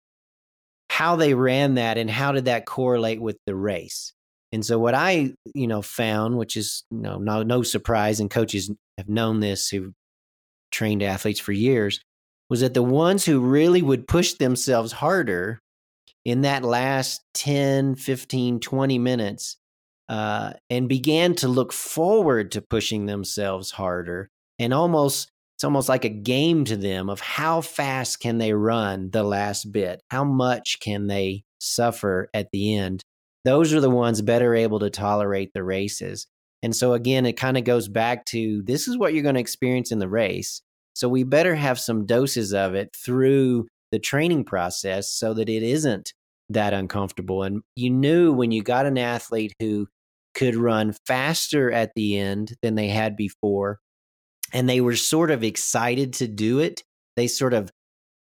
how 0.90 1.16
they 1.16 1.34
ran 1.34 1.74
that 1.74 1.98
and 1.98 2.10
how 2.10 2.32
did 2.32 2.46
that 2.46 2.66
correlate 2.66 3.20
with 3.20 3.36
the 3.46 3.54
race? 3.54 4.12
And 4.52 4.64
so 4.64 4.78
what 4.78 4.94
I, 4.94 5.34
you 5.54 5.66
know, 5.66 5.82
found, 5.82 6.38
which 6.38 6.56
is 6.56 6.84
you 6.90 7.00
know, 7.00 7.18
no 7.18 7.42
no 7.42 7.62
surprise, 7.62 8.20
and 8.20 8.30
coaches 8.30 8.70
have 8.96 9.08
known 9.08 9.40
this 9.40 9.68
who've 9.68 9.92
trained 10.70 11.02
athletes 11.02 11.40
for 11.40 11.52
years, 11.52 12.00
was 12.48 12.60
that 12.60 12.74
the 12.74 12.82
ones 12.82 13.24
who 13.24 13.40
really 13.40 13.82
would 13.82 14.08
push 14.08 14.34
themselves 14.34 14.92
harder 14.92 15.60
in 16.24 16.42
that 16.42 16.64
last 16.64 17.22
10, 17.34 17.94
15, 17.94 18.60
20 18.60 18.98
minutes 18.98 19.56
uh, 20.08 20.52
and 20.70 20.88
began 20.88 21.34
to 21.34 21.48
look 21.48 21.72
forward 21.72 22.52
to 22.52 22.62
pushing 22.62 23.06
themselves 23.06 23.70
harder 23.72 24.30
and 24.58 24.72
almost 24.72 25.30
it's 25.56 25.64
almost 25.64 25.88
like 25.88 26.04
a 26.04 26.08
game 26.08 26.64
to 26.66 26.76
them 26.76 27.10
of 27.10 27.18
how 27.18 27.60
fast 27.60 28.20
can 28.20 28.38
they 28.38 28.52
run 28.52 29.10
the 29.10 29.24
last 29.24 29.72
bit? 29.72 30.00
How 30.08 30.22
much 30.22 30.78
can 30.78 31.08
they 31.08 31.42
suffer 31.58 32.30
at 32.32 32.52
the 32.52 32.76
end? 32.76 33.02
Those 33.44 33.74
are 33.74 33.80
the 33.80 33.90
ones 33.90 34.22
better 34.22 34.54
able 34.54 34.78
to 34.78 34.88
tolerate 34.88 35.52
the 35.52 35.64
races. 35.64 36.28
And 36.62 36.76
so 36.76 36.92
again 36.92 37.26
it 37.26 37.32
kind 37.32 37.58
of 37.58 37.64
goes 37.64 37.88
back 37.88 38.24
to 38.26 38.62
this 38.62 38.86
is 38.86 38.96
what 38.96 39.14
you're 39.14 39.24
going 39.24 39.34
to 39.34 39.40
experience 39.40 39.90
in 39.90 39.98
the 39.98 40.08
race 40.08 40.62
so 40.98 41.08
we 41.08 41.22
better 41.22 41.54
have 41.54 41.78
some 41.78 42.06
doses 42.06 42.52
of 42.52 42.74
it 42.74 42.88
through 42.92 43.68
the 43.92 44.00
training 44.00 44.44
process 44.44 45.08
so 45.08 45.32
that 45.32 45.48
it 45.48 45.62
isn't 45.62 46.12
that 46.50 46.74
uncomfortable 46.74 47.44
and 47.44 47.62
you 47.76 47.88
knew 47.88 48.32
when 48.32 48.50
you 48.50 48.64
got 48.64 48.84
an 48.84 48.98
athlete 48.98 49.52
who 49.60 49.86
could 50.34 50.56
run 50.56 50.92
faster 51.06 51.70
at 51.70 51.92
the 51.94 52.18
end 52.18 52.56
than 52.62 52.74
they 52.74 52.88
had 52.88 53.16
before. 53.16 53.78
And 54.52 54.68
they 54.68 54.80
were 54.80 54.96
sort 54.96 55.30
of 55.30 55.44
excited 55.44 56.14
to 56.14 56.26
do 56.26 56.58
it. 56.58 56.82
They 57.16 57.28
sort 57.28 57.54
of 57.54 57.70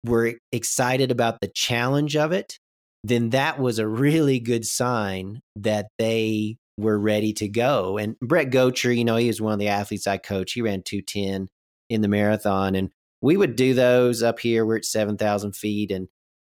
were 0.04 0.34
excited 0.52 1.10
about 1.10 1.40
the 1.40 1.50
challenge 1.54 2.14
of 2.14 2.32
it. 2.32 2.58
Then 3.02 3.30
that 3.30 3.58
was 3.58 3.78
a 3.78 3.88
really 3.88 4.38
good 4.38 4.66
sign 4.66 5.40
that 5.56 5.86
they 5.98 6.58
were 6.76 6.98
ready 6.98 7.32
to 7.34 7.48
go. 7.48 7.96
And 7.96 8.18
Brett 8.20 8.50
Gotcher, 8.50 8.92
you 8.92 9.04
know, 9.04 9.16
he 9.16 9.28
was 9.28 9.40
one 9.40 9.54
of 9.54 9.58
the 9.58 9.68
athletes 9.68 10.06
I 10.06 10.18
coach. 10.18 10.52
He 10.52 10.60
ran 10.60 10.82
210 10.82 11.48
in 11.88 12.00
the 12.00 12.08
marathon. 12.08 12.74
And 12.74 12.90
we 13.20 13.36
would 13.36 13.56
do 13.56 13.74
those 13.74 14.22
up 14.22 14.38
here. 14.40 14.64
We're 14.66 14.76
at 14.76 14.84
7,000 14.84 15.54
feet. 15.56 15.90
And, 15.90 16.08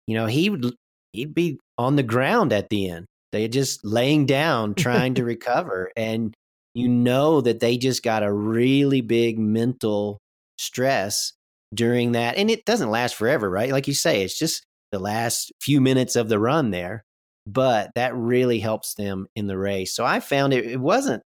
you 0.07 0.15
know, 0.15 0.25
he 0.25 0.49
would, 0.49 0.75
he'd 1.13 1.33
be 1.33 1.59
on 1.77 1.95
the 1.95 2.03
ground 2.03 2.53
at 2.53 2.69
the 2.69 2.89
end 2.89 3.05
they're 3.31 3.47
just 3.47 3.85
laying 3.85 4.25
down, 4.25 4.75
trying 4.75 5.15
to 5.15 5.23
recover. 5.25 5.91
And 5.95 6.33
you 6.73 6.87
know 6.87 7.41
that 7.41 7.59
they 7.59 7.77
just 7.77 8.03
got 8.03 8.23
a 8.23 8.31
really 8.31 9.01
big 9.01 9.39
mental 9.39 10.19
stress 10.57 11.33
during 11.73 12.13
that. 12.13 12.37
And 12.37 12.49
it 12.49 12.65
doesn't 12.65 12.91
last 12.91 13.15
forever, 13.15 13.49
right? 13.49 13.71
Like 13.71 13.87
you 13.87 13.93
say, 13.93 14.23
it's 14.23 14.37
just 14.37 14.63
the 14.91 14.99
last 14.99 15.51
few 15.61 15.81
minutes 15.81 16.15
of 16.15 16.29
the 16.29 16.39
run 16.39 16.71
there. 16.71 17.03
But 17.45 17.91
that 17.95 18.15
really 18.15 18.59
helps 18.59 18.93
them 18.93 19.27
in 19.35 19.47
the 19.47 19.57
race. 19.57 19.95
So 19.95 20.05
I 20.05 20.19
found 20.19 20.53
it, 20.53 20.65
it 20.65 20.79
wasn't, 20.79 21.23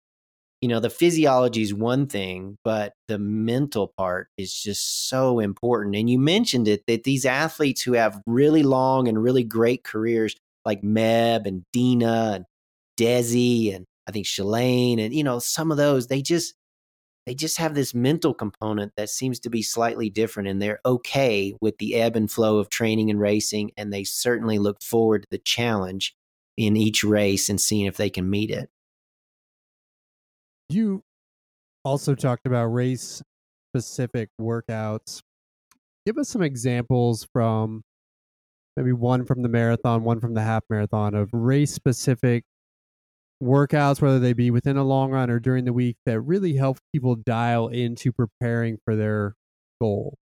you 0.61 0.69
know, 0.69 0.81
the 0.81 0.91
physiology 0.91 1.63
is 1.63 1.73
one 1.73 2.07
thing, 2.07 2.59
but 2.65 2.93
the 3.09 3.19
mental 3.19 3.93
part 3.97 4.29
is 4.37 4.53
just 4.53 5.09
so 5.09 5.41
important. 5.41 5.97
And 5.97 6.11
you 6.11 6.19
mentioned 6.19 6.69
it 6.69 6.83
that 6.87 7.05
these 7.05 7.25
athletes 7.25 7.81
who 7.83 7.95
have 7.95 8.21
really 8.27 8.63
long 8.63 9.09
and 9.09 9.23
really 9.23 9.45
great 9.45 9.85
careers 9.85 10.37
like 10.65 10.83
Meb 10.83 11.47
and 11.47 11.65
Dina 11.73 12.33
and 12.35 12.45
Desi 12.99 13.75
and 13.75 13.87
I 14.07 14.13
think 14.13 14.27
Shalane 14.27 15.01
and 15.01 15.15
you 15.15 15.25
know 15.25 15.39
some 15.39 15.71
of 15.71 15.79
those 15.79 16.09
they 16.09 16.21
just 16.21 16.55
they 17.27 17.35
just 17.35 17.59
have 17.59 17.75
this 17.75 17.95
mental 17.95 18.35
component 18.35 18.93
that 18.97 19.09
seems 19.09 19.39
to 19.41 19.51
be 19.51 19.63
slightly 19.63 20.11
different 20.11 20.49
and 20.49 20.61
they're 20.61 20.81
okay 20.85 21.55
with 21.61 21.79
the 21.79 21.95
ebb 21.95 22.17
and 22.17 22.31
flow 22.31 22.59
of 22.59 22.69
training 22.69 23.11
and 23.11 23.21
racing 23.21 23.71
and 23.77 23.93
they 23.93 24.05
certainly 24.05 24.59
look 24.59 24.83
forward 24.83 25.23
to 25.23 25.29
the 25.31 25.39
challenge 25.39 26.15
in 26.57 26.77
each 26.77 27.05
race 27.05 27.49
and 27.49 27.61
seeing 27.61 27.87
if 27.87 27.97
they 27.97 28.11
can 28.11 28.29
meet 28.29 28.51
it. 28.51 28.69
You 30.71 31.03
also 31.85 32.15
talked 32.15 32.47
about 32.47 32.67
race 32.67 33.23
specific 33.73 34.29
workouts. 34.41 35.21
Give 36.07 36.17
us 36.19 36.29
some 36.29 36.43
examples 36.43 37.27
from 37.33 37.83
maybe 38.77 38.93
one 38.93 39.25
from 39.27 39.43
the 39.43 39.49
marathon, 39.49 40.05
one 40.05 40.21
from 40.21 40.35
the 40.35 40.43
half 40.43 40.63
marathon 40.71 41.15
of 41.15 41.29
race 41.33 41.73
specific 41.73 42.45
workouts, 43.43 44.01
whether 44.01 44.19
they 44.19 44.33
be 44.33 44.51
within 44.51 44.77
a 44.77 44.85
long 44.85 45.11
run 45.11 45.31
or 45.31 45.41
during 45.41 45.65
the 45.65 45.73
week, 45.73 45.97
that 46.07 46.21
really 46.21 46.55
help 46.55 46.79
people 46.93 47.17
dial 47.17 47.69
into 47.69 48.13
preparing 48.13 48.79
for 48.85 48.97
their 48.97 49.35
goal? 49.81 50.17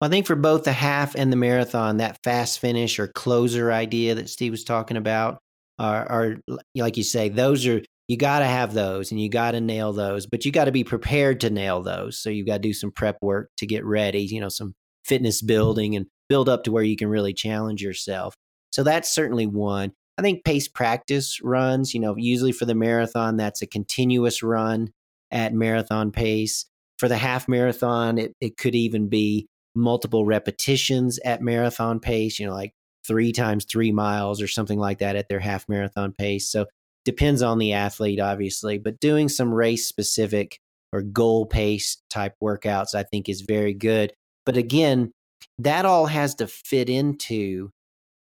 I 0.00 0.08
think 0.08 0.26
for 0.26 0.36
both 0.36 0.64
the 0.64 0.72
half 0.72 1.16
and 1.16 1.32
the 1.32 1.36
marathon, 1.36 1.96
that 1.96 2.18
fast 2.22 2.60
finish 2.60 2.98
or 2.98 3.08
closer 3.08 3.72
idea 3.72 4.14
that 4.14 4.30
Steve 4.30 4.52
was 4.52 4.64
talking 4.64 4.96
about 4.96 5.38
are, 5.78 6.06
are 6.10 6.36
like 6.74 6.96
you 6.96 7.02
say, 7.02 7.28
those 7.28 7.66
are 7.66 7.82
you 8.08 8.16
got 8.16 8.38
to 8.40 8.46
have 8.46 8.72
those 8.72 9.10
and 9.10 9.20
you 9.20 9.28
got 9.28 9.52
to 9.52 9.60
nail 9.60 9.92
those, 9.92 10.26
but 10.26 10.44
you 10.44 10.50
got 10.50 10.64
to 10.64 10.72
be 10.72 10.82
prepared 10.82 11.40
to 11.40 11.50
nail 11.50 11.82
those. 11.82 12.18
So 12.18 12.30
you 12.30 12.44
got 12.44 12.54
to 12.54 12.58
do 12.68 12.72
some 12.72 12.90
prep 12.90 13.18
work 13.20 13.50
to 13.58 13.66
get 13.66 13.84
ready, 13.84 14.22
you 14.22 14.40
know, 14.40 14.48
some 14.48 14.74
fitness 15.04 15.38
mm-hmm. 15.38 15.48
building 15.48 15.94
and 15.94 16.06
build 16.28 16.48
up 16.48 16.64
to 16.64 16.72
where 16.72 16.82
you 16.82 16.96
can 16.96 17.08
really 17.08 17.34
challenge 17.34 17.82
yourself. 17.82 18.34
So 18.70 18.82
that's 18.82 19.12
certainly 19.12 19.46
one. 19.46 19.92
I 20.16 20.22
think 20.22 20.44
pace 20.44 20.68
practice 20.68 21.40
runs, 21.42 21.94
you 21.94 22.00
know, 22.00 22.16
usually 22.16 22.52
for 22.52 22.64
the 22.64 22.74
marathon, 22.74 23.36
that's 23.36 23.62
a 23.62 23.66
continuous 23.66 24.42
run 24.42 24.88
at 25.30 25.54
marathon 25.54 26.10
pace. 26.10 26.66
For 26.98 27.08
the 27.08 27.16
half 27.16 27.46
marathon, 27.46 28.18
it, 28.18 28.32
it 28.40 28.56
could 28.56 28.74
even 28.74 29.08
be 29.08 29.46
multiple 29.76 30.24
repetitions 30.24 31.20
at 31.24 31.40
marathon 31.40 32.00
pace, 32.00 32.40
you 32.40 32.46
know, 32.46 32.54
like 32.54 32.72
three 33.06 33.32
times 33.32 33.64
three 33.64 33.92
miles 33.92 34.42
or 34.42 34.48
something 34.48 34.78
like 34.78 34.98
that 34.98 35.14
at 35.14 35.28
their 35.28 35.38
half 35.38 35.68
marathon 35.68 36.12
pace. 36.12 36.50
So 36.50 36.66
depends 37.08 37.40
on 37.40 37.56
the 37.56 37.72
athlete, 37.72 38.20
obviously, 38.20 38.76
but 38.76 39.00
doing 39.00 39.30
some 39.30 39.50
race 39.50 39.86
specific 39.86 40.58
or 40.92 41.00
goal 41.00 41.46
pace 41.46 41.96
type 42.10 42.34
workouts, 42.42 42.94
I 42.94 43.02
think 43.02 43.30
is 43.30 43.40
very 43.40 43.72
good. 43.72 44.12
But 44.44 44.58
again, 44.58 45.12
that 45.58 45.86
all 45.86 46.04
has 46.04 46.34
to 46.34 46.46
fit 46.46 46.90
into 46.90 47.70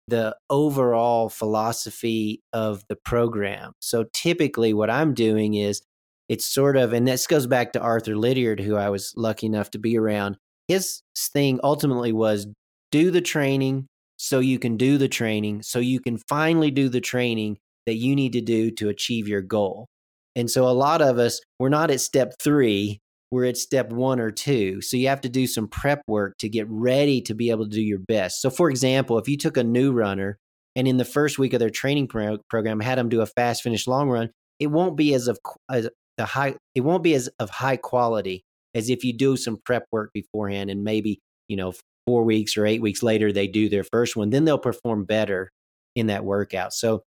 the 0.07 0.37
overall 0.49 1.27
philosophy 1.27 2.39
of 2.53 2.85
the 2.87 2.95
program. 2.95 3.73
So 3.81 4.05
typically, 4.13 4.73
what 4.73 4.89
I'm 4.89 5.13
doing 5.13 5.55
is 5.55 5.81
it's 6.29 6.45
sort 6.45 6.77
of, 6.77 6.93
and 6.93 7.05
this 7.05 7.27
goes 7.27 7.45
back 7.45 7.73
to 7.73 7.81
Arthur 7.81 8.15
Lydiard, 8.15 8.61
who 8.61 8.77
I 8.77 8.87
was 8.87 9.13
lucky 9.17 9.47
enough 9.47 9.69
to 9.71 9.79
be 9.79 9.97
around. 9.97 10.37
His 10.69 11.01
thing 11.33 11.59
ultimately 11.61 12.13
was 12.13 12.47
do 12.93 13.11
the 13.11 13.19
training 13.19 13.87
so 14.15 14.39
you 14.39 14.59
can 14.59 14.77
do 14.77 14.97
the 14.97 15.09
training, 15.09 15.61
so 15.63 15.79
you 15.79 15.99
can 15.99 16.17
finally 16.17 16.71
do 16.71 16.87
the 16.87 17.01
training 17.01 17.57
that 17.87 17.95
you 17.95 18.15
need 18.15 18.33
to 18.33 18.41
do 18.41 18.69
to 18.71 18.89
achieve 18.89 19.27
your 19.27 19.41
goal. 19.41 19.87
And 20.35 20.51
so 20.51 20.67
a 20.67 20.69
lot 20.69 21.01
of 21.01 21.17
us, 21.17 21.41
we're 21.57 21.69
not 21.69 21.89
at 21.89 21.99
step 21.99 22.33
three, 22.39 22.99
we're 23.31 23.45
at 23.45 23.57
step 23.57 23.89
one 23.91 24.19
or 24.19 24.29
two. 24.29 24.81
So 24.81 24.95
you 24.95 25.07
have 25.07 25.21
to 25.21 25.29
do 25.29 25.47
some 25.47 25.67
prep 25.67 26.01
work 26.07 26.37
to 26.39 26.49
get 26.49 26.67
ready 26.69 27.21
to 27.21 27.33
be 27.33 27.49
able 27.49 27.65
to 27.65 27.71
do 27.71 27.81
your 27.81 27.99
best. 27.99 28.41
So, 28.41 28.49
for 28.49 28.69
example, 28.69 29.17
if 29.17 29.27
you 29.27 29.37
took 29.37 29.57
a 29.57 29.63
new 29.63 29.91
runner 29.91 30.37
and 30.75 30.87
in 30.87 30.97
the 30.97 31.05
first 31.05 31.39
week 31.39 31.53
of 31.53 31.59
their 31.59 31.71
training 31.71 32.07
pro- 32.07 32.37
program 32.49 32.79
had 32.79 32.97
them 32.97 33.09
do 33.09 33.21
a 33.21 33.25
fast 33.25 33.63
finish 33.63 33.87
long 33.87 34.09
run, 34.09 34.29
it 34.59 34.67
won't 34.67 34.95
be 34.95 35.13
as 35.13 35.27
of 35.27 35.39
as 35.69 35.89
the 36.17 36.25
high. 36.25 36.55
It 36.75 36.81
won't 36.81 37.03
be 37.03 37.15
as 37.15 37.29
of 37.39 37.49
high 37.49 37.77
quality 37.77 38.43
as 38.73 38.89
if 38.89 39.03
you 39.03 39.13
do 39.13 39.37
some 39.37 39.57
prep 39.65 39.85
work 39.91 40.11
beforehand 40.13 40.69
and 40.69 40.83
maybe 40.83 41.19
you 41.47 41.57
know 41.57 41.73
four 42.05 42.23
weeks 42.23 42.57
or 42.57 42.65
eight 42.65 42.81
weeks 42.81 43.03
later 43.03 43.31
they 43.31 43.47
do 43.47 43.69
their 43.69 43.83
first 43.83 44.15
one. 44.15 44.29
Then 44.29 44.45
they'll 44.45 44.57
perform 44.57 45.05
better 45.05 45.49
in 45.95 46.07
that 46.07 46.23
workout. 46.23 46.73
So, 46.73 47.03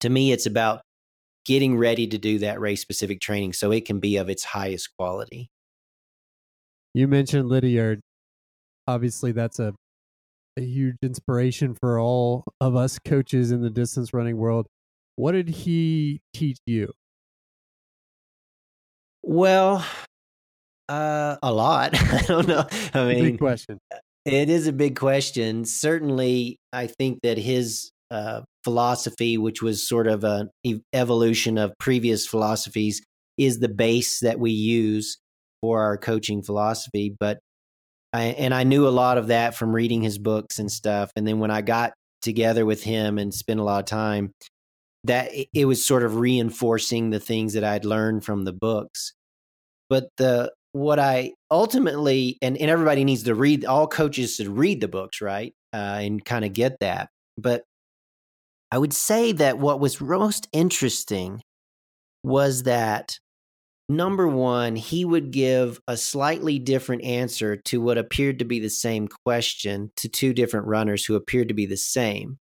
to 0.00 0.08
me, 0.08 0.32
it's 0.32 0.46
about 0.46 0.82
getting 1.44 1.76
ready 1.78 2.06
to 2.08 2.18
do 2.18 2.38
that 2.40 2.60
race 2.60 2.80
specific 2.80 3.20
training 3.20 3.52
so 3.52 3.70
it 3.70 3.84
can 3.84 4.00
be 4.00 4.16
of 4.16 4.28
its 4.28 4.44
highest 4.44 4.90
quality. 4.98 5.48
You 6.94 7.08
mentioned 7.08 7.48
Lydiard. 7.48 8.00
Obviously, 8.86 9.32
that's 9.32 9.58
a 9.58 9.74
a 10.56 10.62
huge 10.62 10.96
inspiration 11.02 11.76
for 11.78 12.00
all 12.00 12.44
of 12.60 12.74
us 12.74 12.98
coaches 12.98 13.52
in 13.52 13.60
the 13.60 13.70
distance 13.70 14.14
running 14.14 14.36
world. 14.36 14.66
What 15.16 15.32
did 15.32 15.48
he 15.48 16.20
teach 16.32 16.58
you? 16.66 16.92
Well, 19.22 19.84
uh, 20.88 21.36
a 21.42 21.52
lot. 21.52 21.90
I 22.12 22.22
don't 22.26 22.48
know. 22.48 22.64
I 22.94 23.04
mean, 23.04 23.24
big 23.24 23.38
question. 23.38 23.78
It 24.24 24.48
is 24.48 24.66
a 24.66 24.72
big 24.72 24.96
question. 24.96 25.64
Certainly, 25.64 26.58
I 26.72 26.86
think 26.86 27.20
that 27.22 27.38
his 27.38 27.90
uh, 28.10 28.42
philosophy, 28.64 29.38
which 29.38 29.62
was 29.62 29.86
sort 29.86 30.06
of 30.06 30.24
an 30.24 30.50
evolution 30.92 31.58
of 31.58 31.72
previous 31.78 32.26
philosophies, 32.26 33.02
is 33.38 33.58
the 33.58 33.68
base 33.68 34.20
that 34.20 34.38
we 34.38 34.50
use 34.50 35.18
for 35.60 35.82
our 35.82 35.96
coaching 35.96 36.42
philosophy. 36.42 37.14
But 37.18 37.38
I, 38.12 38.24
and 38.24 38.54
I 38.54 38.64
knew 38.64 38.86
a 38.86 38.90
lot 38.90 39.18
of 39.18 39.28
that 39.28 39.54
from 39.54 39.74
reading 39.74 40.02
his 40.02 40.18
books 40.18 40.58
and 40.58 40.70
stuff. 40.70 41.10
And 41.16 41.26
then 41.26 41.38
when 41.38 41.50
I 41.50 41.60
got 41.60 41.92
together 42.22 42.64
with 42.64 42.82
him 42.82 43.18
and 43.18 43.32
spent 43.32 43.60
a 43.60 43.64
lot 43.64 43.80
of 43.80 43.86
time, 43.86 44.32
that 45.04 45.30
it 45.54 45.64
was 45.66 45.84
sort 45.84 46.02
of 46.02 46.16
reinforcing 46.16 47.10
the 47.10 47.20
things 47.20 47.52
that 47.52 47.64
I'd 47.64 47.84
learned 47.84 48.24
from 48.24 48.44
the 48.44 48.52
books. 48.52 49.12
But 49.88 50.08
the 50.16 50.52
what 50.72 50.98
I 50.98 51.32
ultimately 51.50 52.38
and, 52.42 52.56
and 52.58 52.70
everybody 52.70 53.04
needs 53.04 53.22
to 53.24 53.34
read 53.34 53.64
all 53.64 53.86
coaches 53.86 54.34
should 54.34 54.48
read 54.48 54.80
the 54.80 54.88
books, 54.88 55.20
right? 55.20 55.54
Uh, 55.72 55.98
and 56.00 56.24
kind 56.24 56.44
of 56.44 56.52
get 56.52 56.78
that. 56.80 57.08
But 57.38 57.62
I 58.70 58.78
would 58.78 58.92
say 58.92 59.32
that 59.32 59.58
what 59.58 59.80
was 59.80 60.00
most 60.00 60.48
interesting 60.52 61.42
was 62.22 62.64
that 62.64 63.18
number 63.88 64.26
one, 64.26 64.74
he 64.74 65.04
would 65.04 65.30
give 65.30 65.80
a 65.86 65.96
slightly 65.96 66.58
different 66.58 67.04
answer 67.04 67.56
to 67.56 67.80
what 67.80 67.98
appeared 67.98 68.40
to 68.40 68.44
be 68.44 68.58
the 68.58 68.68
same 68.68 69.08
question 69.24 69.92
to 69.96 70.08
two 70.08 70.32
different 70.32 70.66
runners 70.66 71.04
who 71.04 71.14
appeared 71.14 71.48
to 71.48 71.54
be 71.54 71.66
the 71.66 71.76
same. 71.76 72.38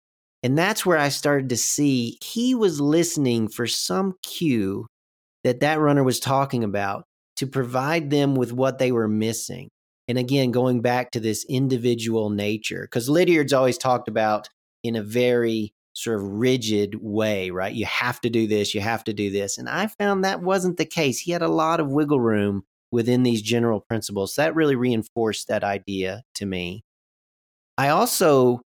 And 0.44 0.58
that's 0.58 0.86
where 0.86 0.98
I 0.98 1.10
started 1.10 1.50
to 1.50 1.58
see 1.58 2.18
he 2.22 2.56
was 2.56 2.80
listening 2.80 3.50
for 3.50 3.68
some 3.68 4.16
cue 4.24 4.88
that 5.44 5.62
that 5.62 5.80
runner 5.80 6.04
was 6.04 6.20
talking 6.20 6.64
about 6.64 7.04
to 7.38 7.48
provide 7.48 8.10
them 8.10 8.36
with 8.36 8.52
what 8.52 8.80
they 8.80 8.92
were 8.92 9.08
missing. 9.08 9.70
And 10.10 10.18
again, 10.18 10.52
going 10.52 10.82
back 10.82 11.12
to 11.12 11.20
this 11.20 11.46
individual 11.48 12.30
nature, 12.30 12.82
because 12.82 13.10
Lydiard's 13.10 13.54
always 13.54 13.78
talked 13.78 14.08
about 14.08 14.50
in 14.84 14.96
a 14.96 15.04
very 15.04 15.72
sort 16.04 16.18
of 16.18 16.24
rigid 16.24 16.96
way, 17.02 17.50
right? 17.50 17.74
You 17.74 17.86
have 17.86 18.22
to 18.22 18.30
do 18.30 18.48
this, 18.48 18.74
you 18.74 18.82
have 18.82 19.04
to 19.06 19.14
do 19.14 19.30
this. 19.30 19.58
And 19.58 19.70
I 19.70 19.88
found 19.88 20.24
that 20.24 20.42
wasn't 20.42 20.78
the 20.78 20.86
case. 20.86 21.20
He 21.20 21.32
had 21.32 21.42
a 21.42 21.48
lot 21.48 21.80
of 21.80 21.92
wiggle 21.92 22.20
room 22.20 22.64
within 22.92 23.24
these 23.24 23.42
general 23.42 23.82
principles. 23.82 24.36
That 24.36 24.56
really 24.56 24.76
reinforced 24.76 25.48
that 25.48 25.64
idea 25.64 26.24
to 26.36 26.46
me. 26.46 26.84
I 27.78 27.90
also 27.90 28.62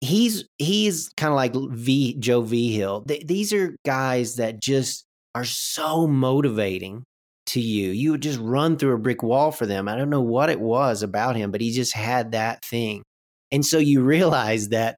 he's 0.00 0.44
he's 0.58 1.08
kind 1.16 1.32
of 1.32 1.36
like 1.36 1.54
V 1.54 2.16
Joe 2.18 2.42
Vigil. 2.42 3.02
Th- 3.02 3.26
these 3.26 3.52
are 3.52 3.76
guys 3.84 4.36
that 4.36 4.60
just 4.60 5.06
are 5.34 5.44
so 5.44 6.06
motivating 6.06 7.04
to 7.46 7.60
you. 7.60 7.90
You 7.90 8.12
would 8.12 8.22
just 8.22 8.38
run 8.38 8.76
through 8.76 8.94
a 8.94 8.98
brick 8.98 9.22
wall 9.22 9.50
for 9.50 9.66
them. 9.66 9.88
I 9.88 9.96
don't 9.96 10.10
know 10.10 10.20
what 10.20 10.50
it 10.50 10.60
was 10.60 11.02
about 11.02 11.36
him, 11.36 11.50
but 11.50 11.60
he 11.60 11.72
just 11.72 11.94
had 11.94 12.32
that 12.32 12.64
thing. 12.64 13.02
And 13.50 13.64
so 13.64 13.78
you 13.78 14.02
realize 14.04 14.68
that 14.68 14.96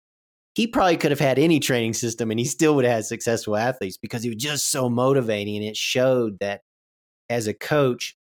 he 0.57 0.67
probably 0.67 0.97
could 0.97 1.11
have 1.11 1.21
had 1.21 1.39
any 1.39 1.61
training 1.61 1.93
system 1.93 2.31
and 2.31 2.41
he 2.41 2.47
still 2.47 2.75
would 2.75 2.87
have 2.87 2.95
had 2.95 3.05
successful 3.05 3.57
athletes 3.57 3.99
because 3.99 4.23
he 4.23 4.31
was 4.31 4.43
just 4.43 4.71
so 4.71 4.89
motivating. 4.89 5.57
And 5.57 5.65
it 5.67 5.77
showed 5.77 6.39
that 6.41 6.63
as 7.29 7.47
a 7.47 7.53
coach, 7.53 8.15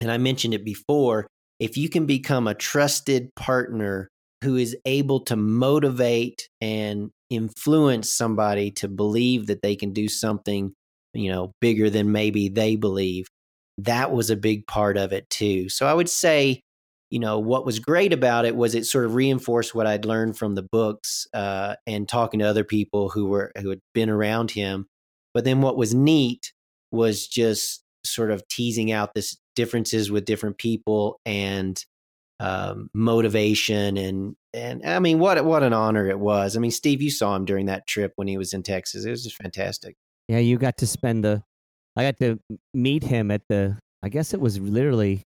and 0.00 0.10
I 0.10 0.16
mentioned 0.18 0.54
it 0.54 0.64
before, 0.64 1.26
if 1.58 1.76
you 1.76 1.88
can 1.88 2.06
become 2.06 2.46
a 2.46 2.54
trusted 2.54 3.34
partner 3.34 4.08
who 4.44 4.54
is 4.54 4.76
able 4.84 5.20
to 5.24 5.34
motivate 5.34 6.48
and 6.60 7.10
influence 7.30 8.10
somebody 8.10 8.70
to 8.70 8.86
believe 8.86 9.48
that 9.48 9.62
they 9.62 9.74
can 9.74 9.92
do 9.92 10.08
something, 10.08 10.72
you 11.14 11.32
know, 11.32 11.50
bigger 11.60 11.90
than 11.90 12.12
maybe 12.12 12.48
they 12.48 12.76
believe, 12.76 13.26
that 13.78 14.12
was 14.12 14.30
a 14.30 14.36
big 14.36 14.68
part 14.68 14.96
of 14.96 15.12
it 15.12 15.28
too. 15.30 15.68
So 15.68 15.86
I 15.86 15.94
would 15.94 16.10
say 16.10 16.60
you 17.10 17.18
know 17.18 17.38
what 17.38 17.64
was 17.64 17.78
great 17.78 18.12
about 18.12 18.44
it 18.44 18.56
was 18.56 18.74
it 18.74 18.84
sort 18.84 19.04
of 19.04 19.14
reinforced 19.14 19.74
what 19.74 19.86
I'd 19.86 20.04
learned 20.04 20.36
from 20.36 20.54
the 20.54 20.62
books 20.62 21.26
uh, 21.32 21.76
and 21.86 22.08
talking 22.08 22.40
to 22.40 22.46
other 22.46 22.64
people 22.64 23.08
who 23.08 23.26
were 23.26 23.52
who 23.60 23.70
had 23.70 23.80
been 23.94 24.10
around 24.10 24.50
him. 24.50 24.86
But 25.34 25.44
then 25.44 25.60
what 25.60 25.76
was 25.76 25.94
neat 25.94 26.52
was 26.90 27.26
just 27.26 27.82
sort 28.04 28.30
of 28.30 28.46
teasing 28.48 28.92
out 28.92 29.14
this 29.14 29.36
differences 29.54 30.10
with 30.10 30.24
different 30.24 30.58
people 30.58 31.20
and 31.24 31.82
um, 32.38 32.90
motivation 32.94 33.96
and 33.96 34.36
and 34.52 34.84
I 34.84 34.98
mean 34.98 35.18
what 35.18 35.44
what 35.44 35.62
an 35.62 35.72
honor 35.72 36.08
it 36.08 36.18
was. 36.18 36.56
I 36.56 36.60
mean, 36.60 36.70
Steve, 36.70 37.02
you 37.02 37.10
saw 37.10 37.36
him 37.36 37.44
during 37.44 37.66
that 37.66 37.86
trip 37.86 38.12
when 38.16 38.28
he 38.28 38.38
was 38.38 38.52
in 38.52 38.62
Texas. 38.62 39.04
It 39.04 39.10
was 39.10 39.24
just 39.24 39.36
fantastic. 39.36 39.96
Yeah, 40.28 40.38
you 40.38 40.58
got 40.58 40.78
to 40.78 40.86
spend 40.86 41.24
the. 41.24 41.42
I 41.94 42.02
got 42.02 42.18
to 42.18 42.38
meet 42.74 43.02
him 43.02 43.30
at 43.30 43.42
the. 43.48 43.78
I 44.02 44.08
guess 44.08 44.34
it 44.34 44.40
was 44.40 44.58
literally 44.58 45.22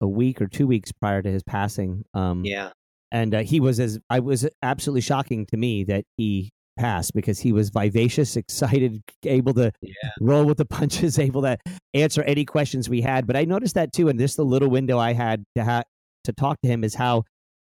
a 0.00 0.08
week 0.08 0.40
or 0.40 0.46
two 0.46 0.66
weeks 0.66 0.92
prior 0.92 1.22
to 1.22 1.30
his 1.30 1.42
passing. 1.42 2.04
Um, 2.14 2.44
yeah, 2.44 2.70
and 3.12 3.34
uh, 3.34 3.42
he 3.42 3.60
was 3.60 3.80
as 3.80 3.98
I 4.10 4.20
was 4.20 4.48
absolutely 4.62 5.02
shocking 5.02 5.46
to 5.46 5.56
me 5.56 5.84
that 5.84 6.04
he 6.16 6.50
passed 6.78 7.14
because 7.14 7.40
he 7.40 7.52
was 7.52 7.70
vivacious, 7.70 8.36
excited, 8.36 9.02
able 9.24 9.54
to 9.54 9.72
yeah. 9.80 9.92
roll 10.20 10.44
with 10.44 10.58
the 10.58 10.64
punches, 10.66 11.18
able 11.18 11.42
to 11.42 11.56
answer 11.94 12.22
any 12.22 12.44
questions 12.44 12.88
we 12.88 13.00
had. 13.00 13.26
But 13.26 13.36
I 13.36 13.44
noticed 13.44 13.74
that 13.74 13.92
too, 13.92 14.08
and 14.08 14.18
this 14.20 14.36
the 14.36 14.44
little 14.44 14.68
window 14.68 14.98
I 14.98 15.12
had 15.12 15.44
to 15.56 15.64
ha- 15.64 15.84
to 16.24 16.32
talk 16.32 16.60
to 16.62 16.68
him 16.68 16.84
is 16.84 16.94
how 16.94 17.24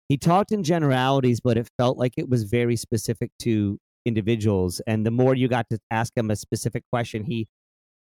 he 0.09 0.17
talked 0.17 0.53
in 0.53 0.63
generalities, 0.63 1.41
but 1.41 1.57
it 1.57 1.69
felt 1.79 1.99
like 1.99 2.13
it 2.17 2.29
was 2.29 2.45
very 2.45 2.77
specific 2.77 3.31
to 3.41 3.79
individuals. 4.05 4.81
And 4.87 5.05
the 5.05 5.11
more 5.11 5.35
you 5.35 5.49
got 5.49 5.67
to 5.71 5.79
ask 5.91 6.17
him 6.17 6.31
a 6.31 6.37
specific 6.37 6.85
question, 6.93 7.25
he 7.25 7.49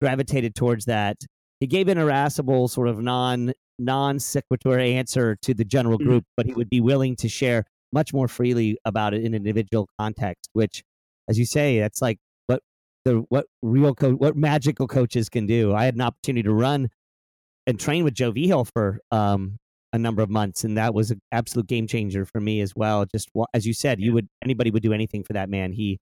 gravitated 0.01 0.55
towards 0.55 0.85
that. 0.85 1.17
He 1.59 1.67
gave 1.67 1.89
an 1.89 1.97
irascible, 1.97 2.69
sort 2.69 2.87
of 2.87 3.01
non 3.01 3.53
non 3.79 4.19
sequitur 4.19 4.77
answer 4.79 5.35
to 5.41 5.53
the 5.53 5.65
general 5.65 5.97
Mm. 5.99 6.03
group, 6.05 6.23
but 6.37 6.45
he 6.45 6.53
would 6.53 6.69
be 6.69 6.81
willing 6.81 7.15
to 7.17 7.29
share 7.29 7.65
much 7.91 8.13
more 8.13 8.27
freely 8.27 8.77
about 8.85 9.13
it 9.13 9.21
in 9.21 9.27
an 9.27 9.35
individual 9.35 9.87
context. 9.99 10.49
Which, 10.53 10.83
as 11.27 11.39
you 11.39 11.45
say, 11.45 11.79
that's 11.79 12.01
like 12.01 12.19
what 12.47 12.61
the 13.05 13.25
what 13.29 13.45
real 13.61 13.95
co- 13.95 14.13
what 14.15 14.35
magical 14.35 14.87
coaches 14.87 15.29
can 15.29 15.45
do. 15.45 15.73
I 15.73 15.85
had 15.85 15.95
an 15.95 16.01
opportunity 16.01 16.43
to 16.43 16.53
run 16.53 16.89
and 17.67 17.79
train 17.79 18.03
with 18.03 18.13
Joe 18.13 18.31
Vigil 18.31 18.65
for 18.65 18.99
um, 19.11 19.57
a 19.93 19.97
number 19.97 20.21
of 20.21 20.29
months, 20.29 20.63
and 20.63 20.77
that 20.77 20.93
was 20.93 21.09
an 21.11 21.19
absolute 21.31 21.67
game 21.67 21.87
changer 21.87 22.25
for 22.25 22.39
me 22.39 22.61
as 22.61 22.75
well. 22.75 23.05
Just 23.05 23.29
as 23.53 23.65
you 23.65 23.73
said, 23.73 23.99
you 23.99 24.13
would 24.13 24.27
anybody 24.43 24.69
would 24.71 24.83
do 24.83 24.93
anything 24.93 25.23
for 25.23 25.33
that 25.33 25.49
man. 25.49 25.71
He 25.73 25.99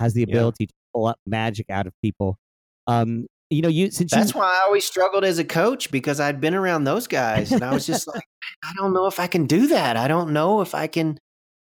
has 0.00 0.14
the 0.14 0.20
Yeah. 0.26 0.34
ability 0.34 0.66
to 0.66 0.74
pull 0.94 1.06
up 1.06 1.18
magic 1.26 1.66
out 1.70 1.86
of 1.86 1.92
people. 2.02 2.38
Um, 2.86 3.26
you 3.50 3.62
know, 3.62 3.68
you 3.68 3.90
since 3.90 4.12
That's 4.12 4.32
you 4.34 4.40
why 4.40 4.46
I 4.46 4.62
always 4.66 4.84
struggled 4.84 5.24
as 5.24 5.38
a 5.38 5.44
coach 5.44 5.90
because 5.90 6.20
I'd 6.20 6.40
been 6.40 6.54
around 6.54 6.84
those 6.84 7.06
guys 7.06 7.50
and 7.52 7.62
I 7.64 7.72
was 7.74 7.84
just 7.86 8.06
like, 8.06 8.24
I 8.64 8.72
don't 8.76 8.92
know 8.94 9.06
if 9.06 9.18
I 9.20 9.26
can 9.26 9.46
do 9.46 9.66
that. 9.68 9.96
I 9.96 10.06
don't 10.08 10.32
know 10.32 10.60
if 10.60 10.74
I 10.74 10.86
can, 10.86 11.18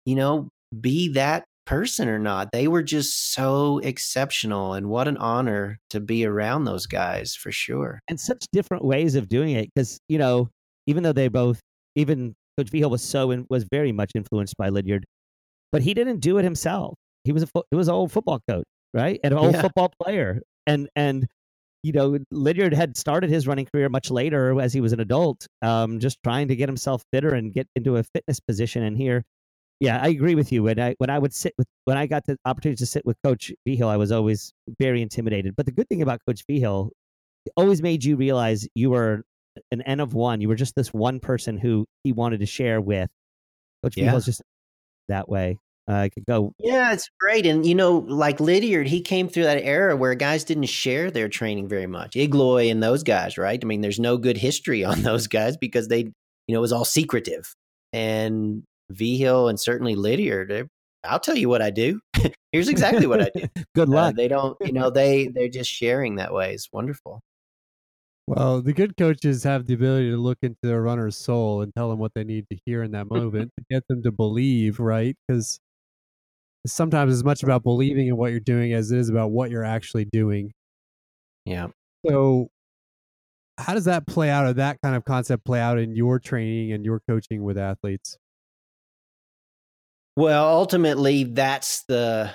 you 0.05 0.17
know, 0.17 0.49
be 0.81 1.13
that 1.15 1.45
person 1.67 2.09
or 2.09 2.19
not. 2.19 2.51
They 2.53 2.67
were 2.67 2.83
just 2.83 3.33
so 3.33 3.79
exceptional 3.79 4.73
and 4.75 4.89
what 4.89 5.07
an 5.07 5.17
honor 5.19 5.79
to 5.91 6.01
be 6.01 6.25
around 6.27 6.65
those 6.65 6.87
guys 6.87 7.35
for 7.37 7.53
sure. 7.53 8.01
and 8.09 8.19
such 8.19 8.45
different 8.53 8.85
ways 8.85 9.15
of 9.15 9.29
doing 9.29 9.51
it 9.55 9.69
because 9.73 9.99
you 10.09 10.19
know 10.19 10.49
even 10.89 11.05
though 11.05 11.13
they 11.13 11.29
both 11.29 11.61
even 11.95 12.35
coach 12.59 12.71
Vigil 12.71 12.91
was 12.91 13.03
so 13.03 13.31
in, 13.31 13.47
was 13.49 13.65
very 13.71 13.93
much 13.93 14.11
influenced 14.17 14.57
by 14.57 14.69
lydiard 14.71 15.05
but 15.71 15.83
he 15.83 15.95
didn't 15.95 16.19
do 16.19 16.39
it 16.39 16.43
himself 16.43 16.95
he 17.23 17.31
was 17.31 17.45
a 17.45 17.47
fo- 17.47 17.63
he 17.71 17.77
was 17.77 17.87
an 17.87 17.95
old 17.95 18.11
football 18.11 18.41
coach 18.49 18.65
right 18.93 19.21
and 19.23 19.33
an 19.33 19.39
old 19.39 19.53
Yeah. 19.55 19.63
football 19.63 19.93
player 20.03 20.41
and 20.67 20.89
and 20.97 21.29
you 21.82 21.93
know 21.93 22.19
lydiard 22.31 22.74
had 22.74 22.97
started 22.97 23.31
his 23.31 23.47
running 23.47 23.66
career 23.66 23.89
much 23.89 24.11
later 24.11 24.61
as 24.61 24.73
he 24.73 24.81
was 24.81 24.93
an 24.93 25.01
adult 25.01 25.47
um 25.62 26.01
just 26.01 26.19
trying 26.24 26.48
to 26.48 26.57
get 26.57 26.69
himself 26.69 27.05
fitter 27.12 27.35
and 27.35 27.52
get 27.55 27.66
into 27.77 27.97
a 27.97 28.05
fitness 28.05 28.40
position 28.40 28.82
and 28.85 28.97
here 28.98 29.23
yeah, 29.81 30.01
I 30.02 30.09
agree 30.09 30.35
with 30.35 30.52
you. 30.52 30.62
When 30.62 30.81
I 30.81 30.94
when 30.98 31.11
I 31.11 31.19
would 31.19 31.35
sit 31.35 31.52
with 31.59 31.66
when 31.85 31.97
I 31.98 32.07
got 32.07 32.24
the 32.27 32.36
opportunity 32.47 32.78
to 32.78 32.86
sit 32.86 33.05
with 33.05 33.16
Coach 33.23 33.52
Vigil, 33.66 33.89
I 33.89 33.97
was 33.97 34.11
always 34.11 34.52
very 34.81 35.02
intimidated. 35.02 35.55
But 35.57 35.66
the 35.66 35.73
good 35.73 35.89
thing 35.89 36.01
about 36.02 36.20
Coach 36.27 36.43
Vigil, 36.51 36.90
always 37.57 37.82
made 37.82 38.05
you 38.05 38.16
realize 38.16 38.69
you 38.74 38.90
were 38.90 39.24
an 39.73 39.82
N 39.82 40.01
of 40.01 40.15
one. 40.15 40.40
You 40.40 40.48
were 40.48 40.57
just 40.57 40.74
this 40.77 40.93
one 40.94 41.20
person 41.20 41.59
who 41.59 41.86
he 42.05 42.12
wanted 42.12 42.40
to 42.40 42.47
share 42.47 42.81
with. 42.81 43.11
Coach 43.85 43.97
Yeah. 43.97 44.07
Vigil's 44.07 44.27
just 44.27 44.43
that 45.09 45.28
way. 45.28 45.59
Uh, 45.89 45.94
I 45.94 46.09
could 46.09 46.24
go. 46.27 46.52
Yeah, 46.59 46.93
it's 46.93 47.09
great. 47.19 47.47
And, 47.47 47.66
you 47.66 47.74
know, 47.74 47.98
like 48.09 48.39
Lydiard, 48.40 48.86
he 48.86 49.01
came 49.01 49.28
through 49.28 49.44
that 49.44 49.62
era 49.65 49.97
where 49.97 50.15
guys 50.15 50.44
didn't 50.44 50.66
share 50.66 51.11
their 51.11 51.28
training 51.28 51.69
very 51.69 51.86
much. 51.86 52.12
Igloi 52.15 52.70
and 52.70 52.82
those 52.82 53.02
guys, 53.02 53.36
right? 53.39 53.59
I 53.61 53.66
mean, 53.66 53.81
there's 53.81 53.98
no 53.98 54.16
good 54.16 54.36
history 54.36 54.85
on 54.85 55.02
those 55.02 55.27
guys 55.27 55.57
because 55.57 55.89
they, 55.89 56.01
you 56.01 56.55
know, 56.55 56.59
it 56.59 56.61
was 56.61 56.73
all 56.73 56.85
secretive. 56.85 57.55
And 57.93 58.62
Vigil 58.90 59.48
and 59.48 59.59
certainly 59.59 59.94
Lydiard, 59.97 60.69
I'll 61.05 61.19
tell 61.20 61.36
you 61.36 61.48
what 61.48 61.62
I 61.62 61.70
do. 61.70 62.01
Here's 62.52 62.69
exactly 62.69 63.07
what 63.07 63.23
I 63.23 63.31
do. 63.35 63.47
Good 63.74 63.89
Uh, 63.89 63.93
luck. 63.93 64.16
they 64.16 64.28
don't, 64.28 64.57
you 64.61 64.73
know, 64.73 64.90
they 64.90 65.28
they're 65.28 65.48
just 65.48 65.70
sharing 65.70 66.16
that 66.16 66.32
way. 66.32 66.52
It's 66.55 66.69
wonderful. 66.73 67.20
Well, 68.27 68.62
the 68.62 68.73
good 68.73 68.97
coaches 68.97 69.43
have 69.43 69.66
the 69.66 69.74
ability 69.74 70.11
to 70.11 70.16
look 70.16 70.39
into 70.43 70.59
their 70.62 70.81
runner's 70.82 71.16
soul 71.16 71.62
and 71.62 71.74
tell 71.74 71.90
them 71.90 71.98
what 71.98 72.12
they 72.15 72.23
need 72.23 72.47
to 72.52 72.59
hear 72.65 72.85
in 72.85 72.93
that 72.93 73.11
moment 73.11 73.51
to 73.59 73.65
get 73.69 73.82
them 73.89 74.05
to 74.05 74.12
believe, 74.12 74.78
right? 74.78 75.16
Because 75.27 75.59
sometimes 76.66 77.12
as 77.12 77.24
much 77.24 77.43
about 77.43 77.62
believing 77.62 78.09
in 78.09 78.16
what 78.16 78.31
you're 78.31 78.41
doing 78.41 78.73
as 78.73 78.91
it 78.91 78.99
is 78.99 79.09
about 79.09 79.31
what 79.31 79.51
you're 79.51 79.65
actually 79.65 80.05
doing. 80.05 80.53
Yeah. 81.45 81.69
So, 82.07 82.49
how 83.59 83.74
does 83.74 83.85
that 83.85 84.07
play 84.07 84.31
out, 84.31 84.47
or 84.47 84.53
that 84.55 84.78
kind 84.82 84.97
of 84.97 85.05
concept 85.05 85.45
play 85.45 85.61
out 85.61 85.78
in 85.78 85.95
your 85.95 86.19
training 86.19 86.73
and 86.73 86.85
your 86.85 87.01
coaching 87.09 87.43
with 87.43 87.59
athletes? 87.59 88.16
Well, 90.16 90.47
ultimately, 90.47 91.24
that's 91.24 91.85
the 91.85 92.35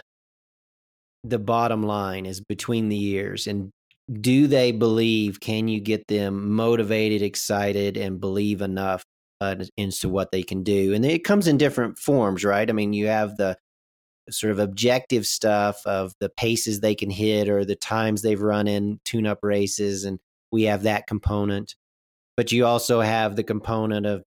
the 1.23 1.39
bottom 1.39 1.83
line 1.83 2.25
is 2.25 2.39
between 2.39 2.89
the 2.89 2.95
years 2.95 3.47
and 3.47 3.71
do 4.21 4.45
they 4.45 4.71
believe 4.71 5.39
can 5.39 5.67
you 5.67 5.79
get 5.79 6.07
them 6.07 6.51
motivated 6.51 7.23
excited 7.23 7.97
and 7.97 8.19
believe 8.19 8.61
enough 8.61 9.03
uh, 9.41 9.55
into 9.75 10.07
what 10.07 10.31
they 10.31 10.43
can 10.43 10.61
do 10.61 10.93
and 10.93 11.03
it 11.03 11.23
comes 11.23 11.47
in 11.47 11.57
different 11.57 11.97
forms 11.97 12.45
right 12.45 12.69
i 12.69 12.73
mean 12.73 12.93
you 12.93 13.07
have 13.07 13.35
the 13.37 13.57
sort 14.29 14.51
of 14.51 14.59
objective 14.59 15.25
stuff 15.25 15.81
of 15.85 16.13
the 16.19 16.29
paces 16.29 16.79
they 16.79 16.95
can 16.95 17.09
hit 17.09 17.49
or 17.49 17.63
the 17.63 17.75
times 17.75 18.21
they've 18.21 18.41
run 18.41 18.67
in 18.67 18.99
tune 19.05 19.27
up 19.27 19.39
races 19.43 20.03
and 20.03 20.19
we 20.51 20.63
have 20.63 20.83
that 20.83 21.07
component 21.07 21.75
but 22.37 22.51
you 22.51 22.65
also 22.65 23.01
have 23.01 23.35
the 23.35 23.43
component 23.43 24.05
of 24.05 24.23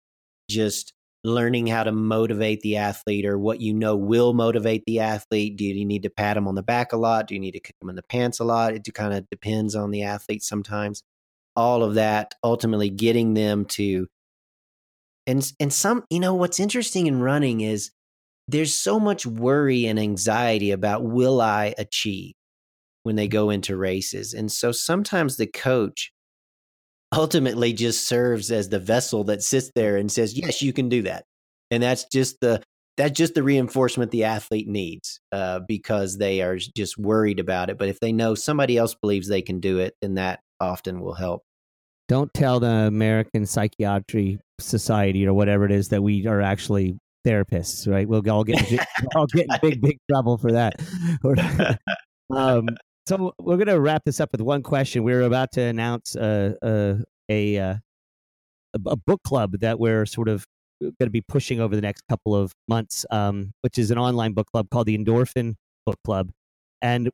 just 0.49 0.93
learning 1.25 1.67
how 1.67 1.85
to 1.85 1.93
motivate 1.93 2.61
the 2.61 2.77
athlete 2.77 3.27
or 3.27 3.39
what 3.39 3.61
you 3.61 3.75
know 3.75 3.97
will 3.97 4.33
motivate 4.33 4.85
the 4.87 5.01
athlete. 5.01 5.57
Do 5.57 5.65
you 5.65 5.85
need 5.85 6.05
to 6.05 6.11
pat 6.11 6.37
them 6.37 6.49
on 6.49 6.55
the 6.55 6.63
back 6.63 6.93
a 6.93 6.97
lot? 6.97 7.27
Do 7.27 7.35
you 7.35 7.41
need 7.41 7.53
to 7.53 7.61
kick 7.61 7.77
them 7.81 7.91
in 7.91 7.97
the 7.97 8.03
pants 8.03 8.41
a 8.41 8.45
lot? 8.45 8.75
It 8.75 8.89
kind 8.95 9.13
of 9.13 9.29
depends 9.31 9.75
on 9.75 9.91
the 9.91 10.05
athlete 10.05 10.43
sometimes. 10.43 11.03
All 11.57 11.83
of 11.83 11.95
that 11.95 12.35
ultimately 12.43 12.89
getting 12.89 13.35
them 13.35 13.65
to 13.67 14.07
and 15.27 15.53
and 15.61 15.73
some 15.73 16.05
you 16.09 16.21
know 16.21 16.35
what's 16.35 16.61
interesting 16.61 17.07
in 17.09 17.21
running 17.21 17.61
is 17.61 17.91
there's 18.49 18.75
so 18.75 18.99
much 18.99 19.27
worry 19.27 19.87
and 19.87 19.99
anxiety 19.99 20.71
about 20.71 21.05
will 21.05 21.41
I 21.41 21.75
achieve 21.77 22.35
when 23.03 23.15
they 23.15 23.29
go 23.29 23.51
into 23.51 23.77
races. 23.77 24.35
And 24.35 24.51
so 24.51 24.73
sometimes 24.73 25.37
the 25.37 25.47
coach 25.47 26.11
ultimately 27.15 27.73
just 27.73 28.07
serves 28.07 28.51
as 28.51 28.69
the 28.69 28.79
vessel 28.81 29.25
that 29.25 29.43
sits 29.43 29.71
there 29.75 29.97
and 29.97 30.11
says, 30.11 30.37
"Yes, 30.37 30.63
you 30.63 30.73
can 30.73 30.89
do 30.89 31.03
that," 31.03 31.25
and 31.71 31.83
that's 31.83 32.05
just 32.13 32.41
the 32.41 32.63
that's 32.97 33.17
just 33.17 33.35
the 33.35 33.43
reinforcement 33.43 34.11
the 34.11 34.25
athlete 34.25 34.67
needs 34.67 35.21
uh, 35.31 35.61
because 35.61 36.19
they 36.19 36.43
are 36.43 36.57
just 36.57 36.99
worried 36.99 37.39
about 37.39 37.71
it. 37.71 37.79
But 37.79 37.89
if 37.89 38.01
they 38.01 38.13
know 38.13 38.35
somebody 38.35 38.77
else 38.77 38.95
believes 38.95 39.29
they 39.29 39.41
can 39.41 39.61
do 39.61 39.79
it, 39.79 39.95
then 40.03 40.15
that 40.15 40.41
often 40.61 41.01
will 41.01 41.15
help. 41.15 41.45
Don't 42.09 42.33
tell 42.35 42.59
the 42.59 42.67
American 42.67 43.47
Psychiatry 43.47 44.41
Society 44.59 45.27
or 45.27 45.35
whatever 45.35 45.65
it 45.65 45.71
is 45.71 45.91
that 45.91 46.03
we 46.03 46.27
are 46.27 46.41
actually 46.41 46.99
therapists, 47.29 47.91
right? 47.91 48.09
We'll 48.09 48.29
all 48.31 48.45
get 48.45 48.61
all 49.17 49.27
get 49.27 49.47
in 49.51 49.59
big 49.61 49.81
big 49.81 49.99
trouble 50.11 50.39
for 50.39 50.53
that. 50.53 50.75
um, 52.31 52.69
so 53.07 53.35
we're 53.39 53.57
going 53.57 53.69
to 53.69 53.81
wrap 53.81 54.05
this 54.05 54.21
up 54.21 54.33
with 54.33 54.41
one 54.41 54.63
question. 54.63 55.03
We're 55.03 55.23
about 55.23 55.53
to 55.53 55.63
announce 55.63 56.15
uh, 56.15 56.55
uh, 56.63 56.97
a, 57.31 57.59
uh, 57.59 57.75
a 58.75 58.81
a 58.87 58.97
book 58.97 59.23
club 59.23 59.59
that 59.61 59.79
we're 59.79 60.05
sort 60.05 60.29
of 60.29 60.47
going 60.81 60.95
to 61.01 61.11
be 61.11 61.23
pushing 61.23 61.61
over 61.61 61.75
the 61.75 61.83
next 61.83 62.03
couple 62.09 62.35
of 62.35 62.53
months, 62.69 63.05
um, 63.11 63.53
which 63.63 63.79
is 63.79 63.91
an 63.91 63.99
online 63.99 64.33
book 64.33 64.47
club 64.53 64.69
called 64.71 64.87
the 64.87 64.97
Endorphin 64.97 65.55
Book 65.87 65.99
Club. 66.05 66.31
And 66.83 67.11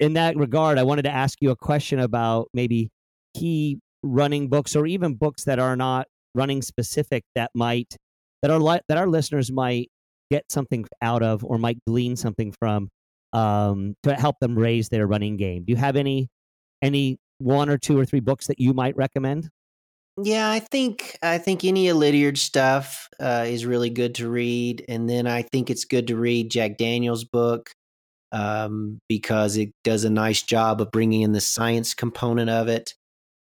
in 0.00 0.14
that 0.14 0.36
regard, 0.36 0.78
I 0.78 0.82
wanted 0.82 1.02
to 1.02 1.10
ask 1.10 1.38
you 1.40 1.50
a 1.50 1.56
question 1.56 2.00
about 2.00 2.48
maybe 2.52 2.90
key 3.36 3.78
running 4.02 4.48
books 4.48 4.74
or 4.74 4.86
even 4.86 5.14
books 5.14 5.44
that 5.44 5.58
are 5.58 5.76
not 5.76 6.08
running 6.34 6.62
specific 6.62 7.24
that 7.34 7.50
might 7.54 7.96
that 8.44 8.50
our 8.50 8.60
li- 8.60 8.80
that 8.88 8.98
our 8.98 9.06
listeners 9.06 9.50
might 9.50 9.90
get 10.30 10.44
something 10.50 10.84
out 11.00 11.22
of 11.22 11.42
or 11.42 11.56
might 11.56 11.78
glean 11.86 12.14
something 12.14 12.52
from 12.52 12.90
um, 13.32 13.94
to 14.02 14.14
help 14.14 14.36
them 14.38 14.54
raise 14.54 14.90
their 14.90 15.06
running 15.06 15.38
game. 15.38 15.64
Do 15.64 15.72
you 15.72 15.78
have 15.78 15.96
any 15.96 16.28
any 16.82 17.16
one 17.38 17.70
or 17.70 17.78
two 17.78 17.98
or 17.98 18.04
three 18.04 18.20
books 18.20 18.48
that 18.48 18.60
you 18.60 18.74
might 18.74 18.94
recommend? 18.96 19.48
Yeah, 20.22 20.50
I 20.50 20.60
think 20.60 21.16
I 21.22 21.38
think 21.38 21.64
any 21.64 21.88
of 21.88 21.96
Lydiard's 21.96 22.42
stuff 22.42 23.08
uh, 23.18 23.46
is 23.48 23.64
really 23.64 23.88
good 23.88 24.14
to 24.16 24.28
read, 24.28 24.84
and 24.90 25.08
then 25.08 25.26
I 25.26 25.40
think 25.40 25.70
it's 25.70 25.86
good 25.86 26.08
to 26.08 26.16
read 26.16 26.50
Jack 26.50 26.76
Daniels' 26.76 27.24
book 27.24 27.70
um, 28.30 29.00
because 29.08 29.56
it 29.56 29.70
does 29.84 30.04
a 30.04 30.10
nice 30.10 30.42
job 30.42 30.82
of 30.82 30.90
bringing 30.90 31.22
in 31.22 31.32
the 31.32 31.40
science 31.40 31.94
component 31.94 32.50
of 32.50 32.68
it. 32.68 32.92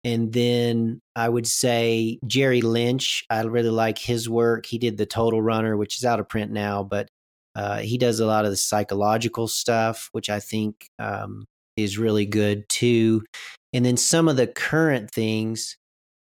And 0.05 0.33
then 0.33 1.01
I 1.17 1.29
would 1.29 1.47
say 1.47 2.19
Jerry 2.27 2.61
Lynch. 2.61 3.25
I 3.31 3.43
really 3.43 3.71
like 3.71 3.99
his 3.99 4.29
work. 4.29 4.67
He 4.67 4.79
did 4.79 4.97
the 4.97 5.07
Total 5.07 5.43
Runner, 5.43 5.77
which 5.77 5.99
is 5.99 6.05
out 6.05 6.21
of 6.21 6.29
print 6.29 6.53
now, 6.53 6.83
but 6.83 7.09
uh, 7.57 7.79
he 7.79 7.99
does 7.99 8.21
a 8.21 8.27
lot 8.27 8.45
of 8.45 8.51
the 8.51 8.57
psychological 8.57 9.49
stuff, 9.49 10.09
which 10.13 10.31
I 10.31 10.39
think 10.39 10.89
um, 10.99 11.45
is 11.77 11.99
really 11.99 12.27
good 12.27 12.69
too. 12.69 13.25
And 13.73 13.85
then 13.85 13.97
some 13.97 14.29
of 14.29 14.37
the 14.37 14.47
current 14.47 15.11
things. 15.11 15.77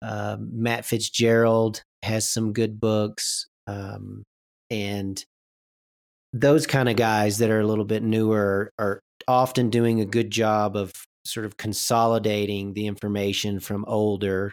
Uh, 0.03 0.37
Matt 0.41 0.85
Fitzgerald 0.85 1.81
has 2.03 2.29
some 2.29 2.53
good 2.53 2.81
books, 2.81 3.47
um, 3.69 4.25
and 4.69 5.25
those 6.33 6.67
kind 6.67 6.89
of 6.89 6.97
guys 6.97 7.39
that 7.39 7.51
are 7.51 7.61
a 7.61 7.67
little 7.67 7.85
bit 7.85 8.03
newer 8.03 8.73
are 8.81 9.01
often 9.29 9.71
doing 9.71 10.01
a 10.01 10.05
good 10.05 10.33
job 10.33 10.77
of 10.77 10.91
sort 11.25 11.47
of 11.47 11.57
consolidating 11.57 12.73
the 12.75 12.87
information 12.87 13.61
from 13.61 13.85
older 13.87 14.53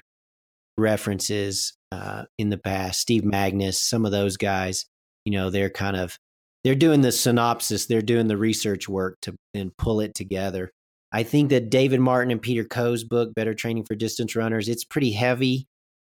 references 0.78 1.74
uh, 1.92 2.24
in 2.38 2.50
the 2.50 2.58
past. 2.58 3.02
Steve 3.02 3.24
Magness, 3.24 3.76
some 3.76 4.06
of 4.06 4.12
those 4.12 4.38
guys, 4.38 4.86
you 5.26 5.32
know, 5.32 5.50
they're 5.50 5.70
kind 5.70 5.98
of 5.98 6.18
they're 6.64 6.76
doing 6.76 7.02
the 7.02 7.12
synopsis, 7.12 7.86
they're 7.86 8.02
doing 8.02 8.28
the 8.28 8.38
research 8.38 8.88
work 8.90 9.18
to 9.22 9.36
and 9.54 9.76
pull 9.78 10.00
it 10.02 10.14
together. 10.16 10.72
I 11.12 11.24
think 11.24 11.50
that 11.50 11.70
David 11.70 12.00
Martin 12.02 12.32
and 12.32 12.42
Peter 12.42 12.64
Coe's 12.64 13.04
book, 13.04 13.34
Better 13.34 13.54
Training 13.54 13.86
for 13.86 13.96
Distance 13.96 14.36
Runners, 14.36 14.70
it's 14.70 14.84
pretty 14.86 15.12
heavy. 15.12 15.66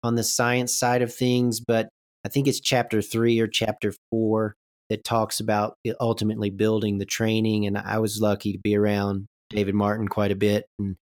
on 0.03 0.17
the 0.17 0.25
science 0.25 0.77
side 0.77 1.03
of 1.03 1.15
things, 1.15 1.61
but 1.61 1.89
I 2.25 2.29
think 2.29 2.47
it's 2.49 2.61
chapter 2.61 3.03
three 3.03 3.39
or 3.41 3.47
chapter 3.47 3.93
four 4.11 4.55
that 4.91 5.05
talks 5.05 5.41
about 5.41 5.77
ultimately 6.01 6.51
building 6.51 6.99
the 6.99 7.07
training. 7.07 7.67
And 7.67 7.79
I 7.79 7.99
was 7.99 8.21
lucky 8.21 8.53
to 8.53 8.59
be 8.59 8.77
around 8.77 9.27
David 9.53 9.75
Martin 9.75 10.09
quite 10.09 10.31
a 10.31 10.37
bit, 10.37 10.65
and 10.79 10.97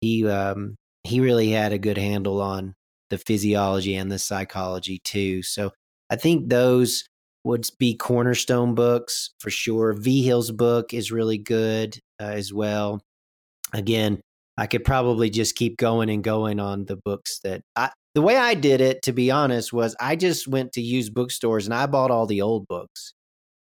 he 0.00 0.26
um, 0.26 0.76
he 1.04 1.20
really 1.20 1.50
had 1.50 1.72
a 1.72 1.78
good 1.78 1.98
handle 1.98 2.40
on 2.40 2.74
the 3.10 3.18
physiology 3.18 3.94
and 3.94 4.10
the 4.10 4.18
psychology 4.18 5.00
too. 5.04 5.42
So 5.42 5.72
I 6.10 6.16
think 6.16 6.48
those 6.48 7.04
would 7.44 7.66
be 7.78 7.94
cornerstone 7.94 8.74
books 8.74 9.30
for 9.40 9.50
sure. 9.50 9.92
Vigil's 9.92 10.50
book 10.50 10.92
is 10.92 11.10
really 11.12 11.38
good 11.38 11.98
uh, 12.20 12.24
as 12.24 12.52
well. 12.52 13.00
Again, 13.72 14.20
I 14.56 14.66
could 14.66 14.84
probably 14.84 15.30
just 15.30 15.54
keep 15.54 15.76
going 15.76 16.10
and 16.10 16.22
going 16.22 16.60
on 16.60 16.84
the 16.84 16.96
books 16.96 17.40
that 17.44 17.62
I, 17.76 17.90
the 18.14 18.22
way 18.22 18.36
I 18.36 18.54
did 18.54 18.80
it, 18.80 19.02
to 19.02 19.12
be 19.12 19.30
honest, 19.30 19.72
was 19.72 19.94
I 20.00 20.16
just 20.16 20.48
went 20.48 20.72
to 20.72 20.80
used 20.80 21.14
bookstores 21.14 21.66
and 21.66 21.74
I 21.74 21.86
bought 21.86 22.10
all 22.10 22.26
the 22.26 22.42
old 22.42 22.66
books 22.66 23.14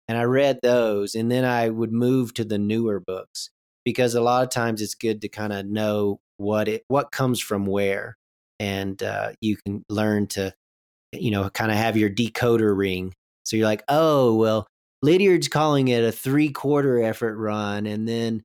and 0.07 0.17
I 0.17 0.23
read 0.23 0.59
those, 0.61 1.15
and 1.15 1.31
then 1.31 1.45
I 1.45 1.69
would 1.69 1.93
move 1.93 2.33
to 2.35 2.43
the 2.43 2.59
newer 2.59 2.99
books 2.99 3.49
because 3.85 4.15
a 4.15 4.21
lot 4.21 4.43
of 4.43 4.49
times 4.49 4.81
it's 4.81 4.95
good 4.95 5.21
to 5.21 5.29
kind 5.29 5.53
of 5.53 5.65
know 5.65 6.19
what 6.37 6.67
it 6.67 6.83
what 6.87 7.11
comes 7.11 7.39
from 7.39 7.65
where, 7.65 8.17
and 8.59 9.01
uh, 9.01 9.33
you 9.41 9.57
can 9.57 9.83
learn 9.89 10.27
to, 10.27 10.53
you 11.11 11.31
know, 11.31 11.49
kind 11.49 11.71
of 11.71 11.77
have 11.77 11.97
your 11.97 12.09
decoder 12.09 12.75
ring. 12.75 13.13
So 13.45 13.57
you're 13.57 13.67
like, 13.67 13.83
oh 13.89 14.35
well, 14.35 14.67
Lydiard's 15.01 15.47
calling 15.47 15.89
it 15.89 16.03
a 16.03 16.11
three 16.11 16.49
quarter 16.49 17.01
effort 17.01 17.37
run, 17.37 17.85
and 17.85 18.07
then 18.07 18.43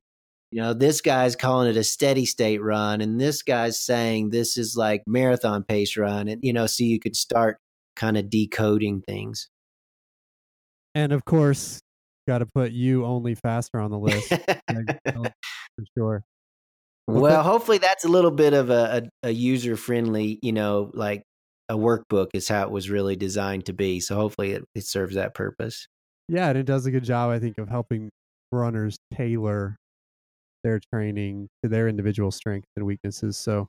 you 0.51 0.61
know 0.61 0.73
this 0.73 1.01
guy's 1.01 1.35
calling 1.35 1.69
it 1.69 1.77
a 1.77 1.83
steady 1.83 2.25
state 2.25 2.61
run 2.61 3.01
and 3.01 3.19
this 3.19 3.43
guy's 3.43 3.79
saying 3.79 4.29
this 4.29 4.57
is 4.57 4.75
like 4.75 5.03
marathon 5.05 5.63
pace 5.63 5.95
run 5.95 6.27
and 6.27 6.43
you 6.43 6.53
know 6.53 6.65
so 6.65 6.83
you 6.83 6.99
could 6.99 7.15
start 7.15 7.59
kind 7.95 8.17
of 8.17 8.29
decoding 8.29 9.01
things 9.01 9.49
and 10.95 11.11
of 11.11 11.25
course 11.25 11.81
got 12.29 12.39
to 12.39 12.45
put 12.45 12.71
you 12.71 13.05
only 13.05 13.35
faster 13.35 13.79
on 13.79 13.91
the 13.91 13.97
list 13.97 14.29
for 15.07 15.85
sure 15.97 16.23
well 17.07 17.43
hopefully 17.43 17.77
that's 17.77 18.05
a 18.05 18.09
little 18.09 18.31
bit 18.31 18.53
of 18.53 18.69
a, 18.69 19.09
a, 19.23 19.29
a 19.29 19.31
user 19.31 19.75
friendly 19.75 20.39
you 20.41 20.51
know 20.51 20.91
like 20.93 21.23
a 21.69 21.75
workbook 21.75 22.27
is 22.33 22.47
how 22.47 22.63
it 22.63 22.71
was 22.71 22.89
really 22.89 23.15
designed 23.15 23.65
to 23.65 23.73
be 23.73 23.99
so 23.99 24.15
hopefully 24.15 24.51
it, 24.51 24.63
it 24.75 24.85
serves 24.85 25.15
that 25.15 25.33
purpose 25.33 25.87
yeah 26.27 26.49
and 26.49 26.57
it 26.57 26.65
does 26.65 26.85
a 26.85 26.91
good 26.91 27.03
job 27.03 27.29
i 27.29 27.39
think 27.39 27.57
of 27.57 27.67
helping 27.67 28.09
runners 28.51 28.97
tailor 29.13 29.77
their 30.63 30.79
training 30.93 31.47
to 31.63 31.69
their 31.69 31.87
individual 31.87 32.31
strengths 32.31 32.69
and 32.75 32.85
weaknesses. 32.85 33.37
So, 33.37 33.67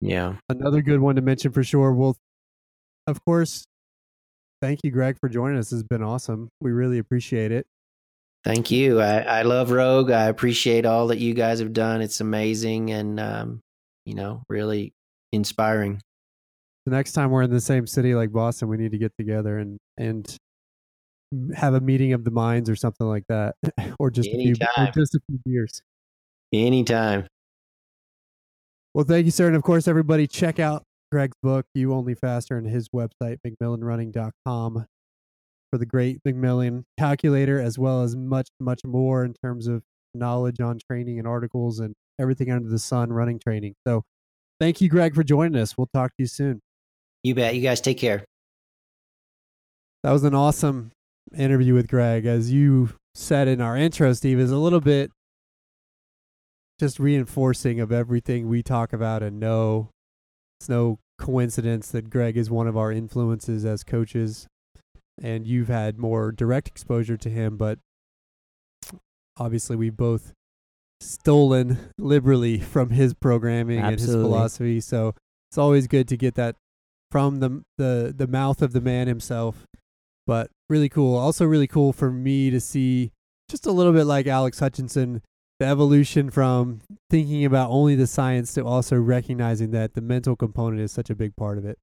yeah, 0.00 0.36
another 0.48 0.82
good 0.82 1.00
one 1.00 1.16
to 1.16 1.22
mention 1.22 1.52
for 1.52 1.62
sure. 1.62 1.92
Well, 1.92 2.16
of 3.06 3.24
course, 3.24 3.64
thank 4.60 4.80
you, 4.82 4.90
Greg, 4.90 5.16
for 5.20 5.28
joining 5.28 5.58
us. 5.58 5.70
Has 5.70 5.82
been 5.82 6.02
awesome. 6.02 6.48
We 6.60 6.72
really 6.72 6.98
appreciate 6.98 7.52
it. 7.52 7.66
Thank 8.44 8.70
you. 8.70 9.00
I, 9.00 9.20
I 9.20 9.42
love 9.42 9.70
Rogue. 9.70 10.10
I 10.10 10.24
appreciate 10.24 10.84
all 10.84 11.06
that 11.08 11.18
you 11.18 11.32
guys 11.32 11.60
have 11.60 11.72
done. 11.72 12.02
It's 12.02 12.20
amazing 12.20 12.90
and, 12.90 13.18
um, 13.18 13.60
you 14.04 14.14
know, 14.14 14.42
really 14.48 14.92
inspiring. 15.32 16.00
The 16.84 16.92
next 16.92 17.12
time 17.12 17.30
we're 17.30 17.42
in 17.42 17.50
the 17.50 17.60
same 17.60 17.86
city 17.86 18.14
like 18.14 18.32
Boston, 18.32 18.68
we 18.68 18.76
need 18.76 18.92
to 18.92 18.98
get 18.98 19.12
together 19.18 19.58
and 19.58 19.78
and 19.96 20.36
have 21.54 21.74
a 21.74 21.80
meeting 21.80 22.12
of 22.12 22.24
the 22.24 22.30
minds 22.30 22.68
or 22.68 22.76
something 22.76 23.06
like 23.06 23.24
that, 23.28 23.54
or 23.98 24.10
just 24.10 24.28
Anytime. 24.28 24.68
a 24.76 24.92
few, 24.92 25.02
just 25.02 25.14
a 25.14 25.20
few 25.26 25.38
beers. 25.46 25.80
Anytime. 26.52 27.26
Well, 28.92 29.04
thank 29.04 29.24
you, 29.24 29.30
sir. 29.30 29.46
And 29.46 29.56
of 29.56 29.62
course, 29.62 29.88
everybody 29.88 30.26
check 30.26 30.60
out 30.60 30.84
Greg's 31.10 31.36
book, 31.42 31.66
You 31.74 31.94
Only 31.94 32.14
Faster, 32.14 32.56
and 32.56 32.66
his 32.66 32.88
website, 32.90 33.38
McMillanRunning.com, 33.46 34.86
for 35.74 35.78
the 35.78 35.84
great 35.84 36.22
McMillan 36.22 36.84
calculator, 36.96 37.60
as 37.60 37.76
well 37.76 38.02
as 38.02 38.14
much, 38.14 38.46
much 38.60 38.84
more 38.84 39.24
in 39.24 39.34
terms 39.34 39.66
of 39.66 39.82
knowledge 40.14 40.60
on 40.60 40.78
training 40.88 41.18
and 41.18 41.26
articles 41.26 41.80
and 41.80 41.96
everything 42.20 42.48
under 42.48 42.68
the 42.68 42.78
sun 42.78 43.12
running 43.12 43.40
training. 43.40 43.74
So 43.84 44.04
thank 44.60 44.80
you, 44.80 44.88
Greg, 44.88 45.16
for 45.16 45.24
joining 45.24 45.60
us. 45.60 45.76
We'll 45.76 45.88
talk 45.92 46.10
to 46.10 46.22
you 46.22 46.28
soon. 46.28 46.60
You 47.24 47.34
bet. 47.34 47.56
You 47.56 47.60
guys 47.60 47.80
take 47.80 47.98
care. 47.98 48.24
That 50.04 50.12
was 50.12 50.22
an 50.22 50.32
awesome 50.32 50.92
interview 51.36 51.74
with 51.74 51.88
Greg. 51.88 52.24
As 52.24 52.52
you 52.52 52.90
said 53.16 53.48
in 53.48 53.60
our 53.60 53.76
intro, 53.76 54.12
Steve, 54.12 54.38
is 54.38 54.52
a 54.52 54.58
little 54.58 54.80
bit 54.80 55.10
just 56.78 57.00
reinforcing 57.00 57.80
of 57.80 57.90
everything 57.90 58.48
we 58.48 58.62
talk 58.62 58.92
about 58.92 59.24
and 59.24 59.40
know. 59.40 59.88
It's 60.60 60.68
no 60.68 61.00
coincidence 61.18 61.88
that 61.88 62.10
Greg 62.10 62.36
is 62.36 62.48
one 62.48 62.68
of 62.68 62.76
our 62.76 62.92
influences 62.92 63.64
as 63.64 63.82
coaches, 63.82 64.46
and 65.22 65.46
you've 65.46 65.68
had 65.68 65.98
more 65.98 66.32
direct 66.32 66.68
exposure 66.68 67.16
to 67.16 67.28
him, 67.28 67.56
but 67.56 67.78
obviously 69.36 69.76
we've 69.76 69.96
both 69.96 70.32
stolen 71.00 71.78
liberally 71.98 72.58
from 72.58 72.90
his 72.90 73.14
programming 73.14 73.78
Absolutely. 73.78 73.92
and 73.92 74.00
his 74.00 74.14
philosophy. 74.14 74.80
So 74.80 75.14
it's 75.50 75.58
always 75.58 75.86
good 75.86 76.08
to 76.08 76.16
get 76.16 76.34
that 76.34 76.56
from 77.10 77.40
the 77.40 77.62
the 77.78 78.12
the 78.16 78.26
mouth 78.26 78.60
of 78.62 78.72
the 78.72 78.80
man 78.80 79.06
himself. 79.06 79.66
But 80.26 80.50
really 80.68 80.88
cool. 80.88 81.16
Also 81.16 81.44
really 81.44 81.66
cool 81.66 81.92
for 81.92 82.10
me 82.10 82.50
to 82.50 82.60
see 82.60 83.12
just 83.50 83.66
a 83.66 83.72
little 83.72 83.92
bit 83.92 84.04
like 84.04 84.26
Alex 84.26 84.58
Hutchinson 84.58 85.22
the 85.60 85.66
evolution 85.66 86.30
from 86.30 86.80
thinking 87.10 87.44
about 87.44 87.70
only 87.70 87.94
the 87.94 88.06
science 88.06 88.52
to 88.54 88.64
also 88.64 88.96
recognizing 88.96 89.70
that 89.70 89.94
the 89.94 90.00
mental 90.00 90.34
component 90.34 90.80
is 90.80 90.90
such 90.90 91.10
a 91.10 91.14
big 91.14 91.36
part 91.36 91.58
of 91.58 91.64
it. 91.64 91.78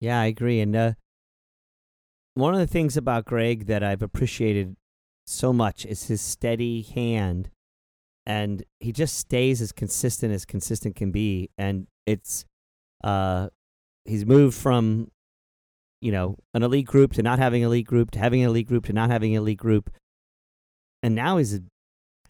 Yeah, 0.00 0.20
I 0.20 0.26
agree. 0.26 0.60
And 0.60 0.74
uh, 0.74 0.92
one 2.38 2.54
of 2.54 2.60
the 2.60 2.66
things 2.66 2.96
about 2.96 3.24
Greg 3.24 3.66
that 3.66 3.82
I've 3.82 4.02
appreciated 4.02 4.76
so 5.26 5.52
much 5.52 5.84
is 5.84 6.06
his 6.06 6.20
steady 6.20 6.82
hand. 6.82 7.50
And 8.26 8.62
he 8.80 8.92
just 8.92 9.18
stays 9.18 9.60
as 9.60 9.72
consistent 9.72 10.32
as 10.32 10.44
consistent 10.44 10.96
can 10.96 11.10
be. 11.10 11.50
And 11.56 11.86
it's, 12.06 12.44
uh, 13.02 13.48
he's 14.04 14.24
moved 14.24 14.56
from, 14.56 15.10
you 16.00 16.12
know, 16.12 16.36
an 16.54 16.62
elite 16.62 16.86
group 16.86 17.12
to 17.14 17.22
not 17.22 17.38
having 17.38 17.62
an 17.62 17.68
elite 17.68 17.86
group 17.86 18.10
to 18.12 18.18
having 18.18 18.42
an 18.42 18.50
elite 18.50 18.68
group 18.68 18.86
to 18.86 18.92
not 18.92 19.10
having 19.10 19.34
an 19.34 19.42
elite 19.42 19.58
group. 19.58 19.90
And 21.02 21.14
now 21.14 21.38
he's 21.38 21.54
a 21.54 21.60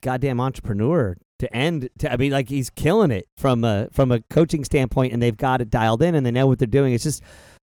goddamn 0.01 0.41
entrepreneur 0.41 1.17
to 1.41 1.55
end 1.55 1.89
to, 1.99 2.13
I 2.13 2.17
mean 2.17 2.33
like 2.33 2.49
he's 2.49 2.71
killing 2.71 3.11
it 3.11 3.29
from 3.37 3.65
a 3.65 3.89
from 3.93 4.11
a 4.11 4.21
coaching 4.31 4.65
standpoint 4.65 5.13
and 5.13 5.23
they've 5.23 5.37
got 5.37 5.61
it 5.61 5.71
dialed 5.71 6.03
in 6.03 6.15
and 6.15 6.25
they 6.25 6.31
know 6.31 6.47
what 6.47 6.59
they're 6.59 6.67
doing. 6.67 6.95
It's 6.95 7.05
just 7.05 7.23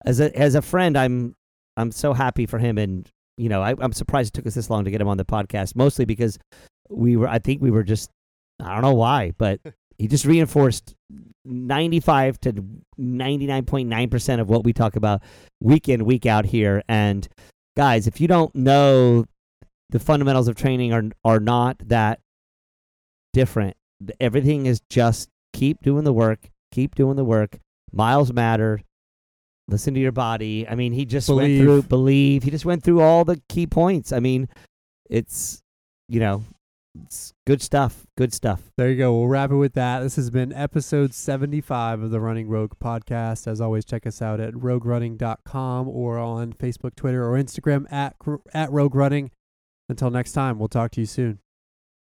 as 0.06 0.20
a 0.20 0.36
as 0.38 0.56
a 0.56 0.62
friend 0.62 0.98
I'm 0.98 1.36
I'm 1.78 1.92
so 1.92 2.14
happy 2.14 2.46
for 2.46 2.60
him 2.60 2.78
and 2.78 3.10
you 3.38 3.50
know, 3.50 3.62
I, 3.62 3.74
I'm 3.80 3.94
surprised 3.94 4.36
it 4.36 4.38
took 4.38 4.46
us 4.46 4.54
this 4.54 4.70
long 4.70 4.86
to 4.86 4.92
get 4.92 5.02
him 5.02 5.08
on 5.08 5.18
the 5.18 5.26
podcast, 5.26 5.76
mostly 5.76 6.06
because 6.06 6.38
we 6.90 7.16
were 7.16 7.28
I 7.28 7.40
think 7.40 7.62
we 7.62 7.72
were 7.72 7.84
just 7.84 8.10
I 8.60 8.74
don't 8.74 8.84
know 8.84 8.94
why, 8.94 9.34
but 9.38 9.60
he 9.98 10.08
just 10.08 10.26
reinforced 10.26 10.96
95 11.46 12.40
to 12.42 12.54
99.9% 13.00 14.40
of 14.40 14.50
what 14.50 14.64
we 14.64 14.74
talk 14.74 14.96
about 14.96 15.22
week 15.60 15.90
in 15.90 16.06
week 16.06 16.26
out 16.26 16.46
here 16.46 16.84
and 16.88 17.28
guys 17.76 18.06
if 18.06 18.22
you 18.22 18.28
don't 18.28 18.54
know 18.54 19.26
the 19.92 20.00
fundamentals 20.00 20.48
of 20.48 20.56
training 20.56 20.94
are 20.94 21.04
are 21.24 21.40
not 21.40 21.78
that 21.88 22.20
different. 23.34 23.76
Everything 24.20 24.66
is 24.66 24.82
just 24.90 25.30
keep 25.54 25.82
doing 25.82 26.04
the 26.04 26.14
work, 26.14 26.50
keep 26.72 26.96
doing 26.96 27.16
the 27.16 27.26
work. 27.26 27.60
Miles 27.92 28.34
matter. 28.34 28.82
Listen 29.72 29.94
to 29.94 30.00
your 30.00 30.12
body. 30.12 30.68
I 30.68 30.76
mean, 30.76 30.94
he 30.94 31.06
just 31.06 31.28
believe. 31.28 31.60
went 31.60 31.84
through 31.84 31.90
believe. 31.90 32.44
He 32.44 32.52
just 32.52 32.66
went 32.66 32.84
through 32.84 33.02
all 33.02 33.26
the 33.26 33.42
key 33.50 33.66
points. 33.66 34.12
I 34.12 34.20
mean, 34.20 34.50
it's 35.10 35.62
you 36.08 36.20
know, 36.20 36.44
it's 37.06 37.34
good 37.48 37.62
stuff. 37.62 38.06
Good 38.18 38.34
stuff. 38.34 38.72
There 38.78 38.90
you 38.90 38.98
go. 38.98 39.14
We'll 39.14 39.28
wrap 39.28 39.52
it 39.52 39.56
with 39.56 39.74
that. 39.74 40.02
This 40.02 40.18
has 40.18 40.30
been 40.30 40.52
episode 40.52 41.14
75 41.14 42.02
of 42.02 42.12
the 42.12 42.20
Running 42.20 42.50
Rogue 42.50 42.74
podcast. 42.84 43.48
As 43.48 43.62
always, 43.62 43.86
check 43.86 44.06
us 44.06 44.22
out 44.22 44.40
at 44.40 44.54
roguerunning.com 44.54 45.88
or 45.88 46.18
on 46.18 46.54
Facebook, 46.54 46.96
Twitter, 46.96 47.26
or 47.26 47.42
Instagram 47.42 47.92
at, 47.92 48.16
at 48.54 48.72
Rogue 48.72 48.96
Running. 48.96 49.32
Until 49.88 50.10
next 50.10 50.34
time, 50.34 50.60
we'll 50.60 50.68
talk 50.68 50.92
to 50.92 51.02
you 51.02 51.08
soon. 51.08 51.40